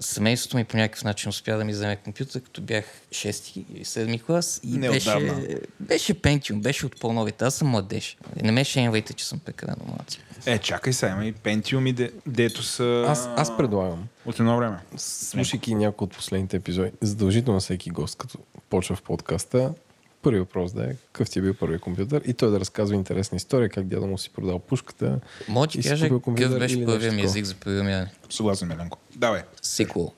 семейството 0.00 0.56
ми 0.56 0.64
по 0.64 0.76
някакъв 0.76 1.04
начин 1.04 1.28
успя 1.28 1.56
да 1.56 1.64
ми 1.64 1.72
вземе 1.72 1.96
компютър, 1.96 2.40
като 2.40 2.60
бях 2.60 2.84
6 3.10 3.56
или 3.70 3.84
7 3.84 4.22
клас. 4.22 4.60
И 4.62 4.68
Неотдавна. 4.68 5.34
беше, 5.34 5.58
беше 5.80 6.14
Pentium, 6.14 6.60
беше 6.60 6.86
от 6.86 7.00
по-новите. 7.00 7.44
Аз 7.44 7.54
съм 7.54 7.68
младеж. 7.68 8.16
Не 8.42 8.52
ме 8.52 8.64
шенвайте, 8.64 9.12
че 9.12 9.24
съм 9.26 9.38
прекалено 9.38 9.84
млад. 9.86 10.18
Е, 10.46 10.58
чакай 10.58 10.92
сега, 10.92 11.12
има 11.12 11.24
и 11.26 11.34
Pentium, 11.34 11.88
и 11.88 11.92
де, 11.92 12.10
дето 12.26 12.62
са... 12.62 13.04
Аз, 13.08 13.28
аз 13.36 13.56
предлагам, 13.56 14.08
От 14.26 14.40
едно 14.40 14.56
време. 14.56 14.78
слушайки 14.96 15.74
някои 15.74 16.04
от 16.04 16.10
последните 16.14 16.56
епизоди, 16.56 16.90
задължително 17.00 17.60
всеки 17.60 17.90
гост, 17.90 18.18
като 18.18 18.38
почва 18.70 18.96
в 18.96 19.02
подкаста, 19.38 19.72
първи 20.22 20.38
въпрос 20.38 20.72
да 20.72 20.84
е 20.84 20.94
какъв 21.12 21.30
ти 21.30 21.38
е 21.38 21.42
бил 21.42 21.54
първият 21.54 21.82
компютър 21.82 22.22
и 22.26 22.34
той 22.34 22.50
да 22.50 22.60
разказва 22.60 22.94
интересна 22.96 23.36
история, 23.36 23.68
как 23.68 23.86
дядо 23.86 24.06
му 24.06 24.18
си 24.18 24.30
продал 24.30 24.58
пушката. 24.58 25.20
Мога 25.48 25.66
ти 25.66 25.82
кажа 25.82 26.08
какъв 26.08 26.58
беше 26.58 26.84
първият 26.84 27.14
ми 27.14 27.22
език 27.22 27.44
за 27.44 27.54
програмиране. 27.54 28.10
Съгласен, 28.30 28.68
Меленко. 28.68 28.98
Давай. 29.16 29.42
SQL. 29.62 30.12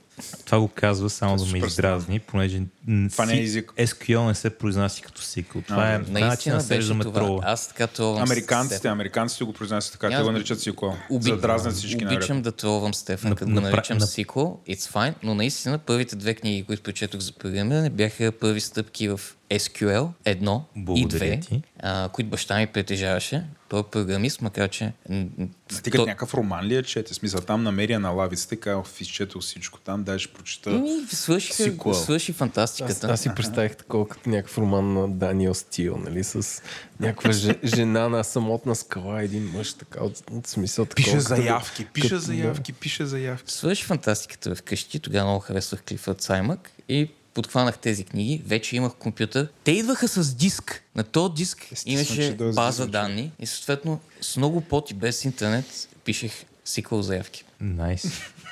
Това 0.44 0.60
го 0.60 0.68
казва 0.74 1.10
само 1.10 1.36
да 1.36 1.46
ме 1.46 1.58
издразни, 1.58 2.18
понеже 2.18 2.62
Това 3.10 3.26
не 3.26 3.34
е 3.34 3.42
език. 3.42 3.72
SQL 3.72 4.26
не 4.26 4.34
се 4.34 4.50
произнася 4.50 5.02
като 5.02 5.22
SQL. 5.22 5.66
Това 5.66 5.86
е 5.86 5.98
Наистина 5.98 6.20
начин 6.20 6.52
да 6.52 6.58
това. 7.00 7.20
метро. 7.20 7.40
Аз 7.42 7.68
така 7.68 7.86
тролвам 7.86 8.22
Американците, 8.22 8.88
американците 8.88 9.44
го 9.44 9.52
произнасят 9.52 9.92
така, 9.92 10.08
те 10.10 10.22
го 10.22 10.32
наричат 10.32 10.58
SQL. 10.58 10.96
Уби- 11.10 11.22
За 11.22 11.30
да 11.30 11.40
дразнят 11.40 11.74
всички 11.74 12.06
Обичам 12.06 12.18
наред. 12.28 12.42
да 12.44 12.52
тролвам 12.52 12.94
Стефан, 12.94 13.30
На- 13.30 13.36
като 13.36 13.48
го 13.48 13.54
на- 13.54 13.60
наричам 13.60 13.98
на- 13.98 14.06
SQL, 14.06 14.24
it's 14.68 14.92
fine, 14.92 15.14
но 15.22 15.34
наистина 15.34 15.78
първите 15.78 16.16
две 16.16 16.34
книги, 16.34 16.62
които 16.62 16.82
прочетох 16.82 17.20
за 17.20 17.32
програмиране, 17.32 17.90
бяха 17.90 18.32
първи 18.32 18.60
стъпки 18.60 19.08
в 19.08 19.20
SQL 19.50 20.08
1 20.26 20.62
и 20.76 20.80
Благодаря 20.80 21.24
2, 21.26 21.40
ти. 21.40 21.62
а, 21.78 22.08
които 22.08 22.30
баща 22.30 22.58
ми 22.58 22.66
притежаваше. 22.66 23.44
Той 23.68 23.80
е 23.80 23.84
програмист, 23.84 24.42
макар 24.42 24.68
че... 24.68 24.92
м, 25.08 25.24
Стига 25.70 25.98
то- 25.98 26.06
някакъв 26.06 26.34
роман 26.34 26.66
ли 26.66 26.76
е 26.76 26.82
чете? 26.82 27.14
Смисъл, 27.14 27.40
там 27.40 27.62
намеря 27.62 28.00
на 28.00 28.10
лавицата 28.10 28.56
казах, 28.56 29.00
изчетал 29.00 29.40
всичко 29.40 29.78
там, 29.80 30.02
дай 30.02 30.18
ще 30.18 30.32
прочета. 30.32 30.70
Еми, 30.70 30.90
свърши, 31.08 31.52
SQL. 31.52 31.92
свърши 31.92 32.32
Аз, 32.32 32.79
фантастиката. 32.80 33.12
аз 33.12 33.20
си 33.20 33.30
представих 33.36 33.76
такова 33.76 34.08
като 34.08 34.30
някакъв 34.30 34.58
роман 34.58 34.92
на 34.92 35.08
Даниел 35.08 35.54
Стил, 35.54 35.96
нали, 35.98 36.24
с 36.24 36.62
някаква 37.00 37.32
же, 37.32 37.54
жена 37.64 38.08
на 38.08 38.24
самотна 38.24 38.74
скала, 38.74 39.22
един 39.22 39.44
мъж, 39.44 39.72
така, 39.74 40.04
от, 40.04 40.22
от 40.30 40.46
смисъл 40.46 40.84
такова. 40.84 40.96
Пише 40.96 41.10
като- 41.16 41.28
заявки, 41.36 41.84
пише 41.84 42.08
като- 42.08 42.20
заявки, 42.20 42.72
пише 42.72 43.06
заявки. 43.06 43.52
Свърши 43.52 43.84
фантастиката 43.84 44.54
вкъщи, 44.54 45.00
тогава 45.00 45.24
много 45.24 45.40
харесвах 45.40 45.82
Клифът 45.82 46.22
Саймък 46.22 46.70
и 46.88 47.10
подхванах 47.34 47.78
тези 47.78 48.04
книги, 48.04 48.42
вече 48.46 48.76
имах 48.76 48.92
компютър. 48.94 49.48
Те 49.64 49.70
идваха 49.70 50.08
с 50.08 50.34
диск. 50.34 50.82
На 50.96 51.02
този 51.04 51.34
диск 51.34 51.58
Естествено, 51.72 51.94
имаше 51.94 52.36
да 52.36 52.52
база 52.52 52.76
звучи. 52.76 52.90
данни 52.90 53.32
и 53.38 53.46
съответно 53.46 54.00
с 54.20 54.36
много 54.36 54.60
пот 54.60 54.90
и 54.90 54.94
без 54.94 55.24
интернет 55.24 55.88
пишех 56.04 56.32
SQL 56.66 57.00
заявки. 57.00 57.44
Найс. 57.60 58.04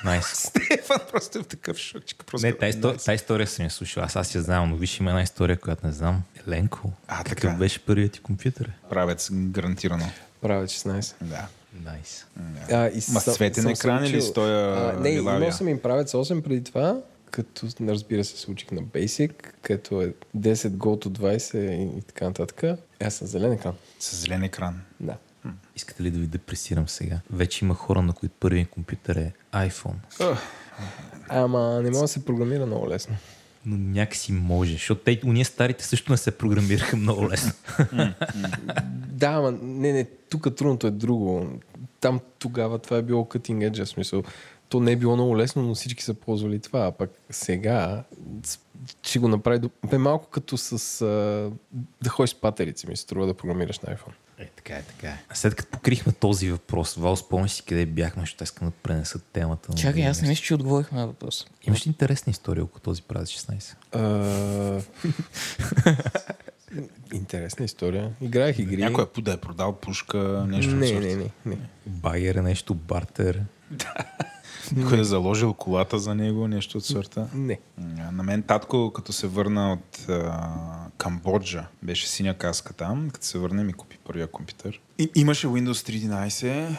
Найс. 0.05 0.25
Стефан 0.49 0.97
просто 1.11 1.39
е 1.39 1.41
в 1.41 1.47
такъв 1.47 1.77
шок, 1.77 2.05
че 2.05 2.15
просто... 2.17 2.47
Не, 2.47 2.53
тази 2.53 2.69
история, 2.69 2.97
тази 2.97 3.11
история 3.13 3.47
съм 3.47 3.65
я 3.65 3.71
слушал. 3.71 4.03
Аз, 4.03 4.15
аз 4.15 4.35
я 4.35 4.41
знам, 4.41 4.69
но 4.69 4.75
виж 4.75 4.99
има 4.99 5.09
една 5.09 5.21
история, 5.21 5.57
която 5.57 5.85
не 5.85 5.91
знам. 5.91 6.23
Еленко, 6.47 6.91
А, 7.07 7.17
какъв 7.17 7.29
така. 7.31 7.49
беше 7.49 7.79
първият 7.79 8.11
ти 8.11 8.19
компютър? 8.19 8.71
Правец, 8.89 9.29
гарантирано. 9.31 10.09
Правя 10.41 10.63
16. 10.65 11.13
Да. 11.21 11.47
Найс. 11.83 12.25
А, 12.71 12.87
и 12.87 12.95
Ма 12.95 13.01
съм- 13.21 13.33
цветен 13.33 13.67
екран 13.67 14.05
или 14.05 14.17
учил- 14.17 14.21
с 14.21 14.33
тоя 14.33 14.75
А, 14.89 14.99
Не, 14.99 15.11
лилавия? 15.11 15.37
имал 15.37 15.51
съм 15.51 15.67
им 15.67 15.81
правец 15.81 16.11
8 16.11 16.41
преди 16.41 16.63
това, 16.63 16.97
като 17.31 17.67
разбира 17.81 18.23
се 18.23 18.37
се 18.37 18.51
учих 18.51 18.71
на 18.71 18.81
Basic, 18.81 19.31
като 19.61 20.01
е 20.01 20.13
10 20.37 20.69
go 20.69 21.05
to 21.05 21.09
20 21.09 21.57
и, 21.71 21.97
и 21.97 22.01
така 22.01 22.25
нататък. 22.25 22.63
Е, 22.63 22.77
Аз 23.01 23.13
съм 23.13 23.27
зелен 23.27 23.51
екран. 23.51 23.73
С 23.99 24.15
зелен 24.15 24.43
екран. 24.43 24.81
Да. 24.99 25.15
Искате 25.75 26.03
ли 26.03 26.11
да 26.11 26.19
ви 26.19 26.27
депресирам 26.27 26.89
сега? 26.89 27.19
Вече 27.29 27.65
има 27.65 27.73
хора, 27.73 28.01
на 28.01 28.13
които 28.13 28.35
първият 28.39 28.69
компютър 28.69 29.15
е 29.15 29.33
iPhone. 29.53 29.95
Ама 31.29 31.81
не 31.83 31.89
мога 31.89 32.01
да 32.01 32.07
се 32.07 32.25
програмира 32.25 32.65
много 32.65 32.89
лесно. 32.89 33.15
Но 33.65 33.77
някакси 33.77 34.31
може, 34.31 34.73
защото 34.73 35.01
те, 35.01 35.21
уния 35.25 35.45
старите 35.45 35.85
също 35.85 36.11
не 36.11 36.17
се 36.17 36.37
програмираха 36.37 36.97
много 36.97 37.29
лесно. 37.29 37.51
Да, 39.07 39.27
ама 39.27 39.51
не, 39.51 39.93
не, 39.93 40.05
тук 40.05 40.55
трудното 40.55 40.87
е 40.87 40.91
друго. 40.91 41.59
Там 41.99 42.19
тогава 42.39 42.79
това 42.79 42.97
е 42.97 43.01
било 43.01 43.23
cutting 43.23 43.69
edge, 43.69 43.85
в 43.85 43.89
смисъл. 43.89 44.23
То 44.69 44.79
не 44.79 44.91
е 44.91 44.95
било 44.95 45.15
много 45.15 45.37
лесно, 45.37 45.63
но 45.63 45.75
всички 45.75 46.03
са 46.03 46.13
ползвали 46.13 46.59
това. 46.59 46.79
А 46.79 46.91
пък 46.91 47.11
сега 47.29 48.03
ще 49.03 49.19
го 49.19 49.27
направи... 49.27 49.69
Бе 49.89 49.97
малко 49.97 50.27
като 50.27 50.57
с... 50.57 51.01
А, 51.01 51.05
да 52.03 52.09
ходиш 52.09 52.29
с 52.29 52.41
патерици, 52.41 52.87
ми 52.87 52.95
се 52.95 53.03
струва 53.03 53.27
да 53.27 53.33
програмираш 53.33 53.79
на 53.79 53.95
iPhone. 53.95 54.13
Е, 54.39 54.45
така 54.45 54.69
Така 54.69 54.79
е, 54.79 54.83
така 54.83 55.07
е. 55.07 55.23
А 55.29 55.35
след 55.35 55.55
като 55.55 55.71
покрихме 55.71 56.13
този 56.13 56.51
въпрос, 56.51 56.95
Вал, 56.95 57.15
спомняш 57.15 57.51
си 57.51 57.63
къде 57.63 57.85
бяхме, 57.85 58.21
защото 58.21 58.43
искам 58.43 58.67
да 58.67 58.71
пренеса 58.71 59.19
темата. 59.19 59.73
Чакай, 59.73 60.07
аз 60.07 60.21
не 60.21 60.27
мисля, 60.27 60.43
че 60.43 60.53
отговорихме 60.53 60.99
на 60.99 61.07
въпроса. 61.07 61.45
Имаш 61.63 61.87
ли 61.87 61.89
интересна 61.89 62.31
история 62.31 62.63
около 62.63 62.79
този 62.79 63.01
празник 63.01 63.39
16? 63.39 63.75
А, 63.91 64.81
Интересна 67.13 67.65
история. 67.65 68.11
Играех 68.21 68.59
игри. 68.59 68.77
Някой 68.77 69.05
е 69.17 69.21
да 69.21 69.33
е 69.33 69.37
продал 69.37 69.75
пушка, 69.75 70.45
нещо 70.47 70.75
не, 70.75 70.91
не, 70.91 71.15
не, 71.15 71.31
не. 71.45 71.57
Багер 71.85 72.35
е 72.35 72.41
нещо, 72.41 72.73
бартер. 72.73 73.41
Някой 74.75 74.99
е 74.99 75.03
заложил 75.03 75.53
колата 75.53 75.99
за 75.99 76.15
него, 76.15 76.47
нещо 76.47 76.77
от 76.77 76.85
сорта. 76.85 77.27
Не. 77.33 77.59
На 78.11 78.23
мен 78.23 78.43
татко, 78.43 78.93
като 78.93 79.13
се 79.13 79.27
върна 79.27 79.73
от 79.73 80.09
а, 80.09 80.88
Камбоджа, 80.99 81.67
беше 81.83 82.07
синя 82.07 82.33
каска 82.33 82.73
там, 82.73 83.09
като 83.09 83.25
се 83.25 83.37
върна 83.37 83.63
ми 83.63 83.73
купи 83.73 83.97
първия 84.03 84.27
компютър. 84.27 84.81
И, 84.97 85.11
имаше 85.15 85.47
Windows 85.47 85.91
3.11 85.91 86.75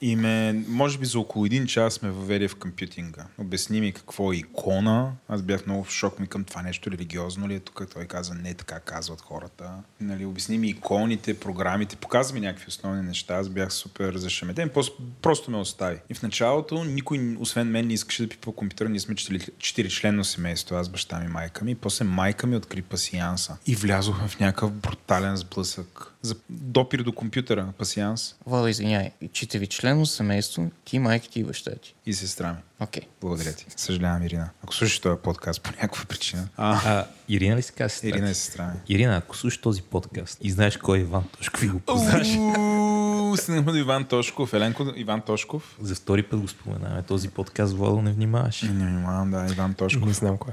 и 0.00 0.16
ме, 0.16 0.64
може 0.68 0.98
би 0.98 1.06
за 1.06 1.18
около 1.18 1.46
един 1.46 1.66
час 1.66 2.02
ме 2.02 2.10
въведе 2.10 2.48
в 2.48 2.56
компютинга. 2.56 3.26
Обясни 3.38 3.80
ми 3.80 3.92
какво 3.92 4.32
е 4.32 4.36
икона. 4.36 5.12
Аз 5.28 5.42
бях 5.42 5.66
много 5.66 5.84
в 5.84 5.90
шок 5.90 6.18
ми 6.18 6.26
към 6.26 6.44
това 6.44 6.62
нещо 6.62 6.90
религиозно 6.90 7.48
ли 7.48 7.54
е 7.54 7.60
тук. 7.60 7.82
Той 7.94 8.04
каза, 8.04 8.34
не 8.34 8.54
така 8.54 8.80
казват 8.80 9.20
хората. 9.20 9.72
Нали, 10.00 10.24
обясни 10.24 10.58
ми 10.58 10.68
иконите, 10.68 11.40
програмите, 11.40 11.96
показва 11.96 12.34
ми 12.34 12.40
някакви 12.40 12.64
основни 12.68 13.02
неща. 13.02 13.34
Аз 13.34 13.48
бях 13.48 13.72
супер 13.72 14.16
зашеметен. 14.16 14.70
Просто, 15.22 15.50
ме 15.50 15.56
остави. 15.56 15.98
И 16.10 16.14
в 16.14 16.22
началото 16.22 16.84
никой, 16.84 17.36
освен 17.40 17.68
мен, 17.68 17.86
не 17.86 17.92
искаше 17.92 18.22
да 18.22 18.28
пипа 18.28 18.52
компютъра. 18.52 18.88
Ние 18.88 19.00
сме 19.00 19.14
четири, 19.14 19.46
четири 19.58 19.90
членно 19.90 20.24
семейство. 20.24 20.76
Аз, 20.76 20.88
баща 20.88 21.20
ми, 21.20 21.28
майка 21.28 21.64
ми. 21.64 21.70
И 21.70 21.74
после 21.74 22.04
майка 22.04 22.46
ми 22.46 22.56
откри 22.56 22.82
пасианса. 22.82 23.56
И 23.66 23.74
влязохме 23.74 24.28
в 24.28 24.40
някакъв 24.40 24.72
брутален 24.72 25.36
сблъсък. 25.36 26.12
За 26.22 26.34
допир 26.50 26.98
до 26.98 27.12
компютъра, 27.12 27.68
пасианс 27.78 28.34
Вала, 28.46 28.70
извиняй. 28.70 29.10
Четири 29.32 29.66
члено 29.66 30.06
семейство, 30.06 30.70
ти, 30.84 30.98
майка 30.98 31.28
ти 31.28 31.40
и 31.40 31.44
баща 31.44 31.70
ти. 31.72 31.94
и 32.06 32.14
сестра 32.14 32.52
ми. 32.52 32.58
Окей. 32.80 33.02
Благодаря 33.20 33.52
ти. 33.52 33.66
Съжалявам, 33.76 34.22
Ирина. 34.22 34.50
Ако 34.62 34.74
слушаш 34.74 34.98
този 34.98 35.18
подкаст 35.18 35.60
по 35.62 35.70
някаква 35.70 36.04
причина. 36.04 36.48
А, 36.56 36.80
А, 36.86 37.06
Ирина 37.28 37.56
ли 37.56 37.62
се 37.62 37.72
казва? 37.72 37.88
сестра 37.90 38.08
Ирина 38.08 38.30
е 38.30 38.34
сестра 38.34 38.66
ми. 38.66 38.72
Ирина, 38.88 39.16
ако 39.16 39.36
слушаш 39.36 39.60
този 39.60 39.82
подкаст 39.82 40.38
и 40.40 40.50
знаеш 40.50 40.76
кой 40.76 40.98
е 40.98 41.02
Иван 41.02 41.24
Тошков 41.28 41.62
и 41.62 41.68
го 41.68 41.80
познаш, 41.80 42.28
Стигнахме 43.36 43.72
до 43.72 43.78
Иван 43.78 44.04
Тошков.Еленко 44.04 44.86
Иван 44.96 45.20
Тошков. 45.20 45.76
за 45.80 45.94
втори 45.94 46.22
път 46.22 46.40
го 46.40 46.48
споменаваме. 46.48 47.02
Този 47.02 47.28
подкаст, 47.28 47.74
Владо, 47.74 48.02
не 48.02 48.12
внимаваш. 48.12 48.62
Не 48.62 48.68
внимавам, 48.86 49.30
да, 49.30 49.46
Иван 49.52 49.74
Тошков. 49.74 50.06
Не 50.06 50.12
знам 50.12 50.38
кой. 50.38 50.52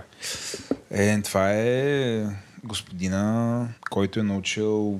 е. 0.91 1.05
Е, 1.05 1.21
това 1.21 1.51
е 1.51 2.25
господина, 2.63 3.67
който 3.89 4.19
е 4.19 4.23
научил 4.23 4.99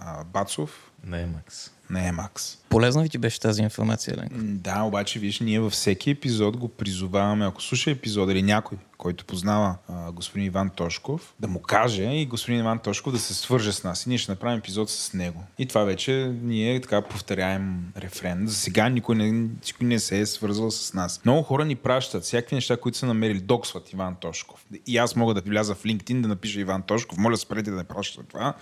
а, 0.00 0.24
Бацов 0.24 0.90
Не 1.04 1.22
е 1.22 1.26
Макс. 1.26 1.70
на 1.90 2.06
Емакс. 2.08 2.58
Полезна 2.76 3.04
ли 3.04 3.08
ти 3.08 3.18
беше 3.18 3.40
тази 3.40 3.62
информация, 3.62 4.14
Еленко? 4.14 4.34
Да, 4.38 4.82
обаче, 4.82 5.18
виж, 5.18 5.40
ние 5.40 5.60
във 5.60 5.72
всеки 5.72 6.10
епизод 6.10 6.56
го 6.56 6.68
призоваваме, 6.68 7.46
ако 7.46 7.62
слуша 7.62 7.90
епизод 7.90 8.30
или 8.30 8.42
някой, 8.42 8.78
който 8.98 9.24
познава 9.24 9.76
а, 9.88 10.12
господин 10.12 10.46
Иван 10.46 10.70
Тошков, 10.70 11.34
да 11.40 11.48
му 11.48 11.60
каже 11.60 12.02
и 12.02 12.26
господин 12.26 12.60
Иван 12.60 12.78
Тошков 12.78 13.12
да 13.12 13.18
се 13.18 13.34
свърже 13.34 13.72
с 13.72 13.84
нас. 13.84 14.06
И 14.06 14.08
ние 14.08 14.18
ще 14.18 14.32
направим 14.32 14.58
епизод 14.58 14.90
с 14.90 15.12
него. 15.12 15.44
И 15.58 15.66
това 15.66 15.84
вече 15.84 16.32
ние 16.42 16.80
така 16.80 17.02
повторяем 17.02 17.92
рефрен. 17.96 18.46
За 18.46 18.54
сега 18.54 18.88
никой 18.88 19.16
не, 19.16 19.32
никой 19.32 19.86
не 19.86 19.98
се 19.98 20.20
е 20.20 20.26
свързвал 20.26 20.70
с 20.70 20.94
нас. 20.94 21.20
Много 21.24 21.42
хора 21.42 21.64
ни 21.64 21.76
пращат 21.76 22.22
всякакви 22.22 22.54
неща, 22.54 22.76
които 22.76 22.98
са 22.98 23.06
намерили. 23.06 23.40
Доксват 23.40 23.92
Иван 23.92 24.16
Тошков. 24.20 24.66
И 24.86 24.98
аз 24.98 25.16
мога 25.16 25.34
да 25.34 25.40
вляза 25.40 25.74
в 25.74 25.82
LinkedIn 25.82 26.20
да 26.20 26.28
напиша 26.28 26.60
Иван 26.60 26.82
Тошков. 26.82 27.18
Моля, 27.18 27.36
спрете 27.36 27.70
да 27.70 27.76
не 27.76 27.84
пращате 27.84 28.28
това. 28.28 28.54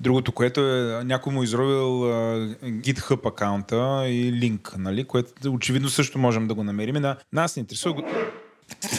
Другото, 0.00 0.32
което 0.32 0.60
е, 0.60 1.04
някой 1.04 1.32
му 1.32 1.42
е 1.42 1.44
изровил 1.44 2.04
а, 2.04 2.48
GitHub 2.62 3.26
акаунта 3.48 4.08
и 4.08 4.32
линк, 4.32 4.74
нали, 4.78 5.04
което 5.04 5.52
очевидно 5.52 5.88
също 5.88 6.18
можем 6.18 6.48
да 6.48 6.54
го 6.54 6.64
намерим. 6.64 6.94
На, 6.94 7.16
нас 7.32 7.56
не 7.56 7.60
интересува 7.60 8.02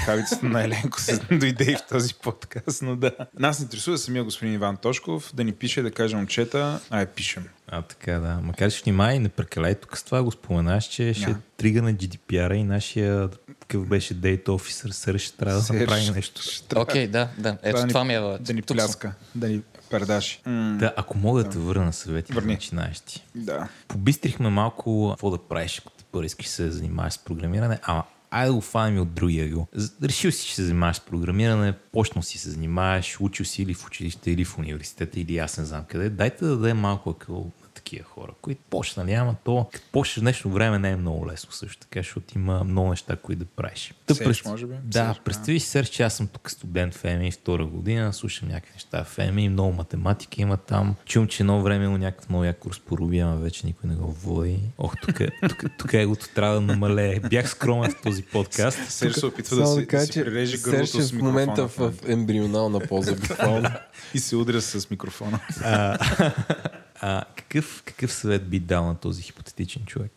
Хавицата 0.05 0.45
на 0.45 0.63
Еленко 0.63 1.01
се 1.01 1.17
дойде 1.31 1.71
и 1.71 1.75
в 1.75 1.87
този 1.89 2.13
подкаст, 2.13 2.81
но 2.81 2.95
да. 2.95 3.11
Нас 3.39 3.59
не 3.59 3.63
интересува 3.63 3.97
самия 3.97 4.23
господин 4.23 4.53
Иван 4.53 4.77
Тошков 4.77 5.31
да 5.33 5.43
ни 5.43 5.51
пише, 5.51 5.81
да 5.81 5.91
каже 5.91 6.15
момчета, 6.15 6.79
ай 6.89 7.05
пишем. 7.05 7.43
А, 7.67 7.81
така 7.81 8.13
да. 8.13 8.39
Макар 8.43 8.71
че 8.71 8.81
внимай, 8.83 9.19
не 9.19 9.29
прекаляй 9.29 9.75
тук 9.75 9.97
с 9.97 10.03
това, 10.03 10.23
го 10.23 10.31
споменаш, 10.31 10.85
че 10.85 11.13
ще 11.13 11.25
Няма. 11.25 11.39
трига 11.57 11.81
на 11.81 11.93
GDPR 11.93 12.53
и 12.53 12.63
нашия 12.63 13.29
какъв 13.59 13.87
беше 13.87 14.15
Data 14.15 14.45
Officer, 14.45 15.17
ще 15.17 15.37
трябва 15.37 15.61
да 15.61 15.73
направи 15.73 16.11
нещо. 16.11 16.41
ще 16.41 16.79
Окей, 16.79 17.07
да, 17.07 17.29
да. 17.37 17.57
Ето 17.63 17.81
ни- 17.85 17.89
това 17.89 18.03
ми 18.03 18.13
е 18.13 18.37
Да 18.39 18.53
ни 18.53 18.61
пляска, 18.61 19.13
да 19.35 19.47
ни 19.47 19.61
пердаши. 19.89 20.41
М, 20.45 20.75
Да, 20.79 20.93
ако 20.97 21.17
мога 21.17 21.43
да 21.43 21.49
те 21.49 21.57
върна 21.57 21.85
на 21.85 21.93
съвети 21.93 22.33
Върни. 22.33 22.53
начинаещи. 22.53 23.25
да. 23.35 23.67
Побистрихме 23.87 24.49
малко 24.49 25.07
какво 25.09 25.29
да 25.29 25.37
правиш, 25.39 25.79
ако 25.79 25.89
те 25.89 26.03
първо 26.03 26.25
искаш 26.25 26.47
се 26.47 26.71
занимаваш 26.71 27.13
с 27.13 27.17
програмиране, 27.17 27.79
ама 27.83 28.03
айде 28.31 28.47
да 28.47 28.53
го 28.53 28.61
фанем 28.61 29.01
от 29.01 29.13
другия 29.13 29.45
ъгъл. 29.45 29.67
З- 29.73 29.91
Решил 30.03 30.31
си, 30.31 30.47
че 30.47 30.55
се 30.55 30.63
занимаваш 30.63 30.95
с 30.95 31.01
програмиране, 31.01 31.73
почнал 31.91 32.21
си 32.23 32.37
се 32.37 32.49
занимаваш, 32.49 33.17
учил 33.19 33.45
си 33.45 33.61
или 33.61 33.73
в 33.73 33.87
училище, 33.87 34.31
или 34.31 34.45
в 34.45 34.57
университета, 34.57 35.19
или 35.19 35.37
аз 35.37 35.57
не 35.57 35.65
знам 35.65 35.83
къде. 35.83 36.09
Дайте 36.09 36.45
да 36.45 36.57
дадем 36.57 36.77
малко 36.77 37.09
акъл 37.09 37.51
такива 37.79 38.05
хора, 38.05 38.31
които 38.41 38.61
почнали, 38.69 39.13
ама 39.13 39.35
то, 39.43 39.67
като 39.73 39.85
почнеш 39.91 40.21
днешно 40.21 40.51
време 40.51 40.79
не 40.79 40.89
е 40.89 40.95
много 40.95 41.27
лесно 41.27 41.51
също 41.51 41.77
така, 41.81 41.99
защото 41.99 42.37
има 42.37 42.63
много 42.63 42.89
неща, 42.89 43.15
които 43.15 43.39
да 43.39 43.45
правиш. 43.45 43.93
Та 44.05 44.15
Серж, 44.15 44.45
може 44.45 44.65
би? 44.65 44.73
Да, 44.83 45.05
Серж, 45.07 45.17
да. 45.17 45.23
представи 45.23 45.59
си, 45.59 45.67
Серж, 45.67 45.89
че 45.89 46.03
аз 46.03 46.13
съм 46.13 46.27
тук 46.27 46.51
студент 46.51 46.95
в 46.95 47.05
ЕМИ 47.05 47.31
втора 47.31 47.65
година, 47.65 48.13
слушам 48.13 48.49
някакви 48.49 48.73
неща 48.73 49.03
в 49.03 49.19
ЕМИ, 49.19 49.49
много 49.49 49.71
математика 49.71 50.41
има 50.41 50.57
там. 50.57 50.95
Чум, 51.05 51.27
че 51.27 51.43
едно 51.43 51.61
време 51.61 51.85
има 51.85 51.97
някакъв 51.97 52.29
много 52.29 52.43
як 52.43 52.57
курс 52.57 52.79
по 52.79 52.97
Руби, 52.97 53.19
ама 53.19 53.35
вече 53.35 53.67
никой 53.67 53.89
не 53.89 53.95
го 53.95 54.11
води. 54.11 54.59
Ох, 54.77 54.93
тук, 55.01 55.19
е- 55.19 55.29
тук, 55.49 55.63
тук 55.77 55.93
егото 55.93 56.27
трябва 56.35 56.55
да 56.55 56.61
намалее. 56.61 57.19
Бях 57.19 57.49
скромен 57.49 57.91
в 57.91 58.01
този 58.01 58.23
подкаст. 58.23 58.79
Серж 58.89 59.13
се 59.13 59.25
опитва 59.25 59.57
да 59.57 59.67
си, 59.67 59.79
да 59.79 59.87
кажа, 59.87 60.07
да 60.07 60.13
си 60.13 60.23
прилежи 60.23 60.57
гърлото 60.57 60.97
е 60.97 61.01
с 61.01 61.11
в 61.11 61.21
момента 61.21 61.67
в 61.67 61.93
ембрионална 62.07 62.79
поза 62.79 63.15
буквално. 63.15 63.69
И 64.13 64.19
се 64.19 64.35
удря 64.35 64.61
с 64.61 64.89
микрофона. 64.89 65.39
А, 67.01 67.23
какъв, 67.35 67.83
какъв 67.85 68.13
съвет 68.13 68.49
би 68.49 68.59
дал 68.59 68.85
на 68.85 68.95
този 68.95 69.21
хипотетичен 69.21 69.85
човек? 69.85 70.11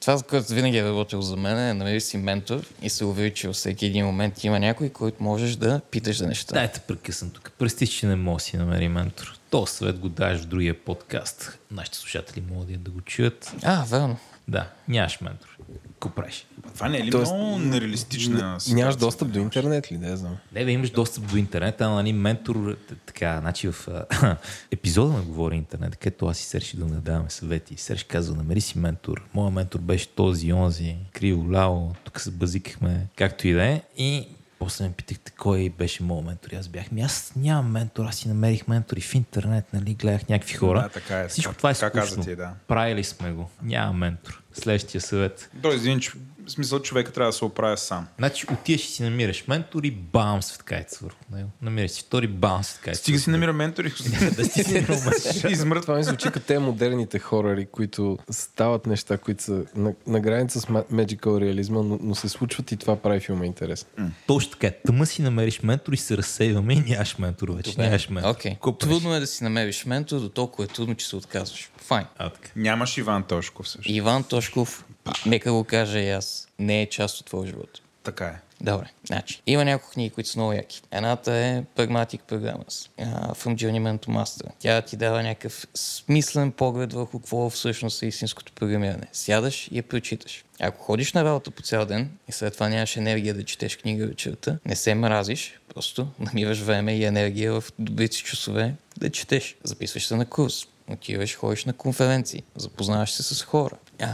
Това, 0.00 0.22
което 0.22 0.52
винаги 0.52 0.78
е 0.78 0.84
работил 0.84 1.22
за 1.22 1.36
мен, 1.36 1.58
е 1.58 1.74
намери 1.74 2.00
си 2.00 2.18
ментор 2.18 2.60
и 2.82 2.90
се 2.90 3.04
увери, 3.04 3.34
че 3.34 3.46
във 3.46 3.56
всеки 3.56 3.86
един 3.86 4.06
момент 4.06 4.44
има 4.44 4.60
някой, 4.60 4.88
който 4.88 5.22
можеш 5.22 5.56
да 5.56 5.80
питаш 5.90 6.16
за 6.16 6.26
неща. 6.26 6.54
Дайте 6.54 6.80
прекъсвам 6.80 7.30
тук. 7.30 7.52
Прости, 7.58 7.86
че 7.86 8.06
не 8.06 8.16
мога 8.16 8.36
да 8.36 8.42
си 8.42 8.56
намери 8.56 8.88
ментор. 8.88 9.38
То 9.50 9.66
съвет 9.66 9.98
го 9.98 10.08
даваш 10.08 10.40
в 10.40 10.46
другия 10.46 10.84
подкаст. 10.84 11.58
Нашите 11.70 11.98
слушатели 11.98 12.44
могат 12.50 12.82
да 12.82 12.90
го 12.90 13.00
чуят. 13.00 13.54
А, 13.62 13.84
верно. 13.84 14.16
Да, 14.48 14.70
нямаш 14.88 15.20
ментор. 15.20 15.58
Какво 16.00 16.08
правиш? 16.10 16.46
Това 16.74 16.88
не 16.88 16.98
е 16.98 17.04
ли 17.04 17.10
Тоест, 17.10 17.32
много 17.34 17.58
нереалистична 17.58 18.38
Н- 18.38 18.74
Нямаш 18.74 18.96
достъп 18.96 19.30
до 19.30 19.38
интернет 19.38 19.92
ли? 19.92 19.98
Не 19.98 20.16
знам. 20.16 20.36
Не, 20.52 20.64
да 20.64 20.70
имаш 20.70 20.90
достъп 20.90 21.30
до 21.30 21.36
интернет, 21.36 21.80
а 21.80 21.88
нали, 21.88 22.12
ментор, 22.12 22.76
така, 23.06 23.38
значи 23.40 23.68
в 23.68 23.88
епизода 24.70 25.12
на 25.12 25.22
Говори 25.22 25.56
интернет, 25.56 25.96
където 25.96 26.26
аз 26.26 26.40
и 26.40 26.44
Серж 26.44 26.76
да 26.76 26.84
не 26.84 26.96
даваме 26.96 27.30
съвети. 27.30 27.76
Серж 27.76 28.02
казва, 28.02 28.36
намери 28.36 28.60
си 28.60 28.78
ментор. 28.78 29.22
Моя 29.34 29.50
ментор 29.50 29.80
беше 29.80 30.08
този, 30.08 30.52
онзи, 30.52 30.96
криво, 31.12 31.52
ляво, 31.52 31.94
тук 32.04 32.20
се 32.20 32.30
базикахме, 32.30 33.06
както 33.16 33.48
и 33.48 33.52
да 33.52 33.64
е. 33.64 33.82
И 33.96 34.28
после 34.58 34.84
ме 34.84 34.92
питахте 34.92 35.32
кой 35.32 35.68
беше 35.68 36.02
моят 36.02 36.26
ментор. 36.26 36.50
Аз 36.50 36.68
бях, 36.68 36.92
ми 36.92 37.00
аз 37.02 37.32
нямам 37.36 37.70
ментор, 37.70 38.04
аз 38.04 38.16
си 38.16 38.28
намерих 38.28 38.68
ментори 38.68 39.00
в 39.00 39.14
интернет, 39.14 39.72
нали, 39.72 39.94
гледах 39.94 40.28
някакви 40.28 40.54
хора. 40.54 40.82
Да, 40.82 40.88
така 40.88 41.18
е. 41.18 41.28
Всичко 41.28 41.50
Така- 41.50 41.58
това 41.58 41.70
е 41.70 41.74
скучно. 41.74 42.24
ти, 42.24 42.36
да. 42.36 42.52
Правили 42.68 43.04
сме 43.04 43.32
го. 43.32 43.50
Няма 43.62 43.92
ментор. 43.92 44.42
Следващия 44.60 45.00
съвет. 45.00 45.50
Тоест, 45.62 45.84
един, 45.84 46.00
ч- 46.00 46.12
в 46.46 46.50
смисъл, 46.50 46.82
човека 46.82 47.12
трябва 47.12 47.28
да 47.28 47.36
се 47.36 47.44
оправя 47.44 47.76
сам. 47.76 48.06
Значи 48.18 48.46
отиваш 48.52 48.84
и 48.84 48.88
си 48.88 49.02
намираш 49.02 49.44
ментор 49.48 49.84
и 49.84 49.90
бам, 49.90 50.42
светкайца 50.42 50.98
върху 51.02 51.18
него. 51.32 51.50
Намираш 51.62 51.90
си 51.90 52.00
втори 52.00 52.26
бам, 52.26 52.64
светкайца. 52.64 53.00
Стига 53.00 53.18
си 53.18 53.30
намира 53.30 53.52
ментори. 53.52 53.88
да 54.36 54.44
си. 54.44 55.38
Ще 55.38 55.48
измрът. 55.48 55.82
Това 55.82 55.96
ми 55.96 56.04
звучи 56.04 56.30
като 56.30 56.46
те 56.46 56.58
модерните 56.58 57.18
хорори, 57.18 57.66
които 57.66 58.18
стават 58.30 58.86
неща, 58.86 59.18
които 59.18 59.42
са 59.42 59.64
на, 59.74 59.94
на 60.06 60.20
граница 60.20 60.60
с 60.60 60.66
magical 60.66 61.40
реализма, 61.40 61.82
но, 61.82 61.98
но 62.02 62.14
се 62.14 62.28
случват 62.28 62.72
и 62.72 62.76
това 62.76 62.96
прави 62.96 63.20
филма 63.20 63.46
интересен. 63.46 64.12
Точно 64.26 64.52
така. 64.52 64.70
Тъма 64.86 65.06
си 65.06 65.22
намериш 65.22 65.62
ментор 65.62 65.92
и 65.92 65.96
се 65.96 66.16
разсейваме 66.16 66.72
и 66.72 66.80
нямаш 66.80 67.18
ментор 67.18 67.48
вече. 67.48 67.74
Нямаш 67.78 68.08
ментор. 68.08 68.36
Какво 68.42 68.78
правиш? 68.78 68.96
Трудно 68.96 69.14
е 69.14 69.20
да 69.20 69.26
си 69.26 69.44
намериш 69.44 69.84
ментор, 69.84 70.20
до 70.20 70.28
толкова 70.28 70.64
е 70.64 70.66
трудно, 70.66 70.94
че 70.94 71.06
се 71.06 71.16
отказваш. 71.16 71.70
Файн. 71.76 72.06
А, 72.18 72.30
така. 72.30 72.50
Нямаш 72.56 72.96
Иван 72.96 73.22
Тошков 73.22 73.68
също. 73.68 73.92
Иван 73.92 74.24
Тошков, 74.24 74.84
нека 75.26 75.52
го 75.52 75.64
кажа 75.64 75.98
и 75.98 76.10
аз, 76.10 76.48
не 76.58 76.82
е 76.82 76.88
част 76.88 77.20
от 77.20 77.26
твоя 77.26 77.46
живот. 77.46 77.80
Така 78.02 78.24
е. 78.24 78.40
Добре, 78.60 78.90
значи. 79.06 79.42
Има 79.46 79.64
няколко 79.64 79.92
книги, 79.92 80.10
които 80.10 80.30
са 80.30 80.38
много 80.38 80.52
яки. 80.52 80.82
Едната 80.90 81.34
е 81.34 81.62
Pragmatic 81.76 82.20
Programmers, 82.28 82.88
uh, 83.00 83.34
From 83.34 83.54
Journeyman 83.54 84.06
to 84.06 84.08
Master. 84.08 84.48
Тя 84.58 84.82
ти 84.82 84.96
дава 84.96 85.22
някакъв 85.22 85.66
смислен 85.74 86.52
поглед 86.52 86.92
върху 86.92 87.18
какво 87.18 87.50
всъщност 87.50 88.02
е 88.02 88.06
истинското 88.06 88.52
програмиране. 88.52 89.06
Сядаш 89.12 89.68
и 89.72 89.76
я 89.76 89.82
прочиташ. 89.82 90.44
Ако 90.60 90.84
ходиш 90.84 91.12
на 91.12 91.24
работа 91.24 91.50
по 91.50 91.62
цял 91.62 91.86
ден 91.86 92.10
и 92.28 92.32
след 92.32 92.52
това 92.52 92.68
нямаш 92.68 92.96
енергия 92.96 93.34
да 93.34 93.44
четеш 93.44 93.76
книга 93.76 94.06
вечерта, 94.06 94.58
не 94.64 94.76
се 94.76 94.94
мразиш, 94.94 95.60
просто 95.74 96.08
намираш 96.18 96.58
време 96.58 96.96
и 96.96 97.04
енергия 97.04 97.60
в 97.60 97.64
добрите 97.78 98.16
часове 98.16 98.74
да 98.96 99.10
четеш. 99.10 99.56
Записваш 99.64 100.06
се 100.06 100.16
на 100.16 100.26
курс. 100.26 100.66
Отиваш, 100.90 101.36
ходиш 101.36 101.64
на 101.64 101.72
конференции, 101.72 102.42
запознаваш 102.56 103.10
се 103.10 103.22
с 103.22 103.42
хора. 103.42 103.76
А, 104.00 104.06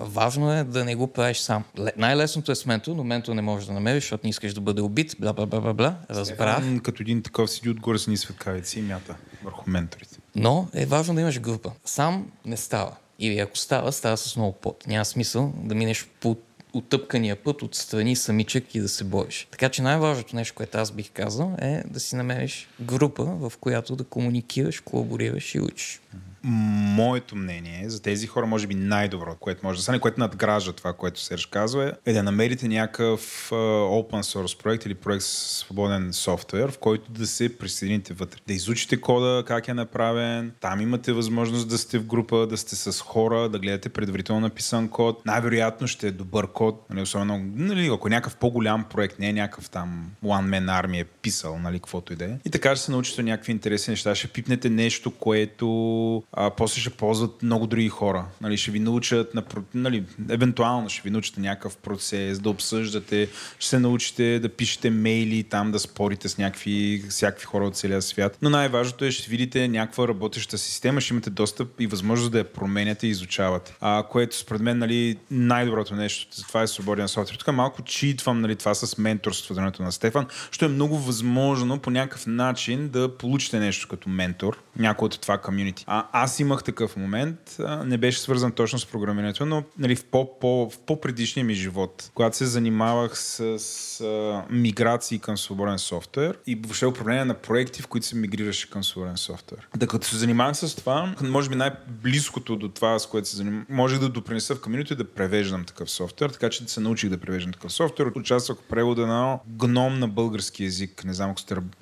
важно 0.00 0.52
е 0.52 0.64
да 0.64 0.84
не 0.84 0.94
го 0.94 1.06
правиш 1.06 1.38
сам. 1.38 1.64
Ле- 1.76 1.92
най-лесното 1.96 2.52
е 2.52 2.54
с 2.54 2.66
ментор, 2.66 2.92
но 2.92 3.04
ментор 3.04 3.34
не 3.34 3.42
можеш 3.42 3.66
да 3.66 3.72
намериш, 3.72 4.04
защото 4.04 4.20
не 4.24 4.30
искаш 4.30 4.54
да 4.54 4.60
бъде 4.60 4.80
убит, 4.82 5.16
бла 5.20 5.32
бла 5.32 5.46
бла 5.46 5.60
бла 5.60 5.72
бла. 5.72 5.96
Разбрах. 6.10 6.64
М, 6.64 6.80
Като 6.80 7.02
един 7.02 7.22
такъв 7.22 7.50
седи 7.50 7.70
отгоре 7.70 7.98
с 7.98 8.06
ни 8.06 8.16
светкавици 8.16 8.78
и 8.78 8.82
мята 8.82 9.14
върху 9.44 9.70
менторите. 9.70 10.16
Но 10.34 10.68
е 10.74 10.86
важно 10.86 11.14
да 11.14 11.20
имаш 11.20 11.40
група. 11.40 11.72
Сам 11.84 12.26
не 12.44 12.56
става. 12.56 12.92
Или 13.18 13.38
ако 13.38 13.58
става, 13.58 13.92
става 13.92 14.16
с 14.16 14.36
много 14.36 14.52
пот. 14.52 14.84
Няма 14.86 15.04
смисъл 15.04 15.52
да 15.56 15.74
минеш 15.74 16.08
по 16.20 16.36
отъпкания 16.72 17.36
път 17.36 17.62
отстрани 17.62 18.16
самичък 18.16 18.74
и 18.74 18.80
да 18.80 18.88
се 18.88 19.04
бориш. 19.04 19.48
Така 19.50 19.68
че 19.68 19.82
най-важното 19.82 20.36
нещо, 20.36 20.54
което 20.54 20.78
аз 20.78 20.90
бих 20.90 21.10
казал, 21.10 21.54
е 21.58 21.82
да 21.86 22.00
си 22.00 22.16
намериш 22.16 22.68
група, 22.80 23.24
в 23.24 23.52
която 23.60 23.96
да 23.96 24.04
комуникираш, 24.04 24.80
колаборираш 24.80 25.54
и 25.54 25.60
учиш. 25.60 26.00
Моето 26.44 27.36
мнение 27.36 27.82
е 27.84 27.90
за 27.90 28.02
тези 28.02 28.26
хора, 28.26 28.46
може 28.46 28.66
би 28.66 28.74
най-добро, 28.74 29.36
което 29.40 29.66
може 29.66 29.76
да 29.76 29.82
стане, 29.82 29.98
което 29.98 30.20
надгражда 30.20 30.72
това, 30.72 30.92
което 30.92 31.20
се 31.20 31.34
разказва, 31.34 31.92
е 32.06 32.12
да 32.12 32.22
намерите 32.22 32.68
някакъв 32.68 33.50
open 33.50 34.22
source 34.22 34.62
проект 34.62 34.86
или 34.86 34.94
проект 34.94 35.22
с 35.22 35.26
свободен 35.26 36.12
софтуер, 36.12 36.70
в 36.70 36.78
който 36.78 37.12
да 37.12 37.26
се 37.26 37.58
присъедините 37.58 38.14
вътре. 38.14 38.40
Да 38.46 38.54
изучите 38.54 39.00
кода, 39.00 39.44
как 39.46 39.68
е 39.68 39.74
направен, 39.74 40.52
там 40.60 40.80
имате 40.80 41.12
възможност 41.12 41.68
да 41.68 41.78
сте 41.78 41.98
в 41.98 42.06
група, 42.06 42.46
да 42.46 42.56
сте 42.56 42.76
с 42.76 43.00
хора, 43.00 43.48
да 43.48 43.58
гледате 43.58 43.88
предварително 43.88 44.40
написан 44.40 44.88
код. 44.88 45.26
Най-вероятно 45.26 45.86
ще 45.86 46.08
е 46.08 46.10
добър 46.10 46.46
код, 46.46 46.86
нали, 46.90 47.02
особено 47.02 47.50
нали, 47.54 47.90
ако 47.92 48.08
е 48.08 48.10
някакъв 48.10 48.36
по-голям 48.36 48.84
проект, 48.84 49.18
не 49.18 49.28
е 49.28 49.32
някакъв 49.32 49.70
там 49.70 50.10
one 50.24 50.60
man 50.60 50.82
army 50.82 51.00
е 51.00 51.04
писал, 51.04 51.58
нали, 51.58 51.78
каквото 51.78 52.12
и 52.12 52.16
да 52.16 52.24
е. 52.24 52.38
И 52.44 52.50
така 52.50 52.76
ще 52.76 52.84
се 52.84 52.90
научите 52.90 53.22
някакви 53.22 53.52
интересни 53.52 53.92
неща. 53.92 54.14
Ще 54.14 54.28
пипнете 54.28 54.70
нещо, 54.70 55.10
което 55.10 56.22
а, 56.32 56.50
после 56.50 56.80
ще 56.80 56.90
ползват 56.90 57.42
много 57.42 57.66
други 57.66 57.88
хора. 57.88 58.24
Нали, 58.40 58.56
ще 58.56 58.70
ви 58.70 58.80
научат, 58.80 59.34
на, 59.34 59.42
нали, 59.74 60.04
евентуално 60.28 60.88
ще 60.88 61.02
ви 61.02 61.10
научат 61.10 61.36
на 61.36 61.42
някакъв 61.42 61.76
процес, 61.76 62.38
да 62.38 62.50
обсъждате, 62.50 63.28
ще 63.58 63.68
се 63.68 63.78
научите 63.78 64.38
да 64.38 64.48
пишете 64.48 64.90
мейли, 64.90 65.42
там 65.42 65.72
да 65.72 65.78
спорите 65.78 66.28
с 66.28 66.38
някакви, 66.38 67.04
всякакви 67.08 67.44
хора 67.44 67.66
от 67.66 67.76
целия 67.76 68.02
свят. 68.02 68.38
Но 68.42 68.50
най-важното 68.50 69.04
е, 69.04 69.10
ще 69.10 69.30
видите 69.30 69.68
някаква 69.68 70.08
работеща 70.08 70.58
система, 70.58 71.00
ще 71.00 71.14
имате 71.14 71.30
достъп 71.30 71.80
и 71.80 71.86
възможност 71.86 72.32
да 72.32 72.38
я 72.38 72.52
променяте 72.52 73.06
и 73.06 73.10
изучавате. 73.10 73.76
А, 73.80 74.02
което 74.10 74.36
според 74.36 74.62
мен 74.62 74.78
нали, 74.78 75.16
най-доброто 75.30 75.94
нещо 75.94 76.42
това 76.48 76.62
е 76.62 76.66
свободен 76.66 77.08
софтуер. 77.08 77.36
Тук 77.36 77.54
малко 77.54 77.82
читвам 77.82 78.40
нали, 78.40 78.56
това 78.56 78.74
с 78.74 78.98
менторството 78.98 79.82
на 79.82 79.92
Стефан, 79.92 80.26
що 80.50 80.64
е 80.64 80.68
много 80.68 80.98
възможно 80.98 81.78
по 81.78 81.90
някакъв 81.90 82.26
начин 82.26 82.88
да 82.88 83.16
получите 83.16 83.58
нещо 83.58 83.88
като 83.88 84.08
ментор, 84.08 84.62
някой 84.76 85.06
от 85.06 85.20
това 85.20 85.38
комюнити. 85.38 85.84
А, 85.86 86.19
аз 86.22 86.40
имах 86.40 86.64
такъв 86.64 86.96
момент, 86.96 87.56
не 87.84 87.98
беше 87.98 88.20
свързан 88.20 88.52
точно 88.52 88.78
с 88.78 88.86
програмирането, 88.86 89.46
но 89.46 89.64
нали, 89.78 89.96
в, 89.96 90.04
по, 90.04 90.38
по, 90.38 90.70
в 90.70 90.78
по-предишния 90.78 91.44
ми 91.44 91.54
живот, 91.54 92.10
когато 92.14 92.36
се 92.36 92.46
занимавах 92.46 93.18
с, 93.18 93.58
с 93.58 94.00
а, 94.00 94.44
миграции 94.50 95.18
към 95.18 95.38
свободен 95.38 95.78
софтуер 95.78 96.38
и 96.46 96.54
въобще 96.54 96.86
управление 96.86 97.24
на 97.24 97.34
проекти, 97.34 97.82
в 97.82 97.86
които 97.86 98.06
се 98.06 98.16
мигрираше 98.16 98.70
към 98.70 98.84
свободен 98.84 99.16
софтуер. 99.16 99.68
Да 99.76 99.86
като 99.86 100.06
се 100.06 100.16
занимавах 100.16 100.56
с 100.56 100.74
това, 100.74 101.14
може 101.22 101.48
би 101.48 101.54
най-близкото 101.54 102.56
до 102.56 102.68
това, 102.68 102.98
с 102.98 103.06
което 103.06 103.28
се 103.28 103.36
занимавах, 103.36 103.66
може 103.68 104.00
да 104.00 104.08
допринеса 104.08 104.54
в 104.54 104.60
комьюнити 104.60 104.94
да 104.94 105.04
превеждам 105.04 105.64
такъв 105.64 105.90
софтуер, 105.90 106.30
така 106.30 106.50
че 106.50 106.64
да 106.64 106.70
се 106.70 106.80
научих 106.80 107.10
да 107.10 107.18
превеждам 107.18 107.52
такъв 107.52 107.72
софтуер. 107.72 108.12
Участвах 108.16 108.58
в 108.58 108.68
превода 108.68 109.06
на 109.06 109.38
гном 109.46 109.98
на 109.98 110.08
български 110.08 110.64
язик, 110.64 111.04
не 111.04 111.14
знам 111.14 111.34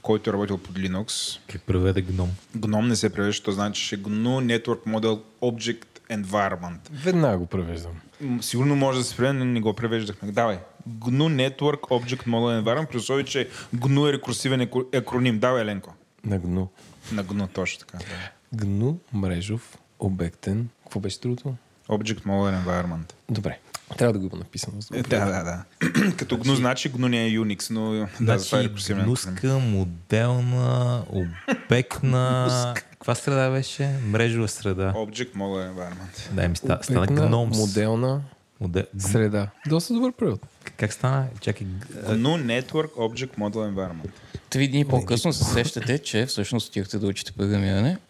който 0.03 0.31
е 0.31 0.33
работил 0.33 0.59
под 0.59 0.77
Linux. 0.77 1.39
Как 1.49 1.63
преведе 1.63 2.03
гном? 2.03 2.31
Гном 2.57 2.89
не 2.89 2.97
се 2.97 3.11
превежда, 3.11 3.45
то 3.45 3.53
значи 3.53 3.85
ще 3.85 3.97
GNU 4.29 4.59
Network 4.59 4.85
Model 4.87 5.21
Object 5.43 5.85
Environment. 6.11 6.79
Веднага 6.93 7.39
го 7.39 7.47
превеждам. 7.47 7.93
Сигурно 8.41 8.77
може 8.77 8.99
да 8.99 9.05
се 9.05 9.17
преведе, 9.17 9.33
но 9.33 9.45
не 9.45 9.61
го 9.61 9.75
превеждахме. 9.75 10.33
Давай. 10.33 10.59
GNU 10.89 11.51
Network 11.51 11.81
Object 11.81 12.27
Model 12.27 12.63
Environment, 12.63 12.87
при 12.87 12.97
условие, 12.97 13.25
че 13.25 13.49
GNU 13.77 14.09
е 14.09 14.13
рекурсивен 14.13 14.69
акроним. 14.95 15.39
Давай, 15.39 15.63
Еленко. 15.63 15.95
На 16.25 16.39
гну. 16.39 16.69
На 17.13 17.25
GNU, 17.25 17.53
точно 17.53 17.79
така. 17.79 17.99
Да. 17.99 18.31
Гну, 18.65 18.99
мрежов, 19.13 19.79
обектен. 19.99 20.69
Какво 20.85 21.01
беше 21.01 21.21
другото? 21.21 21.55
Object 21.89 22.21
Model 22.21 22.65
Environment. 22.65 23.13
Добре. 23.31 23.59
Трябва 23.97 24.13
да 24.13 24.19
го 24.19 24.27
има 24.27 24.37
написано. 24.37 24.81
за 24.81 24.89
да 24.89 24.99
Е, 24.99 25.03
да, 25.03 25.25
да, 25.25 25.45
да. 25.45 25.65
Като 26.17 26.37
GNU 26.39 26.55
значи 26.55 26.93
GNU 26.93 27.09
не 27.09 27.27
е 27.27 27.31
Unix, 27.31 27.71
но 27.71 27.93
да, 27.93 28.09
това 28.19 28.35
е 28.35 28.39
Значи, 28.39 28.69
рекурсивен 28.69 29.05
гнуска, 29.05 29.59
моделна, 29.59 31.03
обектна... 31.09 32.75
Каква 32.91 33.15
среда 33.15 33.51
беше? 33.51 33.91
Мрежова 34.07 34.49
среда. 34.49 34.93
Object 34.97 35.33
Model 35.35 35.73
Environment. 35.73 36.33
Дай 36.33 36.49
ми 36.49 36.57
ста, 36.57 36.79
стана 36.83 37.07
гномс. 37.07 37.59
Моделна 37.59 38.21
Модел... 38.61 38.83
среда. 38.99 39.51
Доста 39.69 39.95
добър 39.95 40.13
превод. 40.13 40.47
Как 40.77 40.93
стана? 40.93 41.27
Чакай. 41.41 41.67
GNU 41.67 42.63
Network 42.63 42.91
Object 42.91 43.39
Model 43.39 43.75
Environment. 43.75 44.11
Три 44.51 44.69
дни 44.69 44.85
по-късно 44.85 45.33
се 45.33 45.45
сещате, 45.45 45.99
че 45.99 46.27
всъщност 46.27 46.69
отивахте 46.69 46.99
да 46.99 47.07
учите 47.07 47.33
програмиране. 47.33 47.99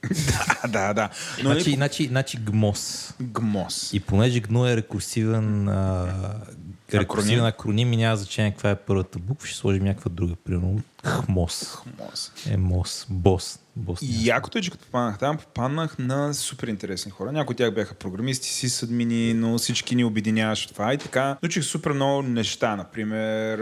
А, 0.63 0.69
да, 0.69 0.95
да. 0.95 1.11
Но 1.43 1.51
Значи, 1.51 1.71
нали, 1.71 1.77
значи, 1.77 2.07
значи 2.07 2.39
ГМОС. 2.41 3.15
GMOS. 3.23 3.97
И 3.97 4.01
понеже 4.01 4.41
ГНО 4.41 4.67
е 4.69 4.77
рекурсивен, 4.77 5.69
а, 5.69 6.07
рекурсивен 6.95 7.45
акроним 7.45 7.93
и 7.93 7.97
няма 7.97 8.17
значение 8.17 8.51
каква 8.51 8.71
е 8.71 8.77
първата 8.77 9.19
буква, 9.19 9.47
ще 9.47 9.59
сложим 9.59 9.85
някаква 9.85 10.11
друга. 10.15 10.35
Примерно 10.45 10.81
ХМОС. 11.05 11.77
GMOS. 11.77 12.53
Е 12.55 12.57
МОС. 12.57 13.07
БОС. 13.11 13.59
БОС. 13.79 14.03
И 14.03 14.29
якото 14.29 14.59
е, 14.59 14.63
че 14.63 14.71
като 14.71 14.85
попаднах 14.85 15.19
там, 15.19 15.37
попаднах 15.37 15.99
на 15.99 16.35
супер 16.35 16.69
интересни 16.69 17.11
хора. 17.11 17.33
Някои 17.33 17.55
от 17.55 17.59
тях 17.59 17.75
бяха 17.75 17.95
програмисти, 17.95 18.49
си 18.49 18.85
админи, 18.85 19.35
но 19.35 19.59
всички 19.59 19.97
ни 19.97 20.05
обединяваше 20.05 20.69
това. 20.69 20.95
И 20.95 20.99
така, 20.99 21.37
научих 21.43 21.65
супер 21.65 21.93
много 21.93 22.23
неща. 22.23 22.77
Например, 22.77 23.59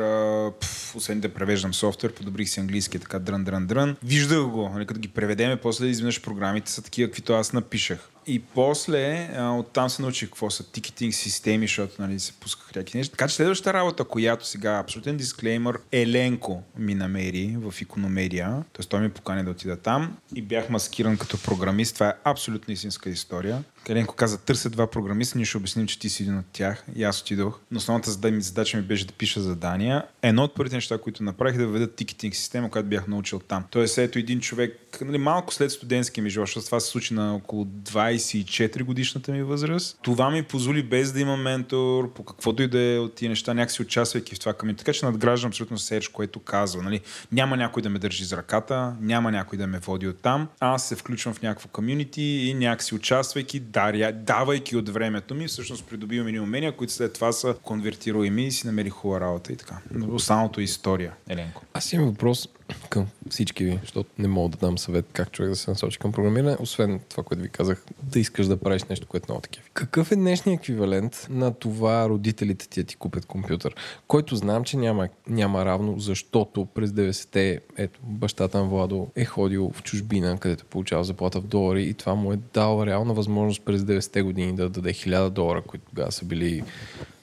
пф, 0.61 0.97
освен 0.97 1.21
да 1.21 1.29
превеждам 1.29 1.75
софтуер, 1.75 2.13
подобрих 2.13 2.49
си 2.49 2.61
английски, 2.61 2.99
така 2.99 3.19
дрън, 3.19 3.45
дрън, 3.45 3.67
дрън. 3.67 3.97
Виждах 4.03 4.43
го, 4.43 4.69
нали, 4.69 4.87
като 4.87 5.01
ги 5.01 5.09
преведеме, 5.09 5.57
после 5.57 5.87
изведнъж 5.87 6.23
програмите 6.23 6.71
са 6.71 6.83
такива, 6.83 7.09
каквито 7.09 7.33
аз 7.33 7.53
напишах. 7.53 8.09
И 8.27 8.41
после 8.41 9.31
а, 9.37 9.51
оттам 9.51 9.91
се 9.91 10.03
научих 10.03 10.29
какво 10.29 10.51
са 10.51 10.73
тикетинг 10.73 11.15
системи, 11.15 11.67
защото 11.67 12.03
нали, 12.03 12.21
се 12.21 12.33
пусках 12.33 12.75
някакви 12.75 12.99
неща. 12.99 13.13
Така 13.13 13.29
че 13.29 13.35
следващата 13.35 13.73
работа, 13.73 14.05
която 14.05 14.47
сега, 14.47 14.79
абсолютен 14.79 15.17
дисклеймър, 15.17 15.79
Еленко 15.93 16.63
ми 16.79 16.95
намери 16.95 17.57
в 17.59 17.81
икономедия, 17.81 18.65
т.е. 18.73 18.87
той 18.87 19.01
ми 19.01 19.11
покани 19.11 19.45
да 19.45 19.51
отида 19.51 19.77
там 19.77 20.17
и 20.35 20.43
бях 20.43 20.71
маскиран 20.71 21.19
като 21.19 21.43
програмист. 21.43 21.95
Това 21.95 22.09
е 22.09 22.15
абсолютно 22.25 22.75
истинска 22.75 23.11
история. 23.11 23.63
Еленко 23.89 24.15
каза, 24.15 24.39
търся 24.39 24.71
два 24.71 24.87
програмиста, 24.87 25.39
ние 25.39 25.45
ще 25.45 25.57
обясним, 25.57 25.87
че 25.87 25.99
ти 25.99 26.09
си 26.09 26.23
един 26.23 26.39
от 26.39 26.47
тях. 26.53 26.85
И 26.97 27.05
аз 27.05 27.21
отидох. 27.21 27.61
Но 27.71 27.79
основната 27.79 28.11
задача 28.11 28.77
ми 28.77 28.83
беше 28.83 29.07
да 29.07 29.13
пиша 29.13 29.41
задания. 29.41 30.05
Едно 30.23 30.45
от 30.45 30.55
първите 30.55 30.77
неща, 30.77 30.99
които 30.99 31.23
направих, 31.23 31.55
е 31.55 31.59
да 31.59 31.67
въведа 31.67 31.95
тикетинг 31.95 32.35
система, 32.35 32.71
която 32.71 32.89
бях 32.89 33.07
научил 33.07 33.39
там. 33.39 33.65
Тоест, 33.71 33.99
ето 33.99 34.19
един 34.19 34.41
човек, 34.41 34.99
нали, 35.05 35.19
малко 35.19 35.55
след 35.55 35.71
студентския 35.71 36.25
ми 36.25 36.31
живот, 36.31 36.47
защото 36.49 36.67
това 36.67 36.81
се 36.81 36.91
случи 36.91 37.15
на 37.15 37.35
около 37.35 37.65
24 37.65 38.83
годишната 38.83 39.33
ми 39.33 39.43
възраст. 39.43 39.99
Това 40.03 40.31
ми 40.31 40.43
позволи 40.43 40.83
без 40.83 41.13
да 41.13 41.21
имам 41.21 41.43
ментор, 41.43 42.13
по 42.13 42.25
каквото 42.25 42.63
и 42.63 42.69
да 42.69 42.81
е 42.81 42.99
от 42.99 43.15
тия 43.15 43.29
неща, 43.29 43.55
някакси 43.55 43.83
участвайки 43.83 44.35
в 44.35 44.39
това 44.39 44.53
към 44.53 44.77
Така 44.77 44.93
че 44.93 45.07
надграждам 45.07 45.49
абсолютно 45.49 45.79
Серж, 45.79 46.09
което 46.09 46.41
казва. 46.41 46.83
Нали? 46.83 47.01
Няма 47.33 47.57
някой 47.57 47.83
да 47.83 47.91
ме 47.91 47.99
държи 47.99 48.25
за 48.25 48.37
ръката, 48.37 48.97
няма 49.01 49.31
някой 49.31 49.59
да 49.59 49.67
ме 49.67 49.79
води 49.79 50.09
от 50.09 50.19
там. 50.19 50.49
Аз 50.61 50.89
се 50.89 50.97
включвам 50.97 51.35
в 51.35 51.43
някакво 51.43 51.69
комюнити 51.69 52.23
и 52.23 52.55
някакси 52.55 52.95
участвайки, 52.95 53.61
даря, 53.77 54.13
давайки 54.13 54.77
от 54.77 54.89
времето 54.89 55.35
ми, 55.35 55.47
всъщност 55.47 55.87
придобивам 55.87 56.27
едни 56.27 56.41
умения, 56.41 56.77
които 56.77 56.93
след 56.93 57.13
това 57.13 57.33
са 57.33 57.55
конвертируеми 57.63 58.47
и 58.47 58.53
си 58.53 58.67
намерих 58.67 58.93
хубава 58.93 59.21
работа 59.21 59.53
и 59.53 59.57
така. 59.57 59.79
Останалото 60.09 60.61
е 60.61 60.65
история, 60.65 61.13
Еленко. 61.29 61.63
Аз 61.75 61.93
имам 61.93 62.07
въпрос 62.07 62.49
към 62.89 63.07
всички 63.31 63.65
ви, 63.65 63.79
защото 63.83 64.11
не 64.19 64.29
мога 64.29 64.49
да 64.49 64.67
дам 64.67 64.79
съвет 64.79 65.07
как 65.13 65.33
човек 65.33 65.51
да 65.51 65.57
се 65.57 65.71
насочи 65.71 65.99
към 65.99 66.13
програмиране, 66.13 66.57
освен 66.61 67.01
това, 67.09 67.23
което 67.23 67.43
ви 67.43 67.49
казах, 67.49 67.85
да 68.03 68.21
искаш 68.21 68.47
да 68.47 68.57
правиш 68.57 68.85
нещо, 68.85 69.07
което 69.07 69.27
много 69.29 69.41
такива. 69.41 69.67
Какъв 69.75 70.13
е 70.13 70.17
днешният 70.17 70.61
еквивалент 70.61 71.27
на 71.31 71.55
това 71.55 72.09
родителите 72.09 72.69
ти 72.69 72.85
ти 72.85 72.97
купят 72.97 73.27
компютър, 73.27 73.75
който 74.09 74.37
знам, 74.37 74.65
че 74.65 74.77
няма, 74.77 75.09
няма 75.29 75.65
равно, 75.65 75.99
защото 75.99 76.67
през 76.67 76.91
90-те, 76.91 77.61
ето, 77.77 78.01
бащата 78.03 78.59
на 78.59 78.65
Владо 78.65 79.09
е 79.17 79.25
ходил 79.25 79.73
в 79.75 79.83
чужбина, 79.83 80.39
където 80.39 80.65
е 80.67 80.71
получава 80.71 81.05
заплата 81.05 81.41
в 81.41 81.47
долари 81.47 81.83
и 81.83 81.95
това 81.95 82.15
му 82.15 82.33
е 82.33 82.39
дал 82.55 82.87
реална 82.87 83.15
възможност 83.15 83.65
през 83.65 83.83
90-те 83.83 84.23
години 84.23 84.57
да 84.57 84.69
даде 84.69 84.93
1000 84.93 85.31
долара, 85.31 85.63
които 85.63 85.85
тогава 85.89 86.13
са 86.13 86.25
били 86.25 86.63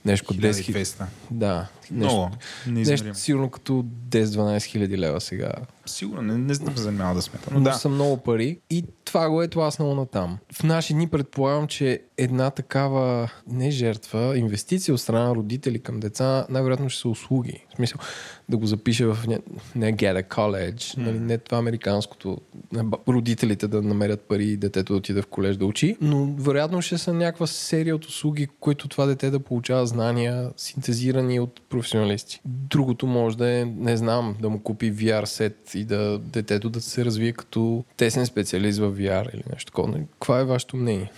нещо 0.05 0.27
като 0.27 0.39
10 0.39 0.51
000. 0.51 0.83
1200. 0.83 1.05
Да, 1.31 1.67
Много. 1.91 2.29
Нещо 2.67 3.13
сигурно 3.13 3.49
като 3.49 3.85
10-12 4.09 4.63
хиляди 4.65 4.97
лева 4.97 5.21
сега. 5.21 5.51
Сигурно, 5.85 6.21
не, 6.21 6.37
не 6.37 6.53
знам 6.53 6.77
се 6.77 6.83
занимава 6.83 7.15
да 7.15 7.21
сметам. 7.21 7.53
Но 7.53 7.59
Но 7.59 7.63
да. 7.63 7.73
са 7.73 7.89
много 7.89 8.17
пари 8.17 8.59
и 8.69 8.83
това 9.05 9.29
го 9.29 9.41
е 9.41 9.47
тласнало 9.47 9.95
на 9.95 10.05
там. 10.05 10.37
В 10.53 10.63
наши 10.63 10.93
дни 10.93 11.07
предполагам, 11.07 11.67
че 11.67 11.99
една 12.17 12.49
такава 12.49 13.31
не 13.47 13.71
жертва, 13.71 14.37
инвестиция 14.37 14.93
от 14.93 15.01
страна 15.01 15.27
на 15.27 15.35
родители 15.35 15.79
към 15.79 15.99
деца, 15.99 16.45
най-вероятно 16.49 16.89
ще 16.89 17.01
са 17.01 17.09
услуги. 17.09 17.65
В 17.73 17.75
смисъл 17.75 17.99
да 18.49 18.57
го 18.57 18.65
запише 18.65 19.05
в 19.05 19.17
не, 19.27 19.39
не 19.75 19.93
get 19.93 20.23
a 20.23 20.35
college, 20.35 20.75
mm. 20.75 20.97
нали, 20.97 21.19
не 21.19 21.37
това 21.37 21.57
американското, 21.57 22.37
родителите 23.07 23.67
да 23.67 23.81
намерят 23.81 24.21
пари 24.21 24.45
и 24.45 24.57
детето 24.57 24.93
да 24.93 24.97
отиде 24.97 25.21
в 25.21 25.27
колеж 25.27 25.57
да 25.57 25.65
учи, 25.65 25.97
но 26.01 26.35
вероятно 26.39 26.81
ще 26.81 26.97
са 26.97 27.13
някаква 27.13 27.47
серия 27.47 27.95
от 27.95 28.05
услуги, 28.05 28.47
които 28.59 28.87
това 28.87 29.05
дете 29.05 29.29
да 29.29 29.39
получава 29.39 29.87
знания, 29.87 30.51
синтезирани 30.57 31.39
от 31.39 31.61
професионалисти. 31.69 31.82
Другото 32.45 33.07
може 33.07 33.37
да 33.37 33.49
е, 33.49 33.65
не 33.65 33.97
знам, 33.97 34.35
да 34.41 34.49
му 34.49 34.59
купи 34.59 34.93
VR 34.93 35.25
сет 35.25 35.71
и 35.75 35.85
да 35.85 36.19
детето 36.19 36.69
да 36.69 36.81
се 36.81 37.05
развие 37.05 37.31
като 37.31 37.83
тесен 37.97 38.25
специалист 38.25 38.79
в 38.79 38.97
VR 38.97 39.33
или 39.33 39.43
нещо 39.51 39.71
такова. 39.71 39.87
Нали, 39.87 40.03
Каква 40.13 40.39
е 40.39 40.43
вашето 40.43 40.77
мнение? 40.77 41.11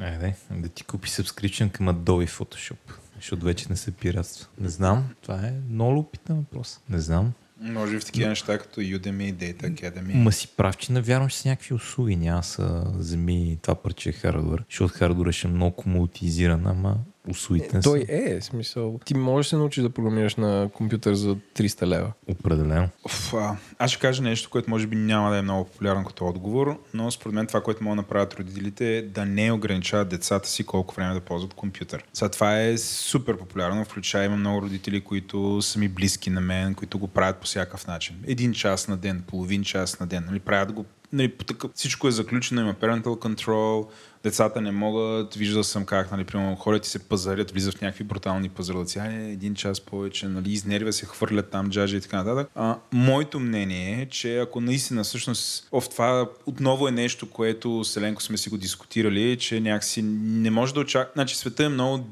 Е, 0.00 0.34
да, 0.50 0.68
ти 0.68 0.84
купи 0.84 1.08
subscription 1.08 1.70
към 1.70 1.88
Adobe 1.88 2.28
Photoshop, 2.28 2.94
защото 3.16 3.46
вече 3.46 3.66
не 3.70 3.76
се 3.76 3.90
пиратства. 3.90 4.46
Не 4.60 4.68
знам, 4.68 5.04
това 5.22 5.46
е 5.46 5.52
много 5.70 5.92
любопитен 5.92 6.36
въпрос. 6.36 6.80
Не 6.90 6.98
знам. 6.98 7.32
Може 7.60 7.92
би 7.92 8.00
в 8.00 8.04
такива 8.04 8.28
неща 8.28 8.58
като 8.58 8.80
Udemy, 8.80 9.34
Data 9.34 9.74
Academy. 9.74 10.14
Ма 10.14 10.32
си 10.32 10.48
прав, 10.56 10.76
че 10.76 10.92
навярвам, 10.92 11.28
че 11.28 11.38
са 11.38 11.48
някакви 11.48 11.74
услуги. 11.74 12.16
Няма 12.16 12.42
са 12.42 12.84
вземи 12.94 13.58
това 13.62 13.74
парче 13.74 14.12
хардвер, 14.12 14.64
защото 14.70 14.94
хардвер 14.94 15.32
ще 15.32 15.48
е 15.48 15.50
много 15.50 15.76
комутизиран, 15.76 16.66
ама 16.66 16.96
услугите 17.28 17.76
не 17.76 17.82
Той 17.82 18.04
е, 18.08 18.40
смисъл. 18.40 19.00
Ти 19.04 19.14
можеш 19.14 19.46
да 19.46 19.50
се 19.50 19.56
научиш 19.56 19.82
да 19.82 19.90
програмираш 19.90 20.36
на 20.36 20.70
компютър 20.74 21.14
за 21.14 21.36
300 21.36 21.86
лева. 21.86 22.12
определено. 22.28 22.88
Оф, 23.04 23.34
а, 23.34 23.56
аз 23.78 23.90
ще 23.90 24.00
кажа 24.00 24.22
нещо, 24.22 24.50
което 24.50 24.70
може 24.70 24.86
би 24.86 24.96
няма 24.96 25.30
да 25.30 25.36
е 25.36 25.42
много 25.42 25.64
популярно 25.64 26.04
като 26.04 26.26
отговор, 26.26 26.78
но 26.94 27.10
според 27.10 27.34
мен 27.34 27.46
това, 27.46 27.62
което 27.62 27.84
могат 27.84 27.96
да 27.96 28.02
направят 28.02 28.34
родителите 28.34 28.96
е 28.96 29.02
да 29.02 29.26
не 29.26 29.52
ограничават 29.52 30.08
децата 30.08 30.48
си 30.48 30.64
колко 30.64 30.94
време 30.94 31.14
да 31.14 31.20
ползват 31.20 31.54
компютър. 31.54 32.04
Сега 32.12 32.28
това 32.28 32.60
е 32.60 32.78
супер 32.78 33.36
популярно, 33.36 33.84
включая 33.84 34.24
има 34.24 34.36
много 34.36 34.62
родители, 34.62 35.00
които 35.00 35.62
са 35.62 35.78
ми 35.78 35.88
близки 35.88 36.30
на 36.30 36.40
мен, 36.40 36.74
които 36.74 36.98
го 36.98 37.08
правят 37.08 37.36
по 37.36 37.46
всякакъв 37.46 37.86
начин. 37.86 38.16
Един 38.26 38.52
час 38.52 38.88
на 38.88 38.96
ден, 38.96 39.22
половин 39.26 39.64
час 39.64 40.00
на 40.00 40.06
ден. 40.06 40.24
Нали, 40.26 40.40
правят 40.40 40.72
го 40.72 40.84
нали, 41.12 41.28
по 41.28 41.44
такъв, 41.44 41.70
всичко 41.74 42.08
е 42.08 42.10
заключено, 42.10 42.60
има 42.60 42.74
parental 42.74 43.02
control, 43.02 43.88
децата 44.22 44.60
не 44.60 44.70
могат, 44.70 45.34
виждал 45.34 45.64
съм 45.64 45.84
как, 45.84 46.10
нали, 46.10 46.24
примерно, 46.24 46.56
ходят 46.56 46.86
и 46.86 46.88
се 46.88 46.98
пазарят, 46.98 47.50
влизат 47.50 47.74
в 47.74 47.80
някакви 47.80 48.04
брутални 48.04 48.48
пазарлъци, 48.48 48.98
айде, 48.98 49.30
един 49.30 49.54
час 49.54 49.80
повече, 49.80 50.28
нали, 50.28 50.52
изнервя 50.52 50.92
се, 50.92 51.06
хвърлят 51.06 51.50
там 51.50 51.70
джаджи 51.70 51.96
и 51.96 52.00
така 52.00 52.16
нататък. 52.16 52.50
А, 52.54 52.76
моето 52.92 53.40
мнение 53.40 54.02
е, 54.02 54.06
че 54.06 54.38
ако 54.38 54.60
наистина 54.60 55.04
всъщност, 55.04 55.68
в 55.72 55.84
това 55.90 56.28
отново 56.46 56.88
е 56.88 56.90
нещо, 56.90 57.30
което 57.30 57.84
Селенко 57.84 58.22
сме 58.22 58.36
си 58.36 58.50
го 58.50 58.58
дискутирали, 58.58 59.36
че 59.38 59.60
някакси 59.60 60.02
не 60.02 60.50
може 60.50 60.74
да 60.74 60.80
очаква, 60.80 61.12
значи 61.14 61.36
света 61.36 61.64
е 61.64 61.68
много 61.68 62.04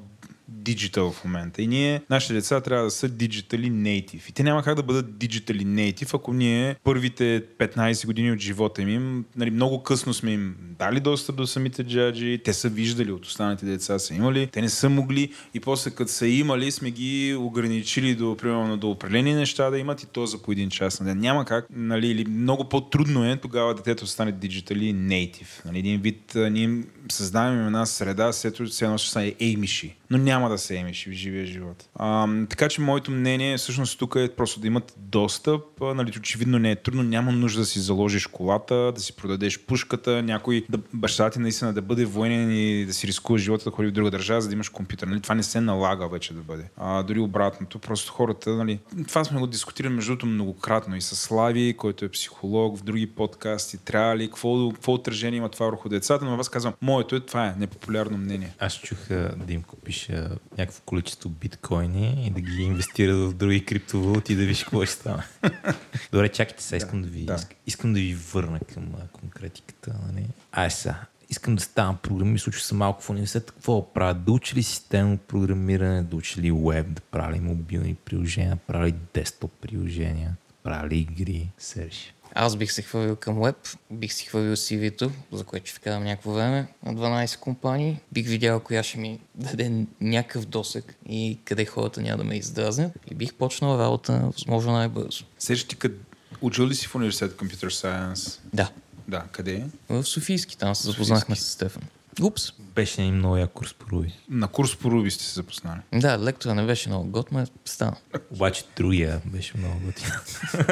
диджитал 0.48 1.12
в 1.12 1.24
момента. 1.24 1.62
И 1.62 1.66
ние, 1.66 2.02
нашите 2.10 2.34
деца 2.34 2.60
трябва 2.60 2.84
да 2.84 2.90
са 2.90 3.08
digitally 3.08 3.70
native. 3.70 4.30
И 4.30 4.32
те 4.32 4.42
няма 4.42 4.62
как 4.62 4.74
да 4.74 4.82
бъдат 4.82 5.10
digitally 5.10 5.64
native, 5.64 6.14
ако 6.14 6.32
ние 6.32 6.76
първите 6.84 7.44
15 7.58 8.06
години 8.06 8.32
от 8.32 8.38
живота 8.38 8.82
им, 8.82 9.24
нали, 9.36 9.50
много 9.50 9.82
късно 9.82 10.14
сме 10.14 10.32
им 10.32 10.56
дали 10.78 11.00
достъп 11.00 11.36
до 11.36 11.46
самите 11.46 11.84
джаджи, 11.84 12.40
те 12.44 12.52
са 12.52 12.68
виждали 12.68 13.12
от 13.12 13.26
останалите 13.26 13.66
деца, 13.66 13.98
са 13.98 14.14
имали, 14.14 14.46
те 14.46 14.60
не 14.60 14.68
са 14.68 14.88
могли 14.88 15.32
и 15.54 15.60
после 15.60 15.90
като 15.90 16.12
са 16.12 16.26
имали, 16.26 16.70
сме 16.70 16.90
ги 16.90 17.34
ограничили 17.38 18.14
до, 18.14 18.36
примерно, 18.36 18.76
до 18.76 18.90
определени 18.90 19.34
неща 19.34 19.70
да 19.70 19.78
имат 19.78 20.02
и 20.02 20.06
то 20.06 20.26
за 20.26 20.42
по 20.42 20.52
един 20.52 20.70
час 20.70 21.00
на 21.00 21.06
ден. 21.06 21.18
Няма 21.18 21.44
как, 21.44 21.66
нали, 21.70 22.08
или 22.08 22.24
много 22.24 22.68
по-трудно 22.68 23.30
е 23.30 23.36
тогава 23.36 23.74
детето 23.74 24.06
стане 24.06 24.32
digitally 24.32 24.94
native. 24.94 25.64
Нали, 25.64 25.78
един 25.78 26.00
вид, 26.00 26.32
ние 26.50 26.82
създаваме 27.10 27.66
една 27.66 27.86
среда, 27.86 28.32
след 28.32 28.68
все 28.68 28.84
едно 28.84 28.98
ще 28.98 29.10
стане 29.10 29.34
еймиши. 29.40 29.94
Но 30.10 30.18
няма 30.18 30.48
да 30.48 30.58
се 30.58 30.76
еймиши 30.76 31.10
в 31.10 31.12
живия 31.12 31.46
живот. 31.46 31.88
А, 31.94 32.28
така 32.50 32.68
че 32.68 32.80
моето 32.80 33.10
мнение 33.10 33.56
всъщност 33.56 33.98
тук 33.98 34.14
е 34.18 34.28
просто 34.36 34.60
да 34.60 34.66
имат 34.66 34.94
достъп. 34.96 35.62
Нали, 35.80 36.12
очевидно 36.18 36.58
не 36.58 36.70
е 36.70 36.76
трудно, 36.76 37.02
няма 37.02 37.32
нужда 37.32 37.60
да 37.60 37.66
си 37.66 37.80
заложиш 37.80 38.26
колата, 38.26 38.92
да 38.94 39.00
си 39.00 39.16
продадеш 39.16 39.58
пушката, 39.58 40.22
някой 40.22 40.64
да, 40.68 40.78
баща 40.92 41.30
ти 41.30 41.38
наистина 41.38 41.72
да 41.72 41.82
бъде 41.82 42.04
военен 42.04 42.50
и 42.52 42.86
да 42.86 42.92
си 42.92 43.06
рискува 43.06 43.38
живота 43.38 43.64
да 43.64 43.70
ходи 43.70 43.88
в 43.88 43.92
друга 43.92 44.10
държава, 44.10 44.40
за 44.40 44.48
да 44.48 44.54
имаш 44.54 44.68
компютър. 44.68 45.06
Нали, 45.06 45.20
това 45.20 45.34
не 45.34 45.42
се 45.42 45.60
налага 45.60 46.08
вече 46.08 46.34
да 46.34 46.40
бъде. 46.40 46.64
А, 46.76 47.02
дори 47.02 47.20
обратното, 47.20 47.78
просто 47.78 48.12
хората, 48.12 48.50
нали, 48.50 48.78
това 49.08 49.24
сме 49.24 49.40
го 49.40 49.46
дискутирали 49.46 49.94
между 49.94 50.10
другото 50.10 50.26
многократно 50.26 50.96
и 50.96 51.00
с 51.00 51.16
Слави, 51.16 51.74
който 51.78 52.04
е 52.04 52.08
психолог, 52.08 52.78
в 52.78 52.82
други 52.82 53.06
подкасти, 53.06 53.84
трябва 53.84 54.16
ли, 54.16 54.26
какво, 54.26 54.70
какво 54.70 54.92
отражение 54.92 55.38
има 55.38 55.48
това 55.48 55.66
върху 55.66 55.88
децата, 55.88 56.24
но 56.24 56.34
аз 56.34 56.48
казвам, 56.48 56.74
моето 56.82 57.16
е 57.16 57.20
това 57.20 57.46
е 57.46 57.54
непопулярно 57.58 58.18
мнение. 58.18 58.54
Аз 58.58 58.74
чух 58.74 58.98
да 59.36 59.52
им 59.52 59.62
купиш 59.98 60.16
а, 60.18 60.38
някакво 60.58 60.82
количество 60.84 61.28
биткоини 61.28 62.26
и 62.26 62.30
да 62.30 62.40
ги 62.40 62.62
инвестират 62.62 63.30
в 63.30 63.34
други 63.34 63.64
криптовалути 63.64 64.32
и 64.32 64.36
да 64.36 64.44
виж 64.44 64.64
какво 64.64 64.84
ще 64.84 64.94
стане. 64.94 65.22
Добре, 66.12 66.28
чакайте 66.28 66.62
сега, 66.62 66.76
искам 66.76 67.02
да 67.02 67.08
ви, 67.08 67.24
да. 67.24 67.38
иск- 67.38 67.54
искам 67.66 67.92
да 67.92 68.00
ви 68.00 68.14
върна 68.14 68.60
към 68.74 68.94
а, 69.02 69.08
конкретиката. 69.08 69.94
Нали? 70.06 70.26
Ай 70.52 70.70
сега, 70.70 71.00
искам 71.28 71.54
да 71.56 71.62
ставам 71.62 71.96
програмист, 72.02 72.46
учил 72.46 72.60
съм 72.60 72.78
малко 72.78 73.02
в 73.02 73.10
университет. 73.10 73.50
Какво 73.50 73.80
да 73.80 73.92
правя? 73.92 74.14
Да 74.14 74.32
учи 74.32 74.56
ли 74.56 74.62
системно 74.62 75.18
програмиране, 75.18 76.02
да 76.02 76.16
учи 76.16 76.40
ли 76.40 76.52
веб, 76.52 76.86
да 76.90 77.00
правя 77.00 77.32
ли 77.32 77.40
мобилни 77.40 77.94
приложения, 77.94 78.58
да 78.70 78.86
ли 78.86 78.94
десктоп 79.14 79.52
приложения, 79.60 80.36
да 80.48 80.54
правя 80.62 80.88
ли 80.88 80.98
игри, 80.98 81.50
Серж. 81.58 82.14
Аз 82.34 82.56
бих 82.56 82.72
се 82.72 82.82
хвалил 82.82 83.16
към 83.16 83.42
веб, 83.42 83.56
бих 83.90 84.12
си 84.12 84.26
хвалил 84.26 84.56
CV-то, 84.56 85.10
за 85.32 85.44
което 85.44 85.66
ще 85.66 85.76
вкарам 85.76 86.04
някакво 86.04 86.32
време, 86.32 86.66
на 86.84 86.94
12 86.94 87.38
компании. 87.38 88.00
Бих 88.12 88.26
видял 88.28 88.60
коя 88.60 88.82
ще 88.82 88.98
ми 88.98 89.20
даде 89.34 89.72
някакъв 90.00 90.46
досек 90.46 90.94
и 91.08 91.38
къде 91.44 91.64
хората 91.64 92.00
няма 92.00 92.16
да 92.16 92.24
ме 92.24 92.36
издразнят. 92.36 92.92
И 93.10 93.14
бих 93.14 93.34
почнал 93.34 93.78
работа 93.78 94.30
възможно 94.34 94.72
най-бързо. 94.72 95.24
Сеш 95.38 95.64
ти 95.64 95.76
къд... 95.76 95.92
учил 96.40 96.66
ли 96.66 96.74
си 96.74 96.86
в 96.86 96.94
университет 96.94 97.36
Computer 97.36 97.68
Science? 97.68 98.38
Да, 98.54 98.70
Да, 99.08 99.24
къде 99.32 99.52
е? 99.54 99.64
в 99.92 100.04
Софийски, 100.04 100.58
там 100.58 100.74
се 100.74 100.86
запознахме 100.86 101.36
с 101.36 101.44
Стефан. 101.44 101.82
Упс. 102.22 102.52
Беше 102.58 103.02
един 103.02 103.14
много 103.14 103.36
як 103.36 103.50
курс 103.50 103.74
по 103.74 103.86
Ruby. 103.86 104.12
На 104.30 104.48
курс 104.48 104.76
по 104.76 104.90
Руби 104.90 105.10
сте 105.10 105.24
се 105.24 105.34
запознали. 105.34 105.80
Да, 105.94 106.18
лектора 106.18 106.54
не 106.54 106.66
беше 106.66 106.88
много 106.88 107.08
год, 107.10 107.32
ме 107.32 107.46
стана. 107.64 107.96
Обаче 108.30 108.64
другия 108.76 109.20
беше 109.24 109.58
много 109.58 109.80
готин. 109.80 110.10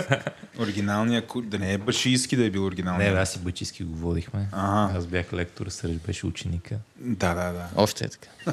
Оригиналният 0.59 1.27
курс, 1.27 1.47
да 1.47 1.59
не 1.59 1.73
е 1.73 1.79
башийски 1.79 2.37
да 2.37 2.45
е 2.45 2.51
бил 2.51 2.61
Не, 2.61 2.67
оригиналният. 2.67 3.15
бе, 3.15 3.21
аз 3.21 3.37
и 3.37 3.39
бачиски 3.39 3.85
го 3.85 3.97
водихме. 3.97 4.49
Ага. 4.53 4.99
Аз 4.99 5.07
бях 5.07 5.33
лектор, 5.33 5.67
Сърж 5.69 5.93
беше 5.93 6.27
ученика. 6.27 6.77
Да, 6.97 7.35
да, 7.35 7.53
да. 7.53 7.69
Още 7.77 8.05
е 8.05 8.09
така. 8.09 8.29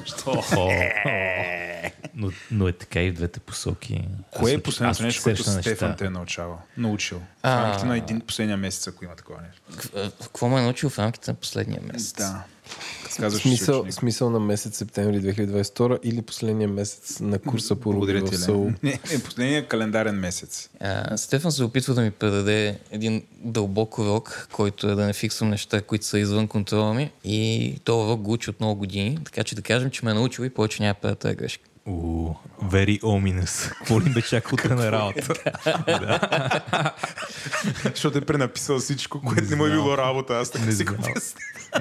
но, 2.15 2.31
но 2.51 2.67
е 2.67 2.73
така 2.73 3.01
и 3.01 3.11
в 3.11 3.13
двете 3.13 3.39
посоки. 3.39 4.07
Кое 4.31 4.51
Аз 4.51 4.59
е 4.59 4.63
последното 4.63 5.03
нещо, 5.03 5.23
което 5.23 5.43
Стефан 5.43 5.55
неща. 5.71 5.95
те 5.95 6.05
е 6.05 6.09
научавал? 6.09 6.61
Научил. 6.77 7.21
В 7.43 7.45
рамките 7.45 7.85
на 7.85 7.97
един 7.97 8.21
последния 8.21 8.57
месец, 8.57 8.87
ако 8.87 9.05
има 9.05 9.15
такова 9.15 9.39
нещо. 9.41 9.91
Какво 10.21 10.49
ме 10.49 10.59
е 10.59 10.63
научил 10.63 10.89
в 10.89 10.99
рамките 10.99 11.31
на 11.31 11.35
последния 11.35 11.79
месец? 11.93 12.13
Да. 12.13 12.43
Казваш, 13.17 13.41
Смисъл, 13.41 13.85
смисъл 13.89 14.29
на 14.29 14.39
месец 14.39 14.77
септември 14.77 15.21
2022 15.21 15.99
или 16.03 16.21
последния 16.21 16.67
месец 16.67 17.19
на 17.19 17.39
курса 17.39 17.75
по 17.75 17.91
Благодаря 17.91 18.23
ти, 18.23 18.35
в. 18.35 18.39
Соул. 18.39 18.71
Не, 18.83 18.99
не, 19.11 19.23
последния 19.23 19.67
календарен 19.67 20.15
месец. 20.15 20.69
А, 20.79 21.17
Стефан 21.17 21.51
се 21.51 21.63
опитва 21.63 21.93
да 21.93 22.01
ми 22.01 22.11
предаде 22.11 22.79
един 22.91 23.23
дълбок 23.39 23.97
урок, 23.97 24.47
който 24.51 24.87
е 24.87 24.95
да 24.95 25.05
не 25.05 25.13
фиксвам 25.13 25.49
неща, 25.49 25.81
които 25.81 26.05
са 26.05 26.19
извън 26.19 26.47
контрола 26.47 26.93
ми. 26.93 27.11
И 27.23 27.75
този 27.83 28.05
урок 28.05 28.21
го 28.21 28.31
учи 28.31 28.49
от 28.49 28.59
много 28.59 28.75
години, 28.75 29.19
така 29.25 29.43
че 29.43 29.55
да 29.55 29.61
кажем, 29.61 29.89
че 29.89 30.05
ме 30.05 30.11
е 30.11 30.13
научил 30.13 30.43
и 30.43 30.49
повече 30.49 30.83
няма 30.83 30.93
да 30.93 30.99
правя 30.99 31.15
тази 31.15 31.35
грешка. 31.35 31.69
У, 31.85 32.33
very 32.63 33.01
ominous. 33.01 33.69
Какво 33.69 34.01
ли 34.01 34.09
бе 34.09 34.21
чак 34.21 34.53
утре 34.53 34.75
на 34.75 34.91
работа? 34.91 35.33
Защото 37.85 38.17
е 38.17 38.21
пренаписал 38.21 38.79
всичко, 38.79 39.21
което 39.21 39.49
не 39.49 39.55
му 39.55 39.65
е 39.65 39.71
било 39.71 39.97
работа. 39.97 40.33
Аз 40.33 40.53
Не 40.55 40.71
си 40.71 40.85
го. 40.85 40.93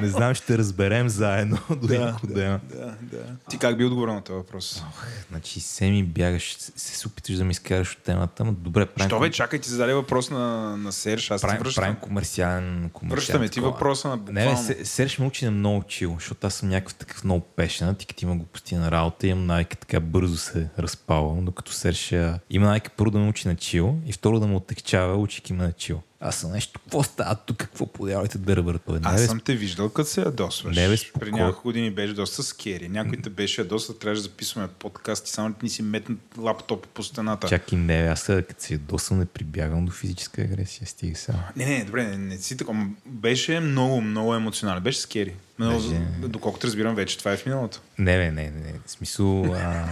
Не 0.01 0.09
знам, 0.09 0.35
ще 0.35 0.59
разберем 0.59 1.09
заедно 1.09 1.59
до 1.71 1.77
Да. 1.77 2.17
Да, 2.25 2.61
да. 3.03 3.23
Ти 3.51 3.59
как 3.59 3.79
би 3.79 3.85
отговорил 3.85 4.15
на 4.15 4.23
този 4.23 4.37
въпрос? 4.37 4.83
Значи 5.31 5.61
се 5.61 5.91
ми 5.91 6.03
бягаш, 6.03 6.57
се, 6.57 6.73
се 6.77 7.09
опиташ 7.09 7.37
да 7.37 7.45
ми 7.45 7.51
изкараш 7.51 7.93
от 7.93 7.99
темата, 7.99 8.45
но 8.45 8.53
добре, 8.53 8.87
правим, 8.87 9.09
Що 9.09 9.21
бе, 9.21 9.31
чакай, 9.31 9.59
ти 9.59 9.69
зададе 9.71 9.95
въпрос 9.95 10.31
на, 10.31 10.77
на 10.77 10.93
Серж, 10.93 11.31
аз 11.31 11.41
ти 11.41 11.47
правим, 11.47 11.63
връщам. 11.63 11.83
правим 11.83 11.97
комерциален, 11.97 12.91
комерциален 12.93 13.17
Връщаме 13.17 13.49
ти 13.49 13.61
въпроса 13.61 14.09
на 14.09 14.17
буквално. 14.17 14.51
не, 14.51 14.57
Се- 14.57 14.85
Серж 14.85 15.19
ме 15.19 15.27
учи 15.27 15.45
на 15.45 15.51
много 15.51 15.83
чил, 15.83 16.15
защото 16.15 16.47
аз 16.47 16.55
съм 16.55 16.69
някакъв 16.69 16.95
такъв 16.95 17.25
много 17.25 17.41
пешен, 17.41 17.95
ти 17.95 18.07
като 18.07 18.25
има 18.25 18.37
глупости 18.37 18.75
на 18.75 18.91
работа, 18.91 19.27
имам 19.27 19.47
навика 19.47 19.77
така 19.93 20.01
така 20.01 20.11
бързо 20.11 20.36
се 20.36 20.68
разпала, 20.78 21.43
докато 21.43 21.72
Серж 21.72 22.12
а, 22.12 22.38
има 22.51 22.66
най 22.66 22.80
първо 22.97 23.11
да 23.11 23.18
научи 23.18 23.49
на 23.49 23.57
чил 23.57 23.97
и 24.07 24.12
второ 24.12 24.40
да 24.40 24.47
му 24.47 24.57
отекчава, 24.57 25.16
учики 25.16 25.53
ме 25.53 25.64
на 25.64 25.72
чил. 25.72 26.01
Аз 26.20 26.36
съм 26.36 26.53
нещо, 26.53 26.80
какво 26.80 27.03
става 27.03 27.34
тук, 27.34 27.57
какво 27.57 27.86
подявате 27.86 28.38
дърбър? 28.38 28.78
Той 28.86 29.01
не, 29.01 29.01
Аз 29.05 29.26
съм 29.26 29.40
те 29.40 29.57
виждал, 29.57 29.88
като 29.88 30.11
се 30.11 30.20
ядосваш. 30.20 30.76
Не, 30.76 30.88
бе, 30.88 30.97
При 31.20 31.32
няколко 31.32 31.62
години 31.62 31.90
беше 31.90 32.14
доста 32.14 32.43
скери. 32.43 32.88
Някой 32.88 33.16
те 33.22 33.30
беше 33.30 33.61
ядосва, 33.61 33.99
трябваше 33.99 34.22
да 34.22 34.28
записваме 34.28 34.68
подкаст 34.68 35.28
и 35.28 35.30
само 35.30 35.55
ни 35.62 35.68
си 35.68 35.82
метнат 35.82 36.18
лаптопа 36.38 36.88
по 36.95 37.03
стената. 37.03 37.49
Чакай, 37.49 37.78
не, 37.78 37.95
аз 37.95 38.24
като 38.24 38.55
се 38.59 38.74
ядосвам, 38.74 39.18
не 39.18 39.26
прибягам 39.26 39.86
до 39.86 39.93
физическа 39.93 40.43
агресия. 40.43 40.86
Стига 40.86 41.16
сега. 41.16 41.38
Не, 41.57 41.66
не, 41.66 41.84
добре, 41.84 42.05
не, 42.05 42.16
не 42.16 42.38
си 42.38 42.57
такова. 42.57 42.86
Беше 43.07 43.61
много, 43.61 44.01
много 44.01 44.34
емоционален. 44.34 44.82
Беше 44.82 45.01
скери. 45.01 45.34
Но, 45.63 45.73
Беше. 45.73 46.29
доколкото 46.29 46.67
разбирам 46.67 46.95
вече, 46.95 47.19
това 47.19 47.33
е 47.33 47.37
в 47.37 47.47
миналото. 47.47 47.81
Не, 47.99 48.19
не, 48.19 48.31
не, 48.31 48.51
не. 48.51 48.73
В 48.87 48.91
смисъл, 48.91 49.55
а, 49.55 49.87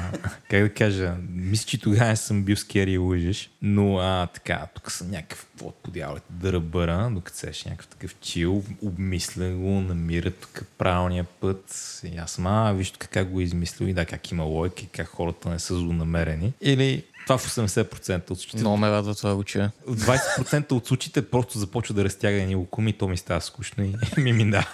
как 0.50 0.62
да 0.62 0.74
кажа, 0.74 1.14
мисля, 1.30 1.66
че 1.66 1.80
тогава 1.80 2.16
съм 2.16 2.42
бил 2.42 2.56
скери 2.56 2.92
и 2.92 2.98
лъжеш, 2.98 3.50
но 3.62 3.98
а, 3.98 4.26
така, 4.26 4.66
тук 4.74 4.90
съм 4.90 5.10
някакъв 5.10 5.46
под 5.58 5.74
подявалите 5.74 6.26
дърбъра, 6.30 7.10
докато 7.14 7.38
сеш 7.38 7.64
някакъв 7.64 7.86
такъв 7.86 8.14
чил, 8.20 8.64
обмисля 8.82 9.50
го, 9.50 9.80
намира 9.80 10.30
тук 10.30 10.62
правилния 10.78 11.24
път. 11.24 12.00
И 12.04 12.16
аз 12.16 12.30
съм, 12.30 12.46
а, 12.46 12.72
виж 12.72 12.90
тук 12.90 13.08
как 13.08 13.30
го 13.30 13.40
е 13.40 13.42
измислил 13.42 13.86
и 13.86 13.92
да, 13.92 14.04
как 14.04 14.30
има 14.30 14.44
лойки, 14.44 14.88
как 14.92 15.06
хората 15.06 15.48
не 15.48 15.58
са 15.58 15.74
злонамерени. 15.74 16.52
Или 16.60 17.04
това 17.26 17.38
в 17.38 17.48
80% 17.48 18.30
от 18.30 18.38
случаите. 18.38 18.60
Много 18.60 18.76
ме 18.76 18.90
радва 18.90 19.14
това 19.14 19.44
чуя. 19.44 19.70
В 19.86 19.96
20% 19.96 20.72
от 20.72 20.86
случаите 20.86 21.30
просто 21.30 21.58
започва 21.58 21.94
да 21.94 22.04
разтяга 22.04 22.36
едни 22.36 22.54
лукуми 22.54 22.90
и 22.90 22.92
то 22.92 23.08
ми 23.08 23.16
става 23.16 23.40
скучно 23.40 23.84
и 23.84 23.94
ми 24.20 24.32
минда. 24.32 24.68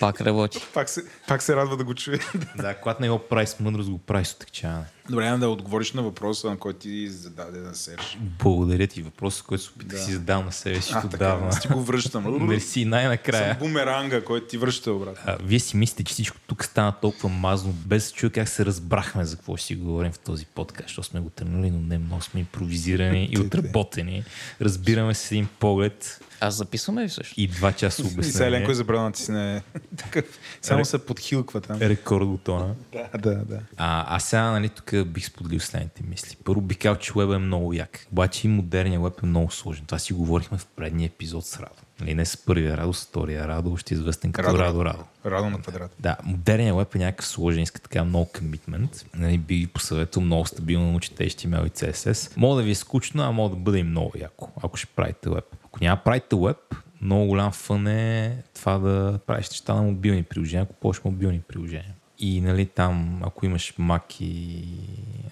Пак 0.00 0.20
работи. 0.20 0.58
Пак 0.74 0.88
се, 0.88 1.02
пак 1.28 1.42
се 1.42 1.56
радва 1.56 1.76
да 1.76 1.84
го 1.84 1.94
чуе. 1.94 2.18
Да, 2.56 2.74
когато 2.74 3.02
не 3.02 3.10
го 3.10 3.18
прави 3.18 3.46
с 3.46 3.60
мъдрост, 3.60 3.90
го 3.90 3.98
прави 3.98 4.24
с 4.24 4.32
отекчаване. 4.32 4.84
Добре, 5.10 5.24
няма 5.24 5.38
да 5.38 5.48
отговориш 5.48 5.92
на 5.92 6.02
въпроса, 6.02 6.50
на 6.50 6.56
който 6.56 6.78
ти 6.78 7.08
зададе 7.08 7.58
на 7.58 7.74
Серж. 7.74 8.18
Благодаря 8.20 8.86
ти. 8.86 9.02
Въпросът, 9.02 9.46
който 9.46 9.64
се 9.64 9.70
опитах 9.70 9.98
Да. 9.98 10.04
си 10.04 10.12
задал 10.12 10.42
на 10.42 10.52
себе 10.52 10.80
си 10.80 10.94
отдавна. 11.04 11.48
аз 11.48 11.60
ти 11.60 11.68
го 11.68 11.82
връщам. 11.82 12.46
Мерси, 12.46 12.84
най-накрая. 12.84 13.52
Съм 13.52 13.58
бумеранга, 13.58 14.24
който 14.24 14.46
ти 14.46 14.58
връща 14.58 14.92
обратно. 14.92 15.22
А, 15.26 15.36
вие 15.42 15.58
си 15.60 15.76
мислите, 15.76 16.04
че 16.04 16.12
всичко 16.14 16.36
тук 16.46 16.64
стана 16.64 16.92
толкова 17.02 17.28
мазно, 17.28 17.72
без 17.72 18.08
да 18.10 18.16
чуя 18.16 18.30
как 18.32 18.48
се 18.48 18.64
разбрахме 18.66 19.24
за 19.24 19.36
какво 19.36 19.56
ще 19.56 19.66
си 19.66 19.74
говорим 19.74 20.12
в 20.12 20.18
този 20.18 20.46
подкаст, 20.46 20.88
защото 20.88 21.08
сме 21.08 21.20
го 21.20 21.30
тръгнали, 21.30 21.70
но 21.70 21.80
не 21.80 21.98
много 21.98 22.22
сме 22.22 22.40
импровизирани 22.40 23.28
и 23.32 23.38
отработени. 23.38 24.24
Разбираме 24.60 25.14
с 25.14 25.32
един 25.32 25.48
поглед 25.60 26.20
Аз 26.40 26.54
записваме 26.54 27.02
ли 27.02 27.08
също? 27.08 27.34
и 27.36 27.46
два 27.46 27.72
часа 27.72 28.02
И 28.02 28.04
сега 28.04 28.14
обяснение. 28.14 28.48
Еленко 28.48 28.70
е 28.70 28.74
забрал 28.74 28.98
да 28.98 29.04
натисне. 29.04 29.62
Такъв. 29.96 30.24
Само 30.62 30.84
се 30.84 31.06
подхилква 31.06 31.60
там. 31.60 31.80
Рекорд 31.80 32.26
бутона. 32.26 32.74
Да, 32.92 33.18
да, 33.18 33.34
да. 33.34 33.60
А, 33.76 34.16
аз 34.16 34.24
сега, 34.24 34.50
нали, 34.50 34.68
тук 34.68 35.06
бих 35.06 35.26
споделил 35.26 35.60
следните 35.60 36.02
мисли. 36.02 36.36
Първо 36.44 36.60
бих 36.60 36.78
казал, 36.78 36.96
че 36.96 37.12
веб 37.16 37.30
е 37.30 37.38
много 37.38 37.72
як. 37.72 38.06
Обаче 38.12 38.46
и 38.46 38.50
модерният 38.50 39.02
веб 39.02 39.22
е 39.22 39.26
много 39.26 39.50
сложен. 39.50 39.84
Това 39.84 39.98
си 39.98 40.12
говорихме 40.12 40.58
в 40.58 40.66
предния 40.66 41.06
епизод 41.06 41.46
с 41.46 41.60
Радо. 41.60 41.80
Нали, 42.00 42.14
не 42.14 42.24
с 42.24 42.36
първия 42.36 42.76
Радо, 42.76 42.92
с 42.92 43.06
втория 43.06 43.48
Радо, 43.48 43.76
ще 43.76 43.94
е 43.94 43.96
известен 43.96 44.32
като 44.32 44.58
Радо 44.58 44.84
Радо. 44.84 45.04
Радо 45.26 45.50
на 45.50 45.60
квадрат. 45.60 45.94
Да, 45.98 46.16
модерният 46.24 46.76
веб 46.76 46.94
е 46.94 46.98
някакъв 46.98 47.26
сложен, 47.26 47.62
иска 47.62 47.80
така 47.80 48.04
много 48.04 48.30
комитмент. 48.38 49.04
Нали, 49.14 49.38
би 49.38 49.54
ви 49.54 49.66
посъветвал 49.66 50.24
много 50.24 50.46
стабилно 50.46 50.90
научите 50.90 51.30
HTML 51.30 51.66
и 51.66 51.70
CSS. 51.70 52.32
Мога 52.36 52.56
да 52.56 52.62
ви 52.62 52.70
е 52.70 52.74
скучно, 52.74 53.22
а 53.22 53.30
мога 53.30 53.56
да 53.56 53.60
бъде 53.60 53.78
и 53.78 53.82
много 53.82 54.12
яко, 54.18 54.50
ако 54.62 54.76
ще 54.76 54.86
правите 54.86 55.30
веб. 55.30 55.44
Ако 55.70 55.84
няма 55.84 56.00
правите 56.04 56.36
веб, 56.36 56.56
много 57.00 57.26
голям 57.26 57.52
фън 57.52 57.86
е 57.86 58.42
това 58.54 58.78
да 58.78 59.18
правиш 59.26 59.50
неща 59.50 59.74
на 59.74 59.82
мобилни 59.82 60.22
приложения, 60.22 60.62
ако 60.62 60.74
ползваш 60.74 61.04
мобилни 61.04 61.40
приложения. 61.40 61.94
И 62.18 62.40
нали, 62.40 62.66
там, 62.66 63.20
ако 63.24 63.46
имаш 63.46 63.74
Mac 63.80 64.22
и 64.22 64.64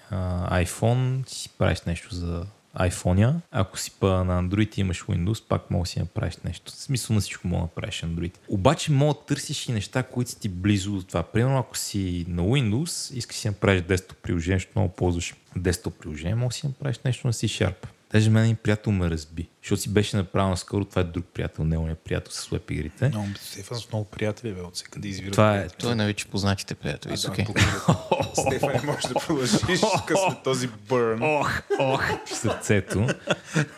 а, 0.09 0.63
iPhone, 0.63 1.29
си 1.29 1.49
правиш 1.57 1.81
нещо 1.81 2.15
за 2.15 2.45
iPhone. 2.77 3.35
Ако 3.51 3.79
си 3.79 3.91
па 3.99 4.23
на 4.23 4.43
Android 4.43 4.77
и 4.77 4.81
имаш 4.81 5.03
Windows, 5.03 5.47
пак 5.47 5.71
мога 5.71 5.83
да 5.83 5.89
си 5.89 5.99
направиш 5.99 6.37
нещо. 6.37 6.71
В 6.71 6.75
смисъл 6.75 7.13
на 7.13 7.21
всичко 7.21 7.47
мога 7.47 7.59
да 7.59 7.63
направиш 7.63 8.01
Android. 8.01 8.33
Обаче 8.47 8.91
мога 8.91 9.13
да 9.13 9.25
търсиш 9.25 9.67
и 9.67 9.71
неща, 9.71 10.03
които 10.03 10.31
са 10.31 10.39
ти 10.39 10.49
близо 10.49 10.91
до 10.91 11.03
това. 11.03 11.23
Примерно, 11.23 11.59
ако 11.59 11.77
си 11.77 12.25
на 12.27 12.41
Windows, 12.41 13.13
искаш 13.15 13.37
си 13.37 13.47
направиш 13.47 13.81
desktop 13.81 14.13
приложение, 14.13 14.57
защото 14.57 14.79
много 14.79 14.93
ползваш 14.93 15.35
desktop 15.57 15.89
приложение, 15.91 16.35
мога 16.35 16.49
да 16.49 16.55
си 16.55 16.67
направиш 16.67 16.99
нещо 17.05 17.27
на 17.27 17.33
C-Sharp. 17.33 17.87
Даже 18.11 18.29
мен 18.29 18.43
един 18.43 18.55
приятел 18.55 18.91
ме 18.91 19.09
разби, 19.09 19.49
защото 19.63 19.81
си 19.81 19.89
беше 19.89 20.17
направил 20.17 20.49
наскоро, 20.49 20.85
това 20.85 21.01
е 21.01 21.05
друг 21.05 21.25
приятел, 21.33 21.63
не 21.63 21.91
е 21.91 21.95
приятел 21.95 22.31
с 22.31 22.47
веб 22.47 22.71
игрите. 22.71 23.09
Много, 23.09 23.27
Стефан 23.41 23.77
с 23.77 23.91
много 23.91 24.05
приятели, 24.05 24.53
бе, 24.53 24.61
от 24.61 24.75
всеки 24.75 24.99
да 24.99 25.07
извира. 25.07 25.31
Това 25.31 25.57
е, 25.57 25.67
Той 25.69 25.95
нарича 25.95 26.27
познатите 26.27 26.75
приятели. 26.75 27.11
Да, 27.11 27.19
Okay. 27.19 27.45
благодаря. 27.45 27.99
Стефан, 28.47 28.69
не 28.73 28.81
можеш 28.81 29.03
да 29.03 29.13
продължиш 29.13 29.59
късно 30.07 30.37
този 30.43 30.67
бърн. 30.67 31.23
ох, 31.23 31.61
ох, 31.79 32.03
в 32.25 32.29
сърцето. 32.35 33.07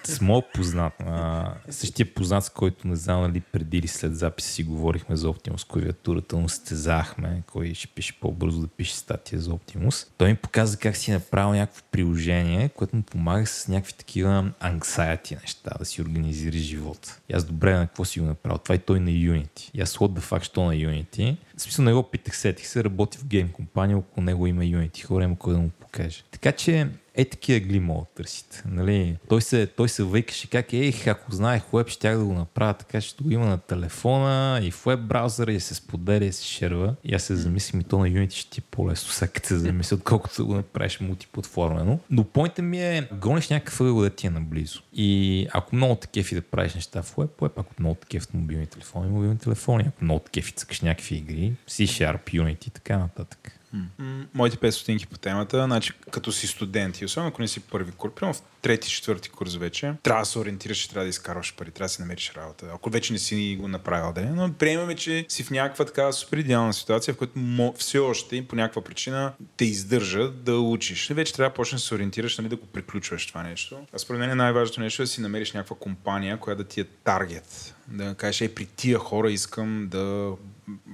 С 0.04 0.22
моят 0.22 0.46
познат, 0.54 0.94
а, 1.00 1.54
същия 1.70 2.14
познат, 2.14 2.46
с 2.46 2.50
който 2.50 2.88
не 2.88 2.96
знам 2.96 3.22
нали 3.22 3.40
преди 3.40 3.78
или 3.78 3.88
след 3.88 4.16
записа 4.18 4.50
си 4.50 4.64
говорихме 4.64 5.16
за 5.16 5.28
Optimus 5.28 5.68
клавиатурата, 5.68 6.38
но 6.38 6.50
стезахме, 6.50 7.44
кой 7.52 7.74
ще 7.74 7.88
пише 7.88 8.20
по-бързо 8.20 8.62
да 8.62 8.68
пише 8.68 8.96
статия 8.96 9.40
за 9.40 9.52
Optimus. 9.52 10.08
Той 10.18 10.30
ми 10.30 10.36
показа 10.36 10.78
как 10.78 10.98
си 10.98 11.12
е 11.12 11.14
направил 11.14 11.54
някакво 11.54 11.82
приложение, 11.92 12.70
което 12.70 12.96
му 12.96 13.04
помага 13.04 13.46
с 13.46 13.68
някакви 13.68 13.94
такива 13.94 14.21
anxiety 14.24 15.42
неща, 15.42 15.72
да 15.80 15.86
си 15.86 16.02
организира 16.02 16.58
живота. 16.58 17.20
И 17.30 17.34
аз 17.34 17.44
добре 17.44 17.78
на 17.78 17.88
какво 17.88 18.06
си 18.06 18.20
го 18.20 18.26
направил. 18.26 18.58
Това 18.58 18.76
и 18.76 18.80
той 18.80 19.00
на 19.00 19.10
Unity. 19.10 19.72
И 19.74 19.82
аз 19.82 19.98
what 19.98 20.20
the 20.20 20.22
fuck, 20.22 20.44
що 20.44 20.66
на 20.66 20.74
Unity. 20.74 21.36
В 21.58 21.62
смисъл 21.62 21.86
не 21.86 21.94
го 21.94 22.04
питах, 22.04 22.38
сетих 22.38 22.68
се, 22.68 22.84
работи 22.84 23.18
в 23.18 23.26
гейм 23.26 23.50
компания, 23.50 23.98
около 23.98 24.24
него 24.24 24.48
има 24.48 24.64
Unity, 24.64 25.04
хора 25.04 25.24
има 25.24 25.38
кой 25.38 25.54
да 25.54 25.60
му 25.60 25.70
покаже. 25.70 26.24
Така 26.32 26.52
че 26.52 26.88
е 27.16 27.26
такива 27.26 27.60
гли 27.60 27.80
могат 27.80 28.08
да 28.10 28.16
търсите. 28.16 28.64
Нали? 28.66 29.18
Той, 29.30 29.42
се, 29.42 29.68
той 29.68 29.90
се 29.90 30.04
вейкаше 30.04 30.50
как 30.50 30.74
ех, 30.74 31.08
ако 31.08 31.32
знаех 31.32 31.64
веб, 31.74 31.88
щях 31.88 32.18
да 32.18 32.26
го 32.26 32.34
направя 32.34 32.74
така, 32.74 33.02
че 33.02 33.16
го 33.22 33.32
има 33.32 33.46
на 33.46 33.58
телефона 33.58 34.60
и 34.64 34.72
в 34.72 34.86
веб 34.86 35.00
браузъра 35.00 35.54
и 35.54 35.60
се 35.60 35.76
споделя 35.76 36.26
и 36.26 36.32
се 36.32 36.46
шерва. 36.46 36.96
И 37.04 37.16
аз 37.16 37.24
се 37.24 37.36
замислих, 37.36 37.74
ми 37.74 37.84
то 37.84 38.00
на 38.00 38.08
Unity 38.08 38.32
ще 38.32 38.50
ти 38.50 38.60
е 38.60 38.64
по-лесно, 38.72 39.12
сега 39.12 39.32
като 39.32 39.48
се 39.48 39.58
замисля, 39.58 39.96
отколкото 39.96 40.36
да 40.36 40.46
го 40.46 40.54
направиш 40.54 41.00
мултиплатформено. 41.00 42.00
Но 42.10 42.24
поинтът 42.24 42.66
ми 42.66 42.82
е, 42.82 43.10
гониш 43.14 43.50
някакъв 43.50 43.82
ъгъл 43.82 44.00
да 44.00 44.10
ти 44.10 44.28
е 44.28 44.30
наблизо. 44.30 44.82
И 44.94 45.48
ако 45.54 45.76
много 45.76 45.96
такефи 45.96 46.36
да 46.36 46.42
правиш 46.42 46.76
неща 46.76 47.02
в 47.02 47.16
веб, 47.18 47.30
веб, 47.42 47.60
ако 47.60 47.74
много 47.80 47.96
такеф 47.96 48.24
в 48.24 48.34
мобилни 48.34 48.68
телефони, 48.68 49.12
мобилни 49.12 49.38
телефони, 49.38 49.84
ако 49.88 50.04
много 50.04 50.20
такефи 50.20 50.52
цъкаш 50.52 50.82
някакви 50.82 51.16
игри, 51.16 51.54
C-Sharp, 51.70 52.24
Unity 52.24 52.68
и 52.68 52.70
така 52.70 52.98
нататък. 52.98 53.61
М, 53.74 54.26
Моите 54.34 54.58
5 54.58 54.70
стотинки 54.70 55.08
по 55.08 55.18
темата, 55.18 55.64
значи 55.66 55.94
като 56.12 56.32
си 56.32 56.48
студент 56.48 57.02
и 57.02 57.06
особено 57.06 57.30
ако 57.30 57.42
не 57.42 57.48
си 57.48 57.60
първи 57.60 57.92
курс, 57.92 58.12
примерно 58.16 58.34
в 58.34 58.42
трети, 58.62 58.90
четвърти 58.90 59.30
курс 59.30 59.56
вече, 59.56 59.94
трябва 60.04 60.22
да 60.22 60.26
се 60.26 60.40
ориентираш, 60.40 60.78
че 60.78 60.90
трябва 60.90 61.06
да 61.06 61.10
изкарваш 61.10 61.56
пари, 61.56 61.72
трябва 61.72 61.86
да 61.86 61.90
си 61.90 62.02
намериш 62.02 62.32
работа. 62.36 62.66
Ако 62.74 62.90
вече 62.90 63.14
не 63.14 63.20
си 63.20 63.58
го 63.60 63.68
направил, 63.68 64.14
да, 64.14 64.22
е. 64.22 64.26
но 64.26 64.54
приемаме, 64.54 64.96
че 64.96 65.26
си 65.30 65.44
в 65.44 65.52
някаква 65.52 65.86
така 65.86 66.12
супер 66.12 66.38
идеална 66.38 66.74
ситуация, 66.74 67.14
в 67.14 67.18
която 67.18 67.74
все 67.78 68.00
още 68.00 68.48
по 68.48 68.56
някаква 68.56 68.82
причина 68.82 69.34
те 69.58 69.66
издържа 69.66 70.32
да 70.32 70.60
учиш. 70.60 71.10
И 71.10 71.14
вече 71.14 71.34
трябва 71.34 71.50
да 71.50 71.54
почнеш 71.54 71.82
да 71.82 71.88
се 71.88 71.96
ориентираш, 71.96 72.38
нали, 72.38 72.50
да 72.50 72.56
го 72.56 72.66
приключваш 72.66 73.28
това 73.28 73.44
нещо. 73.44 73.80
А 73.94 74.00
според 74.00 74.20
мен 74.20 74.38
най-важното 74.38 74.82
нещо 74.82 75.02
е 75.02 75.06
да 75.06 75.12
си 75.12 75.22
намериш 75.22 75.52
някаква 75.52 75.76
компания, 75.76 76.38
която 76.38 76.64
да 76.64 76.70
ти 76.70 76.82
е 76.82 76.84
таргет. 76.84 77.76
Да 77.88 78.16
кажеш, 78.16 78.42
е, 78.42 78.56
при 78.56 78.66
тия 78.66 78.98
хора 78.98 79.32
искам 79.32 79.88
да 79.92 80.32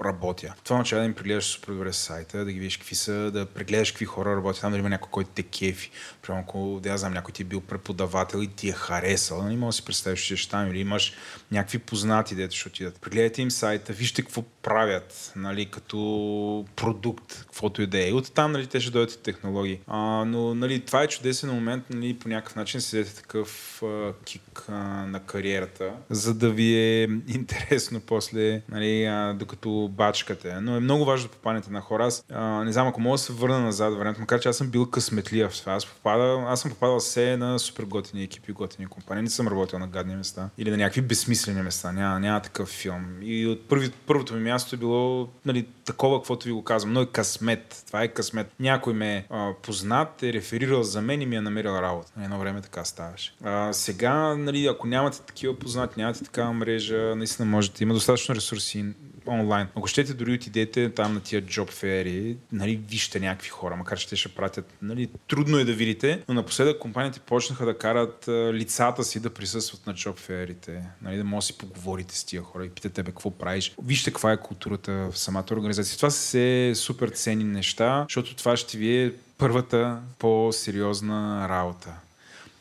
работя. 0.05 0.53
Това 0.63 0.77
начало 0.77 0.99
да 0.99 1.05
им 1.05 1.13
прегледаш 1.13 1.45
супер 1.45 1.73
добре 1.73 1.93
сайта, 1.93 2.45
да 2.45 2.51
ги 2.51 2.59
видиш 2.59 2.77
какви 2.77 2.95
са, 2.95 3.31
да 3.31 3.45
прегледаш 3.45 3.91
какви 3.91 4.05
хора 4.05 4.35
работят 4.35 4.61
там, 4.61 4.71
дали 4.71 4.79
има 4.79 4.89
някой, 4.89 5.09
който 5.11 5.29
те 5.35 5.43
кефи. 5.43 5.91
Примерно, 6.21 6.43
ако 6.47 6.79
да 6.83 6.89
я 6.89 6.97
знам, 6.97 7.13
някой 7.13 7.33
ти 7.33 7.41
е 7.41 7.45
бил 7.45 7.61
преподавател 7.61 8.43
и 8.43 8.47
ти 8.47 8.69
е 8.69 8.71
харесал, 8.71 9.43
нали, 9.43 9.55
може 9.55 9.75
да 9.75 9.77
си 9.77 9.85
представиш, 9.85 10.21
че 10.21 10.37
ще 10.37 10.51
там 10.51 10.71
или 10.71 10.79
имаш 10.79 11.13
някакви 11.51 11.79
познати, 11.79 12.35
дето 12.35 12.55
ще 12.55 12.67
отидат. 12.67 13.01
Прегледайте 13.01 13.41
им 13.41 13.51
сайта, 13.51 13.93
вижте 13.93 14.21
какво 14.21 14.41
правят, 14.41 15.33
нали, 15.35 15.65
като 15.65 16.65
продукт, 16.75 17.39
каквото 17.41 17.81
и 17.81 17.87
да 17.87 17.97
е. 17.97 18.09
И 18.09 18.13
оттам, 18.13 18.51
нали, 18.51 18.67
те 18.67 18.79
ще 18.79 18.91
дойдат 18.91 19.13
и 19.13 19.21
технологии. 19.23 19.79
А, 19.87 20.25
но, 20.25 20.55
нали, 20.55 20.79
това 20.79 21.03
е 21.03 21.07
чудесен 21.07 21.49
момент, 21.49 21.83
нали, 21.89 22.19
по 22.19 22.29
някакъв 22.29 22.55
начин 22.55 22.81
си 22.81 22.95
дадете 22.95 23.15
такъв 23.15 23.83
а, 23.83 24.13
кик 24.25 24.65
а, 24.69 24.73
на 25.05 25.19
кариерата, 25.19 25.91
за 26.09 26.33
да 26.33 26.49
ви 26.49 26.75
е 26.75 27.03
интересно 27.27 27.99
после, 27.99 28.61
нали, 28.69 29.05
а, 29.05 29.33
докато 29.33 29.56
бачкате. 29.91 30.55
Но 30.61 30.75
е 30.75 30.79
много 30.79 31.05
важно 31.05 31.27
да 31.27 31.33
попаднете 31.33 31.71
на 31.71 31.81
хора. 31.81 32.05
Аз 32.05 32.25
а, 32.31 32.41
не 32.41 32.71
знам, 32.71 32.87
ако 32.87 33.01
мога 33.01 33.13
да 33.13 33.17
се 33.17 33.33
върна 33.33 33.59
назад 33.59 33.93
времето, 33.93 34.19
макар 34.19 34.39
че 34.39 34.49
аз 34.49 34.57
съм 34.57 34.69
бил 34.69 34.85
късметлия 34.85 35.49
в 35.49 35.59
това. 35.59 35.73
Аз, 35.73 35.85
попада, 35.85 36.43
аз 36.47 36.61
съм 36.61 36.71
попадал 36.71 36.99
все 36.99 37.37
на 37.37 37.59
супер 37.59 37.83
готини 37.83 38.23
екипи, 38.23 38.51
готини 38.51 38.87
компании. 38.87 39.23
Не 39.23 39.29
съм 39.29 39.47
работил 39.47 39.79
на 39.79 39.87
гадни 39.87 40.15
места 40.15 40.49
или 40.57 40.71
на 40.71 40.77
някакви 40.77 41.01
безсмислени 41.01 41.61
места. 41.61 41.91
Няма, 41.91 42.19
няма 42.19 42.41
такъв 42.41 42.69
филм. 42.69 43.05
И 43.21 43.47
от 43.47 43.67
първи, 43.67 43.91
първото 43.91 44.33
ми 44.33 44.39
място 44.39 44.75
е 44.75 44.79
било 44.79 45.29
нали, 45.45 45.67
такова, 45.85 46.19
каквото 46.19 46.45
ви 46.45 46.51
го 46.51 46.63
казвам. 46.63 46.93
Но 46.93 47.01
е 47.01 47.05
късмет. 47.05 47.83
Това 47.87 48.03
е 48.03 48.07
късмет. 48.07 48.51
Някой 48.59 48.93
ме 48.93 49.25
а, 49.29 49.51
познат, 49.61 50.23
е 50.23 50.33
реферирал 50.33 50.83
за 50.83 51.01
мен 51.01 51.21
и 51.21 51.25
ми 51.25 51.35
е 51.35 51.41
намерил 51.41 51.69
работа. 51.69 52.11
Едно 52.23 52.39
време 52.39 52.61
така 52.61 52.85
ставаше. 52.85 53.35
А, 53.43 53.73
сега, 53.73 54.35
нали, 54.35 54.67
ако 54.67 54.87
нямате 54.87 55.21
такива 55.21 55.59
познати, 55.59 55.93
нямате 55.97 56.23
такава 56.23 56.53
мрежа, 56.53 57.15
наистина 57.15 57.45
можете. 57.45 57.83
Има 57.83 57.93
достатъчно 57.93 58.35
ресурси 58.35 58.85
онлайн. 59.31 59.67
Ако 59.75 59.87
щете, 59.87 60.13
дори 60.13 60.33
отидете 60.33 60.93
там 60.93 61.13
на 61.13 61.19
тия 61.19 61.41
job 61.41 61.71
фери, 61.71 62.37
нали, 62.51 62.79
вижте 62.89 63.19
някакви 63.19 63.49
хора, 63.49 63.75
макар 63.75 63.97
че 63.97 64.09
те 64.09 64.15
ще 64.15 64.29
пратят. 64.29 64.73
Нали, 64.81 65.09
трудно 65.27 65.57
е 65.57 65.65
да 65.65 65.73
видите, 65.73 66.23
но 66.27 66.33
напоследък 66.33 66.79
компаниите 66.79 67.19
почнаха 67.19 67.65
да 67.65 67.77
карат 67.77 68.25
лицата 68.27 69.03
си 69.03 69.19
да 69.19 69.29
присъстват 69.29 69.87
на 69.87 69.93
job 69.93 70.17
ферите. 70.17 70.83
Нали, 71.01 71.17
да 71.17 71.23
може 71.23 71.43
да 71.43 71.47
си 71.47 71.57
поговорите 71.57 72.17
с 72.17 72.23
тия 72.23 72.41
хора 72.41 72.65
и 72.65 72.69
питате 72.69 72.93
тебе 72.93 73.11
какво 73.11 73.31
правиш. 73.31 73.75
Вижте 73.83 74.11
каква 74.11 74.31
е 74.31 74.37
културата 74.37 75.09
в 75.11 75.17
самата 75.17 75.45
организация. 75.51 75.97
Това 75.97 76.09
са 76.09 76.19
все 76.19 76.73
супер 76.75 77.09
ценни 77.09 77.43
неща, 77.43 78.05
защото 78.09 78.35
това 78.35 78.57
ще 78.57 78.77
ви 78.77 79.03
е 79.03 79.13
първата 79.37 79.99
по-сериозна 80.19 81.49
работа. 81.49 81.93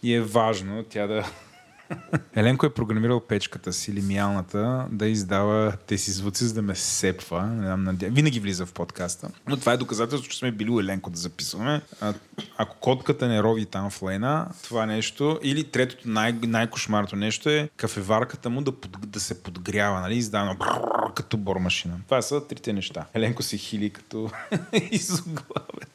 И 0.02 0.14
е 0.14 0.20
важно 0.20 0.84
тя 0.90 1.06
да 1.06 1.30
Еленко 2.36 2.66
е 2.66 2.74
програмирал 2.74 3.20
печката 3.20 3.72
си, 3.72 3.92
лимиалната, 3.92 4.86
да 4.90 5.06
издава 5.06 5.72
тези 5.86 6.10
звуци, 6.12 6.44
за 6.44 6.54
да 6.54 6.62
ме 6.62 6.74
сепва. 6.74 7.46
Не 7.46 7.66
знам, 7.66 7.84
надя... 7.84 8.06
Винаги 8.06 8.40
влиза 8.40 8.66
в 8.66 8.72
подкаста. 8.72 9.28
Но 9.48 9.56
това 9.56 9.72
е 9.72 9.76
доказателство, 9.76 10.30
че 10.30 10.38
сме 10.38 10.52
били 10.52 10.70
у 10.70 10.80
Еленко 10.80 11.10
да 11.10 11.18
записваме. 11.18 11.82
А, 12.00 12.14
ако 12.56 12.76
котката 12.76 13.28
не 13.28 13.42
рови 13.42 13.66
там 13.66 13.90
в 13.90 14.02
лейна, 14.02 14.48
това 14.62 14.86
нещо, 14.86 15.38
или 15.42 15.64
третото 15.64 16.08
най- 16.08 16.32
най-кошмарното 16.32 17.16
нещо 17.16 17.48
е 17.48 17.68
кафеварката 17.76 18.50
му 18.50 18.60
да, 18.62 18.72
под... 18.72 19.10
да 19.10 19.20
се 19.20 19.42
подгрява, 19.42 20.00
нали? 20.00 20.16
Издавано 20.16 20.56
като 21.14 21.36
бормашина. 21.36 21.94
Това 22.04 22.22
са 22.22 22.46
трите 22.46 22.72
неща. 22.72 23.06
Еленко 23.14 23.42
се 23.42 23.56
хили 23.56 23.90
като 23.90 24.30
изоглавен. 24.90 25.86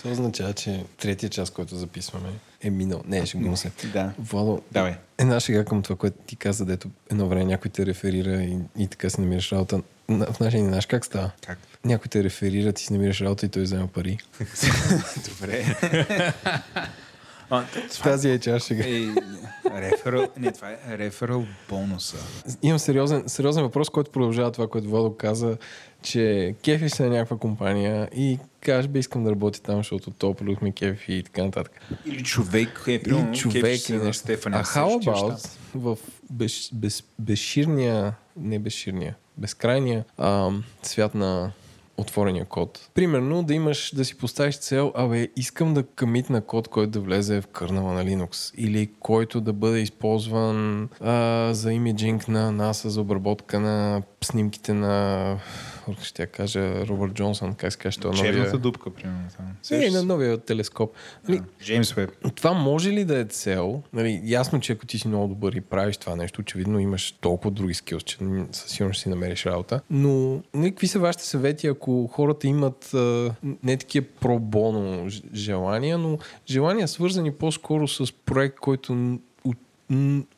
Това 0.00 0.12
означава, 0.12 0.52
че 0.52 0.84
третия 0.98 1.30
час, 1.30 1.50
който 1.50 1.76
записваме, 1.76 2.28
е 2.62 2.70
минал. 2.70 3.02
Не, 3.06 3.26
ще 3.26 3.38
го 3.38 3.56
се. 3.56 3.70
Да. 3.92 4.12
Владо, 4.18 4.62
Давай. 4.72 4.94
една 5.18 5.40
шега 5.40 5.64
към 5.64 5.82
това, 5.82 5.96
което 5.96 6.16
ти 6.26 6.36
каза, 6.36 6.64
дето 6.64 6.88
едно 7.10 7.26
време 7.28 7.44
някой 7.44 7.70
те 7.70 7.86
реферира 7.86 8.42
и, 8.42 8.56
и 8.78 8.86
така 8.86 9.10
си 9.10 9.20
намираш 9.20 9.52
работа. 9.52 9.80
На- 10.08 10.26
В 10.26 10.40
нашия 10.40 10.64
знаеш 10.64 10.86
как 10.86 11.04
става? 11.04 11.30
Как? 11.46 11.58
Някой 11.84 12.08
те 12.08 12.24
реферира, 12.24 12.72
ти 12.72 12.82
си 12.84 12.92
намираш 12.92 13.20
работа 13.20 13.46
и 13.46 13.48
той 13.48 13.62
взема 13.62 13.86
пари. 13.86 14.18
Добре. 15.28 15.76
а, 17.50 17.64
Тази 18.02 18.30
е 18.30 18.38
чаш 18.38 18.62
шега. 18.62 18.84
е, 18.86 19.80
реферал, 19.80 20.28
не, 20.36 20.52
това 20.52 20.70
е 20.70 20.98
реферал 20.98 21.44
бонуса. 21.68 22.16
Имам 22.62 22.78
сериозен, 22.78 23.24
сериозен 23.26 23.62
въпрос, 23.62 23.90
който 23.90 24.10
продължава 24.10 24.52
това, 24.52 24.68
което 24.68 24.88
Владо 24.88 25.16
каза, 25.16 25.56
че 26.02 26.54
кефи 26.64 26.88
се 26.88 27.02
на 27.02 27.08
някаква 27.08 27.36
компания 27.38 28.08
и 28.16 28.38
кажеш, 28.60 28.88
бе, 28.88 28.98
искам 28.98 29.24
да 29.24 29.30
работя 29.30 29.62
там, 29.62 29.76
защото 29.76 30.10
то 30.10 30.34
продукт 30.34 30.62
ме 30.62 30.72
кефи 30.72 31.12
и 31.12 31.22
така 31.22 31.44
нататък. 31.44 31.72
Или 32.06 32.22
човек 32.22 32.84
е, 32.86 32.92
Или 32.92 33.32
човек 33.34 33.88
или 33.88 33.98
нещо. 33.98 34.22
Стефан. 34.22 34.54
А 34.54 34.62
how 34.64 35.04
about 35.04 35.56
в 35.74 35.98
без, 36.30 36.70
без, 36.72 37.04
безширния, 37.18 38.14
не 38.36 38.58
безширния, 38.58 39.16
безкрайния 39.36 40.04
ам, 40.18 40.64
свят 40.82 41.14
на 41.14 41.52
отворения 42.00 42.44
код. 42.44 42.90
Примерно 42.94 43.42
да 43.42 43.54
имаш, 43.54 43.94
да 43.94 44.04
си 44.04 44.18
поставиш 44.18 44.58
цел, 44.58 44.92
абе, 44.94 45.28
искам 45.36 45.74
да 45.74 45.82
къмитна 45.82 46.40
код, 46.40 46.68
който 46.68 46.90
да 46.90 47.00
влезе 47.00 47.40
в 47.40 47.46
кърнала 47.46 47.92
на 47.92 48.04
Linux 48.04 48.54
или 48.56 48.90
който 49.00 49.40
да 49.40 49.52
бъде 49.52 49.78
използван 49.78 50.88
а, 51.00 51.48
за 51.54 51.72
имиджинг 51.72 52.28
на 52.28 52.52
NASA 52.52 52.88
за 52.88 53.00
обработка 53.00 53.60
на 53.60 54.02
снимките 54.24 54.72
на 54.72 55.38
ще 56.02 56.22
я 56.22 56.26
кажа 56.26 56.86
Робърт 56.86 57.12
Джонсън, 57.12 57.54
как 57.54 57.72
се 57.72 57.78
каже, 57.78 57.98
Черната 58.00 58.22
новия... 58.22 58.58
дупка, 58.58 58.90
примерно. 58.90 59.28
Там. 59.36 59.78
Не, 59.78 59.90
на 59.90 60.02
новия 60.02 60.38
телескоп. 60.38 60.94
Нали, 61.28 61.40
Джеймс 61.62 61.96
Уеб. 61.96 62.10
това 62.34 62.52
може 62.52 62.90
ли 62.90 63.04
да 63.04 63.18
е 63.18 63.24
цел? 63.24 63.82
Нали, 63.92 64.20
ясно, 64.24 64.60
че 64.60 64.72
ако 64.72 64.86
ти 64.86 64.98
си 64.98 65.08
много 65.08 65.28
добър 65.28 65.52
и 65.52 65.60
правиш 65.60 65.96
това 65.96 66.16
нещо, 66.16 66.40
очевидно 66.40 66.78
имаш 66.78 67.12
толкова 67.12 67.50
други 67.50 67.74
скилс, 67.74 68.02
че 68.02 68.18
със 68.52 68.70
сигурност 68.70 68.98
ще 68.98 69.02
си 69.02 69.08
намериш 69.08 69.46
работа. 69.46 69.80
Но 69.90 70.42
нали, 70.54 70.70
какви 70.70 70.88
са 70.88 70.98
вашите 70.98 71.24
съвети, 71.24 71.66
ако 71.66 72.06
хората 72.06 72.46
имат 72.46 72.94
а, 72.94 73.34
не 73.62 73.76
такива 73.76 74.06
пробоно 74.20 75.06
желания, 75.34 75.98
но 75.98 76.18
желания 76.48 76.88
свързани 76.88 77.32
по-скоро 77.32 77.88
с 77.88 78.12
проект, 78.12 78.58
който 78.60 79.18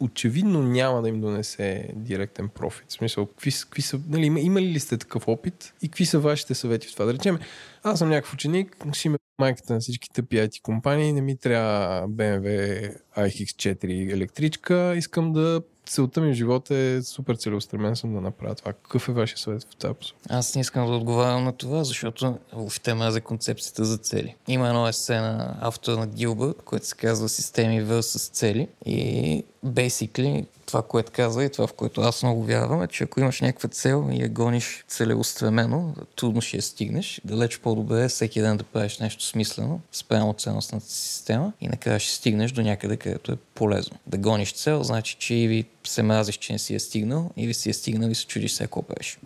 очевидно 0.00 0.62
няма 0.62 1.02
да 1.02 1.08
им 1.08 1.20
донесе 1.20 1.88
директен 1.94 2.48
профит. 2.48 2.84
В 2.88 2.92
смисъл, 2.92 3.26
какви, 3.26 3.52
какви 3.62 3.82
са, 3.82 4.00
нали, 4.08 4.26
има, 4.26 4.40
имали 4.40 4.66
ли 4.66 4.80
сте 4.80 4.98
такъв 4.98 5.28
опит 5.28 5.74
и 5.82 5.88
какви 5.88 6.06
са 6.06 6.18
вашите 6.18 6.54
съвети 6.54 6.88
в 6.88 6.92
това? 6.92 7.04
Да 7.04 7.14
речем, 7.14 7.38
аз 7.82 7.98
съм 7.98 8.08
някакъв 8.08 8.34
ученик, 8.34 8.76
ще 8.92 9.08
има 9.08 9.18
майката 9.38 9.74
на 9.74 9.80
всички 9.80 10.10
тъпи 10.10 10.36
IT 10.36 10.62
компании, 10.62 11.12
не 11.12 11.20
ми 11.20 11.36
трябва 11.36 12.08
BMW 12.08 12.96
iX4 13.16 14.12
електричка, 14.12 14.94
искам 14.96 15.32
да 15.32 15.62
целта 15.86 16.20
ми 16.20 16.32
в 16.32 16.36
живота 16.36 16.76
е 16.76 17.02
супер 17.02 17.34
целеустремен 17.34 17.96
съм 17.96 18.14
да 18.14 18.20
направя 18.20 18.54
това. 18.54 18.72
Какъв 18.72 19.08
е 19.08 19.12
вашия 19.12 19.38
съвет 19.38 19.62
в 19.62 19.76
тази 19.76 19.94
посока? 19.94 20.18
Аз 20.28 20.54
не 20.54 20.60
искам 20.60 20.86
да 20.86 20.92
отговарям 20.92 21.44
на 21.44 21.52
това, 21.52 21.84
защото 21.84 22.38
въобще 22.52 22.94
за 23.10 23.20
концепцията 23.20 23.84
за 23.84 23.98
цели. 23.98 24.36
Има 24.48 24.68
едно 24.68 24.88
есе 24.88 25.20
на 25.20 25.56
автора 25.60 25.96
на 25.96 26.06
Гилбърт, 26.06 26.62
което 26.64 26.86
се 26.86 26.96
казва 26.96 27.28
Системи 27.28 27.84
vs 27.84 28.32
цели. 28.32 28.68
И 28.86 29.44
basically 29.66 30.46
това, 30.66 30.82
което 30.82 31.12
казва 31.12 31.44
и 31.44 31.50
това, 31.50 31.66
в 31.66 31.72
което 31.72 32.00
аз 32.00 32.22
много 32.22 32.44
вярвам, 32.44 32.82
е, 32.82 32.88
че 32.88 33.04
ако 33.04 33.20
имаш 33.20 33.40
някаква 33.40 33.68
цел 33.68 34.08
и 34.12 34.22
я 34.22 34.28
гониш 34.28 34.84
целеустремено, 34.88 35.94
трудно 36.16 36.40
ще 36.40 36.56
я 36.56 36.62
стигнеш. 36.62 37.20
Далеч 37.24 37.58
по-добре 37.58 38.04
е 38.04 38.08
всеки 38.08 38.40
ден 38.40 38.56
да 38.56 38.64
правиш 38.64 38.98
нещо 38.98 39.24
смислено 39.24 39.80
спрямо 39.92 40.32
ценностната 40.32 40.86
си 40.86 41.08
система 41.08 41.52
и 41.60 41.68
накрая 41.68 42.00
ще 42.00 42.14
стигнеш 42.14 42.52
до 42.52 42.62
някъде, 42.62 42.96
където 42.96 43.32
е 43.32 43.36
полезно. 43.54 43.96
Да 44.06 44.18
гониш 44.18 44.52
цел, 44.52 44.82
значи, 44.82 45.16
че 45.18 45.34
или 45.34 45.64
се 45.84 46.02
мразиш, 46.02 46.36
че 46.36 46.52
не 46.52 46.58
си 46.58 46.74
е 46.74 46.78
стигнал, 46.78 47.30
или 47.36 47.54
си 47.54 47.70
е 47.70 47.72
стигнал 47.72 48.08
и 48.08 48.14
се 48.14 48.26
чудиш 48.26 48.52
сега 48.52 48.66
какво 48.66 48.82
правиш. 48.82 49.18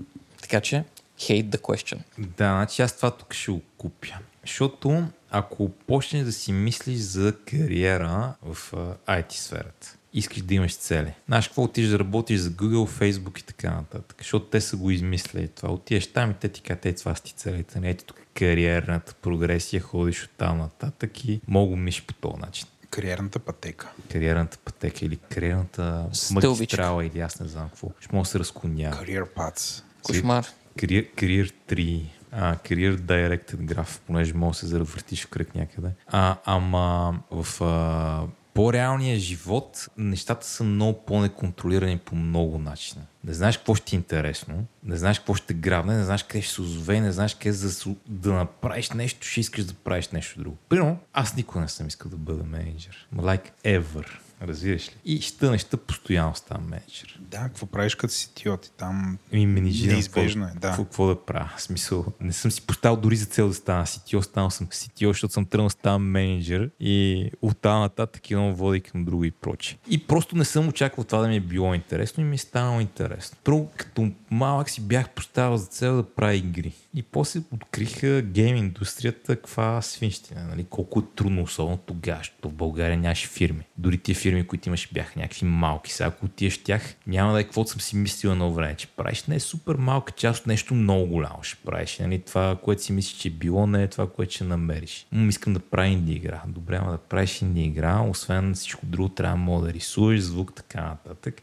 Така 0.43 0.61
че, 0.61 0.85
hate 1.19 1.49
the 1.49 1.59
question. 1.59 1.99
Да, 2.19 2.49
значи 2.49 2.83
аз 2.83 2.97
това 2.97 3.11
тук 3.11 3.35
ще 3.35 3.51
го 3.51 3.61
купя. 3.79 4.19
Защото 4.43 5.05
ако 5.31 5.69
почнеш 5.69 6.25
да 6.25 6.33
си 6.33 6.53
мислиш 6.53 6.99
за 6.99 7.35
кариера 7.47 8.35
в 8.43 8.73
IT 9.07 9.33
сферата, 9.33 9.96
искаш 10.17 10.43
да 10.43 10.55
имаш 10.55 10.77
цели. 10.77 11.13
Знаеш 11.27 11.47
какво 11.49 11.63
отидеш 11.63 11.91
да 11.91 11.99
работиш 11.99 12.39
за 12.41 12.51
Google, 12.51 12.89
Facebook 12.89 13.41
и 13.41 13.45
така 13.45 13.71
нататък, 13.71 14.17
защото 14.19 14.47
те 14.47 14.61
са 14.61 14.77
го 14.77 14.91
измислили 14.91 15.49
това. 15.49 15.69
Отидеш 15.73 16.07
там 16.07 16.31
и 16.31 16.35
те 16.35 16.49
ти 16.49 16.61
казват, 16.61 16.87
«Ей, 16.87 16.95
това 16.95 17.15
са 17.15 17.23
ти 17.23 17.35
целите. 17.35 17.81
Не, 17.81 17.91
ето 17.91 18.05
тук 18.05 18.19
е 18.19 18.25
кариерната 18.35 19.15
прогресия, 19.15 19.81
ходиш 19.81 20.25
от 20.25 20.31
там 20.37 20.59
нататък 20.59 21.25
и 21.25 21.41
мога 21.49 21.77
миш 21.77 22.03
по 22.07 22.15
този 22.15 22.37
начин. 22.41 22.67
Кариерната 22.91 23.39
пътека. 23.39 23.89
Кариерната 24.13 24.59
пътека 24.59 25.05
или 25.05 25.17
кариерната 25.17 26.07
Стълбичка. 26.13 26.51
магистрала 26.51 27.05
или 27.07 27.21
аз 27.21 27.41
не 27.41 27.49
знам 27.49 27.69
какво. 27.69 27.89
Ще 28.01 28.17
мога 28.17 28.25
да 28.25 28.31
се 28.31 28.39
разклонява. 28.39 28.97
Career 28.97 29.35
Paths. 29.35 29.83
Кошмар. 30.03 30.47
Career, 30.79 31.15
Career 31.15 31.53
3, 31.69 32.03
а, 32.33 32.57
Career 32.57 32.97
Directed 32.97 33.57
Graph, 33.75 33.99
понеже 34.07 34.35
мога 34.35 34.51
да 34.53 34.59
се 34.59 34.67
завъртиш 34.67 35.25
в 35.25 35.29
кръг 35.29 35.55
някъде. 35.55 35.89
А, 36.07 36.37
ама 36.45 37.19
в 37.31 37.61
а, 37.61 38.27
по-реалния 38.57 39.19
живот 39.19 39.89
нещата 39.97 40.47
са 40.47 40.65
много 40.65 41.05
по-неконтролирани 41.05 41.99
по 41.99 42.17
много 42.17 42.59
начина. 42.59 43.03
Не 43.25 43.35
знаеш 43.35 43.57
какво 43.57 43.75
ще 43.75 43.87
ти 43.87 43.97
е 43.97 43.99
интересно, 43.99 44.67
не 44.85 44.97
знаеш 44.97 45.19
какво 45.19 45.35
ще 45.35 45.55
грабне, 45.55 45.97
не 45.97 46.05
знаеш 46.05 46.23
къде 46.23 46.43
ще 46.43 46.55
се 46.55 46.61
озове, 46.61 47.01
не 47.01 47.13
знаеш 47.13 47.35
къде 47.35 47.53
за 47.53 47.95
да 48.07 48.33
направиш 48.33 48.91
нещо, 48.91 49.27
ще 49.27 49.41
искаш 49.41 49.65
да 49.65 49.75
правиш 49.75 50.09
нещо 50.09 50.41
друго. 50.41 50.57
Примерно, 50.69 50.99
аз 51.13 51.37
никога 51.37 51.61
не 51.61 51.69
съм 51.69 51.87
искал 51.87 52.11
да 52.11 52.17
бъда 52.17 52.45
менеджер. 52.45 53.09
Like 53.17 53.51
ever. 53.65 54.07
Разбираш 54.43 54.89
ли? 54.89 54.93
И 55.05 55.21
ще 55.21 55.39
тънеш 55.39 55.67
постоянно 55.87 56.35
ставам 56.35 56.69
менеджер. 56.69 57.21
Да, 57.21 57.39
какво 57.39 57.67
правиш 57.67 57.95
като 57.95 58.15
си 58.15 58.35
тиот 58.35 58.67
и 58.67 58.71
там 58.71 59.19
Ми 59.33 59.47
менеджирам. 59.47 59.93
Неизбежно 59.93 60.45
е, 60.45 60.51
да. 60.55 60.69
Какво, 60.69 60.85
какво 60.85 61.07
да 61.07 61.25
правя? 61.25 61.51
В 61.57 61.63
смисъл, 61.63 62.05
не 62.21 62.33
съм 62.33 62.51
си 62.51 62.67
поставил 62.67 62.97
дори 62.97 63.17
за 63.17 63.27
цел 63.27 63.49
да 63.49 63.55
стана 63.55 63.87
CTO, 63.87 64.21
станал 64.21 64.51
съм 64.51 64.67
CTO, 64.67 65.07
защото 65.07 65.35
съм 65.35 65.45
тръгнал 65.45 65.67
да 65.67 65.71
ставам 65.71 66.11
менеджер 66.11 66.71
и 66.81 67.31
оттам 67.43 67.81
нататък 67.81 68.31
имам 68.31 68.55
води 68.55 68.81
към 68.81 69.05
друго 69.05 69.25
и 69.25 69.31
проче. 69.31 69.79
И 69.89 70.07
просто 70.07 70.37
не 70.37 70.45
съм 70.45 70.69
очаквал 70.69 71.05
това 71.05 71.21
да 71.21 71.29
ми 71.29 71.37
е 71.37 71.41
било 71.41 71.75
интересно 71.75 72.23
и 72.23 72.27
ми 72.27 72.35
е 72.35 72.39
станало 72.39 72.81
интересно. 72.81 73.39
Първо, 73.45 73.71
като 73.77 74.11
малък 74.31 74.71
си 74.71 74.81
бях 74.81 75.11
поставил 75.11 75.57
за 75.57 75.67
цел 75.67 75.97
да 75.97 76.03
правя 76.03 76.35
игри. 76.35 76.73
И 76.97 77.03
после 77.03 77.41
откриха 77.53 78.23
гейм 78.23 78.57
индустрията, 78.57 79.37
каква 79.37 79.83
свинщина, 79.83 80.45
нали? 80.45 80.65
колко 80.65 81.01
е 81.01 81.03
трудно, 81.17 81.43
особено 81.43 81.77
тогава, 81.77 82.19
защото 82.19 82.49
в 82.49 82.53
България 82.53 82.99
нямаше 82.99 83.29
фирми. 83.29 83.65
Дори 83.79 83.99
тия 83.99 84.15
фирми, 84.15 84.47
които 84.47 84.69
имаш, 84.69 84.89
бяха 84.93 85.19
някакви 85.19 85.47
малки. 85.47 85.93
Сега, 85.93 86.09
ако 86.09 86.27
отидеш 86.27 86.59
тях, 86.59 86.95
няма 87.07 87.33
да 87.33 87.41
е 87.41 87.45
каквото 87.45 87.71
съм 87.71 87.81
си 87.81 87.97
мислил 87.97 88.31
едно 88.31 88.53
време, 88.53 88.75
че 88.75 88.87
правиш 88.87 89.25
не 89.25 89.35
е 89.35 89.41
супер 89.41 89.75
малка 89.75 90.13
част 90.13 90.41
от 90.41 90.47
нещо 90.47 90.75
много 90.75 91.07
голямо. 91.07 91.43
Ще 91.43 91.57
правиш. 91.57 91.99
Нали? 91.99 92.19
Това, 92.19 92.59
което 92.63 92.83
си 92.83 92.93
мислиш, 92.93 93.19
че 93.19 93.29
е 93.29 93.31
било, 93.31 93.67
не 93.67 93.83
е 93.83 93.89
това, 93.89 94.11
което 94.11 94.35
ще 94.35 94.45
намериш. 94.45 95.07
М, 95.13 95.29
искам 95.29 95.53
да 95.53 95.61
правя 95.61 95.89
инди 95.89 96.13
игра. 96.13 96.43
Добре, 96.47 96.77
ама 96.77 96.91
да 96.91 96.99
правиш 96.99 97.43
инди 97.43 97.65
игра, 97.65 98.01
освен 98.01 98.55
всичко 98.55 98.87
друго, 98.87 99.09
трябва 99.09 99.37
мога 99.37 99.67
да 99.67 99.73
рисуваш, 99.73 100.21
звук, 100.21 100.53
така 100.55 100.83
нататък. 100.83 101.43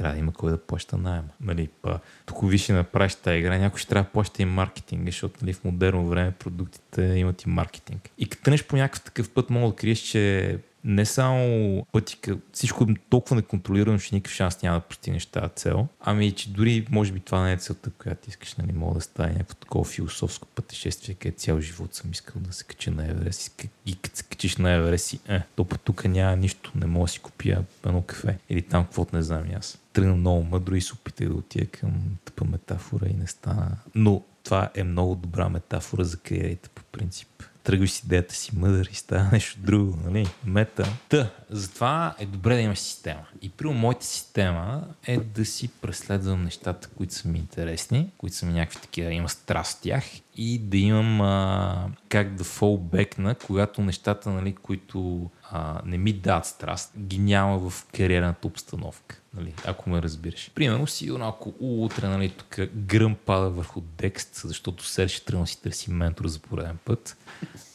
Трябва 0.00 0.14
да 0.14 0.18
има 0.18 0.32
кой 0.32 0.50
да 0.50 0.58
плаща 0.58 0.96
найема. 0.96 1.28
Нали, 1.40 1.68
па, 1.82 2.00
тук 2.26 2.50
виж 2.50 2.62
ще 2.62 2.72
направиш 2.72 3.14
тази 3.14 3.38
игра, 3.38 3.58
някой 3.58 3.78
ще 3.78 3.88
трябва 3.88 4.04
да 4.04 4.12
плаща 4.12 4.42
и 4.42 4.44
маркетинг, 4.44 5.06
защото 5.06 5.38
нали, 5.42 5.52
в 5.52 5.64
модерно 5.64 6.08
време 6.08 6.30
продуктите 6.30 7.02
имат 7.02 7.42
и 7.42 7.48
маркетинг. 7.48 8.10
И 8.18 8.28
като 8.28 8.68
по 8.68 8.76
някакъв 8.76 9.00
такъв 9.00 9.30
път, 9.30 9.50
мога 9.50 9.68
да 9.68 9.76
криеш, 9.76 9.98
че 9.98 10.58
не 10.84 11.06
само 11.06 11.86
пъти, 11.92 12.16
къ- 12.16 12.38
всичко 12.52 12.84
е 12.84 12.94
толкова 13.10 13.36
неконтролирано, 13.36 13.98
че 13.98 14.14
никакъв 14.14 14.34
шанс 14.34 14.62
няма 14.62 14.78
да 14.78 14.84
постигнеш 14.84 15.26
тази 15.26 15.52
цел, 15.54 15.88
ами 16.00 16.32
че 16.32 16.50
дори 16.50 16.86
може 16.90 17.12
би 17.12 17.20
това 17.20 17.44
не 17.44 17.52
е 17.52 17.56
целта, 17.56 17.90
която 17.90 18.28
искаш, 18.28 18.54
нали, 18.54 18.72
мога 18.72 18.94
да 18.94 19.00
стане 19.00 19.32
някакво 19.32 19.54
такова 19.54 19.84
философско 19.84 20.46
пътешествие, 20.46 21.14
където 21.14 21.40
цял 21.40 21.60
живот 21.60 21.94
съм 21.94 22.10
искал 22.10 22.42
да 22.42 22.52
се 22.52 22.64
кача 22.64 22.90
на 22.90 23.10
Еверест 23.10 23.64
и, 23.64 23.68
и 23.86 23.96
като 23.96 24.16
се 24.16 24.22
качиш 24.22 24.56
на 24.56 24.70
Еверест 24.70 25.06
си, 25.06 25.20
е, 25.28 25.40
то 25.56 25.64
пък 25.64 25.80
тук 25.80 26.04
няма 26.04 26.36
нищо, 26.36 26.72
не 26.74 26.86
мога 26.86 27.04
да 27.04 27.12
си 27.12 27.18
купя 27.18 27.64
едно 27.86 28.02
кафе 28.02 28.38
или 28.48 28.62
там 28.62 28.84
каквото 28.84 29.16
не 29.16 29.22
знам 29.22 29.50
и 29.50 29.54
аз. 29.54 29.78
Тръгна 29.92 30.16
много 30.16 30.42
мъдро 30.42 30.74
и 30.74 30.80
се 30.80 30.92
опитах 30.92 31.28
да 31.28 31.34
отида 31.34 31.66
към 31.66 31.92
тъпа 32.24 32.44
метафора 32.44 33.06
и 33.08 33.14
не 33.14 33.26
стана. 33.26 33.76
Но 33.94 34.22
това 34.44 34.70
е 34.74 34.84
много 34.84 35.14
добра 35.14 35.48
метафора 35.48 36.04
за 36.04 36.16
кариерите 36.16 36.68
по 36.68 36.82
принцип. 36.82 37.28
Тръгваш 37.70 37.90
с 37.90 37.98
идеята 38.04 38.34
си 38.34 38.50
мъдър 38.56 38.88
и 38.92 38.94
става 38.94 39.28
нещо 39.32 39.60
друго, 39.60 39.98
нали? 40.04 40.26
Мета. 40.44 40.88
Та, 41.08 41.30
затова 41.50 42.14
е 42.18 42.26
добре 42.26 42.54
да 42.54 42.60
имаш 42.60 42.78
система. 42.78 43.22
И 43.42 43.50
при 43.50 43.66
моята 43.66 44.06
система 44.06 44.84
е 45.06 45.16
да 45.16 45.44
си 45.44 45.68
преследвам 45.68 46.44
нещата, 46.44 46.88
които 46.88 47.14
са 47.14 47.28
ми 47.28 47.38
интересни, 47.38 48.10
които 48.18 48.36
са 48.36 48.46
ми 48.46 48.52
някакви 48.52 48.80
такива, 48.80 49.12
има 49.12 49.28
страст 49.28 49.78
в 49.78 49.82
тях 49.82 50.04
и 50.40 50.58
да 50.58 50.76
имам 50.76 51.20
а, 51.20 51.88
как 52.08 52.34
да 52.34 52.44
фолбекна, 52.44 53.34
когато 53.36 53.82
нещата, 53.82 54.30
нали, 54.30 54.52
които 54.52 55.30
а, 55.50 55.80
не 55.84 55.98
ми 55.98 56.12
дадат 56.12 56.46
страст, 56.46 56.92
ги 56.98 57.18
няма 57.18 57.70
в 57.70 57.86
кариерната 57.86 58.46
обстановка. 58.46 59.20
Нали, 59.34 59.54
ако 59.64 59.90
ме 59.90 60.02
разбираш. 60.02 60.50
Примерно, 60.54 60.86
сигурно 60.86 61.28
ако 61.28 61.52
утре 61.60 62.08
нали, 62.08 62.28
тук 62.28 62.56
гръм 62.76 63.16
пада 63.16 63.50
върху 63.50 63.80
текст, 63.96 64.40
защото 64.44 64.84
Серж 64.84 65.12
ще 65.12 65.24
тръгна 65.24 65.46
си 65.46 65.62
търси 65.62 65.90
ментор 65.90 66.26
за 66.26 66.38
пореден 66.38 66.78
път. 66.84 67.16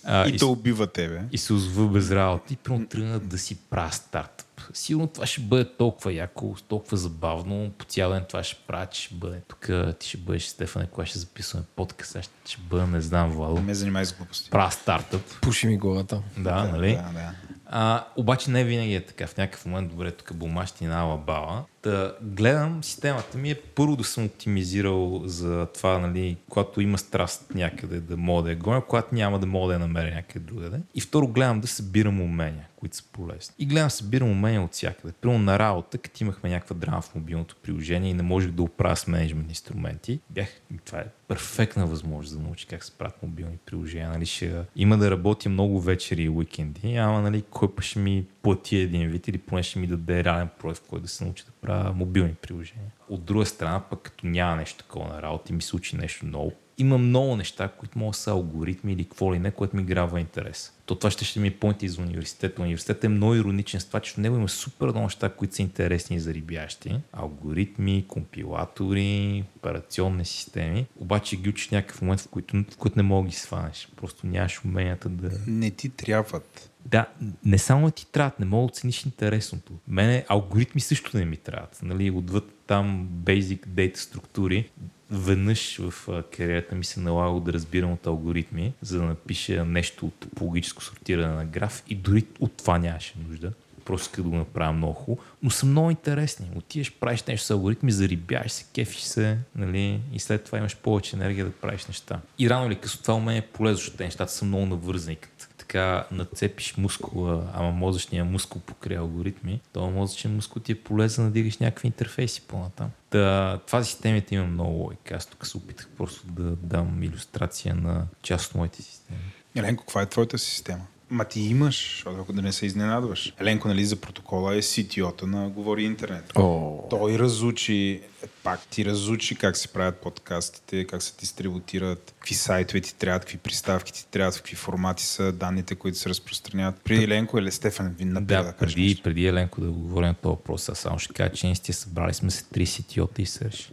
А, 0.04 0.26
И 0.26 0.38
с- 0.38 0.40
то 0.40 0.52
убива 0.52 0.88
тебе. 0.88 1.22
и 1.32 1.38
се 1.38 1.54
озва 1.54 1.88
без 1.88 2.12
работа 2.12 2.54
и 2.54 2.58
тръгна 2.86 3.20
да 3.20 3.38
си 3.38 3.56
правя 3.60 3.92
стартъп. 3.92 4.35
Сигурно 4.73 5.07
това 5.07 5.26
ще 5.26 5.41
бъде 5.41 5.65
толкова 5.77 6.14
яко, 6.14 6.56
толкова 6.68 6.98
забавно. 6.98 7.72
По 7.77 7.86
цял 7.86 8.11
ден 8.11 8.23
това 8.27 8.44
ще 8.44 8.64
правя, 8.68 8.88
ще 8.91 9.15
бъде 9.15 9.41
тук. 9.48 9.69
Ти 9.99 10.07
ще 10.07 10.18
бъдеш 10.18 10.44
Стефане, 10.44 10.86
кога 10.86 11.06
ще 11.06 11.19
записваме 11.19 11.65
подкаст, 11.76 12.15
аз 12.15 12.26
ще, 12.26 12.34
ще 12.45 12.61
бъда, 12.61 12.88
не 12.88 13.02
знам, 13.02 13.30
Не 13.30 13.36
Владо. 13.36 13.61
ме 13.61 13.73
занимай 13.73 14.06
с 14.06 14.14
глупости. 14.14 14.49
Правя 14.49 14.72
стартъп. 14.72 15.22
Пуши 15.41 15.68
ми 15.68 15.77
главата. 15.77 16.22
Да, 16.38 16.64
нали? 16.64 16.91
Да, 16.95 17.11
да. 17.14 17.32
А, 17.68 18.06
обаче 18.15 18.52
не 18.52 18.64
винаги 18.64 18.95
е 18.95 19.06
така. 19.06 19.27
В 19.27 19.38
някакъв 19.38 19.65
момент, 19.65 19.90
добре, 19.90 20.11
тук 20.11 20.34
бумащина, 20.34 20.99
ала 20.99 21.18
бала. 21.18 21.64
Та, 21.82 22.14
гледам, 22.22 22.84
системата 22.84 23.38
ми 23.38 23.52
е 23.52 23.56
първо 23.56 23.95
да 23.95 24.03
съм 24.03 24.26
оптимизирал 24.26 25.22
за 25.26 25.68
това, 25.73 25.98
нали, 25.98 26.38
когато 26.49 26.82
има 26.82 26.98
страст 26.98 27.45
някъде 27.56 27.99
да 27.99 28.18
мога 28.18 28.44
да 28.44 28.49
я 28.49 28.56
гоня, 28.56 28.82
когато 28.86 29.15
няма 29.15 29.40
да 29.40 29.45
мога 29.45 29.68
да 29.68 29.73
я 29.73 29.80
намеря 29.80 30.15
някъде 30.15 30.40
другаде. 30.45 30.80
И 30.95 31.02
второ, 31.02 31.27
гледам 31.27 31.60
да 31.60 31.68
събирам 31.68 32.22
умения, 32.22 32.68
които 32.86 32.98
са 32.98 33.03
полезни. 33.12 33.56
И 33.60 33.66
гледам, 33.66 33.90
събирам 33.90 34.30
умения 34.32 34.62
от 34.62 34.74
всякъде. 34.74 35.14
Примерно 35.22 35.44
на 35.44 35.60
работа, 35.60 35.98
като 35.98 36.24
имахме 36.24 36.49
някаква 36.49 36.76
драма 36.76 37.02
в 37.02 37.16
мобилното 37.16 37.56
приложение 37.64 38.12
и 38.12 38.14
не 38.14 38.24
можех 38.24 38.52
да 38.52 38.64
оправя 38.64 38.95
с 38.95 39.07
менеджмент 39.07 39.49
инструменти, 39.49 40.20
бях, 40.30 40.49
това 40.86 40.99
е 40.99 41.06
перфектна 41.28 41.86
възможност 41.86 42.38
да 42.38 42.44
научи 42.44 42.66
как 42.66 42.84
се 42.84 42.91
правят 42.91 43.24
мобилни 43.24 43.57
приложения. 43.66 44.10
Нали, 44.10 44.26
ще 44.26 44.64
има 44.76 44.98
да 44.98 45.12
работя 45.12 45.49
много 45.49 45.82
вечери 45.82 46.24
и 46.24 46.30
уикенди, 46.30 46.95
ама 46.95 47.22
нали, 47.22 47.41
кой 47.41 47.76
пък 47.76 47.86
ще 47.86 47.99
ми 47.99 48.26
плати 48.46 48.78
един 48.78 49.10
вид 49.10 49.28
или 49.28 49.38
поне 49.38 49.64
ще 49.64 49.80
ми 49.80 49.88
даде 49.88 50.24
реален 50.24 50.50
проект, 50.60 50.80
в 50.80 50.90
който 50.90 51.04
да 51.04 51.08
се 51.08 51.24
научи 51.24 51.44
да 51.46 51.52
правя 51.52 51.94
мобилни 51.94 52.34
приложения. 52.34 52.92
От 53.10 53.24
друга 53.24 53.46
страна, 53.46 53.80
пък 53.90 54.00
като 54.02 54.28
няма 54.28 54.56
нещо 54.56 54.78
такова 54.78 55.08
на 55.08 55.22
работа 55.22 55.52
и 55.52 55.56
ми 55.56 55.62
се 55.62 55.76
учи 55.76 55.96
нещо 55.96 56.26
ново, 56.26 56.52
има 56.78 56.98
много 56.98 57.36
неща, 57.36 57.68
които 57.68 58.00
могат 58.00 58.12
да 58.12 58.18
са 58.18 58.32
алгоритми 58.32 58.94
или 58.94 59.04
какво 59.04 59.34
ли 59.34 59.40
не, 59.40 59.52
което 59.52 59.76
ми 59.76 59.84
грава 59.84 60.20
интерес. 60.20 60.74
То 60.86 60.96
това 60.96 61.12
ще, 61.12 61.26
ще 61.26 61.40
ми 61.40 61.48
е 61.48 61.58
поинт 61.58 61.84
из 61.84 61.98
университета. 61.98 62.62
Университетът 62.62 63.04
е 63.04 63.10
много 63.10 63.36
ироничен 63.36 63.80
с 63.80 63.86
това, 63.86 64.00
че 64.00 64.14
в 64.14 64.18
него 64.18 64.36
има 64.36 64.50
супер 64.50 64.86
много 64.86 65.04
неща, 65.04 65.30
които 65.30 65.56
са 65.56 65.62
интересни 65.62 66.20
за 66.20 66.34
рибящи. 66.34 66.96
Алгоритми, 67.14 68.06
компилатори, 68.08 69.44
операционни 69.58 70.26
системи. 70.26 70.86
Обаче 70.98 71.38
ги 71.38 71.50
учиш 71.50 71.70
някакъв 71.70 72.02
момент, 72.02 72.22
в 72.22 72.28
който, 72.28 72.58
в 72.72 72.78
който 72.78 73.00
не 73.00 73.04
мога 73.04 73.24
да 73.24 73.30
ги 73.30 73.36
сванеш. 73.36 73.90
Просто 73.96 74.28
нямаш 74.28 74.66
уменията 74.66 75.10
да... 75.10 75.30
Не 75.48 75.72
ти 75.72 75.90
трябват. 75.90 76.72
Да, 76.86 77.06
не 77.45 77.57
само 77.57 77.91
ти 77.91 78.12
трябват, 78.12 78.40
не 78.40 78.45
мога 78.45 78.62
да 78.62 78.66
оцениш 78.66 79.06
интересното. 79.06 79.74
Мене 79.88 80.26
алгоритми 80.28 80.82
също 80.82 81.18
не 81.18 81.26
ми 81.26 81.38
трябват. 81.38 81.80
Нали, 81.84 82.12
отвъд 82.12 82.53
там 82.68 83.10
basic 83.24 83.68
data 83.68 83.98
структури, 83.98 84.70
веднъж 85.12 85.78
в 85.78 86.24
кариерата 86.38 86.76
ми 86.76 86.86
се 86.86 86.99
налагало 86.99 87.40
да 87.40 87.53
разбирам 87.53 87.91
от 87.91 88.07
алгоритми, 88.07 88.74
за 88.82 88.99
да 88.99 89.06
напиша 89.06 89.66
нещо 89.66 90.06
от 90.06 90.14
топологическо 90.14 90.84
сортиране 90.84 91.34
на 91.34 91.45
граф 91.45 91.84
и 91.88 91.95
дори 91.95 92.26
от 92.40 92.57
това 92.57 92.78
нямаше 92.78 93.14
нужда. 93.30 93.52
Просто 93.86 94.06
исках 94.06 94.24
да 94.24 94.30
го 94.30 94.36
направя 94.36 94.74
много 94.74 94.94
хубаво, 94.94 95.24
но 95.44 95.49
са 95.49 95.66
много 95.66 95.90
интересни. 95.90 96.48
Отиваш, 96.56 96.94
правиш 96.94 97.24
нещо 97.24 97.45
с 97.45 97.52
алгоритми, 97.52 97.91
зарибяваш 97.91 98.52
се, 98.52 98.66
кефиш 98.74 99.02
се, 99.02 99.38
нали? 99.56 100.02
и 100.14 100.20
след 100.20 100.44
това 100.44 100.57
имаш 100.57 100.78
повече 100.78 101.16
енергия 101.16 101.45
да 101.45 101.52
правиш 101.52 101.86
неща. 101.86 102.20
И 102.40 102.49
рано 102.49 102.68
или 102.68 102.76
късно 102.76 103.02
това 103.02 103.14
умение 103.14 103.40
е 103.40 103.48
полезно, 103.48 103.78
защото 103.78 103.98
те 103.98 104.03
нещата 104.03 104.32
са 104.32 104.45
много 104.45 104.66
навързани. 104.66 105.16
Като 105.16 105.55
така 105.68 106.08
нацепиш 106.12 106.78
мускула, 106.78 107.44
ама 107.54 107.72
мозъчния 107.72 108.26
мускул 108.26 108.62
покрай 108.62 108.98
алгоритми, 108.98 109.62
то 109.74 109.90
мозъчен 109.90 110.36
мускул 110.36 110.62
ти 110.62 110.72
е 110.72 110.76
полезен 110.76 111.26
да 111.26 111.32
дигаш 111.32 111.58
някакви 111.58 111.88
интерфейси 111.88 112.42
по-натам. 112.42 112.92
Та, 113.10 113.60
това 113.68 113.82
за 113.82 113.86
системите 113.86 114.36
има 114.36 114.46
много 114.46 114.72
логика. 114.72 115.16
Аз 115.16 115.26
тук 115.26 115.48
се 115.48 115.58
опитах 115.58 115.90
просто 115.98 116.28
да 116.28 116.44
дам 116.44 117.04
иллюстрация 117.04 117.76
на 117.76 118.08
част 118.22 118.50
от 118.50 118.56
моите 118.56 118.82
системи. 118.82 119.20
Еленко, 119.56 119.84
каква 119.84 120.02
е 120.02 120.06
твоята 120.06 120.38
система? 120.38 120.82
Ма 121.10 121.26
ти 121.26 121.42
имаш, 121.42 121.92
защото 121.92 122.22
ако 122.22 122.34
да 122.34 122.42
не 122.42 122.52
се 122.52 122.66
изненадваш. 122.66 123.34
Еленко, 123.40 123.68
нали, 123.68 123.86
за 123.86 123.96
протокола 123.96 124.56
е 124.56 124.62
CTO-та 124.62 125.26
на 125.26 125.50
Говори 125.50 125.84
Интернет. 125.84 126.32
О, 126.36 126.88
Той 126.90 127.20
разучи, 127.20 128.02
пак 128.43 128.60
ти 128.68 128.85
разучи 128.85 129.35
как 129.35 129.57
се 129.57 129.68
правят 129.68 130.02
подкастите, 130.02 130.88
как 130.88 131.03
се 131.03 131.14
дистрибутират, 131.19 132.14
какви 132.19 132.35
сайтове 132.35 132.81
ти 132.81 132.95
трябват, 132.95 133.22
какви 133.23 133.38
приставки 133.38 133.93
ти 133.93 134.07
трябват, 134.11 134.35
какви 134.35 134.56
формати 134.56 135.03
са 135.06 135.31
данните, 135.31 135.76
които 135.76 135.97
се 135.97 136.10
разпространяват. 136.10 136.76
При 136.84 137.03
Еленко 137.03 137.38
или 137.38 137.52
Стефан, 137.52 137.95
ви 137.97 138.06
напира 138.06 138.43
да, 138.43 138.43
Да, 138.43 138.53
кажеш 138.53 138.76
преди, 138.76 138.88
нещо. 138.88 139.03
преди 139.03 139.26
Еленко 139.27 139.61
да 139.61 139.72
говорим 139.72 140.07
на 140.07 140.14
този 140.14 140.31
въпрос, 140.31 140.69
аз 140.69 140.80
само 140.80 140.99
ще 140.99 141.14
кажа, 141.14 141.34
че 141.34 141.47
ние 141.47 141.56
сте 141.56 141.73
събрали 141.73 142.14
сме 142.14 142.31
се 142.31 142.43
30 142.43 142.65
CTO-та 142.65 143.22
и 143.22 143.26
сърши. 143.26 143.72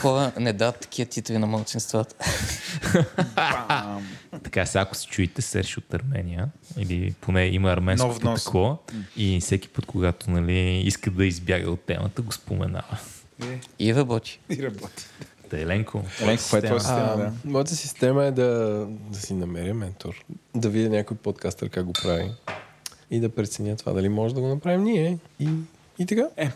Хора 0.00 0.32
не 0.40 0.52
дават 0.52 0.80
такива 0.80 1.10
титли 1.10 1.38
на 1.38 1.46
младсинствата. 1.46 2.14
Бам! 3.34 4.08
Така, 4.44 4.66
сега 4.66 4.82
ако 4.82 4.94
се 4.94 5.06
чуете 5.06 5.42
Серж 5.42 5.78
от 5.78 5.94
Армения, 5.94 6.48
или 6.78 7.14
поне 7.20 7.46
има 7.46 7.70
арменско 7.70 8.06
Нов 8.06 8.18
внос. 8.18 8.44
тако, 8.44 8.78
и 9.16 9.40
всеки 9.40 9.68
път, 9.68 9.86
когато 9.86 10.30
нали, 10.30 10.80
иска 10.80 11.10
да 11.10 11.16
избяга 11.36 11.70
от 11.70 11.80
темата, 11.80 12.22
го 12.22 12.32
споменава. 12.32 12.98
И 13.78 13.94
работи. 13.94 14.40
И 14.50 14.62
работи. 14.62 15.04
Та, 15.50 15.58
Еленко, 15.60 16.04
Еленко, 16.20 16.42
каква 16.42 16.58
е 16.58 16.62
твоя 16.62 16.80
система? 16.80 17.12
а, 17.12 17.16
да? 17.16 17.32
моята 17.44 17.74
система 17.74 18.24
е 18.24 18.30
да, 18.30 18.48
да 19.10 19.18
си 19.18 19.34
намеря 19.34 19.74
ментор, 19.74 20.24
да 20.54 20.68
видя 20.68 20.88
някой 20.88 21.16
подкастър 21.16 21.68
как 21.68 21.84
го 21.84 21.92
прави 21.92 22.30
и 23.10 23.20
да 23.20 23.28
преценя 23.28 23.76
това 23.76 23.92
дали 23.92 24.08
може 24.08 24.34
да 24.34 24.40
го 24.40 24.48
направим 24.48 24.82
ние. 24.82 25.18
И, 25.40 25.48
и 25.98 26.06
така. 26.06 26.28
Е, 26.36 26.50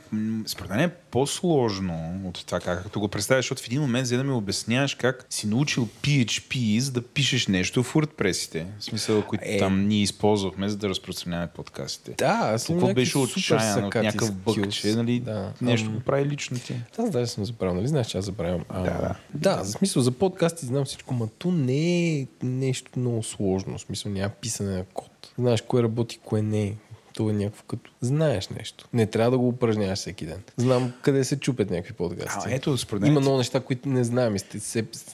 според 0.46 0.70
мен 0.70 0.80
е 0.80 0.88
по-сложно 0.88 2.20
от 2.24 2.46
това, 2.46 2.60
как, 2.60 2.82
както 2.82 3.00
го 3.00 3.08
представяш, 3.08 3.44
защото 3.44 3.62
в 3.62 3.66
един 3.66 3.80
момент 3.80 4.06
за 4.06 4.16
да 4.16 4.24
ми 4.24 4.32
обясняваш 4.32 4.94
как 4.94 5.26
си 5.30 5.46
научил 5.46 5.88
PHP, 6.02 6.78
за 6.78 6.92
да 6.92 7.02
пишеш 7.02 7.46
нещо 7.46 7.82
в 7.82 7.94
WordPress-ите. 7.94 8.66
В 8.78 8.84
смисъл, 8.84 9.22
които 9.22 9.44
Е. 9.46 9.58
там 9.58 9.88
ние 9.88 10.02
използвахме, 10.02 10.68
за 10.68 10.76
да 10.76 10.88
разпространяваме 10.88 11.48
подкастите. 11.54 12.14
Да, 12.18 12.40
аз 12.54 12.68
имам 12.68 12.80
Какво 12.80 12.94
беше 12.94 13.18
отчаян 13.18 13.84
от 13.84 13.94
някакъв 13.94 14.32
бък, 14.32 14.70
че 14.70 14.94
нали, 14.94 15.20
Да. 15.20 15.52
нещо 15.60 15.92
го 15.92 16.00
прави 16.00 16.26
лично 16.26 16.58
ти. 16.58 16.74
Аз 16.98 17.10
даже 17.10 17.26
съм 17.30 17.44
забравил, 17.44 17.74
нали 17.74 17.88
знаеш, 17.88 18.06
че 18.06 18.18
аз 18.18 18.24
забравям. 18.24 18.64
А, 18.68 18.82
Да, 18.82 18.90
да. 18.90 19.16
да, 19.34 19.64
за 19.64 19.72
смисъл 19.72 20.02
за 20.02 20.10
подкасти 20.10 20.66
знам 20.66 20.84
всичко, 20.84 21.14
но 21.14 21.26
то 21.26 21.50
не 21.50 22.18
е 22.18 22.26
нещо 22.42 22.90
много 22.96 23.22
сложно. 23.22 23.78
В 23.78 23.80
смисъл 23.80 24.12
няма 24.12 24.30
писане 24.40 24.76
на 24.76 24.84
код. 24.84 25.32
Знаеш 25.38 25.62
кое 25.62 25.82
работи, 25.82 26.18
кое 26.24 26.42
не. 26.42 26.74
То 27.14 27.30
е 27.30 27.32
някакво 27.32 27.62
като 27.66 27.89
знаеш 28.00 28.48
нещо. 28.48 28.88
Не 28.92 29.06
трябва 29.06 29.30
да 29.30 29.38
го 29.38 29.48
упражняваш 29.48 29.98
всеки 29.98 30.26
ден. 30.26 30.42
Знам 30.56 30.92
къде 31.02 31.24
се 31.24 31.40
чупят 31.40 31.70
някакви 31.70 31.92
подкасти. 31.92 32.48
А, 32.50 32.54
ето, 32.54 32.78
според. 32.78 33.06
Има 33.06 33.20
много 33.20 33.38
неща, 33.38 33.60
които 33.60 33.88
не 33.88 34.04
знаем. 34.04 34.36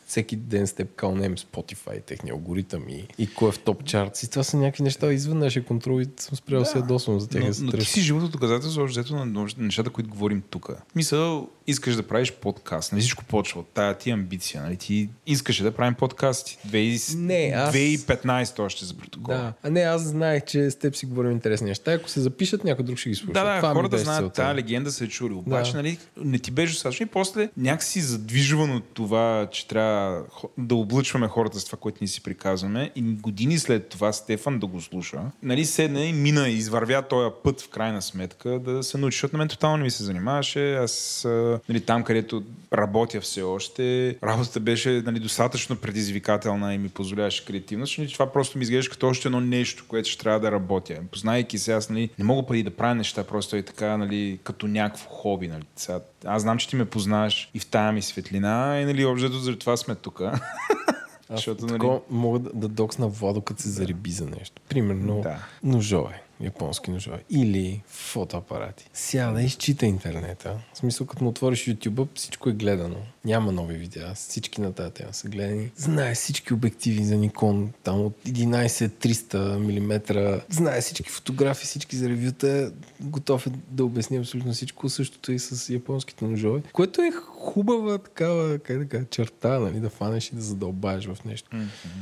Всеки 0.07 0.37
ден 0.37 0.67
сте 0.67 0.85
кълнем 0.85 1.37
Spotify, 1.37 2.03
техния 2.03 2.33
алгоритъм 2.33 2.89
и, 2.89 3.07
и 3.19 3.35
кой 3.35 3.49
е 3.49 3.53
в 3.53 3.59
топ 3.59 3.85
чарт. 3.85 4.23
И 4.23 4.31
това 4.31 4.43
са 4.43 4.57
някакви 4.57 4.83
неща 4.83 5.13
извън 5.13 5.39
нашия 5.39 5.65
контрол 5.65 6.01
и 6.01 6.07
съм 6.17 6.37
спрял 6.37 6.61
да, 6.61 6.67
се 6.67 6.79
ядосвам 6.79 7.21
за 7.21 7.29
тях. 7.29 7.43
но, 7.43 7.49
е 7.49 7.53
но 7.61 7.73
ти 7.73 7.85
си 7.85 8.01
живото 8.01 8.29
доказателство, 8.29 8.85
взето 8.85 9.15
на 9.15 9.47
нещата, 9.59 9.91
които 9.91 10.11
говорим 10.11 10.43
тук. 10.51 10.71
Мисъл, 10.95 11.49
искаш 11.67 11.97
да 11.97 12.03
правиш 12.03 12.33
подкаст. 12.33 12.93
Нали 12.93 13.01
всичко 13.01 13.25
почва 13.25 13.61
от 13.61 13.69
тая 13.69 13.95
ти 13.95 14.11
амбиция. 14.11 14.63
Нали? 14.63 14.77
Ти 14.77 15.09
искаше 15.27 15.63
да 15.63 15.73
правим 15.73 15.95
подкасти. 15.95 16.59
20... 16.69 17.19
Не, 17.19 17.53
аз- 17.57 17.75
2015 17.75 18.59
още 18.59 18.85
за 18.85 18.95
протокол. 18.95 19.35
Да. 19.35 19.53
А 19.63 19.71
не, 19.71 19.81
аз 19.81 20.03
знаех, 20.03 20.45
че 20.45 20.71
с 20.71 20.77
теб 20.77 20.97
си 20.97 21.07
говорим 21.07 21.33
интересни 21.33 21.69
неща 21.69 21.93
ако 21.93 22.09
се 22.09 22.21
запишат, 22.21 22.65
някой 22.77 22.85
друг 22.85 22.99
ще 22.99 23.09
ги 23.09 23.15
слуша. 23.15 23.33
Да, 23.33 23.45
да, 23.45 23.57
Това 23.57 23.75
хората 23.75 23.91
беше 23.91 24.05
знаят 24.05 24.33
тази 24.33 24.57
легенда 24.57 24.91
се 24.91 25.05
е 25.05 25.09
чули. 25.09 25.35
Обаче, 25.35 25.73
Да. 25.73 25.77
нали, 25.77 25.99
не 26.17 26.39
ти 26.39 26.51
беше 26.51 26.73
достатъчно 26.73 27.05
и 27.05 27.09
после 27.09 27.49
някакси 27.57 28.01
задвижвано 28.01 28.81
това, 28.81 29.49
че 29.53 29.69
трябва 29.69 30.23
да 30.59 30.75
облъчваме 30.75 31.29
хората 31.29 31.61
с 31.61 31.65
това, 31.65 31.79
което 31.79 31.99
ние 32.01 32.09
си 32.09 32.23
приказваме. 32.23 32.91
И 32.97 33.03
години 33.03 33.59
след 33.59 33.89
това 33.89 34.13
Стефан 34.13 34.59
да 34.59 34.67
го 34.67 34.81
слуша, 34.81 35.21
нали, 35.43 35.65
седна 35.65 36.05
и 36.05 36.13
мина 36.13 36.49
и 36.49 36.53
извървя 36.53 37.03
този 37.03 37.31
път 37.45 37.61
в 37.61 37.69
крайна 37.69 38.03
сметка 38.03 38.59
да 38.59 38.83
се 38.83 38.99
научи, 38.99 39.17
защото 39.17 39.37
на 39.37 39.39
мен 39.39 39.49
тотално 39.49 39.77
не 39.77 39.83
ми 39.83 39.91
се 39.91 40.05
занимаваше. 40.05 40.75
Аз, 40.75 41.23
нали, 41.69 41.81
там, 41.81 42.05
където 42.05 42.43
работя 42.73 43.21
все 43.21 43.43
още, 43.43 44.17
работата 44.25 44.61
беше 44.61 45.03
нали, 45.07 45.21
достатъчно 45.21 45.77
предизвикателна 45.77 46.75
и 46.75 46.79
ми 46.79 46.89
позволяваше 46.89 47.45
креативност, 47.45 47.99
нали, 47.99 48.13
това 48.13 48.33
просто 48.33 48.59
ми 48.59 48.63
изглежда 48.63 48.91
като 48.91 49.09
още 49.09 49.29
едно 49.29 49.41
нещо, 49.41 49.85
което 49.89 50.09
ще 50.09 50.23
трябва 50.23 50.41
да 50.41 50.53
работя. 50.53 50.95
Познайки 51.13 51.59
се, 51.59 51.73
аз 51.73 51.91
нали, 51.91 52.11
не 52.19 52.25
мога 52.25 52.47
преди 52.47 52.65
да 52.67 52.77
правя 52.77 52.95
неща, 52.95 53.25
просто 53.25 53.57
е 53.57 53.63
така, 53.63 53.97
нали, 53.97 54.39
като 54.45 54.67
някакво 54.67 55.09
хоби. 55.09 55.49
Нали. 55.49 55.65
Сега, 55.77 56.01
аз 56.25 56.43
знам, 56.43 56.59
че 56.59 56.69
ти 56.69 56.77
ме 56.77 56.85
познаваш 56.85 57.51
и 57.55 57.61
в 57.61 57.67
тая 57.67 57.93
ми 57.93 58.03
светлина 58.03 58.81
и 58.81 58.85
нали, 58.85 59.05
общо 59.05 59.29
заради 59.33 59.59
това 59.59 59.77
сме 59.77 59.95
тук. 59.95 60.21
Защото, 61.31 61.67
нали- 61.67 61.99
мога 62.11 62.39
да, 62.39 62.51
да 62.55 62.69
доксна 62.69 63.09
Владо, 63.09 63.41
като 63.41 63.63
се 63.63 63.69
зариби 63.69 64.11
за 64.11 64.27
нещо. 64.27 64.63
Примерно 64.69 65.21
Да. 65.21 65.37
ножове, 65.63 66.23
японски 66.41 66.91
ножове. 66.91 67.23
Или 67.31 67.83
фотоапарати. 67.87 68.91
Сяда 68.95 69.43
изчита 69.43 69.87
интернета. 69.87 70.59
В 70.75 70.79
смисъл, 70.79 71.07
като 71.07 71.25
му 71.25 71.31
отвориш 71.31 71.65
YouTube, 71.65 72.07
всичко 72.15 72.49
е 72.49 72.53
гледано. 72.53 72.97
Няма 73.25 73.53
нови 73.53 73.77
видеа. 73.77 74.13
Всички 74.15 74.61
на 74.61 74.73
тази 74.73 74.91
тема 74.91 75.15
са 75.15 75.29
гледани. 75.29 75.71
Знае 75.77 76.15
всички 76.15 76.55
обективи 76.55 77.05
за 77.05 77.15
Nikon, 77.15 77.69
там 77.83 78.01
от 78.01 78.25
11-300 78.27 79.59
мм. 79.59 80.41
Знае 80.51 80.81
всички 80.81 81.11
фотографии, 81.11 81.67
всички 81.67 81.97
за 81.97 82.09
ревюта. 82.09 82.73
Готов 83.01 83.47
е 83.47 83.51
да 83.71 83.85
обясни 83.85 84.17
абсолютно 84.17 84.53
всичко. 84.53 84.89
Същото 84.89 85.33
и 85.33 85.39
с 85.39 85.73
японските 85.73 86.25
ножове. 86.25 86.63
Което 86.73 87.03
е 87.03 87.11
хубава 87.11 87.99
такава, 87.99 88.59
как 88.59 88.79
да 88.79 88.89
кажа, 88.89 89.05
черта, 89.11 89.59
нали, 89.59 89.81
да 89.81 89.91
фанеш 89.91 90.29
и 90.29 90.35
да 90.35 90.43
задълбаеш 90.43 91.07
в 91.07 91.25
нещо. 91.25 91.51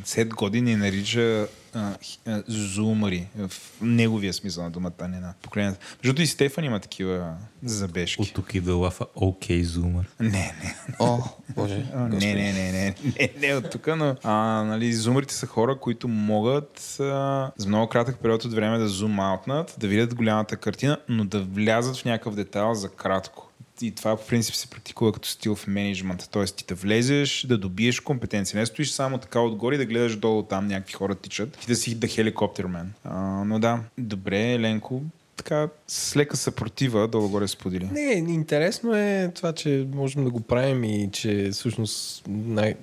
Сет 0.05 0.35
години 0.35 0.77
нарича 0.77 1.49
а, 1.75 1.97
а, 2.27 2.43
зумари 2.47 3.29
в 3.37 3.53
неговия 3.83 4.33
смисъл 4.33 4.65
на 4.65 4.71
думата, 4.71 5.09
не 5.09 5.21
на 5.21 5.35
поколението. 5.43 5.81
Между 5.81 6.03
другото 6.03 6.23
и 6.23 6.27
Стефан 6.27 6.65
има 6.65 6.81
такива 6.81 7.35
забежки. 7.63 8.23
От 8.23 8.33
тук 8.33 8.55
и 8.55 8.61
да 8.61 8.75
лафа 8.75 9.07
окей, 9.15 9.65
зумър. 9.65 10.11
Не, 10.21 10.29
не. 10.31 10.77
О, 10.99 11.19
боже. 11.57 11.87
Не, 11.95 12.35
не, 12.35 12.53
не, 12.53 12.73
не, 12.73 12.95
не, 13.21 13.31
не 13.41 13.55
от 13.55 13.71
тук, 13.71 13.87
но 13.97 14.17
а, 14.23 14.35
нали, 14.65 14.93
зумерите 14.93 15.35
са 15.35 15.47
хора, 15.47 15.79
които 15.79 16.09
могат 16.09 16.97
а, 17.01 17.53
за 17.57 17.69
много 17.69 17.89
кратък 17.89 18.19
период 18.23 18.45
от 18.45 18.53
време 18.53 18.79
да 18.79 18.89
зум-аутнат, 18.89 19.75
да 19.79 19.89
видят 19.89 20.15
голямата 20.15 20.57
картина, 20.57 20.99
но 21.09 21.25
да 21.25 21.41
влязат 21.41 21.97
в 21.97 22.05
някакъв 22.05 22.35
детайл 22.35 22.75
за 22.75 22.89
кратко. 22.89 23.44
И 23.87 23.91
това 23.91 24.17
по 24.17 24.27
принцип 24.27 24.55
се 24.55 24.67
практикува 24.67 25.13
като 25.13 25.29
стил 25.29 25.55
в 25.55 25.67
менеджмента. 25.67 26.31
Тоест 26.31 26.57
ти 26.57 26.65
да 26.69 26.75
влезеш, 26.75 27.47
да 27.49 27.59
добиеш 27.59 28.01
компетенция. 28.01 28.61
Не 28.61 28.67
стоиш 28.67 28.91
само 28.91 29.19
така 29.19 29.41
отгоре 29.41 29.75
и 29.75 29.79
да 29.79 29.87
гледаш 29.87 30.17
долу 30.17 30.43
там 30.43 30.67
някакви 30.67 30.93
хора 30.93 31.15
тичат. 31.15 31.59
Ти 31.59 31.67
да 31.67 31.77
си 31.77 31.95
да 31.95 32.07
хеликоптермен. 32.07 32.93
А, 33.05 33.19
но 33.45 33.59
да, 33.59 33.81
добре, 33.99 34.53
Еленко, 34.53 35.03
така 35.37 35.69
с 35.89 36.17
лека 36.17 36.37
съпротива 36.37 37.09
долу-горе 37.09 37.49
сподели. 37.49 37.85
Не, 37.85 38.01
интересно 38.29 38.97
е 38.97 39.33
това, 39.35 39.53
че 39.53 39.87
можем 39.93 40.25
да 40.25 40.31
го 40.31 40.41
правим 40.41 40.85
и 40.85 41.09
че 41.13 41.51
всъщност 41.53 42.23
най... 42.29 42.75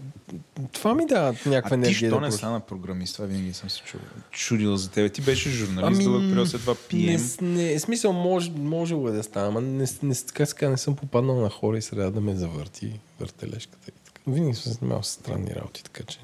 това 0.71 0.95
ми 0.95 1.05
дава 1.05 1.35
някаква 1.45 1.57
А 1.67 1.81
ти 1.81 1.87
енергия. 1.87 2.09
що 2.09 2.09
да 2.11 2.19
не 2.21 2.31
стана 2.31 2.59
програмист? 2.59 3.13
Това 3.15 3.25
винаги 3.25 3.53
съм 3.53 3.69
се 3.69 3.81
чудил. 3.81 4.07
чудил 4.31 4.75
за 4.75 4.89
тебе. 4.89 5.09
Ти 5.09 5.21
беше 5.21 5.49
журналист, 5.49 5.95
Ами, 5.95 6.03
дълъг 6.03 6.21
период 6.23 6.49
след 6.49 6.61
това 6.61 6.75
Не, 6.93 6.99
PM. 6.99 7.17
с- 7.17 7.41
не, 7.41 7.79
смисъл, 7.79 8.13
може, 8.13 8.51
може 8.51 8.95
е 8.95 9.11
да 9.11 9.23
става, 9.23 9.47
ама 9.47 9.61
не, 9.61 9.85
не, 10.03 10.15
така, 10.17 10.45
сега 10.45 10.69
не 10.69 10.77
съм 10.77 10.95
попаднал 10.95 11.41
на 11.41 11.49
хора 11.49 11.77
и 11.77 11.81
среда 11.81 12.09
да 12.09 12.21
ме 12.21 12.35
завърти 12.35 12.99
въртележката. 13.19 13.85
така. 13.85 14.21
Винаги 14.27 14.55
съм 14.55 14.63
се 14.63 14.69
занимавал 14.71 15.03
с 15.03 15.07
странни 15.09 15.55
работи, 15.55 15.83
така 15.83 16.03
че... 16.03 16.19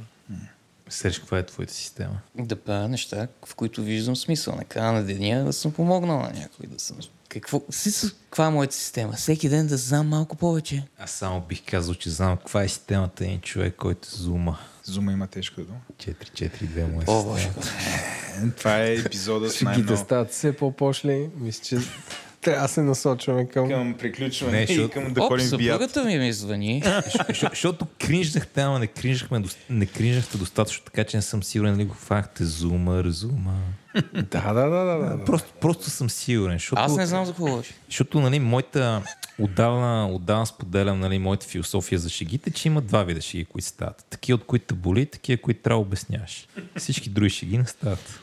Серж, 0.90 1.20
каква 1.20 1.40
е 1.40 1.46
твоята 1.46 1.74
система? 1.74 2.20
Да 2.36 2.56
правя 2.56 2.88
неща, 2.88 3.28
в 3.46 3.56
които 3.56 3.82
виждам 3.84 4.16
смисъл. 4.16 4.56
На 4.56 4.64
края 4.66 4.92
на 4.92 5.04
деня 5.04 5.46
да 5.46 5.54
съм 5.54 5.72
помогнал 5.72 6.18
на 6.18 6.32
някой. 6.32 6.68
Да 6.68 6.80
съм... 6.80 6.98
Какво? 7.30 7.62
Си- 7.72 8.12
Каква 8.24 8.46
е 8.46 8.50
моята 8.50 8.76
система? 8.76 9.14
Всеки 9.14 9.50
ден 9.50 9.68
да 9.68 9.78
знам 9.78 10.08
малко 10.08 10.36
повече. 10.36 10.84
Аз 11.00 11.12
само 11.12 11.42
бих 11.42 11.62
казал, 11.66 11.96
че 11.96 12.10
знам 12.10 12.38
каква 12.38 12.64
е 12.64 12.68
системата 12.68 13.26
един 13.26 13.42
човек, 13.42 13.76
който 13.76 14.16
зума. 14.18 14.58
Зума 14.84 15.12
има 15.12 15.28
тежка 15.28 15.62
дума. 15.62 15.78
4-4-2 15.98 16.86
му 16.86 17.02
е 17.02 17.04
О. 17.08 17.38
Е, 17.38 17.52
Това 18.58 18.78
е 18.78 18.94
епизода 18.96 19.50
с 19.50 19.62
най-много. 19.62 19.98
стават 19.98 20.32
все 20.32 20.54
по-пошли. 20.54 21.30
Мисля, 21.36 21.64
че 21.64 21.78
трябва 22.42 22.62
да 22.62 22.68
се 22.68 22.82
насочваме 22.82 23.48
към... 23.48 23.70
Към 23.70 23.94
приключване 23.94 24.52
Не, 24.52 24.64
и 24.64 24.68
защото- 24.68 24.90
към 24.92 25.14
да 25.14 25.22
Оп, 25.22 25.28
ходим 25.28 25.50
бият. 25.50 25.82
съпругата 25.82 26.06
ми 26.06 26.18
ми 26.18 26.34
звъни. 26.34 26.84
Защо- 27.06 27.48
Защото 27.50 27.86
кринжнахте, 28.00 28.62
ама 28.62 28.80
не 28.80 28.88
кринжахме, 28.88 29.44
не 29.70 29.86
кринжахте 29.86 30.38
достатъчно, 30.38 30.86
така 30.86 31.04
че 31.04 31.18
не 31.18 31.22
съм 31.24 31.44
сигурен 31.44 31.74
дали 31.74 31.86
го 31.86 31.94
фахте 31.94 32.46
зума. 32.46 33.04
Да, 34.14 34.22
да, 34.44 34.70
да, 34.70 34.70
да, 34.70 35.18
да. 35.18 35.26
Просто, 35.26 35.54
просто 35.62 35.90
съм 35.90 36.10
сигурен, 36.10 36.56
защото, 36.56 36.82
Аз 36.82 36.96
не 36.96 37.06
знам 37.06 37.26
за 37.26 37.32
какво 37.32 37.46
говориш. 37.46 37.74
защото 37.86 38.20
нали, 38.20 38.40
моята, 38.40 39.04
отдавна, 39.40 40.08
отдавна 40.08 40.46
споделям 40.46 41.00
нали, 41.00 41.20
моята 41.20 41.48
философия 41.48 42.00
за 42.00 42.10
шегите, 42.10 42.52
че 42.52 42.68
има 42.68 42.82
два 42.82 43.04
вида 43.04 43.22
шеги, 43.22 43.46
които 43.46 43.68
стават. 43.68 44.06
Такива, 44.10 44.36
от 44.36 44.46
които 44.46 44.66
те 44.66 44.74
боли, 44.74 45.06
такива, 45.06 45.42
които 45.42 45.62
трябва 45.62 45.82
да 45.82 45.88
обясняваш. 45.88 46.48
Всички 46.76 47.10
други 47.10 47.30
шеги 47.30 47.58
не 47.58 47.66
стават. 47.66 48.20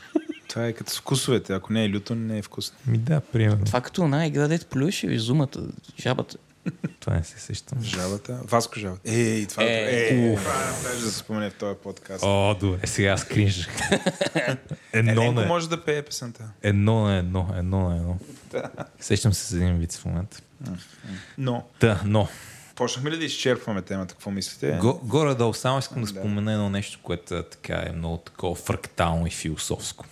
Това 0.55 0.67
е 0.67 0.73
като 0.73 0.91
с 0.91 0.97
вкусовете. 0.97 1.53
Ако 1.53 1.73
не 1.73 1.85
е 1.85 1.89
люто, 1.89 2.15
не 2.15 2.37
е 2.37 2.41
вкусно. 2.41 2.77
Ми 2.87 2.97
да, 2.97 3.19
примерно. 3.21 3.65
Това 3.65 3.81
като 3.81 4.03
една 4.03 4.25
игра, 4.27 4.47
дете 4.47 4.65
плюеше 4.65 5.07
ви 5.07 5.17
зумата, 5.17 5.57
жабата. 5.99 6.37
Това 6.99 7.13
не 7.13 7.23
се 7.23 7.39
сещам. 7.39 7.83
Жабата. 7.83 8.39
Васко 8.43 8.79
жабата. 8.79 9.01
Ей, 9.05 9.45
това 9.45 9.63
е. 9.63 9.67
Е, 9.67 10.07
Е, 10.07 10.35
това 10.35 10.51
е 10.91 10.93
да 10.93 11.01
се 11.01 11.17
спомене 11.17 11.49
в 11.49 11.53
този 11.53 11.77
подкаст. 11.77 12.23
О, 12.23 12.55
добре, 12.59 12.87
сега 12.87 13.09
аз 13.09 13.23
кринжах. 13.23 13.67
Едно 14.93 15.11
Еленко 15.11 15.31
на, 15.31 15.45
може 15.45 15.69
да 15.69 15.83
пее 15.85 16.01
песента. 16.01 16.43
едно 16.63 17.01
на 17.01 17.17
едно, 17.17 17.49
едно 17.57 17.89
на 17.89 17.95
едно. 17.97 18.17
Сещам 18.99 19.33
се 19.33 19.43
с 19.43 19.51
един 19.51 19.77
вид 19.77 19.93
в 19.93 20.05
момента. 20.05 20.41
Но, 21.37 21.67
Да, 21.79 22.01
но 22.05 22.27
почнахме 22.75 23.11
ли 23.11 23.17
да 23.17 23.25
изчерпваме 23.25 23.81
темата? 23.81 24.13
Какво 24.13 24.31
мислите? 24.31 24.77
Го, 24.81 24.99
горе-долу 25.03 25.53
само 25.53 25.79
искам 25.79 26.01
да 26.01 26.13
Да. 26.13 26.19
спомена 26.19 26.53
едно 26.53 26.69
нещо, 26.69 26.99
което 27.03 27.35
е, 27.35 27.43
така 27.43 27.83
е 27.87 27.91
много 27.91 28.17
такова 28.17 28.55
фрактално 28.55 29.27
и 29.27 29.31
философско. 29.31 30.05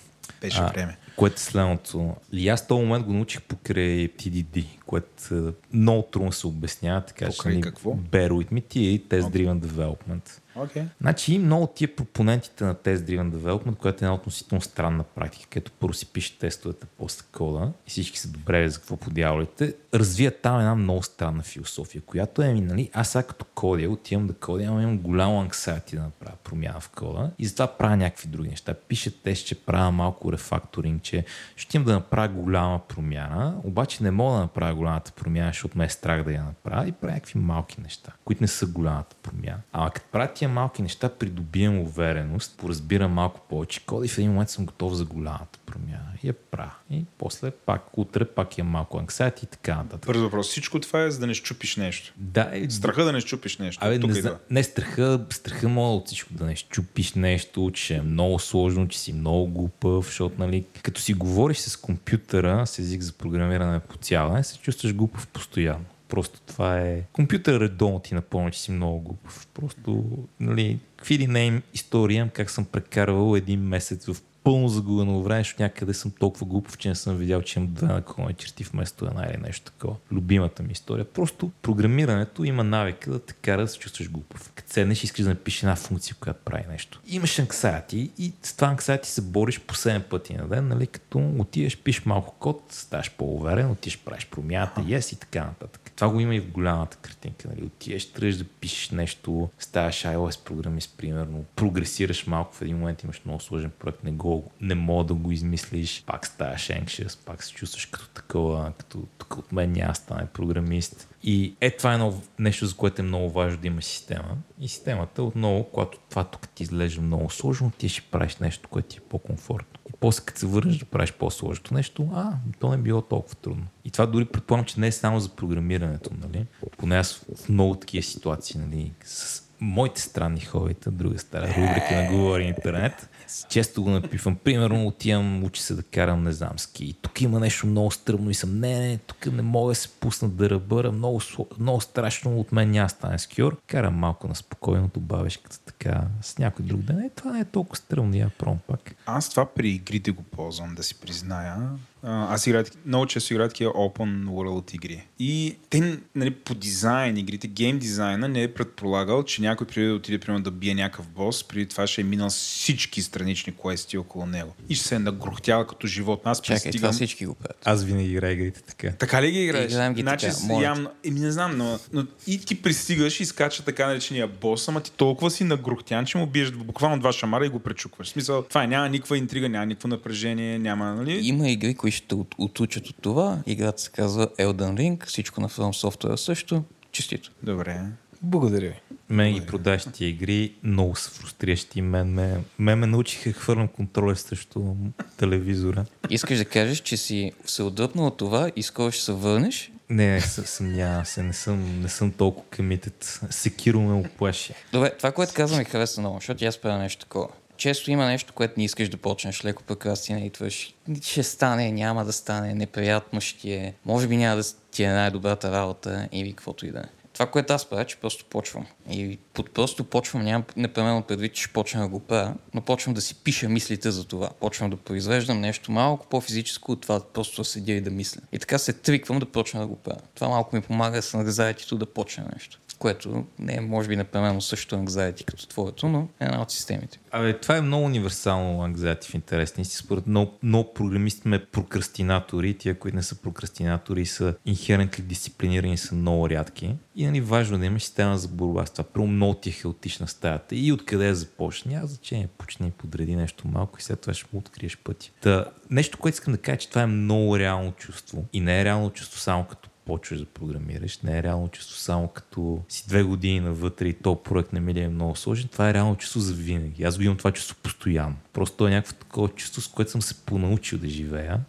Беше 0.44 0.60
А, 0.60 0.68
време. 0.68 0.98
Което 1.16 1.36
е 1.36 1.40
следното. 1.40 2.16
И 2.32 2.50
аз 2.50 2.68
този 2.68 2.86
момент 2.86 3.06
го 3.06 3.14
научих 3.14 3.42
покрай 3.42 4.08
TDD, 4.08 4.66
което 4.86 5.36
е, 5.36 5.54
много 5.74 6.02
трудно 6.02 6.32
се 6.32 6.48
обяснява, 6.48 7.06
така 7.06 7.30
че 7.32 7.38
Покрай 7.38 7.54
нали, 7.54 7.62
какво? 7.62 7.92
bear 7.92 8.30
with 8.30 8.52
me, 8.52 8.64
ти 8.68 8.80
и 8.80 9.02
Test 9.02 9.22
Driven 9.22 9.60
Development. 9.60 10.40
Окей. 10.56 10.84
Значи 11.02 11.40
много 11.40 11.68
тия 11.68 11.96
пропонентите 11.96 12.64
на 12.64 12.76
Test 12.76 12.98
Driven 12.98 13.32
Development, 13.32 13.76
което 13.76 14.06
е 14.06 14.06
една 14.06 14.16
относително 14.16 14.62
странна 14.62 15.04
практика, 15.04 15.50
където 15.50 15.72
първо 15.72 15.94
си 15.94 16.06
пише 16.06 16.40
тестовете 16.40 16.88
после 16.98 17.26
кода 17.32 17.72
и 17.88 17.90
всички 17.90 18.20
са 18.20 18.28
добре 18.28 18.70
за 18.70 18.78
какво 18.80 18.98
подявалите, 18.98 19.74
развият 19.94 20.42
там 20.42 20.60
една 20.60 20.76
много 20.76 21.04
странна 21.04 21.44
философия, 21.44 22.02
която 22.02 22.42
е, 22.42 22.54
нали, 22.54 22.90
аз 22.94 23.10
сега 23.10 23.24
като 23.24 23.46
кодя, 23.46 23.90
отивам 23.90 24.28
да 24.28 24.34
кодя, 24.34 24.66
ама 24.66 24.84
имам 24.84 24.98
голямо 24.98 25.46
anxiety 25.46 25.96
да 25.96 26.02
направя 26.02 26.36
промяна 26.44 26.80
в 26.80 26.90
кода 26.90 27.32
и 27.40 27.46
затова 27.46 27.68
правя 27.68 27.98
някакви 27.98 28.28
други 28.28 28.50
неща. 28.50 28.74
Пише 28.74 29.22
тест, 29.22 29.48
че 29.48 29.66
правя 29.66 29.92
малко 29.92 30.32
рефакторинг, 30.32 31.04
че 31.04 31.26
ще 31.56 31.78
имам 31.78 31.86
да 31.86 31.94
направя 31.94 32.28
голяма 32.28 32.80
промяна, 32.80 33.56
обаче 33.64 34.04
не 34.04 34.12
мога 34.12 34.34
да 34.34 34.42
направя 34.42 34.76
голямата 34.76 35.12
промяна, 35.12 35.50
защото 35.50 35.78
ме 35.78 35.86
е 35.86 35.90
страх 35.90 36.24
да 36.24 36.32
я 36.32 36.44
направя 36.44 36.88
и 36.88 36.92
правя 36.92 37.14
някакви 37.14 37.40
малки 37.40 37.82
неща, 37.82 38.12
които 38.26 38.44
не 38.44 38.48
са 38.48 38.66
голямата 38.68 39.16
промяна. 39.24 39.62
Ама 39.74 39.92
като 39.92 40.08
правя 40.12 40.34
тия 40.34 40.50
малки 40.50 40.82
неща, 40.82 41.10
придобивам 41.10 41.80
увереност, 41.80 42.58
поразбирам 42.58 43.12
малко 43.12 43.40
повече 43.50 43.86
кода 43.86 44.06
и 44.06 44.10
в 44.10 44.18
един 44.18 44.32
момент 44.32 44.50
съм 44.50 44.66
готов 44.66 44.94
за 44.94 45.06
голямата 45.06 45.60
промяна. 45.66 46.13
Я 46.24 46.34
правя. 46.34 46.72
И 46.92 47.06
после 47.18 47.52
пак, 47.52 47.98
утре 47.98 48.26
пак 48.26 48.58
имам 48.58 48.72
малко 48.72 48.98
anxiety 48.98 49.44
и 49.44 49.46
така 49.46 49.76
нататък. 49.76 50.06
Бърз 50.06 50.20
въпрос. 50.20 50.48
Всичко 50.48 50.80
това 50.80 51.04
е 51.04 51.12
за 51.12 51.20
да 51.20 51.28
не 51.28 51.34
щупиш 51.34 51.76
нещо. 51.76 52.14
Да, 52.18 52.50
е, 52.54 52.70
Страха 52.70 53.04
да 53.04 53.12
не 53.12 53.22
щупиш 53.22 53.58
нещо. 53.58 53.86
Абе, 53.86 54.00
Тук 54.00 54.14
не, 54.14 54.22
зна... 54.22 54.40
не 54.50 54.64
страха, 54.64 55.26
страха 55.30 55.70
мога 55.70 55.96
от 55.96 56.08
всичко 56.08 56.34
да 56.34 56.46
не 56.46 56.56
щупиш 56.56 57.14
нещо, 57.14 57.72
че 57.74 57.96
е 57.96 58.02
много 58.02 58.40
сложно, 58.40 58.88
че 58.88 59.00
си 59.00 59.14
много 59.14 59.48
глупав, 59.48 60.06
защото, 60.06 60.36
нали, 60.40 60.66
като 60.84 61.02
си 61.02 61.14
говориш 61.14 61.58
с 61.58 61.78
компютъра, 61.78 62.68
с 62.68 62.80
език 62.80 63.02
за 63.02 63.14
програмиране 63.14 63.80
по 63.80 63.98
цяла, 63.98 64.44
се 64.44 64.58
чувстваш 64.58 64.96
глупав 64.96 65.28
постоянно. 65.28 65.86
Просто 66.08 66.40
това 66.42 66.80
е... 66.80 67.02
Компютър 67.14 67.60
редовно 67.60 68.00
ти 68.00 68.16
напомня, 68.16 68.52
че 68.52 68.62
си 68.62 68.72
много 68.72 69.00
глупав. 69.00 69.48
Просто, 69.54 70.04
нали, 70.40 70.80
какви 70.98 71.20
ли 71.20 71.28
не 71.28 71.46
им 71.46 71.62
история, 71.74 72.30
как 72.34 72.50
съм 72.50 72.66
прекарвал 72.66 73.36
един 73.36 73.60
месец 73.60 74.06
в 74.06 74.22
пълно 74.44 74.68
загубено 74.68 75.24
време, 75.24 75.40
защото 75.40 75.62
някъде 75.62 75.94
съм 75.94 76.12
толкова 76.20 76.46
глупав, 76.46 76.78
че 76.78 76.90
не 76.90 76.96
съм 76.96 77.18
видял, 77.18 77.42
че 77.42 77.60
имам 77.60 77.74
две 77.74 77.88
наклонни 77.88 78.34
черти 78.34 78.64
вместо 78.64 79.06
една 79.06 79.26
или 79.30 79.38
нещо 79.38 79.72
такова. 79.72 79.96
Любимата 80.12 80.64
ми 80.64 80.72
история. 80.72 81.06
Просто 81.06 81.52
програмирането 81.62 82.44
има 82.44 82.64
навика 82.64 83.12
да 83.12 83.20
те 83.20 83.34
кара 83.34 83.62
да 83.62 83.68
се 83.68 83.80
чувстваш 83.80 84.12
глупав. 84.12 84.52
Като 84.56 84.74
седнеш 84.74 85.04
и 85.04 85.06
искаш 85.06 85.24
да 85.24 85.30
напишеш 85.30 85.64
една 85.64 85.76
функция, 85.76 86.16
която 86.20 86.40
прави 86.46 86.64
нещо. 86.70 87.02
Имаш 87.08 87.40
анксайти 87.40 88.12
и 88.18 88.34
с 88.44 88.56
това 88.56 88.68
анксайти 88.68 89.10
се 89.10 89.22
бориш 89.22 89.60
по 89.60 89.76
7 89.76 90.04
пъти 90.04 90.34
на 90.34 90.48
ден, 90.48 90.68
нали? 90.68 90.88
Като 90.88 91.34
отидеш, 91.40 91.78
пишеш 91.78 92.06
малко 92.06 92.36
код, 92.40 92.64
ставаш 92.70 93.12
по-уверен, 93.12 93.72
отидеш, 93.72 93.98
правиш 93.98 94.28
промяната, 94.32 94.82
yes 94.82 95.14
и 95.14 95.16
така 95.16 95.40
нататък. 95.40 95.83
Това 96.04 96.14
го 96.14 96.20
има 96.20 96.36
и 96.36 96.40
в 96.40 96.52
голямата 96.52 96.98
картинка. 96.98 97.48
Нали? 97.48 97.66
Отидеш, 97.66 98.12
тръгнеш 98.12 98.36
да 98.36 98.44
пишеш 98.44 98.90
нещо, 98.90 99.50
ставаш 99.60 100.04
iOS 100.04 100.44
програмист, 100.44 100.98
примерно, 100.98 101.46
прогресираш 101.56 102.28
малко 102.28 102.56
в 102.56 102.62
един 102.62 102.78
момент, 102.78 103.04
имаш 103.04 103.22
много 103.26 103.40
сложен 103.40 103.72
проект, 103.80 104.04
не, 104.04 104.12
го, 104.12 104.52
не 104.62 104.76
мога 104.76 105.04
да 105.04 105.14
го 105.14 105.32
измислиш, 105.32 106.04
пак 106.06 106.28
ставаш 106.28 106.68
anxious, 106.68 107.26
пак 107.26 107.44
се 107.44 107.54
чувстваш 107.54 107.86
като 107.86 108.08
такова, 108.10 108.72
като 108.78 109.04
тук 109.18 109.38
от 109.38 109.52
мен 109.52 109.72
няма 109.72 109.96
стане 109.96 110.26
програмист. 110.26 111.08
И 111.24 111.56
е 111.62 111.72
това 111.72 111.92
е 111.92 111.94
едно 111.94 112.22
нещо, 112.40 112.66
за 112.66 112.76
което 112.76 113.02
е 113.02 113.06
много 113.06 113.30
важно 113.30 113.62
да 113.62 113.68
има 113.68 113.82
система. 113.82 114.38
И 114.60 114.68
системата 114.68 115.24
отново, 115.24 115.64
когато 115.64 115.98
това 116.10 116.24
тук 116.24 116.50
ти 116.50 116.64
изглежда 116.64 117.02
много 117.02 117.30
сложно, 117.30 117.72
ти 117.78 117.90
ще 117.90 118.02
правиш 118.02 118.38
нещо, 118.38 118.70
което 118.70 118.88
ти 118.88 118.98
е 118.98 119.10
по-комфортно. 119.10 119.73
После 120.04 120.24
като 120.26 120.40
се 120.40 120.46
върнеш 120.46 120.78
да 120.78 120.86
правиш 120.86 121.14
по-сложното 121.14 121.74
нещо, 121.74 122.10
а, 122.14 122.32
то 122.60 122.70
не 122.70 122.76
е 122.76 122.78
било 122.78 123.02
толкова 123.02 123.36
трудно. 123.36 123.64
И 123.86 123.92
това 123.92 124.06
дори 124.06 124.26
предполагам, 124.26 124.66
че 124.66 124.80
не 124.80 124.88
е 124.88 124.92
само 124.92 125.20
за 125.20 125.30
програмирането, 125.30 126.10
нали? 126.22 126.46
Поне 126.78 126.98
аз 126.98 127.26
в 127.36 127.50
много 127.50 127.76
такива 127.76 128.04
ситуации, 128.04 128.60
нали, 128.60 128.92
с 129.04 129.44
моите 129.60 130.02
странни 130.02 130.40
хобита, 130.40 130.92
друга 130.92 131.20
стара 131.20 131.48
рубрика 131.48 131.96
на 131.96 132.12
Говори 132.12 132.44
Интернет. 132.44 133.10
Често 133.50 133.84
го 133.84 133.90
напивам. 133.90 134.36
Примерно 134.36 134.88
отивам, 134.88 135.44
учи 135.44 135.62
се 135.62 135.76
да 135.76 135.84
карам, 135.84 136.24
не 136.24 136.32
знам, 136.32 136.60
ски. 136.60 136.96
Тук 137.02 137.22
има 137.22 137.40
нещо 137.40 137.68
много 137.68 137.92
стръмно 137.92 138.30
и 138.30 138.34
съм, 138.34 138.60
не, 138.60 138.80
не, 138.80 138.98
тук 138.98 139.26
не 139.26 139.42
мога 139.42 139.72
да 139.72 139.76
се 139.76 139.90
пусна 139.90 140.30
да 140.30 140.50
ръбъра, 140.50 140.92
много, 140.92 141.22
много 141.60 141.82
страшно, 141.82 142.40
от 142.40 142.52
мен 142.52 142.72
няма 142.72 142.90
стане 142.90 143.20
скьор. 143.20 143.58
Карам 143.68 143.96
малко 143.96 144.28
на 144.28 144.36
спокойно, 144.36 144.90
добавиш 144.94 145.38
като 145.38 145.56
така 145.80 146.02
с 146.22 146.38
някой 146.38 146.66
друг 146.66 146.82
ден. 146.82 147.00
Е, 147.00 147.10
това 147.10 147.32
не 147.32 147.40
е 147.40 147.46
толкова 147.46 147.76
стръмно, 147.76 148.16
я 148.16 148.30
пром 148.30 148.60
пак. 148.68 148.96
Аз 149.06 149.30
това 149.30 149.46
при 149.46 149.70
игрите 149.70 150.12
го 150.12 150.24
ползвам, 150.24 150.76
да 150.76 150.84
си 150.84 151.00
призная. 151.00 151.70
Аз 152.06 152.48
играя, 152.48 152.66
много 152.86 153.06
често 153.06 153.34
играя 153.34 153.50
такива 153.50 153.72
open 153.72 154.26
world 154.26 154.76
игри. 154.76 155.04
И 155.20 155.56
те, 155.70 156.00
нали, 156.16 156.32
по 156.32 156.56
дизайн 156.56 157.18
игрите, 157.18 157.48
гейм 157.48 157.80
дизайна 157.80 158.28
не 158.28 158.44
е 158.44 158.54
предполагал, 158.54 159.24
че 159.24 159.42
някой 159.42 159.68
преди 159.68 159.88
да 159.88 159.94
отиде, 159.94 160.20
примерно, 160.20 160.44
да 160.44 160.52
бие 160.52 160.74
някакъв 160.74 161.08
бос, 161.08 161.48
преди 161.48 161.66
това 161.66 161.88
ще 161.88 162.02
е 162.02 162.04
минал 162.04 162.30
всички 162.30 163.02
странични 163.02 163.54
квести 163.62 163.98
около 163.98 164.26
него. 164.26 164.54
И 164.70 164.76
ще 164.76 164.88
се 164.88 164.96
е 164.96 165.00
нагрохтял 165.00 165.68
като 165.68 165.88
живот. 165.88 166.22
Аз 166.24 166.42
Чакай, 166.42 166.56
пристигам... 166.56 166.80
това 166.80 166.92
всички 166.92 167.26
го 167.26 167.34
правят. 167.34 167.58
Аз 167.66 167.84
винаги 167.84 168.12
играя 168.12 168.34
игрите 168.34 168.62
така. 168.62 168.92
Така 169.00 169.22
ли 169.22 169.32
ги 169.32 169.44
играеш? 169.44 169.72
Играем 169.72 169.94
ги 169.94 170.02
значи, 170.02 170.28
така, 170.42 170.62
явно, 170.62 170.90
еми, 171.04 171.20
не 171.20 171.32
знам, 171.32 171.58
но, 171.58 171.80
но, 171.94 172.06
и 172.28 172.40
ти 172.40 172.62
пристигаш 172.62 173.20
и 173.20 173.26
скача 173.26 173.64
така 173.64 173.88
наречения 173.88 174.28
бос, 174.28 174.68
ама 174.68 174.82
ти 174.82 174.92
толкова 174.92 175.32
си 175.32 175.44
нагрохтян, 175.44 176.06
че 176.06 176.18
му 176.18 176.26
биеш 176.28 176.52
буквално 176.52 177.00
два 177.00 177.12
шамара 177.12 177.46
и 177.46 177.50
го 177.50 177.60
пречукваш. 177.60 178.08
В 178.08 178.10
смисъл, 178.10 178.42
това 178.42 178.64
е, 178.64 178.68
няма 178.68 178.90
никаква 178.90 179.18
интрига, 179.18 179.50
няма 179.50 179.66
никакво 179.66 179.88
напрежение, 179.88 180.60
няма, 180.60 180.94
нали? 180.94 181.20
Има 181.28 181.50
игри, 181.50 181.76
които 181.76 181.93
ще 181.94 182.16
от, 182.16 182.36
отучат 182.38 182.88
от 182.88 182.96
това. 183.02 183.44
Играта 183.46 183.82
се 183.82 183.92
казва 183.92 184.28
Elden 184.28 184.74
Ring, 184.76 185.06
всичко 185.06 185.42
на 185.42 185.50
From 185.50 185.88
Software 185.88 186.16
също. 186.16 186.64
Честито. 186.92 187.32
Добре. 187.44 187.82
Благодаря 188.22 188.68
ви. 188.68 188.82
Мен 189.10 189.34
ги 189.34 189.46
продаваш 189.46 189.84
тия 189.94 190.10
игри, 190.10 190.54
много 190.64 190.96
са 190.96 191.12
фрустриращи. 191.12 191.82
Мен 191.82 192.08
ме, 192.08 192.38
мен 192.60 192.80
ме 192.80 192.88
научиха 192.88 193.30
да 193.30 193.34
хвърлям 193.34 193.68
контроля 193.68 194.16
срещу 194.16 194.76
телевизора. 195.18 195.86
Искаш 196.10 196.38
да 196.38 196.46
кажеш, 196.46 196.80
че 196.80 196.98
си 196.98 197.32
се 197.46 197.64
отдръпнал 197.64 198.08
от 198.08 198.18
това 198.18 198.52
и 198.56 198.64
скоро 198.64 198.92
ще 198.92 199.04
се 199.04 199.12
върнеш. 199.12 199.72
Не, 199.90 200.22
съ- 200.22 200.46
съмнявам 200.46 201.06
се, 201.06 201.24
не 201.24 201.34
съм, 201.34 201.82
не 201.82 201.90
съм 201.90 202.12
толкова 202.12 202.50
комитет. 202.56 203.20
Секиро 203.30 203.82
ме 203.82 203.94
оплаши. 203.94 204.54
Добре, 204.74 204.92
това, 204.98 205.12
което 205.12 205.34
казвам 205.34 205.60
ми 205.60 205.66
харесва 205.66 206.02
много, 206.02 206.18
защото 206.18 206.44
и 206.44 206.48
аз 206.48 206.58
правя 206.58 206.78
нещо 206.78 207.06
такова. 207.06 207.28
Често 207.58 207.92
има 207.92 208.06
нещо, 208.06 208.34
което 208.34 208.54
не 208.58 208.64
искаш 208.64 208.90
да 208.90 208.98
почнеш, 208.98 209.46
леко 209.46 209.64
прокрастинейтваш. 209.64 210.74
Ще 211.02 211.24
стане, 211.24 211.72
няма 211.72 212.06
да 212.06 212.14
стане, 212.14 212.54
неприятно 212.54 213.22
ще 213.22 213.54
е. 213.54 213.74
Може 213.86 214.08
би 214.08 214.18
няма 214.18 214.36
да 214.36 214.44
ти 214.72 214.84
е 214.84 214.92
най-добрата 214.92 215.52
работа 215.52 216.10
или 216.12 216.34
каквото 216.34 216.66
и 216.66 216.72
да 216.72 216.80
е. 216.80 217.04
Това, 217.14 217.26
което 217.26 217.54
аз 217.54 217.66
правя, 217.66 217.86
че 217.86 217.98
просто 217.98 218.26
почвам. 218.26 218.66
И 218.92 219.20
под 219.34 219.52
просто 219.52 219.84
почвам, 219.84 220.24
нямам 220.24 220.44
непременно 220.58 221.02
предвид, 221.02 221.34
че 221.34 221.44
ще 221.44 221.54
почна 221.54 221.82
да 221.82 221.88
го 221.88 222.00
правя, 222.00 222.34
но 222.54 222.62
почвам 222.62 222.94
да 222.94 223.02
си 223.02 223.16
пиша 223.16 223.50
мислите 223.50 223.92
за 223.92 224.04
това. 224.04 224.30
Почвам 224.40 224.70
да 224.70 224.78
произвеждам 224.78 225.42
нещо 225.42 225.72
малко 225.72 226.08
по-физическо 226.08 226.72
от 226.72 226.82
това 226.82 227.02
просто 227.14 227.42
да 227.42 227.46
седя 227.46 227.72
и 227.72 227.82
да 227.82 227.92
мисля. 227.92 228.22
И 228.32 228.40
така 228.40 228.58
се 228.58 228.74
триквам 228.74 229.20
да 229.20 229.26
почна 229.26 229.60
да 229.60 229.68
го 229.68 229.76
правя. 229.76 230.02
Това 230.16 230.28
малко 230.28 230.56
ми 230.56 230.62
помага 230.62 231.02
с 231.02 231.12
anxiety 231.12 231.76
да 231.78 231.86
почна 231.86 232.26
нещо. 232.34 232.60
Което 232.84 233.26
не 233.40 233.56
е, 233.56 233.62
може 233.62 233.90
би, 233.90 233.96
непременно 233.96 234.42
също 234.42 234.76
anxiety 234.76 235.26
като 235.26 235.48
твоето, 235.48 235.90
но 235.90 236.08
е 236.20 236.26
една 236.26 236.42
от 236.42 236.52
системите. 236.52 237.00
Абе, 237.12 237.40
това 237.40 237.58
е 237.58 237.62
много 237.62 237.86
универсално 237.86 238.68
anxiety 238.68 239.04
в 239.04 239.14
интересни 239.14 239.66
си. 239.66 239.78
Според 239.78 240.08
много, 240.08 240.32
много 240.44 240.74
програмисти 240.74 241.22
сме 241.22 241.46
прокрастинатори. 241.46 242.58
Тия, 242.58 242.80
които 242.80 242.96
не 242.96 243.04
са 243.04 243.16
прокрастинатори, 243.16 244.06
са 244.06 244.36
inherently 244.48 245.02
дисциплинирани, 245.02 245.78
са 245.78 245.96
много 245.96 246.30
рядки. 246.30 246.76
И 246.96 247.06
нали, 247.06 247.22
важно 247.22 247.60
да 247.60 247.66
имаш 247.66 247.84
система 247.84 248.18
за 248.18 248.28
борба 248.28 248.66
с 248.66 248.72
това. 248.72 248.84
Първо 248.84 249.08
много 249.08 249.34
ти 249.34 249.50
е 249.50 249.52
хаотична 249.52 250.08
стаята. 250.08 250.56
И 250.56 250.72
откъде 250.72 251.08
да 251.08 251.16
започне? 251.16 251.74
Няма 251.74 251.88
значение. 251.88 252.28
Почни 252.38 252.68
и 252.68 252.72
подреди 252.72 253.16
нещо 253.16 253.48
малко 253.48 253.80
и 253.80 253.82
след 253.82 254.02
това 254.02 254.14
ще 254.14 254.30
му 254.34 254.40
откриеш 254.40 254.78
пъти. 254.78 255.12
Та, 255.22 255.46
нещо, 255.70 255.98
което 255.98 256.16
искам 256.16 256.34
да 256.34 256.38
кажа, 256.38 256.58
че 256.58 256.70
това 256.70 256.82
е 256.82 256.88
много 256.88 257.40
реално 257.40 257.72
чувство. 257.72 258.26
И 258.34 258.40
не 258.40 258.62
е 258.62 258.66
реално 258.66 258.90
чувство 258.90 259.20
само 259.20 259.44
като 259.44 259.70
почваш 259.86 260.20
да 260.20 260.26
програмираш. 260.26 261.02
Не 261.02 261.18
е 261.18 261.24
реално 261.24 261.48
чувство 261.48 261.76
само 261.76 262.08
като 262.08 262.60
си 262.70 262.88
две 262.88 263.04
години 263.04 263.40
навътре 263.40 263.88
и 263.88 263.94
то 263.94 264.24
проект 264.24 264.54
не 264.54 264.60
ми 264.60 264.80
е 264.80 264.88
много 264.88 265.16
сложен. 265.16 265.48
Това 265.48 265.70
е 265.70 265.74
реално 265.74 265.96
чувство 265.96 266.20
за 266.20 266.34
винаги. 266.34 266.84
Аз 266.84 266.98
го 266.98 267.04
имам 267.04 267.18
това 267.18 267.32
чувство 267.32 267.56
постоянно. 267.64 268.16
Просто 268.34 268.58
то 268.58 268.68
е 268.68 268.72
някакво 268.72 268.96
такова 268.96 269.30
чувство, 269.30 269.62
с 269.62 269.68
което 269.68 269.92
съм 269.92 270.02
се 270.02 270.26
понаучил 270.26 270.80
да 270.80 270.88
живея. 270.88 271.40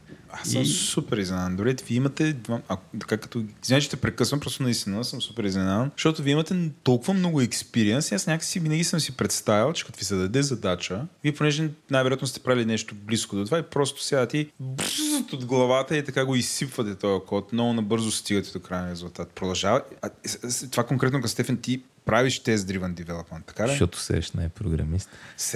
Аз 0.42 0.48
съм 0.48 0.62
И- 0.62 0.66
супер 0.66 1.16
изненадан. 1.18 1.56
Дори 1.56 1.76
вие 1.86 1.96
имате, 1.96 2.36
а, 2.68 2.76
така 3.00 3.16
като, 3.16 3.44
извинявай, 3.62 3.82
че 3.82 3.90
те 3.90 3.96
прекъсвам, 3.96 4.40
просто 4.40 4.62
наистина 4.62 5.04
съм 5.04 5.22
супер 5.22 5.44
изненадан, 5.44 5.90
защото 5.96 6.22
вие 6.22 6.32
имате 6.32 6.70
толкова 6.82 7.14
много 7.14 7.40
експириенс 7.40 8.10
и 8.10 8.14
аз 8.14 8.26
някакси 8.26 8.60
винаги 8.60 8.84
съм 8.84 9.00
си 9.00 9.16
представил, 9.16 9.72
че 9.72 9.86
като 9.86 9.98
ви 9.98 10.04
се 10.04 10.14
даде 10.14 10.42
задача, 10.42 11.06
вие 11.22 11.34
понеже 11.34 11.70
най-вероятно 11.90 12.26
сте 12.28 12.40
правили 12.40 12.64
нещо 12.66 12.94
близко 12.94 13.36
до 13.36 13.44
това 13.44 13.58
и 13.58 13.62
просто 13.62 14.02
сядате 14.02 14.38
и 14.38 14.50
бззт 14.60 15.32
от 15.32 15.44
главата 15.44 15.96
и 15.96 16.04
така 16.04 16.24
го 16.24 16.36
изсипвате 16.36 16.94
този 16.94 17.24
код, 17.26 17.52
много 17.52 17.72
набързо 17.72 18.10
стигате 18.10 18.52
до 18.52 18.60
крайния 18.60 18.90
резултат. 18.92 19.28
Продължава. 19.30 19.82
А, 20.02 20.10
това 20.70 20.84
конкретно 20.84 21.20
към 21.20 21.28
Стефан, 21.28 21.56
ти 21.56 21.82
правиш 22.04 22.42
тест 22.42 22.68
driven 22.68 22.94
development, 22.94 23.44
така 23.46 23.64
ли? 23.64 23.68
Защото 23.68 23.98
Серж 23.98 24.32
не 24.32 24.44
е 24.44 24.48
програмист. 24.48 25.10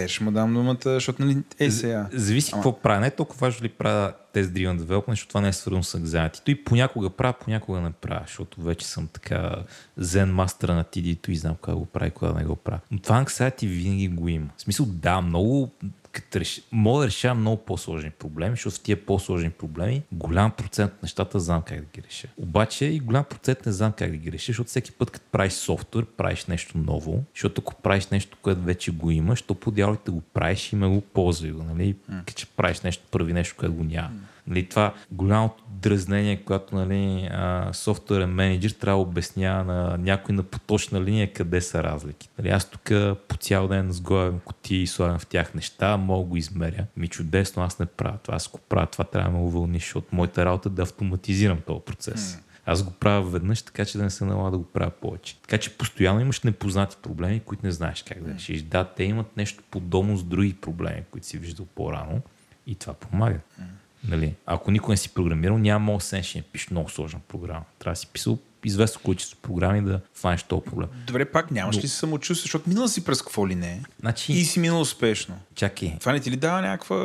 Ще 0.07 0.25
му 0.25 0.31
дам 0.31 0.55
думата, 0.55 0.79
защото 0.85 1.25
нали, 1.25 1.39
е 1.59 1.71
сега. 1.71 2.09
Зависи 2.13 2.51
Ама- 2.53 2.63
какво 2.63 2.83
правя. 2.83 3.01
Не 3.01 3.07
е 3.07 3.11
толкова 3.11 3.47
важно 3.47 3.65
ли 3.65 3.69
правя 3.69 4.13
тест 4.33 4.51
driven 4.51 4.79
development, 4.79 5.11
защото 5.11 5.29
това 5.29 5.41
не 5.41 5.49
е 5.49 5.53
свързано 5.53 5.83
с 5.83 5.99
anxiety. 5.99 6.41
Той 6.45 6.63
понякога 6.65 7.11
правя, 7.11 7.35
понякога 7.41 7.81
не 7.81 7.91
правя, 7.91 8.23
защото 8.27 8.63
вече 8.63 8.87
съм 8.87 9.09
така 9.13 9.55
зен 9.97 10.35
мастъра 10.35 10.75
на 10.75 10.85
TD-то 10.85 11.31
и 11.31 11.37
знам 11.37 11.57
кога 11.61 11.77
го 11.77 11.87
прави, 11.87 12.11
кога 12.11 12.33
не 12.33 12.45
го 12.45 12.57
правя. 12.57 12.81
Но 12.91 12.99
това 12.99 13.25
anxiety 13.25 13.67
винаги 13.69 14.09
го 14.09 14.29
има. 14.29 14.49
В 14.57 14.63
смисъл, 14.63 14.87
да, 14.87 15.21
много 15.21 15.71
като 16.13 16.41
реш... 16.41 16.63
мога 16.73 17.01
да 17.01 17.07
решавам 17.07 17.41
много 17.41 17.57
по-сложни 17.65 18.11
проблеми, 18.11 18.57
защото 18.57 18.77
в 18.77 18.81
тия 18.81 19.07
по-сложни 19.07 19.51
проблеми 19.51 20.03
голям 20.13 20.51
процент 20.51 20.93
от 20.93 21.03
нещата 21.03 21.41
знам 21.41 21.63
как 21.63 21.81
да 21.81 21.87
ги 21.95 22.03
реша. 22.09 22.29
Обаче 22.37 22.85
и 22.85 23.01
голям 23.01 23.25
процент 23.25 23.67
не 23.67 23.73
знам 23.73 23.93
как 23.93 24.11
да 24.11 24.17
ги 24.17 24.33
реша, 24.33 24.47
защото 24.47 24.69
всеки 24.69 24.93
път, 24.93 25.11
като 25.11 25.27
правиш 25.33 25.53
софтуер, 25.53 26.05
правиш 26.05 26.47
нещо 26.47 26.79
ново, 26.79 27.25
защото 27.35 27.61
ако 27.61 27.75
правиш 27.75 28.07
нещо, 28.07 28.37
което 28.43 28.61
вече 28.61 28.91
го 28.91 29.11
имаш, 29.11 29.43
то 29.43 29.55
по 29.55 29.71
дяволите 29.71 30.11
го 30.11 30.21
правиш 30.21 30.73
и 30.73 30.77
ме 30.77 30.87
го 30.87 31.01
ползвай 31.01 31.51
го, 31.51 31.63
нали? 31.63 31.97
Като 32.27 32.33
че 32.33 32.47
правиш 32.47 32.81
нещо, 32.81 33.05
първи 33.11 33.33
нещо, 33.33 33.55
което 33.59 33.75
го 33.75 33.85
няма. 33.85 34.11
Нали, 34.49 34.69
това 34.69 34.95
голямото 35.11 35.65
дразнение, 35.71 36.43
когато 36.45 36.75
нали, 36.75 37.31
софтуерен 37.73 38.31
менеджер 38.31 38.71
трябва 38.71 39.05
да 39.05 39.11
обяснява 39.11 39.65
на 39.65 39.99
някой 39.99 40.35
на 40.35 40.43
поточна 40.43 41.01
линия 41.01 41.33
къде 41.33 41.61
са 41.61 41.83
разлики. 41.83 42.29
Нали, 42.39 42.49
аз 42.49 42.71
тук 42.71 42.83
по 43.29 43.37
цял 43.37 43.69
ден 43.69 43.93
сгоявам 43.93 44.41
кутии 44.41 44.83
и 44.83 44.87
слагам 44.87 45.19
в 45.19 45.27
тях 45.27 45.55
неща, 45.55 45.97
мога 45.97 46.29
го 46.29 46.37
измеря. 46.37 46.85
Ми 46.97 47.09
чудесно, 47.09 47.63
аз 47.63 47.79
не 47.79 47.87
правя 47.87 48.19
това. 48.23 48.35
Аз 48.35 48.49
го 48.49 48.59
правя, 48.69 48.87
това 48.87 49.05
трябва 49.05 49.31
да 49.31 49.39
ме 49.39 49.45
увълни, 49.45 49.79
защото 49.79 50.17
моята 50.17 50.45
работа 50.45 50.69
е 50.69 50.73
да 50.73 50.83
автоматизирам 50.83 51.59
този 51.67 51.81
процес. 51.81 52.39
Аз 52.67 52.83
го 52.83 52.91
правя 52.91 53.31
веднъж, 53.31 53.63
така 53.63 53.85
че 53.85 53.99
да 53.99 54.05
не 54.05 54.11
се 54.11 54.25
налага 54.25 54.51
да 54.51 54.59
го 54.59 54.65
правя 54.65 54.91
повече. 54.91 55.37
Така 55.41 55.59
че 55.59 55.79
постоянно 55.79 56.21
имаш 56.21 56.43
непознати 56.43 56.97
проблеми, 57.03 57.41
които 57.41 57.67
не 57.67 57.73
знаеш 57.73 58.05
как 58.09 58.23
да 58.23 58.35
решиш. 58.35 58.63
Да, 58.63 58.85
те 58.85 59.05
имат 59.05 59.37
нещо 59.37 59.63
подобно 59.71 60.17
с 60.17 60.25
други 60.25 60.55
проблеми, 60.55 61.03
които 61.11 61.27
си 61.27 61.39
виждал 61.39 61.67
по-рано 61.67 62.21
и 62.67 62.75
това 62.75 62.95
помага. 62.95 63.41
Нали? 64.05 64.35
Ако 64.47 64.71
никой 64.71 64.93
не 64.93 64.97
си 64.97 65.15
програмирал, 65.15 65.59
няма 65.59 66.01
седнеш 66.01 66.35
и 66.35 66.39
напишеш 66.39 66.71
много 66.71 66.89
сложна 66.89 67.21
програма. 67.29 67.65
Трябва 67.79 67.93
да 67.93 67.97
си 67.97 68.07
писал 68.07 68.39
известно 68.65 69.01
количество 69.05 69.39
програми 69.43 69.83
да 69.83 70.01
фанеш 70.15 70.43
този 70.43 70.63
проблем. 70.63 70.89
Добре, 71.07 71.25
пак 71.25 71.51
нямаш 71.51 71.77
ли 71.77 71.89
самочувствие, 71.89 72.43
защото 72.45 72.69
минал 72.69 72.89
си 72.89 73.05
през 73.05 73.23
какво 73.23 73.49
ли 73.49 73.55
не 73.55 73.83
Значи, 74.01 74.33
и 74.33 74.45
си 74.45 74.61
минал 74.61 74.81
успешно. 74.81 75.39
чакай, 75.55 75.97
Това 76.01 76.13
не 76.13 76.21
ти 76.21 76.31
ли 76.31 76.37
дава 76.37 76.61
някаква... 76.63 76.97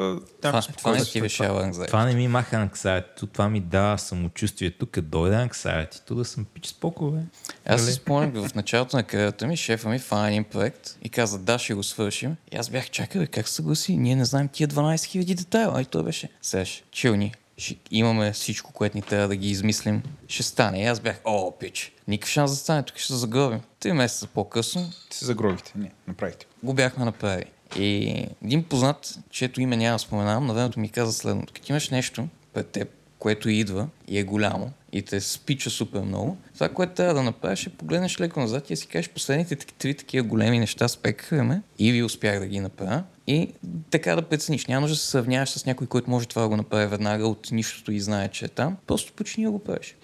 Това, 0.41 0.51
някакво 0.51 0.77
това 0.77 0.91
не 0.91 1.05
ти 1.05 1.21
решава 1.21 1.63
анкзайти. 1.63 1.87
това 1.87 2.05
не 2.05 2.15
ми 2.15 2.27
маха 2.27 2.55
анксайти, 2.55 3.27
това 3.33 3.49
ми 3.49 3.59
дава 3.59 3.97
самочувствие. 3.97 4.71
Тук 4.71 4.99
дойде 4.99 5.35
анксайти, 5.35 6.01
тук 6.05 6.17
да 6.17 6.25
съм 6.25 6.45
пич 6.45 6.67
споко, 6.67 7.11
бе. 7.11 7.19
Аз 7.65 7.81
Нали? 7.81 7.91
си 7.91 7.95
спомням 7.95 8.47
в 8.47 8.55
началото 8.55 8.95
на 8.97 9.03
кариерата 9.03 9.47
ми, 9.47 9.57
шефа 9.57 9.89
ми 9.89 9.99
фана 9.99 10.27
един 10.27 10.43
проект 10.43 10.97
и 11.01 11.09
каза, 11.09 11.39
да, 11.39 11.59
ще 11.59 11.73
го 11.73 11.83
свършим. 11.83 12.35
И 12.51 12.57
аз 12.57 12.69
бях, 12.69 12.89
чакай, 12.89 13.27
как 13.27 13.47
се 13.47 13.53
съгласи? 13.53 13.97
Ние 13.97 14.15
не 14.15 14.25
знаем 14.25 14.47
тия 14.47 14.67
12 14.67 14.95
000 15.21 15.35
детайла. 15.35 15.81
И 15.81 15.85
той 15.85 16.03
беше, 16.03 16.29
сеш, 16.41 16.83
чилни, 16.91 17.33
ще 17.57 17.75
имаме 17.91 18.31
всичко, 18.31 18.73
което 18.73 18.97
ни 18.97 19.01
трябва 19.01 19.27
да 19.27 19.35
ги 19.35 19.49
измислим. 19.49 20.03
Ще 20.27 20.43
стане. 20.43 20.81
И 20.81 20.85
аз 20.85 20.99
бях, 20.99 21.21
о, 21.25 21.51
пич, 21.59 21.93
никакъв 22.07 22.29
шанс 22.29 22.51
да 22.51 22.57
стане, 22.57 22.83
тук 22.83 22.97
ще 22.97 23.07
се 23.07 23.15
загробим. 23.15 23.61
Три 23.79 23.93
месеца 23.93 24.27
по-късно 24.27 24.89
Ти 25.09 25.17
се 25.17 25.25
загробихте. 25.25 25.71
Не, 25.75 25.91
направихте. 26.07 26.45
го. 26.63 26.73
бяхме 26.73 27.05
направили. 27.05 27.51
И 27.77 28.07
един 28.43 28.63
познат, 28.63 29.19
чието 29.29 29.61
име 29.61 29.77
няма 29.77 29.99
споменавам, 29.99 30.45
на 30.45 30.53
времето 30.53 30.79
ми 30.79 30.89
каза 30.89 31.13
следното. 31.13 31.53
Като 31.53 31.71
имаш 31.71 31.89
нещо 31.89 32.27
пред 32.53 32.67
теб, 32.67 32.89
което 33.19 33.49
идва 33.49 33.87
и 34.07 34.19
е 34.19 34.23
голямо 34.23 34.71
и 34.91 35.01
те 35.01 35.21
спича 35.21 35.69
супер 35.69 36.01
много, 36.01 36.37
това, 36.53 36.69
което 36.69 36.93
трябва 36.93 37.13
да 37.13 37.23
направиш 37.23 37.67
е 37.67 37.69
погледнеш 37.69 38.19
леко 38.19 38.39
назад 38.39 38.69
и 38.69 38.75
си 38.75 38.87
кажеш 38.87 39.09
последните 39.09 39.55
три 39.55 39.93
такива 39.93 40.27
големи 40.27 40.59
неща 40.59 40.87
спекаха 40.87 41.43
ме 41.43 41.61
или 41.79 42.03
успях 42.03 42.39
да 42.39 42.47
ги 42.47 42.59
направя 42.59 43.03
и 43.27 43.53
така 43.91 44.15
да 44.15 44.21
прецениш. 44.21 44.65
Няма 44.65 44.81
нужда 44.81 44.95
да 44.95 44.99
се 44.99 45.07
сравняваш 45.07 45.49
с 45.49 45.65
някой, 45.65 45.87
който 45.87 46.09
може 46.09 46.27
това 46.27 46.41
да 46.41 46.47
го 46.49 46.57
направи 46.57 46.85
веднага 46.85 47.27
от 47.27 47.51
нищото 47.51 47.91
и 47.91 47.99
знае, 47.99 48.27
че 48.27 48.45
е 48.45 48.47
там. 48.47 48.77
Просто 48.87 49.13
почни 49.13 49.43
да 49.43 49.51
го 49.51 49.59
правиш. 49.59 49.95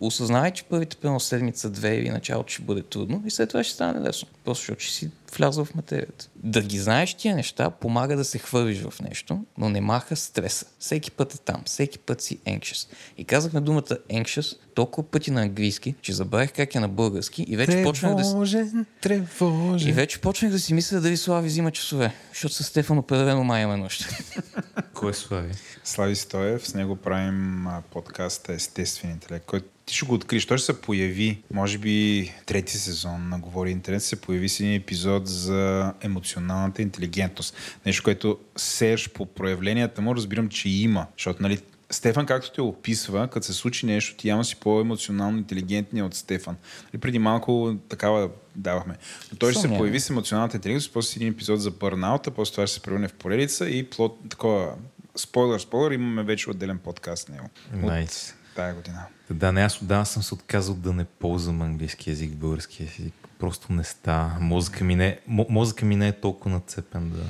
Осъзнай, 0.00 0.50
че 0.50 0.64
първите 0.64 0.96
примерно 0.96 1.20
седмица, 1.20 1.70
две 1.70 1.96
или 1.96 2.10
началото 2.10 2.52
ще 2.52 2.62
бъде 2.62 2.82
трудно 2.82 3.22
и 3.26 3.30
след 3.30 3.48
това 3.48 3.64
ще 3.64 3.74
стане 3.74 4.08
лесно. 4.08 4.28
Просто 4.44 4.60
защото 4.60 4.80
ще 4.80 4.94
си 4.94 5.10
влязъл 5.36 5.64
в 5.64 5.74
материята. 5.74 6.28
Да 6.36 6.62
ги 6.62 6.78
знаеш 6.78 7.14
тия 7.14 7.36
неща 7.36 7.70
помага 7.70 8.16
да 8.16 8.24
се 8.24 8.38
хвърлиш 8.38 8.80
в 8.82 9.00
нещо, 9.00 9.44
но 9.58 9.68
не 9.68 9.80
маха 9.80 10.16
стреса. 10.16 10.66
Всеки 10.78 11.10
път 11.10 11.34
е 11.34 11.38
там, 11.38 11.62
всеки 11.66 11.98
път 11.98 12.20
си 12.20 12.38
anxious. 12.38 12.88
И 13.18 13.24
казахме 13.24 13.60
думата 13.60 13.96
anxious 14.10 14.56
толкова 14.74 15.08
пъти 15.08 15.30
на 15.30 15.42
английски, 15.42 15.94
че 16.02 16.12
забравих 16.12 16.52
как 16.52 16.74
е 16.74 16.80
на 16.80 16.88
български 16.88 17.42
и 17.42 17.56
вече 17.56 17.82
почнах 17.82 18.14
да, 18.14 18.22
Тревожен, 18.22 18.86
тревожен. 19.00 19.88
и 19.88 19.92
вече 19.92 20.20
почнах 20.20 20.50
да 20.50 20.58
си 20.58 20.74
мисля 20.74 21.00
дали 21.00 21.16
Слави 21.16 21.48
взима 21.48 21.70
часове, 21.70 22.14
защото 22.32 22.54
с 22.54 22.64
Стефан 22.64 22.98
определено 22.98 23.44
май 23.44 23.62
има 23.62 23.76
нощ. 23.76 24.08
Кой 25.02 25.10
е 25.10 25.14
слави? 25.14 25.52
Слави 25.84 26.16
Стоев, 26.16 26.68
с 26.68 26.74
него 26.74 26.96
правим 26.96 27.66
а, 27.66 27.82
подкаста 27.90 28.52
Естествен 28.52 29.10
интелект, 29.10 29.46
който 29.46 29.66
ти 29.86 29.94
ще 29.94 30.06
го 30.06 30.14
откриеш. 30.14 30.46
Той 30.46 30.58
ще 30.58 30.66
се 30.66 30.80
появи, 30.80 31.42
може 31.52 31.78
би, 31.78 32.30
трети 32.46 32.78
сезон 32.78 33.28
на 33.28 33.38
Говори 33.38 33.70
Интернет, 33.70 34.02
се 34.02 34.20
появи 34.20 34.48
с 34.48 34.60
един 34.60 34.74
епизод 34.74 35.28
за 35.28 35.92
емоционалната 36.00 36.82
интелигентност. 36.82 37.56
Нещо, 37.86 38.02
което 38.02 38.38
сееш 38.56 39.08
по 39.08 39.26
проявленията 39.26 40.02
му, 40.02 40.16
разбирам, 40.16 40.48
че 40.48 40.68
има. 40.68 41.06
Защото, 41.16 41.42
нали, 41.42 41.58
Стефан, 41.92 42.26
както 42.26 42.52
те 42.52 42.60
описва, 42.60 43.28
като 43.28 43.46
се 43.46 43.52
случи 43.52 43.86
нещо, 43.86 44.16
ти 44.16 44.28
явно 44.28 44.44
си 44.44 44.56
по-емоционално 44.56 45.38
интелигентния 45.38 46.04
от 46.04 46.14
Стефан. 46.14 46.56
Нали, 46.92 47.00
преди 47.00 47.18
малко 47.18 47.76
такава 47.88 48.30
давахме. 48.56 48.94
Но 49.32 49.38
той 49.38 49.50
ще 49.50 49.58
се 49.58 49.62
Съмнявам. 49.62 49.80
появи 49.82 50.00
с 50.00 50.10
емоционалната 50.10 50.56
интелигентност, 50.56 50.92
после 50.92 51.16
един 51.16 51.32
епизод 51.32 51.60
за 51.60 51.70
бърнаута, 51.70 52.30
после 52.30 52.52
това 52.52 52.66
ще 52.66 52.74
се 52.74 52.82
превърне 52.82 53.08
в 53.08 53.14
поредица 53.14 53.68
и 53.68 53.90
плод, 53.90 54.18
такова, 54.30 54.74
спойлер, 55.16 55.58
спойлер, 55.58 55.90
имаме 55.90 56.22
вече 56.22 56.50
отделен 56.50 56.78
подкаст 56.78 57.24
с 57.24 57.28
него. 57.28 57.48
От 57.82 58.34
тая 58.56 58.74
година. 58.74 59.06
Да, 59.30 59.52
не, 59.52 59.60
аз 59.60 59.82
отдавна 59.82 60.06
съм 60.06 60.22
се 60.22 60.34
отказал 60.34 60.74
да 60.74 60.92
не 60.92 61.04
ползвам 61.04 61.62
английски 61.62 62.10
язик 62.10 62.34
български 62.34 62.82
език. 62.82 63.14
Просто 63.38 63.72
не 63.72 63.84
става. 63.84 64.36
Мозъка 64.40 64.84
ми 64.84 64.96
не, 64.96 65.20
мо- 65.30 65.46
мозъка 65.50 65.84
ми 65.84 65.96
не 65.96 66.08
е 66.08 66.12
толкова 66.12 66.50
нацепен 66.54 67.10
да... 67.10 67.22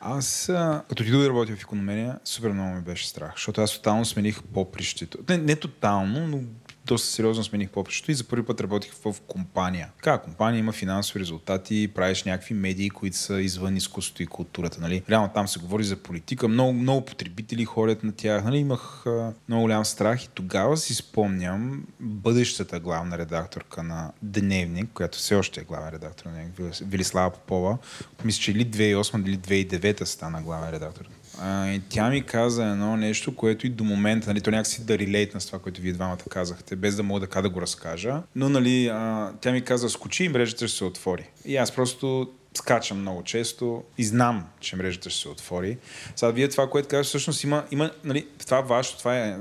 Аз, 0.00 0.46
като 0.88 1.02
отидох 1.02 1.20
да 1.20 1.28
работя 1.28 1.56
в 1.56 1.62
економения, 1.62 2.18
супер 2.24 2.52
много 2.52 2.74
ми 2.74 2.82
беше 2.82 3.08
страх, 3.08 3.32
защото 3.34 3.60
аз 3.60 3.72
тотално 3.72 4.04
смених 4.04 4.42
попрището. 4.42 5.18
Не, 5.28 5.38
не 5.38 5.56
тотално, 5.56 6.26
но 6.26 6.40
доста 6.86 7.08
сериозно 7.08 7.44
смених 7.44 7.70
попрището 7.70 8.10
и 8.10 8.14
за 8.14 8.24
първи 8.24 8.46
път 8.46 8.60
работих 8.60 8.92
в 8.92 9.14
компания. 9.26 9.88
Така, 9.96 10.18
компания 10.18 10.58
има 10.58 10.72
финансови 10.72 11.20
резултати, 11.20 11.90
правиш 11.94 12.24
някакви 12.24 12.54
медии, 12.54 12.90
които 12.90 13.16
са 13.16 13.40
извън 13.40 13.76
изкуството 13.76 14.22
и 14.22 14.26
културата. 14.26 14.80
Нали? 14.80 15.02
Реално 15.10 15.30
там 15.34 15.48
се 15.48 15.58
говори 15.58 15.84
за 15.84 15.96
политика, 15.96 16.48
много, 16.48 16.72
много 16.72 17.04
потребители 17.04 17.64
ходят 17.64 18.02
на 18.02 18.12
тях. 18.12 18.44
Нали? 18.44 18.58
Имах 18.58 19.06
а, 19.06 19.32
много 19.48 19.62
голям 19.62 19.84
страх 19.84 20.24
и 20.24 20.28
тогава 20.28 20.76
си 20.76 20.94
спомням 20.94 21.84
бъдещата 22.00 22.80
главна 22.80 23.18
редакторка 23.18 23.82
на 23.82 24.12
Дневник, 24.22 24.90
която 24.94 25.18
все 25.18 25.34
още 25.34 25.60
е 25.60 25.64
главен 25.64 25.88
редактор 25.88 26.26
на 26.26 26.44
Велислава 26.82 27.30
Попова. 27.30 27.78
Мисля, 28.24 28.40
че 28.40 28.50
или 28.50 28.66
2008 28.66 29.26
или 29.26 29.66
2009 29.66 30.04
стана 30.04 30.42
главен 30.42 30.70
редактор. 30.70 31.08
А, 31.40 31.68
и 31.68 31.80
тя 31.88 32.10
ми 32.10 32.22
каза 32.22 32.64
едно 32.64 32.96
нещо, 32.96 33.36
което 33.36 33.66
и 33.66 33.70
до 33.70 33.84
момента, 33.84 34.28
нали, 34.28 34.40
то 34.40 34.50
някакси 34.50 34.84
да 34.84 34.98
релейт 34.98 35.34
на 35.34 35.40
това, 35.40 35.58
което 35.58 35.80
вие 35.80 35.92
двамата 35.92 36.18
казахте, 36.30 36.76
без 36.76 36.96
да 36.96 37.02
мога 37.02 37.20
така 37.20 37.42
да 37.42 37.48
го 37.48 37.60
разкажа. 37.60 38.22
Но, 38.36 38.48
нали, 38.48 38.86
а, 38.86 39.32
тя 39.40 39.52
ми 39.52 39.62
каза, 39.62 39.90
скочи 39.90 40.24
и 40.24 40.28
мрежата 40.28 40.68
ще 40.68 40.76
се 40.76 40.84
отвори. 40.84 41.30
И 41.44 41.56
аз 41.56 41.72
просто 41.72 42.30
скачам 42.54 43.00
много 43.00 43.22
често 43.22 43.82
и 43.98 44.04
знам, 44.04 44.46
че 44.60 44.76
мрежата 44.76 45.10
ще 45.10 45.20
се 45.20 45.28
отвори. 45.28 45.78
Сега 46.16 46.32
вие 46.32 46.48
това, 46.48 46.70
което 46.70 46.88
казваш, 46.88 47.06
всъщност 47.06 47.44
има, 47.44 47.64
има 47.70 47.90
нали, 48.04 48.26
това 48.38 48.60
вашето, 48.60 48.98
това 48.98 49.18
е, 49.18 49.36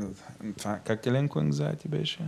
това, 0.57 0.80
как 0.85 1.05
Еленко 1.05 1.39
anxiety 1.39 1.88
беше? 1.88 2.19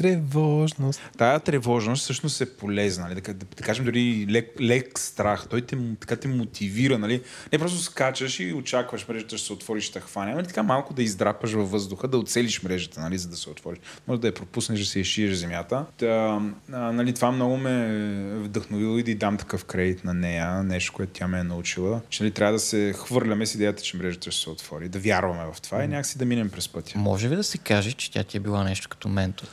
Тревожност. 0.00 1.00
Тая 1.18 1.40
тревожност 1.40 2.02
всъщност 2.02 2.40
е 2.40 2.56
полезна, 2.56 3.04
нали? 3.04 3.14
да, 3.14 3.34
да, 3.34 3.46
да 3.56 3.62
кажем 3.62 3.84
дори 3.84 4.26
лек, 4.30 4.60
лек 4.60 4.98
страх. 4.98 5.46
Той 5.50 5.60
те, 5.60 5.78
така 6.00 6.16
те 6.16 6.28
мотивира, 6.28 6.98
нали? 6.98 7.22
Не 7.52 7.58
просто 7.58 7.78
скачаш 7.78 8.40
и 8.40 8.52
очакваш 8.52 9.08
мрежата 9.08 9.38
ще 9.38 9.46
се 9.46 9.52
отвори, 9.52 9.80
ще 9.80 10.00
хване, 10.00 10.34
нали? 10.34 10.46
така 10.46 10.62
малко 10.62 10.94
да 10.94 11.02
издрапаш 11.02 11.52
във 11.52 11.70
въздуха, 11.70 12.08
да 12.08 12.18
оцелиш 12.18 12.62
мрежата, 12.62 13.00
нали? 13.00 13.18
за 13.18 13.28
да 13.28 13.36
се 13.36 13.50
отвориш. 13.50 13.78
Може 14.08 14.20
да 14.20 14.26
я 14.26 14.34
пропуснеш, 14.34 14.80
да 14.80 14.86
се 14.86 15.00
изшиеш 15.00 15.34
земята. 15.34 15.86
Та, 15.96 16.40
а, 16.72 16.92
нали, 16.92 17.14
това 17.14 17.32
много 17.32 17.56
ме 17.56 17.88
вдъхновило 18.36 18.98
и 18.98 19.02
да 19.02 19.10
й 19.10 19.14
дам 19.14 19.36
такъв 19.36 19.64
кредит 19.64 20.04
на 20.04 20.14
нея, 20.14 20.62
нещо, 20.62 20.92
което 20.92 21.12
тя 21.12 21.28
ме 21.28 21.40
е 21.40 21.44
научила, 21.44 22.00
че 22.08 22.22
нали, 22.22 22.32
трябва 22.32 22.52
да 22.52 22.58
се 22.58 22.94
хвърляме 22.96 23.46
с 23.46 23.54
идеята, 23.54 23.82
че 23.82 23.96
мрежата 23.96 24.30
ще 24.30 24.42
се 24.42 24.50
отвори, 24.50 24.88
да 24.88 24.98
вярваме 24.98 25.52
в 25.52 25.60
това 25.60 25.84
и 25.84 25.88
някакси 25.88 26.18
да 26.18 26.24
минем 26.24 26.50
през 26.50 26.68
пътя. 26.68 26.98
Може 26.98 27.30
ли 27.30 27.36
да 27.36 27.44
се 27.44 27.58
каже, 27.58 27.92
че 27.92 28.10
тя 28.10 28.24
ти 28.24 28.36
е 28.36 28.40
била 28.40 28.64
нещо 28.64 28.88
като 28.88 29.08
ментор? 29.08 29.46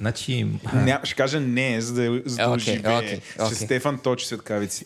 Значи, 0.00 0.46
Ня, 0.74 1.00
ще 1.04 1.14
кажа 1.14 1.40
не, 1.40 1.80
за 1.80 1.94
да, 1.94 2.22
за 2.26 2.36
да 2.36 2.42
Окей, 2.44 2.54
оживее. 2.74 2.96
окей, 2.98 3.20
Ще 3.20 3.42
окей. 3.42 3.54
Стефан 3.56 3.98
точи 3.98 4.26
светкавици. 4.26 4.84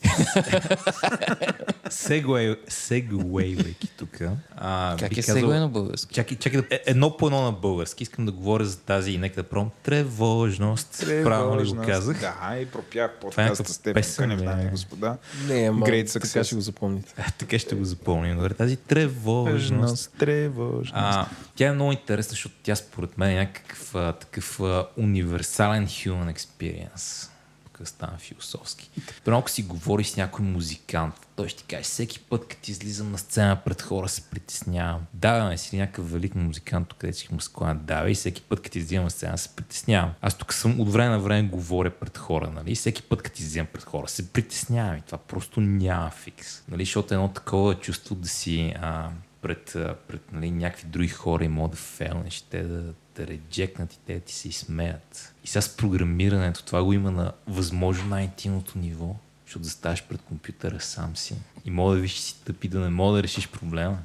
сегуей, 1.91 2.57
сегуейвайки 2.69 3.89
тук. 3.89 4.11
А, 4.57 4.97
Как 4.99 5.13
е 5.13 5.23
казал- 5.23 5.49
на 5.51 5.69
български? 5.69 6.15
Чакай, 6.15 6.39
чакай, 6.39 6.61
да, 6.61 6.67
е- 6.71 6.81
едно 6.87 7.17
по 7.17 7.27
едно 7.27 7.43
на 7.43 7.53
български. 7.53 8.03
Искам 8.03 8.27
да 8.27 8.33
говоря 8.33 8.65
за 8.65 8.79
тази 8.79 9.11
и 9.11 9.19
нека 9.19 9.35
да 9.35 9.49
пробвам. 9.49 9.71
Тревожност. 9.83 10.97
Правилно 11.01 11.53
ли 11.53 11.65
го 11.65 11.75
Тревожност. 11.75 11.89
казах? 11.89 12.21
Да, 12.21 12.57
и 12.57 12.67
пропях 12.67 13.11
е 13.11 13.21
подкаста 13.21 13.65
с 13.65 13.79
теб. 13.79 13.95
песен, 13.95 14.29
бе. 14.29 14.37
дами 14.37 14.71
господа. 14.71 15.17
Не, 15.47 15.61
ама 15.63 15.87
Great 15.87 16.13
така 16.13 16.27
success. 16.27 16.43
ще 16.43 16.55
го 16.55 16.61
запомните. 16.61 17.15
А, 17.19 17.31
така 17.31 17.59
ще 17.59 17.75
го 17.75 17.85
запомним. 17.85 18.37
Добре, 18.37 18.55
тази 18.55 18.77
тревожност. 18.77 20.13
тревожност. 20.19 20.93
А, 20.95 21.27
тя 21.59 21.69
е 21.69 21.73
много 21.73 21.93
интересна, 21.93 22.31
защото 22.31 22.55
тя 22.63 22.77
според 22.77 23.19
мен 23.19 23.31
е 23.31 23.41
някакъв 23.41 23.95
а, 23.95 24.13
такъв 24.13 24.61
а, 24.61 24.87
универсален 24.97 25.87
human 25.87 26.35
experience. 26.35 27.31
Тук 27.65 27.89
стана 27.89 28.19
философски. 28.19 28.91
Примерно, 29.25 29.39
ако 29.39 29.51
си 29.51 29.63
говори 29.63 30.05
с 30.05 30.17
някой 30.17 30.45
музикант, 30.45 31.15
той 31.37 31.49
ще 31.49 31.59
ти 31.59 31.65
каже, 31.65 31.83
всеки 31.83 32.21
път, 32.21 32.49
като 32.49 32.71
излизам 32.71 33.13
на 33.13 33.19
сцена 33.19 33.57
пред 33.65 33.83
хора, 33.83 34.09
се 34.09 34.23
притеснявам. 34.23 35.01
Да, 35.15 35.49
бе, 35.49 35.59
си 35.59 35.77
някакъв 35.77 36.13
велик 36.13 36.35
музикант, 36.35 36.95
където 36.99 37.19
си 37.19 37.29
му 37.33 37.41
склонят. 37.41 37.85
Да, 37.85 38.03
бе, 38.03 38.11
и 38.11 38.15
всеки 38.15 38.43
път, 38.43 38.63
като 38.63 38.79
излизам 38.79 39.05
на 39.05 39.11
сцена, 39.11 39.39
се 39.39 39.49
притеснявам. 39.57 40.13
Аз 40.21 40.39
тук 40.39 40.55
съм 40.55 40.81
от 40.81 40.93
време 40.93 41.11
на 41.11 41.19
време 41.19 41.49
говоря 41.49 41.91
пред 41.91 42.19
хора, 42.19 42.51
нали? 42.55 42.75
Всеки 42.75 43.03
път, 43.03 43.23
като 43.23 43.43
излизам 43.43 43.67
пред 43.73 43.85
хора, 43.85 44.09
се 44.09 44.33
притеснявам. 44.33 44.97
И 44.97 45.03
това 45.03 45.19
просто 45.19 45.61
няма 45.61 46.11
фикс. 46.11 46.63
Нали? 46.69 46.85
Защото 46.85 47.15
едно 47.15 47.29
такова 47.29 47.75
чувство 47.75 48.15
да 48.15 48.29
си 48.29 48.75
а, 48.81 49.11
пред, 49.43 49.77
пред 50.09 50.33
нали, 50.33 50.51
някакви 50.51 50.87
други 50.87 51.09
хора 51.09 51.45
и 51.45 51.49
мога 51.49 51.71
да 51.71 51.77
фейлнеш, 51.77 52.41
те 52.41 52.63
да 52.63 52.95
те 53.19 53.27
реджекнат 53.27 53.95
и 53.95 53.99
те 54.07 54.15
да 54.15 54.21
ти 54.21 54.35
се 54.35 54.49
изсмеят. 54.49 55.35
И 55.45 55.47
сега 55.47 55.63
с 55.63 55.77
програмирането 55.77 56.65
това 56.65 56.85
го 56.85 56.93
има 56.93 57.11
на 57.11 57.33
възможно 57.47 58.09
най-интимното 58.09 58.79
ниво, 58.79 59.17
защото 59.45 59.63
да 59.63 59.71
ставаш 59.71 60.05
пред 60.05 60.23
компютъра 60.23 60.81
сам 60.81 61.17
си 61.17 61.35
и 61.65 61.71
мога 61.71 61.95
да 61.95 62.01
виж 62.01 62.19
си 62.19 62.45
тъпи 62.45 62.69
да 62.69 62.81
не 62.81 62.89
мога 62.89 63.17
да 63.17 63.23
решиш 63.23 63.49
проблема. 63.49 63.99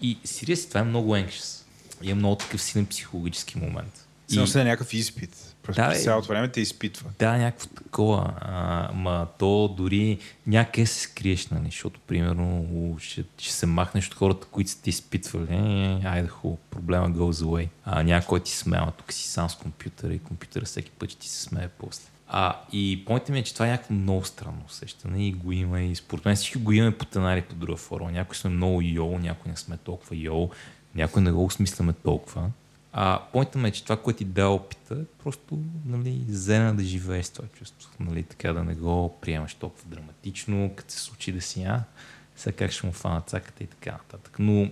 И 0.00 0.18
сериозно, 0.24 0.68
това 0.68 0.80
е 0.80 0.84
много 0.84 1.16
anxious. 1.16 1.64
И 2.02 2.10
е 2.10 2.14
много 2.14 2.36
такъв 2.36 2.62
силен 2.62 2.86
психологически 2.86 3.58
момент. 3.58 4.06
Все 4.28 4.40
едно 4.40 4.60
е 4.60 4.64
някакъв 4.64 4.94
изпит. 4.94 5.54
През 5.62 5.76
Да, 5.76 5.92
е. 5.92 5.98
цялото 5.98 6.28
време 6.28 6.48
те 6.48 6.60
изпитва. 6.60 7.10
Да, 7.18 7.36
някакво 7.36 7.68
такова. 7.68 8.34
А, 8.40 8.90
ма 8.94 9.26
то 9.38 9.74
дори 9.76 10.18
някъде 10.46 10.86
се 10.86 11.00
скриеш, 11.00 11.46
нали? 11.46 11.64
Защото, 11.64 12.00
примерно, 12.00 12.96
ще, 12.98 13.24
ще 13.38 13.52
се 13.52 13.66
махнеш 13.66 14.06
от 14.06 14.14
хората, 14.14 14.46
които 14.46 14.70
са 14.70 14.82
ти 14.82 14.90
изпитвали. 14.90 15.46
Е, 15.50 16.00
айде 16.04 16.28
хубаво, 16.28 16.58
проблема 16.70 17.10
goes 17.10 17.44
away. 17.44 17.68
А 17.84 18.02
някой 18.02 18.40
ти 18.40 18.52
смея, 18.52 18.92
тук 18.98 19.12
си 19.12 19.28
сам 19.28 19.50
с 19.50 19.54
компютъра 19.54 20.14
и 20.14 20.18
компютъра 20.18 20.64
всеки 20.64 20.90
път 20.90 21.10
ще 21.10 21.20
ти 21.20 21.28
се 21.28 21.42
смее 21.42 21.68
после. 21.78 22.08
А, 22.28 22.60
и 22.72 23.04
поинтът 23.06 23.28
ми 23.28 23.38
е, 23.38 23.42
че 23.42 23.54
това 23.54 23.66
е 23.66 23.70
някакво 23.70 23.94
много 23.94 24.24
странно 24.24 24.62
усещане 24.66 25.26
и 25.26 25.32
го 25.32 25.52
има 25.52 25.80
и 25.80 25.96
според 25.96 26.24
мен 26.24 26.36
всички 26.36 26.58
го 26.58 26.72
имаме 26.72 26.96
по 26.96 27.06
една 27.16 27.32
или 27.34 27.42
по 27.42 27.54
друга 27.54 27.76
форма. 27.76 28.12
Някои 28.12 28.36
сме 28.36 28.50
много 28.50 28.82
йоу, 28.82 29.18
някои 29.18 29.50
не 29.50 29.56
сме 29.56 29.76
толкова 29.76 30.16
йоу, 30.16 30.50
някои 30.94 31.22
не 31.22 31.32
го 31.32 31.44
осмисляме 31.44 31.92
толкова. 31.92 32.50
А 32.96 33.20
поинтът 33.32 33.62
ми 33.62 33.68
е, 33.68 33.72
че 33.72 33.82
това, 33.82 33.96
което 33.96 34.18
ти 34.18 34.24
дава 34.24 34.54
опита, 34.54 34.94
е 34.94 35.22
просто 35.22 35.58
нали, 35.86 36.24
зена 36.28 36.74
да 36.74 36.82
живееш 36.82 37.26
с 37.26 37.30
това 37.30 37.48
чувство. 37.48 37.90
Нали, 38.00 38.22
така 38.22 38.52
да 38.52 38.64
не 38.64 38.74
го 38.74 39.16
приемаш 39.20 39.54
толкова 39.54 39.84
драматично, 39.86 40.70
като 40.76 40.92
се 40.92 41.00
случи 41.00 41.32
да 41.32 41.40
си, 41.40 41.62
а, 41.62 41.82
сега 42.36 42.56
как 42.56 42.70
ще 42.70 42.86
му 42.86 42.92
фанат 42.92 43.28
цаката 43.28 43.64
и 43.64 43.66
така 43.66 43.92
нататък. 43.92 44.36
Но 44.38 44.68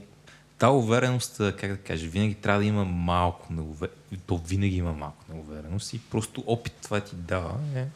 тази 0.58 0.72
увереност, 0.72 1.36
как 1.38 1.70
да 1.70 1.76
кажа, 1.76 2.06
винаги 2.06 2.34
трябва 2.34 2.60
да 2.60 2.66
има 2.66 2.84
малко 2.84 3.52
неувереност. 3.52 4.22
То 4.26 4.36
винаги 4.36 4.76
има 4.76 4.92
малко 4.92 5.24
неувереност 5.28 5.94
и 5.94 5.98
просто 5.98 6.44
опит 6.46 6.72
това 6.82 7.00
ти 7.00 7.16
дава 7.16 7.54
е 7.74 7.84
да 7.84 7.88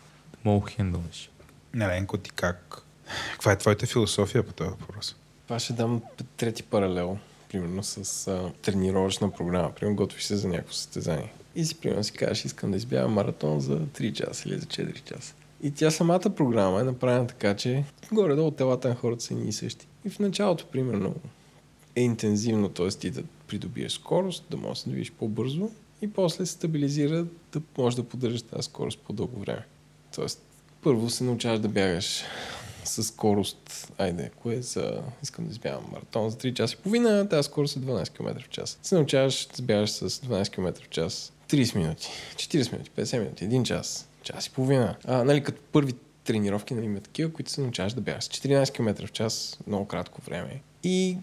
мога 0.45 0.71
хендълнеш. 0.71 1.31
Неленко, 1.75 2.19
ти 2.19 2.31
как? 2.31 2.83
Каква 3.33 3.53
е 3.53 3.59
твоята 3.59 3.87
философия 3.87 4.47
по 4.47 4.53
този 4.53 4.71
въпрос? 4.71 5.17
Това 5.45 5.59
ще 5.59 5.73
дам 5.73 6.03
трети 6.37 6.63
паралел, 6.63 7.19
примерно 7.57 7.83
с 7.83 8.29
а, 8.29 8.53
тренировъчна 8.63 9.31
програма. 9.31 9.73
Примерно 9.75 9.97
готвиш 9.97 10.25
се 10.25 10.37
за 10.37 10.49
някакво 10.49 10.73
състезание. 10.73 11.33
И 11.55 11.65
си, 11.65 11.75
примерно, 11.75 12.05
си 12.05 12.13
кажеш, 12.13 12.45
искам 12.45 12.71
да 12.71 12.77
избягам 12.77 13.13
маратон 13.13 13.61
за 13.61 13.79
3 13.79 14.13
часа 14.13 14.49
или 14.49 14.59
за 14.59 14.67
4 14.67 15.03
часа. 15.03 15.35
И 15.63 15.71
тя 15.71 15.91
самата 15.91 16.31
програма 16.37 16.81
е 16.81 16.85
направена 16.85 17.27
така, 17.27 17.57
че 17.57 17.85
горе-долу 18.13 18.51
телата 18.51 18.89
на 18.89 18.95
хората 18.95 19.23
са 19.23 19.35
едни 19.35 19.49
и 19.49 19.53
същи. 19.53 19.87
И 20.05 20.11
в 20.11 20.19
началото, 20.19 20.67
примерно, 20.67 21.15
е 21.97 22.01
интензивно, 22.01 22.69
т.е. 22.69 22.89
ти 22.89 23.11
да 23.11 23.23
придобиеш 23.49 23.93
скорост, 23.93 24.45
да 24.51 24.57
можеш 24.57 24.85
да 24.85 24.91
движиш 24.91 25.13
по-бързо 25.13 25.71
и 26.03 26.13
после 26.13 26.47
се 26.47 26.53
стабилизира 26.53 27.27
да 27.53 27.61
можеш 27.79 27.97
да 27.97 28.05
поддържаш 28.05 28.43
тази 28.43 28.63
скорост 28.63 28.99
по-дълго 28.99 29.41
време. 29.41 29.67
Тоест, 30.15 30.43
първо 30.83 31.11
се 31.11 31.25
научаваш 31.25 31.61
да 31.61 31.69
бягаш 31.69 32.23
със 32.87 33.09
скорост, 33.09 33.93
айде, 33.99 34.31
кое 34.43 34.63
за... 34.63 35.03
Искам 35.23 35.45
да 35.45 35.51
избягам 35.51 35.85
маратон 35.93 36.31
за 36.31 36.37
3 36.37 36.55
часа 36.55 36.75
и 36.75 36.83
половина, 36.83 37.29
тази 37.29 37.47
скорост 37.47 37.77
е 37.77 37.81
12 37.81 38.17
км 38.17 38.43
в 38.45 38.49
час. 38.49 38.79
Се 38.83 38.95
научаваш 38.95 39.49
да 39.57 39.63
бягаш 39.63 39.91
с 39.91 40.11
12 40.11 40.51
км 40.51 40.83
в 40.85 40.89
час 40.89 41.33
30 41.51 41.77
минути, 41.77 42.09
40 42.35 42.73
минути, 42.73 42.91
50 42.91 43.19
минути, 43.19 43.45
1 43.45 43.63
час, 43.63 44.09
час 44.23 44.47
и 44.47 44.51
половина. 44.51 44.97
А, 45.05 45.25
нали, 45.25 45.43
като 45.43 45.63
първи 45.73 45.93
тренировки, 46.25 46.75
нали, 46.75 46.85
има 46.85 47.01
такива, 47.01 47.33
които 47.33 47.51
се 47.51 47.61
научаваш 47.61 47.93
да 47.93 48.01
бягаш 48.01 48.25
с 48.25 48.29
14 48.29 48.73
км 48.73 49.07
в 49.07 49.13
час, 49.13 49.59
много 49.67 49.87
кратко 49.87 50.23
време. 50.23 50.61
И 50.83 51.19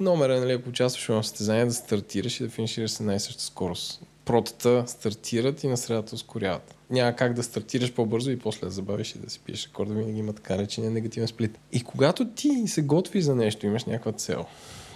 номера, 0.00 0.40
нали, 0.40 0.52
ако 0.52 0.68
участваш 0.68 1.06
в 1.08 1.26
състезание, 1.26 1.64
да 1.64 1.72
стартираш 1.72 2.40
и 2.40 2.42
да 2.42 2.50
финишираш 2.50 2.90
с 2.90 3.00
една 3.00 3.14
и 3.14 3.20
съща 3.20 3.42
скорост. 3.42 4.02
Протата 4.24 4.84
стартират 4.86 5.64
и 5.64 5.68
на 5.68 5.76
средата 5.76 6.14
ускоряват. 6.14 6.75
Няма 6.90 7.16
как 7.16 7.34
да 7.34 7.42
стартираш 7.42 7.92
по-бързо 7.92 8.30
и 8.30 8.38
после 8.38 8.66
да 8.66 8.72
забавиш 8.72 9.14
и 9.14 9.18
да 9.18 9.30
си 9.30 9.40
пиеш 9.44 9.66
рекорда, 9.66 9.94
винаги 9.94 10.18
има 10.18 10.32
така 10.32 10.58
речения 10.58 10.90
негативен 10.90 11.28
сплит. 11.28 11.58
И 11.72 11.84
когато 11.84 12.28
ти 12.28 12.64
се 12.66 12.82
готвиш 12.82 13.24
за 13.24 13.34
нещо, 13.34 13.66
имаш 13.66 13.84
някаква 13.84 14.12
цел, 14.12 14.44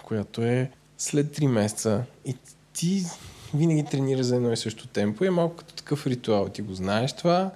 която 0.05 0.43
е 0.43 0.71
след 0.99 1.37
3 1.37 1.47
месеца 1.47 2.05
и 2.25 2.37
ти 2.73 3.05
винаги 3.55 3.85
тренираш 3.85 4.27
за 4.27 4.37
едно 4.37 4.53
и 4.53 4.57
също 4.57 4.87
темпо 4.87 5.25
и 5.25 5.27
е 5.27 5.31
малко 5.31 5.57
като 5.57 5.75
такъв 5.75 6.07
ритуал. 6.07 6.49
Ти 6.49 6.63
го 6.63 6.75
знаеш 6.75 7.13
това 7.13 7.51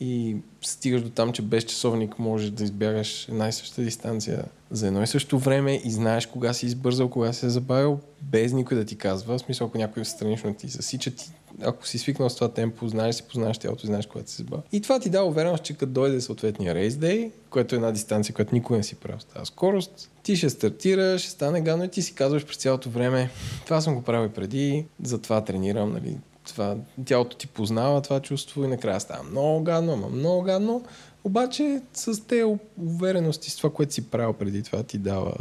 и 0.00 0.36
стигаш 0.62 1.02
до 1.02 1.10
там, 1.10 1.32
че 1.32 1.42
без 1.42 1.64
часовник 1.64 2.18
можеш 2.18 2.50
да 2.50 2.64
избягаш 2.64 3.28
една 3.28 3.48
и 3.48 3.52
съща 3.52 3.82
дистанция 3.82 4.44
за 4.70 4.86
едно 4.86 5.02
и 5.02 5.06
също 5.06 5.38
време 5.38 5.80
и 5.84 5.90
знаеш 5.90 6.26
кога 6.26 6.52
си 6.52 6.66
избързал, 6.66 7.10
кога 7.10 7.32
си 7.32 7.40
се 7.40 7.48
забавил, 7.48 8.00
без 8.22 8.52
никой 8.52 8.76
да 8.76 8.84
ти 8.84 8.96
казва. 8.96 9.38
В 9.38 9.40
смисъл, 9.40 9.66
ако 9.66 9.78
някой 9.78 10.04
странично 10.04 10.54
ти 10.54 10.68
засича, 10.68 11.10
ти, 11.10 11.30
ако 11.62 11.86
си 11.86 11.98
свикнал 11.98 12.30
с 12.30 12.34
това 12.34 12.48
темпо, 12.48 12.88
знаеш 12.88 13.14
си, 13.14 13.22
познаваш 13.22 13.58
тялото 13.58 13.86
знаеш 13.86 14.06
кога 14.06 14.24
ти 14.24 14.32
се 14.32 14.36
забавя. 14.36 14.62
И 14.72 14.80
това 14.80 15.00
ти 15.00 15.10
дава 15.10 15.28
увереност, 15.28 15.62
че 15.62 15.76
като 15.76 15.92
дойде 15.92 16.20
съответния 16.20 16.74
рейс 16.74 16.96
дей, 16.96 17.30
което 17.50 17.74
е 17.74 17.76
една 17.76 17.92
дистанция, 17.92 18.34
която 18.34 18.54
никой 18.54 18.76
не 18.76 18.82
си 18.82 18.94
правил 18.94 19.20
с 19.20 19.24
тази 19.24 19.46
скорост, 19.46 20.10
ти 20.22 20.36
ще 20.36 20.50
стартираш, 20.50 21.20
ще 21.20 21.30
стане 21.30 21.60
гадно 21.60 21.84
и 21.84 21.88
ти 21.88 22.02
си 22.02 22.14
казваш 22.14 22.46
през 22.46 22.56
цялото 22.56 22.90
време, 22.90 23.30
това 23.64 23.80
съм 23.80 23.94
го 23.94 24.02
правил 24.02 24.30
преди, 24.30 24.86
затова 25.02 25.44
тренирам, 25.44 25.92
нали, 25.92 26.16
това, 26.48 26.76
тялото 27.04 27.36
ти 27.36 27.46
познава 27.46 28.02
това 28.02 28.20
чувство 28.20 28.64
и 28.64 28.68
накрая 28.68 29.00
става 29.00 29.22
много 29.22 29.62
гадно, 29.62 29.92
ама 29.92 30.08
много 30.08 30.42
гадно. 30.42 30.84
Обаче 31.24 31.80
с 31.94 32.26
те 32.26 32.58
уверености, 32.78 33.50
с 33.50 33.56
това, 33.56 33.70
което 33.70 33.94
си 33.94 34.10
правил 34.10 34.32
преди 34.32 34.62
това, 34.62 34.82
ти 34.82 34.98
дава, 34.98 35.32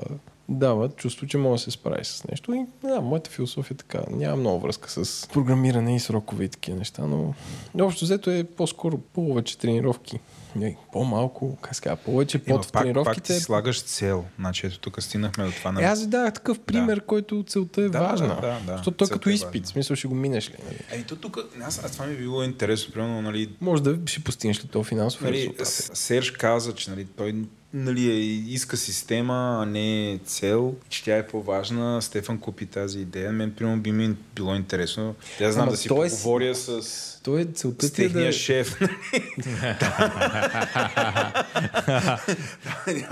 дава 0.49 0.89
чувство, 0.89 1.27
че 1.27 1.37
може 1.37 1.59
да 1.59 1.71
се 1.71 1.77
справиш 1.77 2.07
с 2.07 2.23
нещо. 2.27 2.53
И 2.53 2.65
да, 2.83 3.01
моята 3.01 3.29
философия 3.29 3.75
е 3.75 3.77
така. 3.77 4.01
Няма 4.11 4.37
много 4.37 4.59
връзка 4.59 4.89
с 4.89 5.27
програмиране 5.33 5.95
и 5.95 5.99
срокове 5.99 6.43
и 6.43 6.49
такива 6.49 6.77
неща, 6.77 7.05
но 7.05 7.33
общо 7.81 8.05
взето 8.05 8.29
е 8.29 8.43
по-скоро 8.43 8.97
повече 8.97 9.57
тренировки. 9.57 10.19
Не, 10.55 10.77
по-малко, 10.91 11.57
как 11.61 11.81
казва, 11.81 11.95
повече 11.95 12.41
Има, 12.47 12.55
под 12.57 12.65
в 12.65 12.71
пак, 12.71 12.73
пак 12.73 12.81
тренировките. 12.83 13.33
ти 13.33 13.39
слагаш 13.39 13.81
цел. 13.83 14.25
Значи 14.39 14.67
ето 14.67 14.79
тук 14.79 15.01
стигнахме 15.03 15.45
до 15.45 15.51
това. 15.51 15.69
Е, 15.69 15.73
Нали? 15.73 15.85
аз 15.85 16.01
ви 16.01 16.07
дадах 16.07 16.33
такъв 16.33 16.59
пример, 16.59 17.05
който 17.05 17.43
целта 17.47 17.81
е 17.81 17.89
Да, 17.89 17.99
важна. 17.99 18.27
да, 18.27 18.35
да, 18.35 18.59
да. 18.65 18.77
Защото 18.77 18.97
той 18.97 19.07
като 19.07 19.29
е 19.29 19.33
изпит, 19.33 19.65
в 19.65 19.67
смисъл 19.67 19.95
ще 19.95 20.07
го 20.07 20.15
минеш 20.15 20.49
ли. 20.49 20.55
Нали? 20.65 20.77
Ей, 20.91 21.03
то 21.03 21.15
тук, 21.15 21.37
аз, 21.63 21.83
аз 21.83 21.91
това 21.91 22.05
ми 22.05 22.13
е 22.13 22.17
било 22.17 22.43
интересно, 22.43 22.93
примерно, 22.93 23.21
нали, 23.21 23.49
Може 23.61 23.83
да 23.83 23.97
ще 24.05 24.19
постигнеш 24.19 24.63
ли 24.63 24.67
то 24.67 24.83
финансов 24.83 25.21
нали, 25.21 25.37
резултат. 25.37 25.67
С- 25.67 25.91
Серж 25.93 26.31
каза, 26.31 26.73
че 26.75 26.89
нали, 26.89 27.05
той 27.05 27.35
нали, 27.77 28.11
е, 28.11 28.15
иска 28.53 28.77
система, 28.77 29.59
а 29.61 29.65
не 29.65 30.19
цел, 30.25 30.75
че 30.89 31.03
тя 31.03 31.17
е 31.17 31.27
по-важна. 31.27 32.01
Стефан 32.01 32.39
купи 32.39 32.65
тази 32.65 32.99
идея. 32.99 33.31
Мен, 33.31 33.53
примерно, 33.57 33.81
би 33.81 33.91
ми 33.91 34.15
било 34.35 34.55
интересно. 34.55 35.15
Аз 35.41 35.53
знам 35.53 35.63
Ама 35.63 35.71
да 35.71 35.77
си 35.77 35.87
той 35.87 36.07
е- 36.07 36.09
поговоря 36.09 36.55
с, 36.55 36.81
То 37.23 37.37
е 37.37 37.45
целта 37.45 37.85
с 37.85 37.89
е 37.89 37.93
техния 37.93 38.25
да... 38.25 38.31
шеф. 38.31 38.79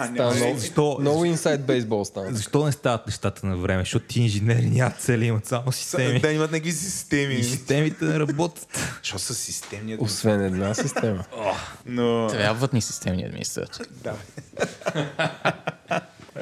Няма- 0.10 1.00
много, 1.00 1.26
инсайд 1.26 1.66
бейсбол 1.66 2.06
стана. 2.06 2.36
Защо 2.36 2.66
не 2.66 2.72
стават 2.72 3.08
нещата 3.08 3.48
на 3.48 3.58
време? 3.58 3.82
Защото 3.82 4.06
ти 4.06 4.22
инженери 4.22 4.66
нямат 4.66 5.00
цели, 5.00 5.26
имат 5.26 5.46
само 5.46 5.72
системи. 5.72 6.20
Да 6.20 6.32
имат 6.32 6.52
някакви 6.52 6.72
системи. 6.72 7.34
И 7.34 7.44
системите 7.44 8.06
не 8.06 8.20
работят. 8.20 8.68
Защото 9.02 9.24
са 9.24 9.36
системни. 9.36 9.98
Освен 10.00 10.46
една 10.46 10.74
система. 10.74 11.24
Но... 11.86 12.28
Трябват 12.28 12.74
ни 12.74 12.82
системни 12.82 13.24
администратори. 13.24 13.88
Да. 14.04 14.14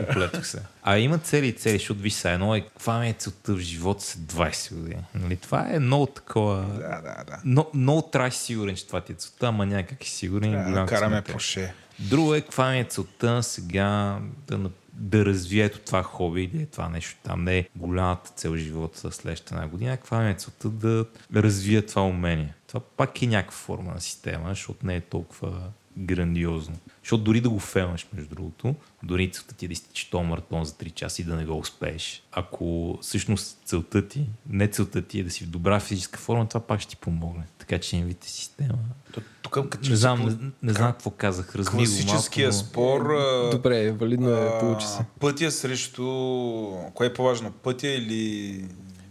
Оплетох 0.10 0.46
се. 0.46 0.62
А 0.84 0.98
има 0.98 1.18
цели 1.18 1.48
и 1.48 1.54
цели, 1.54 1.78
защото 1.78 2.00
виж 2.00 2.14
сега, 2.14 2.34
едно 2.34 2.56
е 2.56 2.62
каква 2.62 3.00
ми 3.00 3.10
е 3.10 3.14
целта 3.14 3.54
в 3.54 3.60
живота 3.60 4.04
след 4.04 4.24
20 4.24 4.76
години. 4.76 5.04
Нали? 5.16 5.38
Това 5.38 5.68
е 5.72 5.80
много 5.80 6.06
такова... 6.06 6.56
Да, 6.56 7.02
да, 7.02 7.24
да. 7.28 7.40
Но, 7.46 7.68
много 7.74 8.02
трябва 8.02 8.30
да 8.30 8.36
си 8.36 8.44
сигурен, 8.44 8.76
че 8.76 8.88
това 8.88 9.02
ти 9.02 9.12
е 9.12 9.16
целта, 9.16 9.48
ама 9.48 9.66
някак 9.66 10.04
си 10.04 10.12
сигурен. 10.12 10.52
Трябва 10.52 10.70
голям 10.70 10.86
да 10.86 10.90
караме 10.90 11.16
късмет 11.16 11.30
е. 11.30 11.34
по 11.34 11.40
ше. 11.40 11.74
Друго 12.00 12.36
е 12.36 12.42
каква 12.42 12.72
ми 12.72 12.80
е 12.80 12.84
целта 12.84 13.44
сега 13.44 14.20
да, 14.48 14.70
да 14.94 15.26
развия 15.26 15.66
ето 15.66 15.80
това 15.80 16.04
хоби 16.04 16.44
или 16.44 16.62
е 16.62 16.66
това 16.66 16.90
нещо 16.90 17.20
там. 17.24 17.44
Не 17.44 17.58
е 17.58 17.68
голямата 17.76 18.32
цел 18.36 18.56
живота 18.56 19.00
за 19.00 19.12
следващата 19.12 19.56
една 19.56 19.68
година. 19.68 19.98
Каква 19.98 20.20
ми 20.20 20.32
е 20.32 20.36
целта 20.36 20.70
да 20.70 21.06
развия 21.36 21.86
това 21.86 22.02
умение. 22.06 22.54
Това 22.68 22.80
пак 22.98 23.22
е 23.22 23.28
някаква 23.28 23.58
форма 23.58 23.94
на 23.94 24.02
система, 24.02 24.50
защото 24.50 24.86
не 24.86 24.96
е 24.96 25.02
толкова 25.02 25.52
грандиозно. 25.98 26.76
Защото 27.02 27.24
дори 27.24 27.42
да 27.42 27.50
го 27.50 27.60
фелнеш, 27.60 28.08
между 28.14 28.30
другото, 28.30 28.76
дори 29.04 29.32
целта 29.32 29.56
ти 29.56 29.66
е 29.66 29.70
да 29.70 29.74
изтичи 29.74 30.10
този 30.10 30.26
маратон 30.26 30.66
за 30.66 30.72
3 30.74 30.94
часа 30.94 31.22
и 31.22 31.26
да 31.26 31.36
не 31.36 31.46
го 31.46 31.58
успееш. 31.58 32.24
Ако 32.32 32.98
всъщност 33.02 33.58
целта 33.66 34.08
ти, 34.08 34.26
не 34.50 34.68
целта 34.68 35.02
ти 35.02 35.20
е 35.20 35.24
да 35.24 35.30
си 35.30 35.44
в 35.44 35.50
добра 35.50 35.80
физическа 35.80 36.20
форма, 36.20 36.48
това 36.48 36.60
пак 36.60 36.80
ще 36.80 36.90
ти 36.90 36.96
помогне. 36.96 37.44
Така 37.58 37.80
че 37.80 37.98
инвите 37.98 38.30
система. 38.30 38.78
Тук 39.42 39.70
като 39.70 39.90
Не 39.90 39.96
знам, 39.96 40.26
не, 40.26 40.52
не 40.64 40.74
знам 40.74 40.92
какво 40.92 41.10
казах. 41.10 41.56
Разми 41.56 41.72
го 41.72 41.92
малко. 41.92 42.06
Класическия 42.06 42.48
но- 42.48 42.54
спор. 42.54 43.10
а, 43.10 43.50
Добре, 43.52 43.92
валидно 43.92 44.30
е, 44.32 44.60
получи 44.60 44.88
се. 44.88 45.06
Пътя 45.20 45.52
срещу... 45.52 46.04
Кое 46.94 47.08
е 47.08 47.14
по-важно? 47.14 47.52
Пътя 47.52 47.88
или 47.88 48.66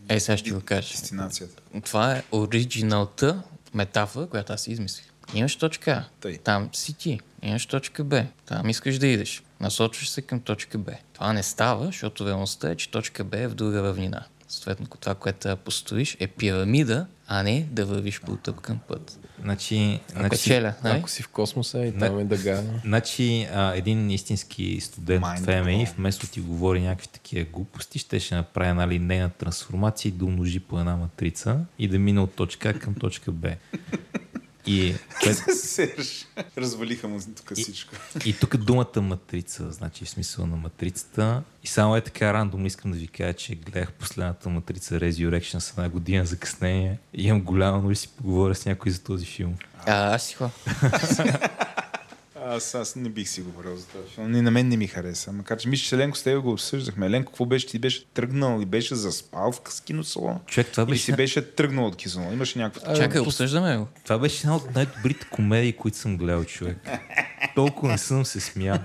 Е, 0.09 0.21
сега 0.21 0.37
ще 0.37 0.51
ви 0.51 0.57
го 0.57 0.63
кажа. 0.63 0.89
дестинацията? 0.91 1.63
Това 1.85 2.13
е 2.13 2.23
оригиналта 2.33 3.43
метафора, 3.75 4.27
която 4.27 4.53
аз 4.53 4.67
измислих. 4.67 5.12
Имаш 5.35 5.57
точка 5.57 5.91
А, 5.91 6.05
Тъй. 6.21 6.39
там 6.39 6.69
си 6.73 6.93
ти. 6.95 7.21
Имаш 7.43 7.67
точка 7.67 8.05
Б, 8.05 8.25
там 8.47 8.69
искаш 8.69 8.99
да 8.99 9.07
идеш. 9.07 9.43
Насочваш 9.61 10.09
се 10.09 10.23
към 10.23 10.41
точка 10.41 10.79
Б. 10.79 10.93
Това 11.13 11.33
не 11.33 11.43
става, 11.43 11.87
защото 11.87 12.27
реалността 12.27 12.71
е, 12.71 12.77
че 12.77 12.91
точка 12.91 13.25
Б 13.25 13.39
е 13.39 13.49
в 13.49 13.55
друга 13.55 13.83
равнина. 13.83 14.23
Съответно, 14.49 14.87
това, 15.01 15.15
което 15.15 15.57
построиш 15.57 16.17
е 16.21 16.27
пирамида, 16.27 17.07
а 17.27 17.43
не 17.43 17.67
да 17.71 17.87
вървиш 17.87 18.21
по 18.21 18.33
утъпкан 18.33 18.79
път. 18.89 19.19
Значи, 19.43 20.01
Ако 20.11 20.19
значи, 20.19 20.43
челя, 20.43 20.75
нали? 20.85 20.99
Ако 20.99 21.11
си 21.11 21.23
в 21.23 21.29
космоса 21.29 21.79
и 21.79 21.99
там 21.99 22.19
е 22.19 22.25
дъга. 22.25 22.63
значи 22.85 23.49
а, 23.55 23.75
един 23.75 24.11
истински 24.11 24.81
студент 24.81 25.25
Mind 25.25 25.39
от 25.39 25.45
ФМИ, 25.45 25.87
blown. 25.87 25.97
вместо 25.97 26.27
ти 26.27 26.41
говори 26.41 26.81
някакви 26.81 27.09
такива 27.09 27.45
глупости, 27.51 27.99
ще 27.99 28.21
ще 28.21 28.35
направи 28.35 28.71
една 28.71 28.89
линейна 28.89 29.31
трансформация 29.31 30.09
и 30.09 30.13
да 30.13 30.25
умножи 30.25 30.61
по 30.61 30.79
една 30.81 30.97
матрица 30.97 31.59
и 31.79 31.89
да 31.89 31.99
мине 31.99 32.21
от 32.21 32.35
точка 32.35 32.69
А 32.69 32.75
към 32.79 32.95
точка 32.95 33.33
Б. 33.33 33.49
И, 34.67 34.95
Серж. 35.55 36.27
Развалиха 36.59 37.09
му 37.09 37.21
тук 37.37 37.59
всичко. 37.59 37.95
и 38.25 38.33
тук 38.33 38.57
думата 38.57 39.01
матрица, 39.01 39.71
значи 39.71 40.05
в 40.05 40.11
смисъл 40.11 40.47
на 40.47 40.57
матрицата. 40.57 41.43
И 41.65 41.67
само 41.67 41.97
е 41.97 42.01
така 42.01 42.35
рандом 42.35 42.67
искам 42.67 42.91
да 42.91 42.99
ви 42.99 43.09
кажа, 43.09 43.33
че 43.33 43.55
гледах 43.55 43.93
последната 43.93 44.49
матрица 44.49 44.95
Resurrection 44.95 45.59
с 45.59 45.71
една 45.71 45.89
година 45.89 46.27
закъснение 46.27 46.99
и 47.15 47.27
имам 47.27 47.43
голямо 47.43 47.77
нужда 47.77 47.89
да 47.89 47.97
си 47.97 48.09
поговоря 48.09 48.55
с 48.55 48.67
някой 48.67 48.93
за 48.93 49.03
този 49.03 49.27
филм. 49.27 49.55
А, 49.87 50.15
аз 50.15 50.27
си 50.27 50.35
хора. 50.35 50.51
Аз, 52.47 52.75
аз 52.75 52.97
не 52.97 53.09
бих 53.09 53.29
си 53.29 53.41
говорил 53.41 53.77
за 53.77 53.87
това 53.87 54.05
филм. 54.07 54.31
Ни 54.31 54.43
на 54.43 54.51
мен 54.51 54.69
не 54.69 54.77
ми 54.77 54.87
хареса. 54.87 55.33
Макар 55.33 55.59
че 55.59 55.69
мисля, 55.69 55.85
че 55.85 55.97
Ленко 55.97 56.17
с 56.17 56.23
теб 56.23 56.41
го 56.41 56.53
обсъждахме. 56.53 57.11
Ленко, 57.11 57.33
какво 57.33 57.47
беше? 57.47 57.67
Ти 57.67 57.79
беше 57.79 58.05
тръгнал 58.05 58.61
и 58.63 58.67
беше 58.67 58.95
заспал 58.95 59.53
в 59.53 59.83
киносалон? 59.83 60.39
Човек, 60.47 60.67
това 60.67 60.83
Или 60.85 60.99
си 60.99 61.13
беше, 61.13 61.17
беше 61.41 61.53
тръгнал 61.53 61.87
от 61.87 61.97
киносалон? 61.97 62.33
Имаше 62.33 62.59
някакво... 62.59 62.91
А, 62.91 62.97
Чакай, 62.97 63.21
обсъждаме 63.21 63.77
го. 63.77 63.89
това 64.05 64.19
беше 64.19 64.39
една 64.39 64.57
от 64.57 64.75
най-добрите 64.75 65.27
комедии, 65.27 65.73
които 65.73 65.97
съм 65.97 66.17
гледал, 66.17 66.45
човек. 66.45 66.77
Толкова 67.55 67.93
не 67.93 67.99
съм 67.99 68.25
се 68.25 68.41
смял. 68.41 68.79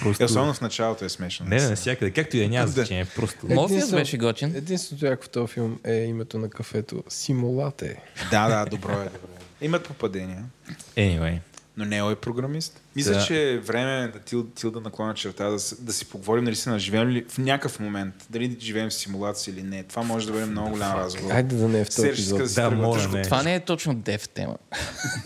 Просто... 0.00 0.22
Е, 0.22 0.26
особено 0.26 0.54
в 0.54 0.60
началото 0.60 1.04
е 1.04 1.08
смешно. 1.08 1.46
Не, 1.46 1.56
не, 1.56 1.68
навсякъде. 1.68 2.10
Както 2.12 2.36
и 2.36 2.40
да 2.40 2.48
няма 2.48 2.66
Да. 2.66 2.72
значение. 2.72 3.04
Просто... 3.06 3.38
Морфиус 3.44 3.70
Единствено- 3.72 3.98
беше 3.98 4.16
готин. 4.18 4.56
Единственото 4.56 5.06
яко 5.06 5.24
в 5.24 5.28
този 5.28 5.52
филм 5.52 5.78
е 5.84 5.94
името 5.94 6.38
на 6.38 6.50
кафето 6.50 7.04
Симулате. 7.08 7.96
Да, 8.30 8.48
да, 8.48 8.64
добро 8.66 8.92
е, 8.92 8.94
добро 8.94 9.28
е. 9.60 9.64
Имат 9.64 9.84
попадения. 9.84 10.44
Anyway. 10.96 11.38
Но 11.80 11.86
Нео 11.86 12.10
е 12.10 12.16
програмист. 12.16 12.80
Мисля, 12.96 13.12
Да. 13.12 13.24
че 13.24 13.52
е 13.52 13.58
време 13.58 14.08
да 14.08 14.18
Тил, 14.18 14.46
Тил 14.46 14.70
да 14.70 14.80
наклона 14.80 15.14
черта, 15.14 15.44
да, 15.44 15.56
да 15.78 15.92
си 15.92 16.04
поговорим 16.10 16.44
дали 16.44 16.56
се 16.56 16.78
живеем 16.78 17.08
ли 17.08 17.24
в 17.28 17.38
някакъв 17.38 17.80
момент, 17.80 18.14
дали 18.30 18.56
живеем 18.60 18.90
в 18.90 18.94
симулация 18.94 19.52
или 19.52 19.62
не. 19.62 19.82
Това 19.82 20.02
може 20.02 20.26
да 20.26 20.32
бъде 20.32 20.44
много 20.46 20.70
голям 20.70 20.92
разговор. 20.96 21.32
Айде 21.32 21.56
да 21.56 21.68
не 21.68 21.80
е 21.80 21.84
в 21.84 21.88
този 21.90 22.08
епизод. 22.08 22.38
да 22.38 22.92
тъжко. 22.92 23.16
не. 23.16 23.22
Това 23.22 23.42
не 23.42 23.54
е 23.54 23.60
точно 23.60 23.94
дев 23.94 24.28
тема. 24.28 24.56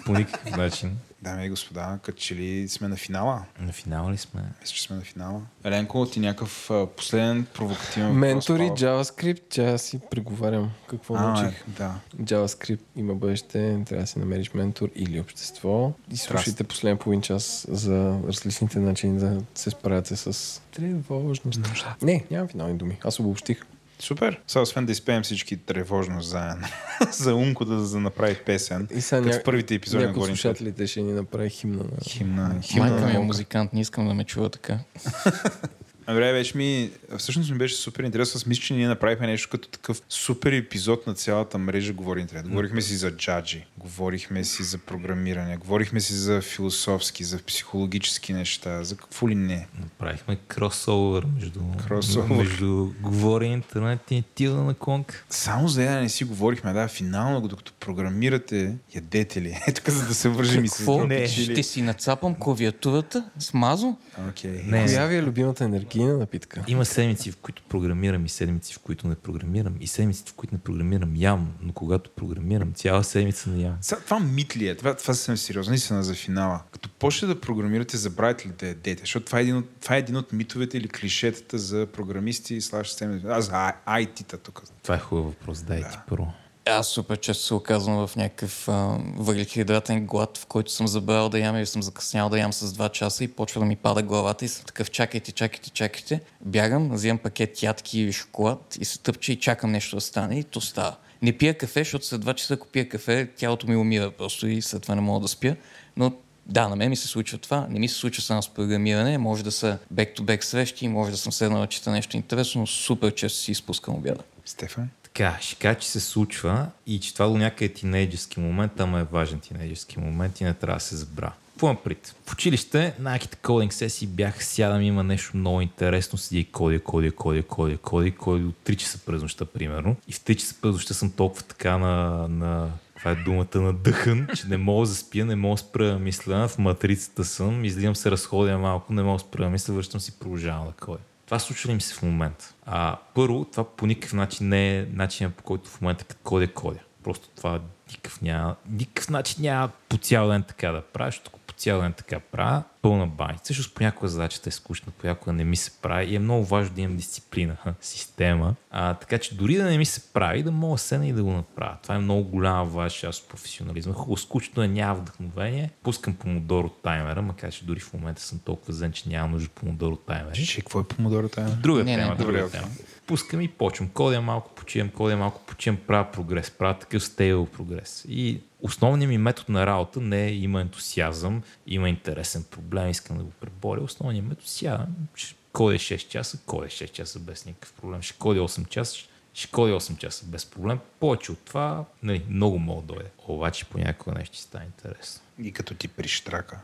По 0.06 0.12
никакъв 0.12 0.56
начин. 0.56 0.96
Дами 1.24 1.46
и 1.46 1.50
господа, 1.50 1.98
като 2.02 2.18
че 2.18 2.34
ли 2.34 2.68
сме 2.68 2.88
на 2.88 2.96
финала? 2.96 3.44
На 3.60 3.72
финала 3.72 4.12
ли 4.12 4.16
сме? 4.16 4.42
Мисля, 4.60 4.74
че 4.74 4.82
сме 4.82 4.96
на 4.96 5.02
финала. 5.02 5.40
Еленко, 5.64 6.06
ти 6.06 6.20
някакъв 6.20 6.70
последен 6.96 7.46
провокативен 7.54 8.08
въпрос, 8.08 8.20
Ментори, 8.20 8.58
Павел? 8.68 8.74
JavaScript, 8.74 9.48
че 9.50 9.64
аз 9.66 9.82
си 9.82 10.00
преговарям 10.10 10.70
какво 10.88 11.14
А, 11.14 11.22
научих. 11.22 11.60
е, 11.60 11.64
да. 11.68 11.94
JavaScript 12.20 12.80
има 12.96 13.14
бъдеще, 13.14 13.82
трябва 13.86 14.02
да 14.02 14.06
си 14.06 14.18
намериш 14.18 14.54
ментор 14.54 14.88
или 14.94 15.20
общество. 15.20 15.92
И 16.10 16.16
слушайте 16.16 16.64
последния 16.64 16.98
половин 16.98 17.22
час 17.22 17.66
за 17.68 18.18
различните 18.26 18.78
начини 18.78 19.18
да 19.18 19.40
се 19.54 19.70
справяте 19.70 20.16
с 20.16 20.60
тревожност. 20.70 21.60
Не, 22.02 22.24
нямам 22.30 22.48
финални 22.48 22.74
думи. 22.74 22.98
Аз 23.04 23.20
обобщих. 23.20 23.62
Супер. 24.04 24.40
Сега, 24.46 24.62
освен 24.62 24.86
да 24.86 24.92
изпеем 24.92 25.22
всички 25.22 25.56
тревожност 25.56 26.28
заедно, 26.28 26.66
за 27.10 27.34
Умко 27.34 27.64
да, 27.64 27.76
да 27.76 28.00
направи 28.00 28.34
песен, 28.34 28.88
И 28.94 29.00
сега 29.00 29.20
ня... 29.20 29.32
в 29.32 29.42
първите 29.42 29.74
епизоди 29.74 30.04
на 30.04 30.08
от 30.10 30.14
Говорим 30.14 30.36
слушателите 30.36 30.86
ще 30.86 31.02
ни 31.02 31.12
направи 31.12 31.50
химна 31.50 31.84
на... 31.84 31.90
химна, 32.08 32.60
химна 32.62 32.90
Майка 32.90 33.06
ми 33.06 33.10
е 33.10 33.14
на 33.14 33.20
музикант, 33.20 33.72
не 33.72 33.80
искам 33.80 34.08
да 34.08 34.14
ме 34.14 34.24
чува 34.24 34.50
така. 34.50 34.78
Добре, 36.08 36.32
беше 36.32 36.56
ми, 36.56 36.90
всъщност 37.18 37.50
ми 37.50 37.58
беше 37.58 37.74
супер 37.76 38.04
интересно. 38.04 38.38
Аз 38.38 38.46
мисля, 38.46 38.62
че 38.62 38.74
ние 38.74 38.88
направихме 38.88 39.26
нещо 39.26 39.48
като 39.50 39.68
такъв 39.68 40.02
супер 40.08 40.52
епизод 40.52 41.06
на 41.06 41.14
цялата 41.14 41.58
мрежа 41.58 41.92
Говори 41.92 42.20
интернет. 42.20 42.48
Говорихме 42.48 42.82
си 42.82 42.94
за 42.94 43.10
джаджи, 43.10 43.66
говорихме 43.78 44.44
си 44.44 44.62
за 44.62 44.78
програмиране, 44.78 45.56
говорихме 45.56 46.00
си 46.00 46.14
за 46.14 46.40
философски, 46.40 47.24
за 47.24 47.38
психологически 47.38 48.32
неща, 48.32 48.84
за 48.84 48.96
какво 48.96 49.28
ли 49.28 49.34
не. 49.34 49.66
Направихме 49.80 50.36
кросовър 50.48 51.26
между, 51.34 51.60
Кросовър. 51.88 52.36
между 52.36 52.90
говори 53.00 53.46
интернет 53.46 54.10
и 54.10 54.24
тила 54.34 54.64
на 54.64 54.74
конка. 54.74 55.24
Само 55.30 55.68
за 55.68 55.84
ядене 55.84 56.08
си 56.08 56.24
говорихме, 56.24 56.72
да, 56.72 56.88
финално, 56.88 57.48
докато 57.48 57.72
програмирате, 57.72 58.76
ядете 58.94 59.42
ли? 59.42 59.58
Ето 59.68 59.80
тук, 59.84 59.94
за 59.94 60.06
да 60.06 60.14
се 60.14 60.28
вържим 60.28 60.64
и 60.64 60.68
с 60.68 61.04
Не. 61.08 61.26
Ще 61.26 61.62
си 61.62 61.82
нацапам 61.82 62.34
клавиатурата 62.34 63.24
с 63.38 63.54
мазо? 63.54 63.96
Окей. 64.28 64.62
Не, 64.66 64.86
Коя 64.86 65.06
ви 65.06 65.16
е 65.16 65.22
любимата 65.22 65.68
енергийна 65.94 66.18
напитка? 66.18 66.64
Има 66.68 66.84
седмици, 66.84 67.30
в 67.30 67.36
които 67.36 67.62
програмирам 67.68 68.26
и 68.26 68.28
седмици, 68.28 68.74
в 68.74 68.78
които 68.78 69.08
не 69.08 69.14
програмирам. 69.14 69.74
И 69.80 69.86
седмици, 69.86 70.24
в 70.26 70.34
които 70.34 70.54
не 70.54 70.60
програмирам, 70.60 71.16
ям. 71.16 71.52
Но 71.60 71.72
когато 71.72 72.10
програмирам, 72.10 72.72
цяла 72.72 73.04
седмица 73.04 73.50
не 73.50 73.62
ям. 73.62 73.76
Сега, 73.80 74.00
това 74.00 74.20
мит 74.20 74.56
ли 74.56 74.68
е? 74.68 74.74
Това, 74.76 74.94
това 74.94 75.14
съвсем 75.14 75.36
сериозно, 75.36 75.70
наистина 75.70 76.02
за 76.02 76.14
финала. 76.14 76.62
Като 76.70 76.88
почне 76.88 77.28
да 77.28 77.40
програмирате, 77.40 77.96
забравяте 77.96 78.48
ли 78.48 78.52
да 78.58 78.66
ядете? 78.66 79.00
Защото 79.00 79.26
това 79.26 79.38
е 79.38 79.42
един 79.42 79.56
от, 79.56 79.66
това 79.80 79.96
е 79.96 79.98
един 79.98 80.16
от 80.16 80.32
митовете 80.32 80.78
или 80.78 80.88
клишетата 80.88 81.58
за 81.58 81.86
програмисти 81.86 82.54
и 82.54 82.60
слаш 82.60 82.88
системи. 82.88 83.22
Аз 83.28 83.44
за 83.44 83.72
IT-та 83.88 84.36
тук. 84.36 84.62
Това 84.82 84.94
е 84.94 84.98
хубав 84.98 85.24
въпрос. 85.24 85.62
Дай 85.62 85.80
ти 85.80 85.98
първо. 86.08 86.32
Аз 86.66 86.88
супер 86.88 87.20
често 87.20 87.44
се 87.44 87.54
оказвам 87.54 88.06
в 88.06 88.16
някакъв 88.16 88.68
а, 88.68 88.98
въглехидратен 89.16 90.06
глад, 90.06 90.38
в 90.38 90.46
който 90.46 90.72
съм 90.72 90.88
забрал 90.88 91.28
да 91.28 91.38
ям 91.38 91.56
или 91.56 91.66
съм 91.66 91.82
закъснял 91.82 92.28
да 92.28 92.38
ям 92.38 92.52
с 92.52 92.72
2 92.72 92.92
часа 92.92 93.24
и 93.24 93.28
почва 93.28 93.60
да 93.60 93.66
ми 93.66 93.76
пада 93.76 94.02
главата 94.02 94.44
и 94.44 94.48
съм 94.48 94.64
такъв 94.64 94.90
чакайте, 94.90 95.32
чакайте, 95.32 95.70
чакайте. 95.70 96.20
Бягам, 96.40 96.90
взимам 96.92 97.18
пакет 97.18 97.62
ядки 97.62 98.00
или 98.00 98.12
шоколад 98.12 98.76
и 98.80 98.84
се 98.84 98.98
тъпча 98.98 99.32
и 99.32 99.36
чакам 99.36 99.72
нещо 99.72 99.96
да 99.96 100.00
стане 100.00 100.38
и 100.38 100.44
то 100.44 100.60
става. 100.60 100.96
Не 101.22 101.38
пия 101.38 101.58
кафе, 101.58 101.80
защото 101.80 102.06
след 102.06 102.24
2 102.24 102.34
часа, 102.34 102.54
ако 102.54 102.66
пия 102.66 102.88
кафе, 102.88 103.28
тялото 103.36 103.66
ми 103.66 103.76
умира 103.76 104.10
просто 104.10 104.46
и 104.46 104.62
след 104.62 104.82
това 104.82 104.94
не 104.94 105.00
мога 105.00 105.20
да 105.20 105.28
спя. 105.28 105.56
Но 105.96 106.12
да, 106.46 106.68
на 106.68 106.76
мен 106.76 106.90
ми 106.90 106.96
се 106.96 107.08
случва 107.08 107.38
това. 107.38 107.66
Не 107.70 107.78
ми 107.78 107.88
се 107.88 107.94
случва 107.94 108.22
само 108.22 108.42
с 108.42 108.48
програмиране. 108.48 109.18
Може 109.18 109.44
да 109.44 109.52
са 109.52 109.78
back-to-back 109.94 110.40
срещи, 110.40 110.88
може 110.88 111.10
да 111.10 111.16
съм 111.16 111.32
седнал 111.32 111.60
да 111.60 111.66
чета 111.66 111.90
нещо 111.90 112.16
интересно, 112.16 112.60
но 112.60 112.66
супер 112.66 113.14
често 113.14 113.38
си 113.38 113.50
изпускам 113.50 113.94
обяда. 113.94 114.22
Стефан? 114.44 114.88
Така, 115.14 115.38
ще 115.40 115.56
кажа, 115.56 115.78
че 115.78 115.88
се 115.88 116.00
случва 116.00 116.66
и 116.86 117.00
че 117.00 117.14
това 117.14 117.26
до 117.26 117.36
някъде 117.36 117.64
е 117.64 117.68
тинейджерски 117.68 118.40
момент, 118.40 118.80
ама 118.80 119.00
е 119.00 119.04
важен 119.04 119.40
тинейджерски 119.40 120.00
момент 120.00 120.40
и 120.40 120.44
не 120.44 120.54
трябва 120.54 120.76
да 120.76 120.80
се 120.80 120.96
забра. 120.96 121.32
Какво 121.52 121.82
пред? 121.82 122.14
В 122.26 122.32
училище 122.32 122.94
на 122.98 123.10
някаките 123.10 123.36
кодинг 123.36 123.72
сесии 123.72 124.08
бях 124.08 124.44
сядам, 124.44 124.82
има 124.82 125.02
нещо 125.02 125.36
много 125.36 125.60
интересно, 125.60 126.18
седи 126.18 126.40
и 126.40 126.44
коди, 126.44 126.78
коди, 126.78 127.10
коди, 127.10 127.42
коди, 127.42 127.76
коди, 127.76 128.10
коди 128.10 128.44
от 128.44 128.54
3 128.64 128.76
часа 128.76 128.98
през 129.06 129.22
нощта, 129.22 129.44
примерно. 129.44 129.96
И 130.08 130.12
в 130.12 130.20
3 130.20 130.36
часа 130.36 130.54
през 130.62 130.72
нощта 130.72 130.94
съм 130.94 131.10
толкова 131.10 131.42
така 131.42 131.78
на, 131.78 132.28
на 132.28 132.70
това 132.98 133.10
е 133.10 133.14
думата 133.14 133.60
на 133.60 133.72
дъхан, 133.72 134.28
че 134.36 134.46
не 134.46 134.56
мога 134.56 134.86
да 134.86 134.94
спя, 134.94 135.24
не 135.24 135.36
мога 135.36 135.54
да 135.54 135.58
спра 135.58 135.98
мисля, 135.98 136.48
в 136.48 136.58
матрицата 136.58 137.24
съм, 137.24 137.64
излизам 137.64 137.96
се 137.96 138.10
разходя 138.10 138.58
малко, 138.58 138.92
не 138.92 139.02
мога 139.02 139.18
да 139.18 139.24
спра 139.28 139.44
да 139.44 139.50
мисля, 139.50 139.74
връщам 139.74 140.00
си, 140.00 140.18
продължавам 140.18 140.66
да 140.66 140.84
ходя. 140.84 141.02
Това 141.26 141.38
случва 141.38 141.74
ми 141.74 141.80
се 141.80 141.94
в 141.94 142.02
момента? 142.02 142.54
А, 142.66 142.96
първо, 143.14 143.44
това 143.44 143.76
по 143.76 143.86
никакъв 143.86 144.12
начин 144.12 144.48
не 144.48 144.78
е 144.78 144.86
начинът 144.92 145.34
по 145.34 145.42
който 145.42 145.70
в 145.70 145.80
момента 145.80 146.04
като 146.04 146.50
кодя. 146.54 146.80
Просто 147.04 147.28
това 147.36 147.60
никакъв, 147.88 148.22
няма, 148.22 148.56
никакъв 148.68 149.10
начин 149.10 149.36
няма 149.42 149.70
по 149.88 149.96
цял 149.96 150.28
ден 150.28 150.42
така 150.42 150.72
да 150.72 150.82
правиш, 150.82 151.22
ако 151.26 151.38
по 151.38 151.54
цял 151.54 151.80
ден 151.80 151.92
така 151.92 152.20
правя, 152.20 152.62
пълна 152.84 153.06
баня. 153.06 153.38
Също 153.42 153.74
понякога 153.74 154.08
задачата 154.08 154.48
е 154.48 154.52
скучна, 154.52 154.92
понякога 154.98 155.32
не 155.32 155.44
ми 155.44 155.56
се 155.56 155.70
прави 155.82 156.06
и 156.06 156.16
е 156.16 156.18
много 156.18 156.44
важно 156.44 156.74
да 156.74 156.80
имам 156.80 156.96
дисциплина, 156.96 157.56
система. 157.80 158.54
А, 158.70 158.94
така 158.94 159.18
че 159.18 159.34
дори 159.34 159.56
да 159.56 159.64
не 159.64 159.78
ми 159.78 159.84
се 159.84 160.12
прави, 160.12 160.42
да 160.42 160.50
мога 160.50 160.74
да 160.74 160.78
седна 160.78 161.06
и 161.08 161.12
да 161.12 161.22
го 161.22 161.32
направя. 161.32 161.76
Това 161.82 161.94
е 161.94 161.98
много 161.98 162.24
голяма 162.24 162.64
важна 162.64 162.98
част 162.98 163.22
от 163.22 163.28
професионализма. 163.28 163.92
Хубаво, 163.92 164.16
скучно 164.16 164.62
е, 164.62 164.68
няма 164.68 164.94
вдъхновение. 164.94 165.70
Пускам 165.82 166.14
помодоро 166.14 166.68
таймера, 166.68 167.22
макар 167.22 167.52
че 167.52 167.64
дори 167.64 167.80
в 167.80 167.92
момента 167.92 168.22
съм 168.22 168.38
толкова 168.44 168.72
зен, 168.72 168.92
че 168.92 169.08
няма 169.08 169.28
нужда 169.28 169.48
помодоро 169.48 169.96
таймери. 169.96 170.46
Че, 170.46 170.60
какво 170.60 170.80
е 170.80 170.84
помодората? 170.84 171.40
е? 171.40 171.44
Друга 171.44 171.84
Не, 171.84 171.96
не, 171.96 172.02
тема, 172.02 172.16
добре, 172.16 172.32
друга 172.32 172.46
окей. 172.46 172.60
тема. 172.60 172.72
Пускам 173.06 173.40
и 173.40 173.48
почвам. 173.48 173.88
Кодя 173.88 174.20
малко, 174.20 174.50
почивам, 174.54 174.88
кодя 174.88 175.16
малко, 175.16 175.40
почивам, 175.46 175.78
правя 175.86 176.10
прогрес, 176.12 176.50
правя 176.50 176.78
такъв 176.78 177.04
стейбъл 177.04 177.46
прогрес. 177.46 178.04
И 178.08 178.40
основният 178.62 179.08
ми 179.10 179.18
метод 179.18 179.52
на 179.52 179.66
работа 179.66 180.00
не 180.00 180.24
е 180.24 180.34
има 180.34 180.60
ентусиазъм, 180.60 181.42
има 181.66 181.88
интересен 181.88 182.44
проблем, 182.50 182.73
искам 182.82 183.18
да 183.18 183.24
го 183.24 183.30
преборя. 183.30 183.80
Основният 183.80 184.26
метод 184.26 184.46
сядам, 184.46 184.96
ще 185.14 185.34
кодя 185.52 185.78
6 185.78 186.08
часа, 186.08 186.38
кодя 186.46 186.66
6 186.66 186.92
часа 186.92 187.18
без 187.18 187.46
никакъв 187.46 187.72
проблем. 187.72 188.02
Ще 188.02 188.18
кодя 188.18 188.40
8 188.40 188.68
часа, 188.68 188.96
ще 189.34 189.50
кодя 189.50 189.74
8 189.74 189.98
часа 189.98 190.24
без 190.26 190.46
проблем. 190.46 190.78
Повече 191.00 191.32
от 191.32 191.38
това, 191.38 191.84
нали, 192.02 192.24
много 192.28 192.58
мога 192.58 192.82
да 192.82 192.94
дойде. 192.94 193.10
Обаче 193.28 193.64
понякога 193.64 194.18
нещо 194.18 194.36
ще 194.36 194.42
стане 194.42 194.64
интересно 194.64 195.22
И 195.38 195.52
като 195.52 195.74
ти 195.74 195.88
прищрака. 195.88 196.60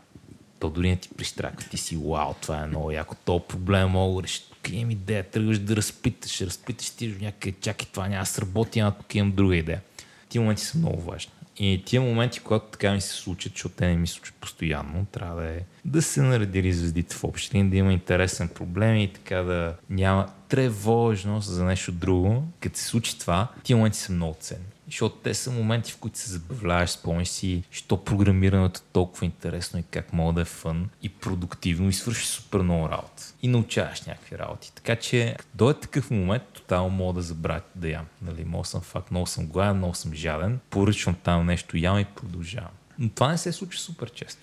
то 0.58 0.70
дори 0.70 0.88
не 0.88 0.96
ти 0.96 1.08
прищрака. 1.08 1.68
Ти 1.68 1.76
си, 1.76 1.96
вау, 1.96 2.34
това 2.40 2.62
е 2.62 2.66
много 2.66 2.90
яко. 2.90 3.16
То 3.24 3.40
проблем 3.40 3.88
мога 3.88 4.16
да 4.16 4.22
реши. 4.22 4.42
Тук 4.50 4.68
имам 4.70 4.90
идея, 4.90 5.30
тръгваш 5.30 5.58
да 5.58 5.76
разпиташ, 5.76 6.40
разпиташ 6.40 6.90
ти 6.90 7.08
до 7.08 7.24
някъде, 7.24 7.56
чакай, 7.60 7.88
това 7.92 8.08
няма 8.08 8.22
да 8.22 8.26
сработи, 8.26 8.78
ама 8.78 8.96
тук 8.98 9.14
имам 9.14 9.32
друга 9.32 9.56
идея. 9.56 9.80
Тия 10.28 10.42
моменти 10.42 10.62
са 10.62 10.78
много 10.78 11.00
важни. 11.00 11.32
И 11.62 11.82
тия 11.84 12.00
моменти, 12.00 12.40
когато 12.40 12.66
така 12.66 12.92
ми 12.92 13.00
се 13.00 13.14
случат, 13.14 13.52
защото 13.52 13.74
те 13.74 13.86
не 13.86 13.96
ми 13.96 14.06
случат 14.06 14.34
постоянно, 14.40 15.06
трябва 15.12 15.42
да 15.42 15.48
е 15.48 15.60
да 15.84 16.02
се 16.02 16.22
наредили 16.22 16.72
звездите 16.72 17.16
в 17.16 17.24
общини, 17.24 17.70
да 17.70 17.76
има 17.76 17.92
интересен 17.92 18.48
проблем 18.48 18.96
и 18.96 19.12
така 19.12 19.36
да 19.36 19.74
няма 19.90 20.26
тревожност 20.48 21.48
за 21.48 21.64
нещо 21.64 21.92
друго. 21.92 22.44
Като 22.60 22.78
се 22.78 22.84
случи 22.84 23.18
това, 23.18 23.48
тия 23.62 23.76
моменти 23.76 23.98
са 23.98 24.12
много 24.12 24.36
ценни. 24.40 24.64
Защото 24.90 25.16
те 25.16 25.34
са 25.34 25.50
моменти, 25.50 25.92
в 25.92 25.96
които 25.96 26.18
се 26.18 26.30
забавляваш, 26.30 26.90
спомняш 26.90 27.28
си, 27.28 27.62
що 27.70 28.04
програмирането 28.04 28.80
е 28.80 28.92
толкова 28.92 29.26
интересно 29.26 29.78
и 29.78 29.82
как 29.82 30.12
мога 30.12 30.32
да 30.32 30.40
е 30.40 30.44
фън 30.44 30.88
и 31.02 31.08
продуктивно 31.08 31.88
и 31.88 31.92
свърши 31.92 32.26
супер 32.26 32.58
много 32.58 32.88
работа. 32.88 33.34
И 33.42 33.48
научаваш 33.48 34.02
някакви 34.02 34.38
работи. 34.38 34.72
Така 34.74 34.96
че, 34.96 35.36
до 35.54 35.70
е 35.70 35.74
такъв 35.74 36.10
момент, 36.10 36.42
тотално 36.52 36.90
мога 36.90 37.12
да 37.12 37.22
забравя 37.22 37.62
да 37.74 37.88
ям. 37.88 38.06
Нали, 38.22 38.44
мога 38.44 38.64
съм 38.64 38.80
факт, 38.80 39.10
много 39.10 39.26
съм 39.26 39.46
гладен, 39.46 39.76
много 39.76 39.94
съм 39.94 40.14
жаден, 40.14 40.60
поръчвам 40.70 41.14
там 41.14 41.46
нещо, 41.46 41.76
ям 41.76 41.98
и 41.98 42.04
продължавам. 42.04 42.70
Но 42.98 43.08
това 43.08 43.28
не 43.28 43.38
се 43.38 43.52
случва 43.52 43.80
супер 43.80 44.10
често. 44.10 44.40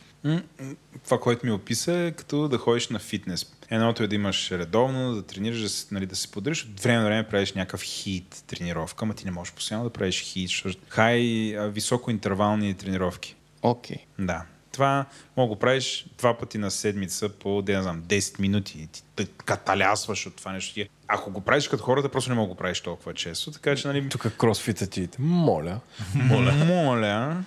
Това, 1.04 1.20
което 1.20 1.46
ми 1.46 1.52
описа 1.52 1.94
е 1.94 2.12
като 2.12 2.48
да 2.48 2.58
ходиш 2.58 2.88
на 2.88 3.00
фитнес. 3.00 3.46
Едното 3.70 4.04
е 4.04 4.08
да 4.08 4.16
имаш 4.16 4.52
редовно, 4.52 5.14
да 5.16 5.24
тренираш, 5.24 5.62
да, 5.62 5.70
се- 5.70 5.88
нали, 5.92 6.06
да 6.06 6.16
се 6.16 6.32
поддържаш. 6.32 6.66
От 6.66 6.80
време 6.80 6.98
на 6.98 7.06
време 7.06 7.24
правиш 7.24 7.54
някакъв 7.54 7.82
хит 7.82 8.44
тренировка, 8.48 9.06
ама 9.06 9.14
ти 9.14 9.26
не 9.26 9.32
можеш 9.32 9.54
постоянно 9.54 9.84
да 9.84 9.90
правиш 9.90 10.22
хит. 10.22 10.50
защото 10.50 10.78
Хай 10.90 11.22
високоинтервални 11.60 12.74
тренировки. 12.74 13.36
Окей. 13.62 13.98
Да. 14.20 14.44
Това 14.72 15.06
мога 15.38 15.48
да 15.48 15.56
го 15.56 15.60
правиш 15.60 16.06
два 16.18 16.38
пъти 16.38 16.58
на 16.58 16.72
седмица 16.72 17.30
по, 17.30 17.62
да 17.62 17.76
не 17.76 17.82
знам, 17.82 18.04
10 18.04 18.40
минути. 18.40 18.80
И 18.80 18.88
Ти 18.88 19.26
каталясваш 19.46 20.26
от 20.26 20.36
това 20.36 20.52
нещо. 20.52 20.82
Ако 21.08 21.32
го 21.32 21.42
правиш 21.42 21.68
като 21.68 21.84
хората, 21.84 22.10
просто 22.10 22.30
не 22.30 22.36
мога 22.36 22.48
да 22.48 22.54
го 22.54 22.58
правиш 22.58 22.82
толкова 22.82 23.14
често. 23.14 23.52
Така 23.52 23.76
че, 23.76 23.88
нали, 23.88 24.10
Тук 24.10 24.34
кросфита 24.38 24.88
ти. 24.88 25.10
Моля. 25.20 25.80
моля. 26.16 26.52
Моля. 26.66 27.44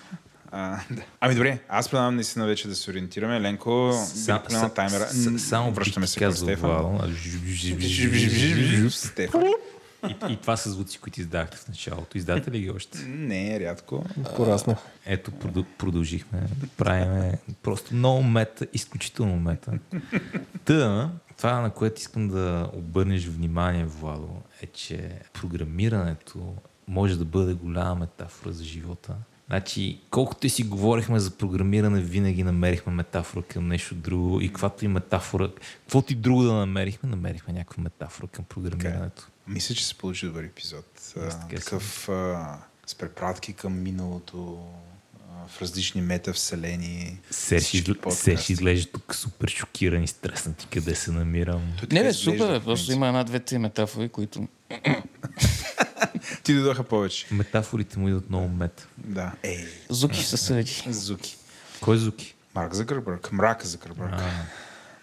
А, 0.52 0.80
да. 0.90 1.02
Ами 1.20 1.34
добре, 1.34 1.58
аз 1.68 1.88
предлагам 1.88 2.14
наистина 2.14 2.46
вече 2.46 2.68
да 2.68 2.74
се 2.76 2.90
ориентираме. 2.90 3.40
Ленко, 3.40 3.92
Са- 4.06 4.40
бих 4.40 4.50
на 4.52 4.68
таймера. 4.68 5.08
Само 5.38 5.72
връщаме 5.72 6.06
се 6.06 6.18
към 6.20 6.32
Стефан. 6.32 6.70
Владо, 6.70 7.12
Стефан. 8.90 9.44
И, 10.08 10.32
и 10.32 10.36
това 10.36 10.56
са 10.56 10.70
звуци, 10.70 10.98
които 10.98 11.20
издахте 11.20 11.56
в 11.56 11.68
началото. 11.68 12.18
Издате 12.18 12.50
ли 12.50 12.60
ги 12.60 12.70
още? 12.70 12.98
Не, 13.06 13.60
рядко. 13.60 14.04
Пораснах. 14.36 14.78
Ето, 15.06 15.30
проду- 15.30 15.64
продължихме 15.78 16.40
да 16.56 16.66
правиме 16.66 17.38
просто 17.62 17.94
много 17.94 18.22
мета, 18.22 18.66
изключително 18.72 19.36
мета. 19.36 19.72
Та, 20.64 21.10
това, 21.36 21.60
на 21.60 21.70
което 21.70 22.00
искам 22.00 22.28
да 22.28 22.70
обърнеш 22.72 23.26
внимание, 23.26 23.84
Владо, 23.84 24.28
е, 24.62 24.66
че 24.66 25.10
програмирането 25.32 26.54
може 26.88 27.18
да 27.18 27.24
бъде 27.24 27.52
голяма 27.54 27.94
метафора 27.94 28.52
за 28.52 28.64
живота. 28.64 29.14
Значи, 29.50 30.00
колкото 30.10 30.46
и 30.46 30.50
си 30.50 30.62
говорихме 30.62 31.20
за 31.20 31.30
програмиране, 31.30 32.00
винаги 32.00 32.42
намерихме 32.42 32.92
метафора 32.92 33.42
към 33.42 33.68
нещо 33.68 33.94
друго 33.94 34.40
и 34.40 34.48
каквато 34.48 34.84
и 34.84 34.88
метафора, 34.88 35.50
каквото 35.84 36.12
и 36.12 36.16
друго 36.16 36.42
да 36.42 36.52
намерихме, 36.52 37.08
намерихме 37.08 37.52
някаква 37.52 37.82
метафора 37.82 38.26
към 38.26 38.44
програмирането. 38.44 39.28
Мисля, 39.46 39.74
че 39.74 39.86
се 39.86 39.94
получи 39.94 40.26
добър 40.26 40.44
епизод. 40.44 41.14
А, 41.16 41.48
такъв 41.48 42.08
а, 42.08 42.58
с 42.86 42.94
препратки 42.94 43.52
към 43.52 43.82
миналото, 43.82 44.58
а, 45.30 45.48
в 45.48 45.62
различни 45.62 46.00
метавселени. 46.02 47.18
Серж 47.30 48.50
изглежда 48.50 48.92
тук 48.92 49.14
супер 49.14 49.48
шокиран 49.48 50.02
и 50.02 50.08
стреснат 50.08 50.56
ти 50.56 50.66
къде 50.66 50.94
се 50.94 51.10
намирам. 51.10 51.62
Не, 51.92 52.02
бе, 52.02 52.12
супер, 52.12 52.64
Просто 52.64 52.92
има 52.92 53.08
една, 53.08 53.24
две, 53.24 53.40
три 53.40 53.58
метафори, 53.58 54.08
които... 54.08 54.48
Ти 56.42 56.54
дойдоха 56.54 56.82
повече. 56.82 57.26
Метафорите 57.30 57.98
му 57.98 58.08
идват 58.08 58.28
много 58.30 58.48
мета. 58.48 58.86
Да. 58.96 59.32
Ей, 59.42 59.68
Зуки 59.88 60.24
са 60.24 60.36
среди. 60.36 60.82
Зуки. 60.88 61.36
Кой 61.80 61.96
е 61.96 61.98
Зуки? 61.98 62.34
Марк 62.54 62.74
Закърбърг. 62.74 63.32
Мрак 63.32 63.66
Закърбърг. 63.66 64.14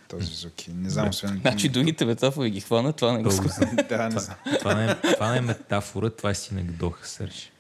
Този 0.07 0.33
Зуки. 0.33 0.71
Не 0.73 0.89
знам, 0.89 1.09
освен... 1.09 1.39
Значи 1.41 1.69
другите 1.69 2.05
метафори 2.05 2.49
ги 2.49 2.61
хвана, 2.61 2.93
това 2.93 3.11
не 3.11 3.23
го 3.23 3.29
да, 3.89 4.09
не 4.09 4.19
знам. 4.19 4.35
Това 4.59 4.73
не, 4.73 4.85
е, 4.91 4.95
това 5.13 5.31
не 5.31 5.37
е 5.37 5.41
метафора, 5.41 6.09
това 6.09 6.29
е 6.29 6.35
синекдоха, 6.35 7.07
Серж. 7.07 7.51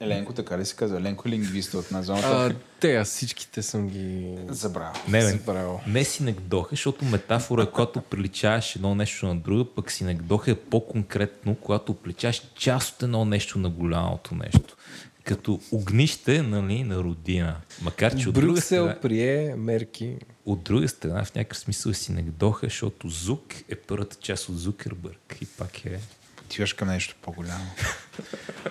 Еленко, 0.00 0.32
така 0.32 0.58
ли 0.58 0.64
се 0.64 0.76
казва? 0.76 0.98
Еленко 0.98 1.28
е 1.28 1.30
лингвист 1.30 1.74
от 1.74 1.90
нас. 1.90 2.08
А, 2.08 2.54
те, 2.80 2.96
аз 2.96 3.08
всичките 3.08 3.62
съм 3.62 3.88
ги 3.88 4.34
Забравя. 4.48 4.92
Не, 5.08 5.18
бе, 5.18 5.26
забравил. 5.26 5.80
не 5.86 6.04
синекдоха, 6.04 6.68
защото 6.70 7.04
метафора 7.04 7.62
е 7.62 7.70
когато 7.70 8.00
приличаваш 8.00 8.76
едно 8.76 8.94
нещо 8.94 9.26
на 9.26 9.36
друго, 9.36 9.64
пък 9.64 9.92
синекдоха 9.92 10.50
е 10.50 10.54
по-конкретно, 10.54 11.54
когато 11.54 11.94
приличаваш 11.94 12.42
част 12.54 12.96
от 12.96 13.02
едно 13.02 13.24
нещо 13.24 13.58
на 13.58 13.70
голямото 13.70 14.34
нещо. 14.34 14.76
Като 15.24 15.60
огнище 15.72 16.42
нали, 16.42 16.84
на 16.84 16.96
родина. 16.96 17.56
Макар, 17.82 18.16
че 18.16 18.28
от 18.28 18.34
друга, 18.34 18.46
Брюксел 18.52 18.84
страна, 18.84 19.00
прие 19.00 19.54
мерки. 19.56 20.16
от 20.46 20.62
друга 20.62 20.88
страна 20.88 21.24
в 21.24 21.34
някакъв 21.34 21.58
смисъл 21.58 21.90
е 21.90 21.94
синекдоха, 21.94 22.66
защото 22.66 23.08
Зук 23.08 23.54
е 23.68 23.74
първата 23.74 24.16
част 24.20 24.48
от 24.48 24.58
Зукербърг. 24.58 25.36
И 25.40 25.46
пак 25.46 25.84
е 25.84 26.00
Отиваш 26.46 26.72
към 26.72 26.88
нещо 26.88 27.14
по-голямо. 27.22 27.64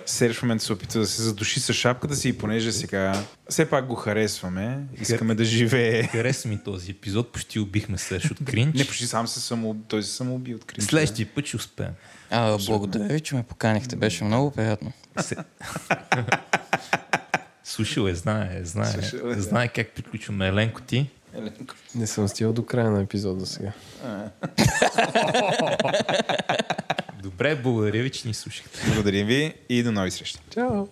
Серж 0.06 0.36
в 0.36 0.42
момента 0.42 0.64
се 0.64 0.72
опитва 0.72 1.00
да 1.00 1.06
се 1.06 1.22
задуши 1.22 1.60
с 1.60 1.72
шапката 1.72 2.16
си 2.16 2.28
и 2.28 2.38
понеже 2.38 2.72
сега 2.72 3.24
все 3.48 3.70
пак 3.70 3.86
го 3.86 3.94
харесваме, 3.94 4.78
искаме 5.00 5.34
да 5.34 5.44
живее. 5.44 6.02
Хареса 6.02 6.48
ми 6.48 6.58
този 6.64 6.90
епизод, 6.90 7.32
почти 7.32 7.60
убихме 7.60 7.98
Серж 7.98 8.30
от 8.30 8.38
кринч. 8.44 8.78
Не, 8.78 8.86
почти 8.86 9.06
сам 9.06 9.28
се 9.28 9.40
само, 9.40 9.76
той 9.88 10.02
се 10.02 10.10
самоуби 10.10 10.54
от 10.54 10.64
кринча. 10.64 10.86
Следващия 10.86 11.28
път 11.34 11.46
ще 11.46 11.56
успеем. 11.56 11.92
А, 12.30 12.58
благодаря 12.66 13.04
ви, 13.04 13.20
че 13.20 13.34
ме 13.34 13.42
поканихте. 13.42 13.96
Беше 13.96 14.24
много 14.24 14.50
приятно. 14.50 14.92
Слушал 17.64 18.08
е, 18.08 18.14
знае, 18.14 18.60
знае. 18.64 18.92
Слушал 18.92 19.28
е. 19.28 19.40
Знае 19.40 19.68
как 19.68 19.88
приключваме. 19.90 20.48
Еленко 20.48 20.82
ти. 20.82 21.10
Еленко. 21.34 21.74
Не 21.94 22.06
съм 22.06 22.28
стигал 22.28 22.52
до 22.52 22.64
края 22.64 22.90
на 22.90 23.02
епизода 23.02 23.46
сега. 23.46 23.72
Добре, 27.26 27.56
благодаря 27.56 28.02
ви, 28.02 28.10
че 28.10 28.28
ни 28.28 28.34
слушахте. 28.34 28.80
Благодарим 28.86 29.26
ви 29.26 29.54
и 29.68 29.82
до 29.82 29.92
нови 29.92 30.10
срещи. 30.10 30.38
Чао! 30.50 30.86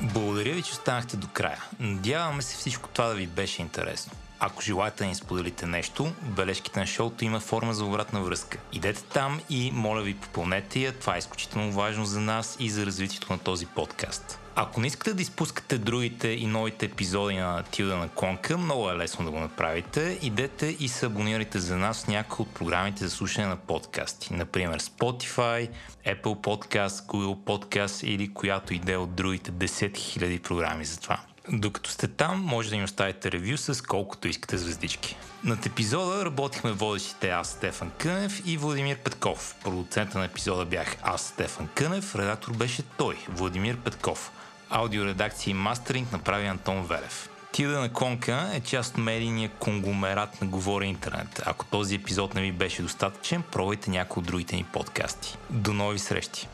Благодаря 0.00 0.52
ви, 0.52 0.62
че 0.62 0.72
останахте 0.72 1.16
до 1.16 1.26
края. 1.32 1.64
Надяваме 1.80 2.42
се 2.42 2.56
всичко 2.56 2.88
това 2.88 3.08
да 3.08 3.14
ви 3.14 3.26
беше 3.26 3.62
интересно. 3.62 4.12
Ако 4.38 4.62
желаете 4.62 4.98
да 4.98 5.06
ни 5.06 5.14
споделите 5.14 5.66
нещо, 5.66 6.12
бележките 6.22 6.80
на 6.80 6.86
шоуто 6.86 7.24
има 7.24 7.40
форма 7.40 7.74
за 7.74 7.84
обратна 7.84 8.20
връзка. 8.20 8.58
Идете 8.72 9.02
там 9.02 9.40
и 9.50 9.70
моля 9.74 10.02
ви 10.02 10.14
попълнете 10.14 10.80
я, 10.80 10.92
това 10.92 11.14
е 11.14 11.18
изключително 11.18 11.72
важно 11.72 12.04
за 12.04 12.20
нас 12.20 12.56
и 12.60 12.70
за 12.70 12.86
развитието 12.86 13.32
на 13.32 13.38
този 13.38 13.66
подкаст. 13.66 14.40
Ако 14.60 14.80
не 14.80 14.86
искате 14.86 15.14
да 15.14 15.22
изпускате 15.22 15.78
другите 15.78 16.28
и 16.28 16.46
новите 16.46 16.86
епизоди 16.86 17.36
на 17.36 17.62
Тилда 17.62 17.96
на 17.96 18.08
Конка, 18.08 18.58
много 18.58 18.90
е 18.90 18.96
лесно 18.96 19.24
да 19.24 19.30
го 19.30 19.38
направите. 19.38 20.18
Идете 20.22 20.76
и 20.80 20.88
се 20.88 21.06
абонирайте 21.06 21.58
за 21.58 21.76
нас 21.76 22.04
в 22.04 22.08
някои 22.08 22.42
от 22.42 22.54
програмите 22.54 23.04
за 23.04 23.10
слушане 23.10 23.46
на 23.46 23.56
подкасти. 23.56 24.34
Например 24.34 24.80
Spotify, 24.80 25.68
Apple 26.06 26.22
Podcast, 26.22 26.88
Google 26.88 27.36
Podcast 27.36 28.04
или 28.04 28.34
която 28.34 28.74
иде 28.74 28.96
от 28.96 29.14
другите 29.14 29.52
10 29.52 29.92
000 29.92 30.42
програми 30.42 30.84
за 30.84 31.00
това. 31.00 31.20
Докато 31.52 31.90
сте 31.90 32.08
там, 32.08 32.40
може 32.40 32.70
да 32.70 32.76
ни 32.76 32.84
оставите 32.84 33.32
ревю 33.32 33.56
с 33.56 33.84
колкото 33.84 34.28
искате 34.28 34.58
звездички. 34.58 35.16
Над 35.44 35.66
епизода 35.66 36.24
работихме 36.24 36.72
водещите 36.72 37.28
аз, 37.28 37.48
Стефан 37.48 37.90
Кънев 37.98 38.42
и 38.46 38.56
Владимир 38.56 38.96
Петков. 38.96 39.54
Продуцента 39.64 40.18
на 40.18 40.24
епизода 40.24 40.64
бях 40.64 40.96
аз, 41.02 41.22
Стефан 41.22 41.68
Кънев, 41.74 42.14
редактор 42.14 42.52
беше 42.52 42.82
той, 42.82 43.16
Владимир 43.28 43.76
Петков. 43.76 44.32
Аудиоредакция 44.70 45.50
и 45.50 45.54
мастеринг 45.54 46.12
направи 46.12 46.46
Антон 46.46 46.86
Велев. 46.86 47.28
Тилда 47.52 47.80
на 47.80 47.92
Конка 47.92 48.50
е 48.54 48.60
част 48.60 48.94
от 48.94 48.98
медийния 48.98 49.50
конгломерат 49.58 50.40
на 50.40 50.46
Говори 50.46 50.86
Интернет. 50.86 51.42
Ако 51.46 51.64
този 51.64 51.94
епизод 51.94 52.34
не 52.34 52.42
ви 52.42 52.52
беше 52.52 52.82
достатъчен, 52.82 53.42
пробвайте 53.52 53.90
някои 53.90 54.20
от 54.20 54.26
другите 54.26 54.56
ни 54.56 54.64
подкасти. 54.64 55.36
До 55.50 55.72
нови 55.72 55.98
срещи! 55.98 56.48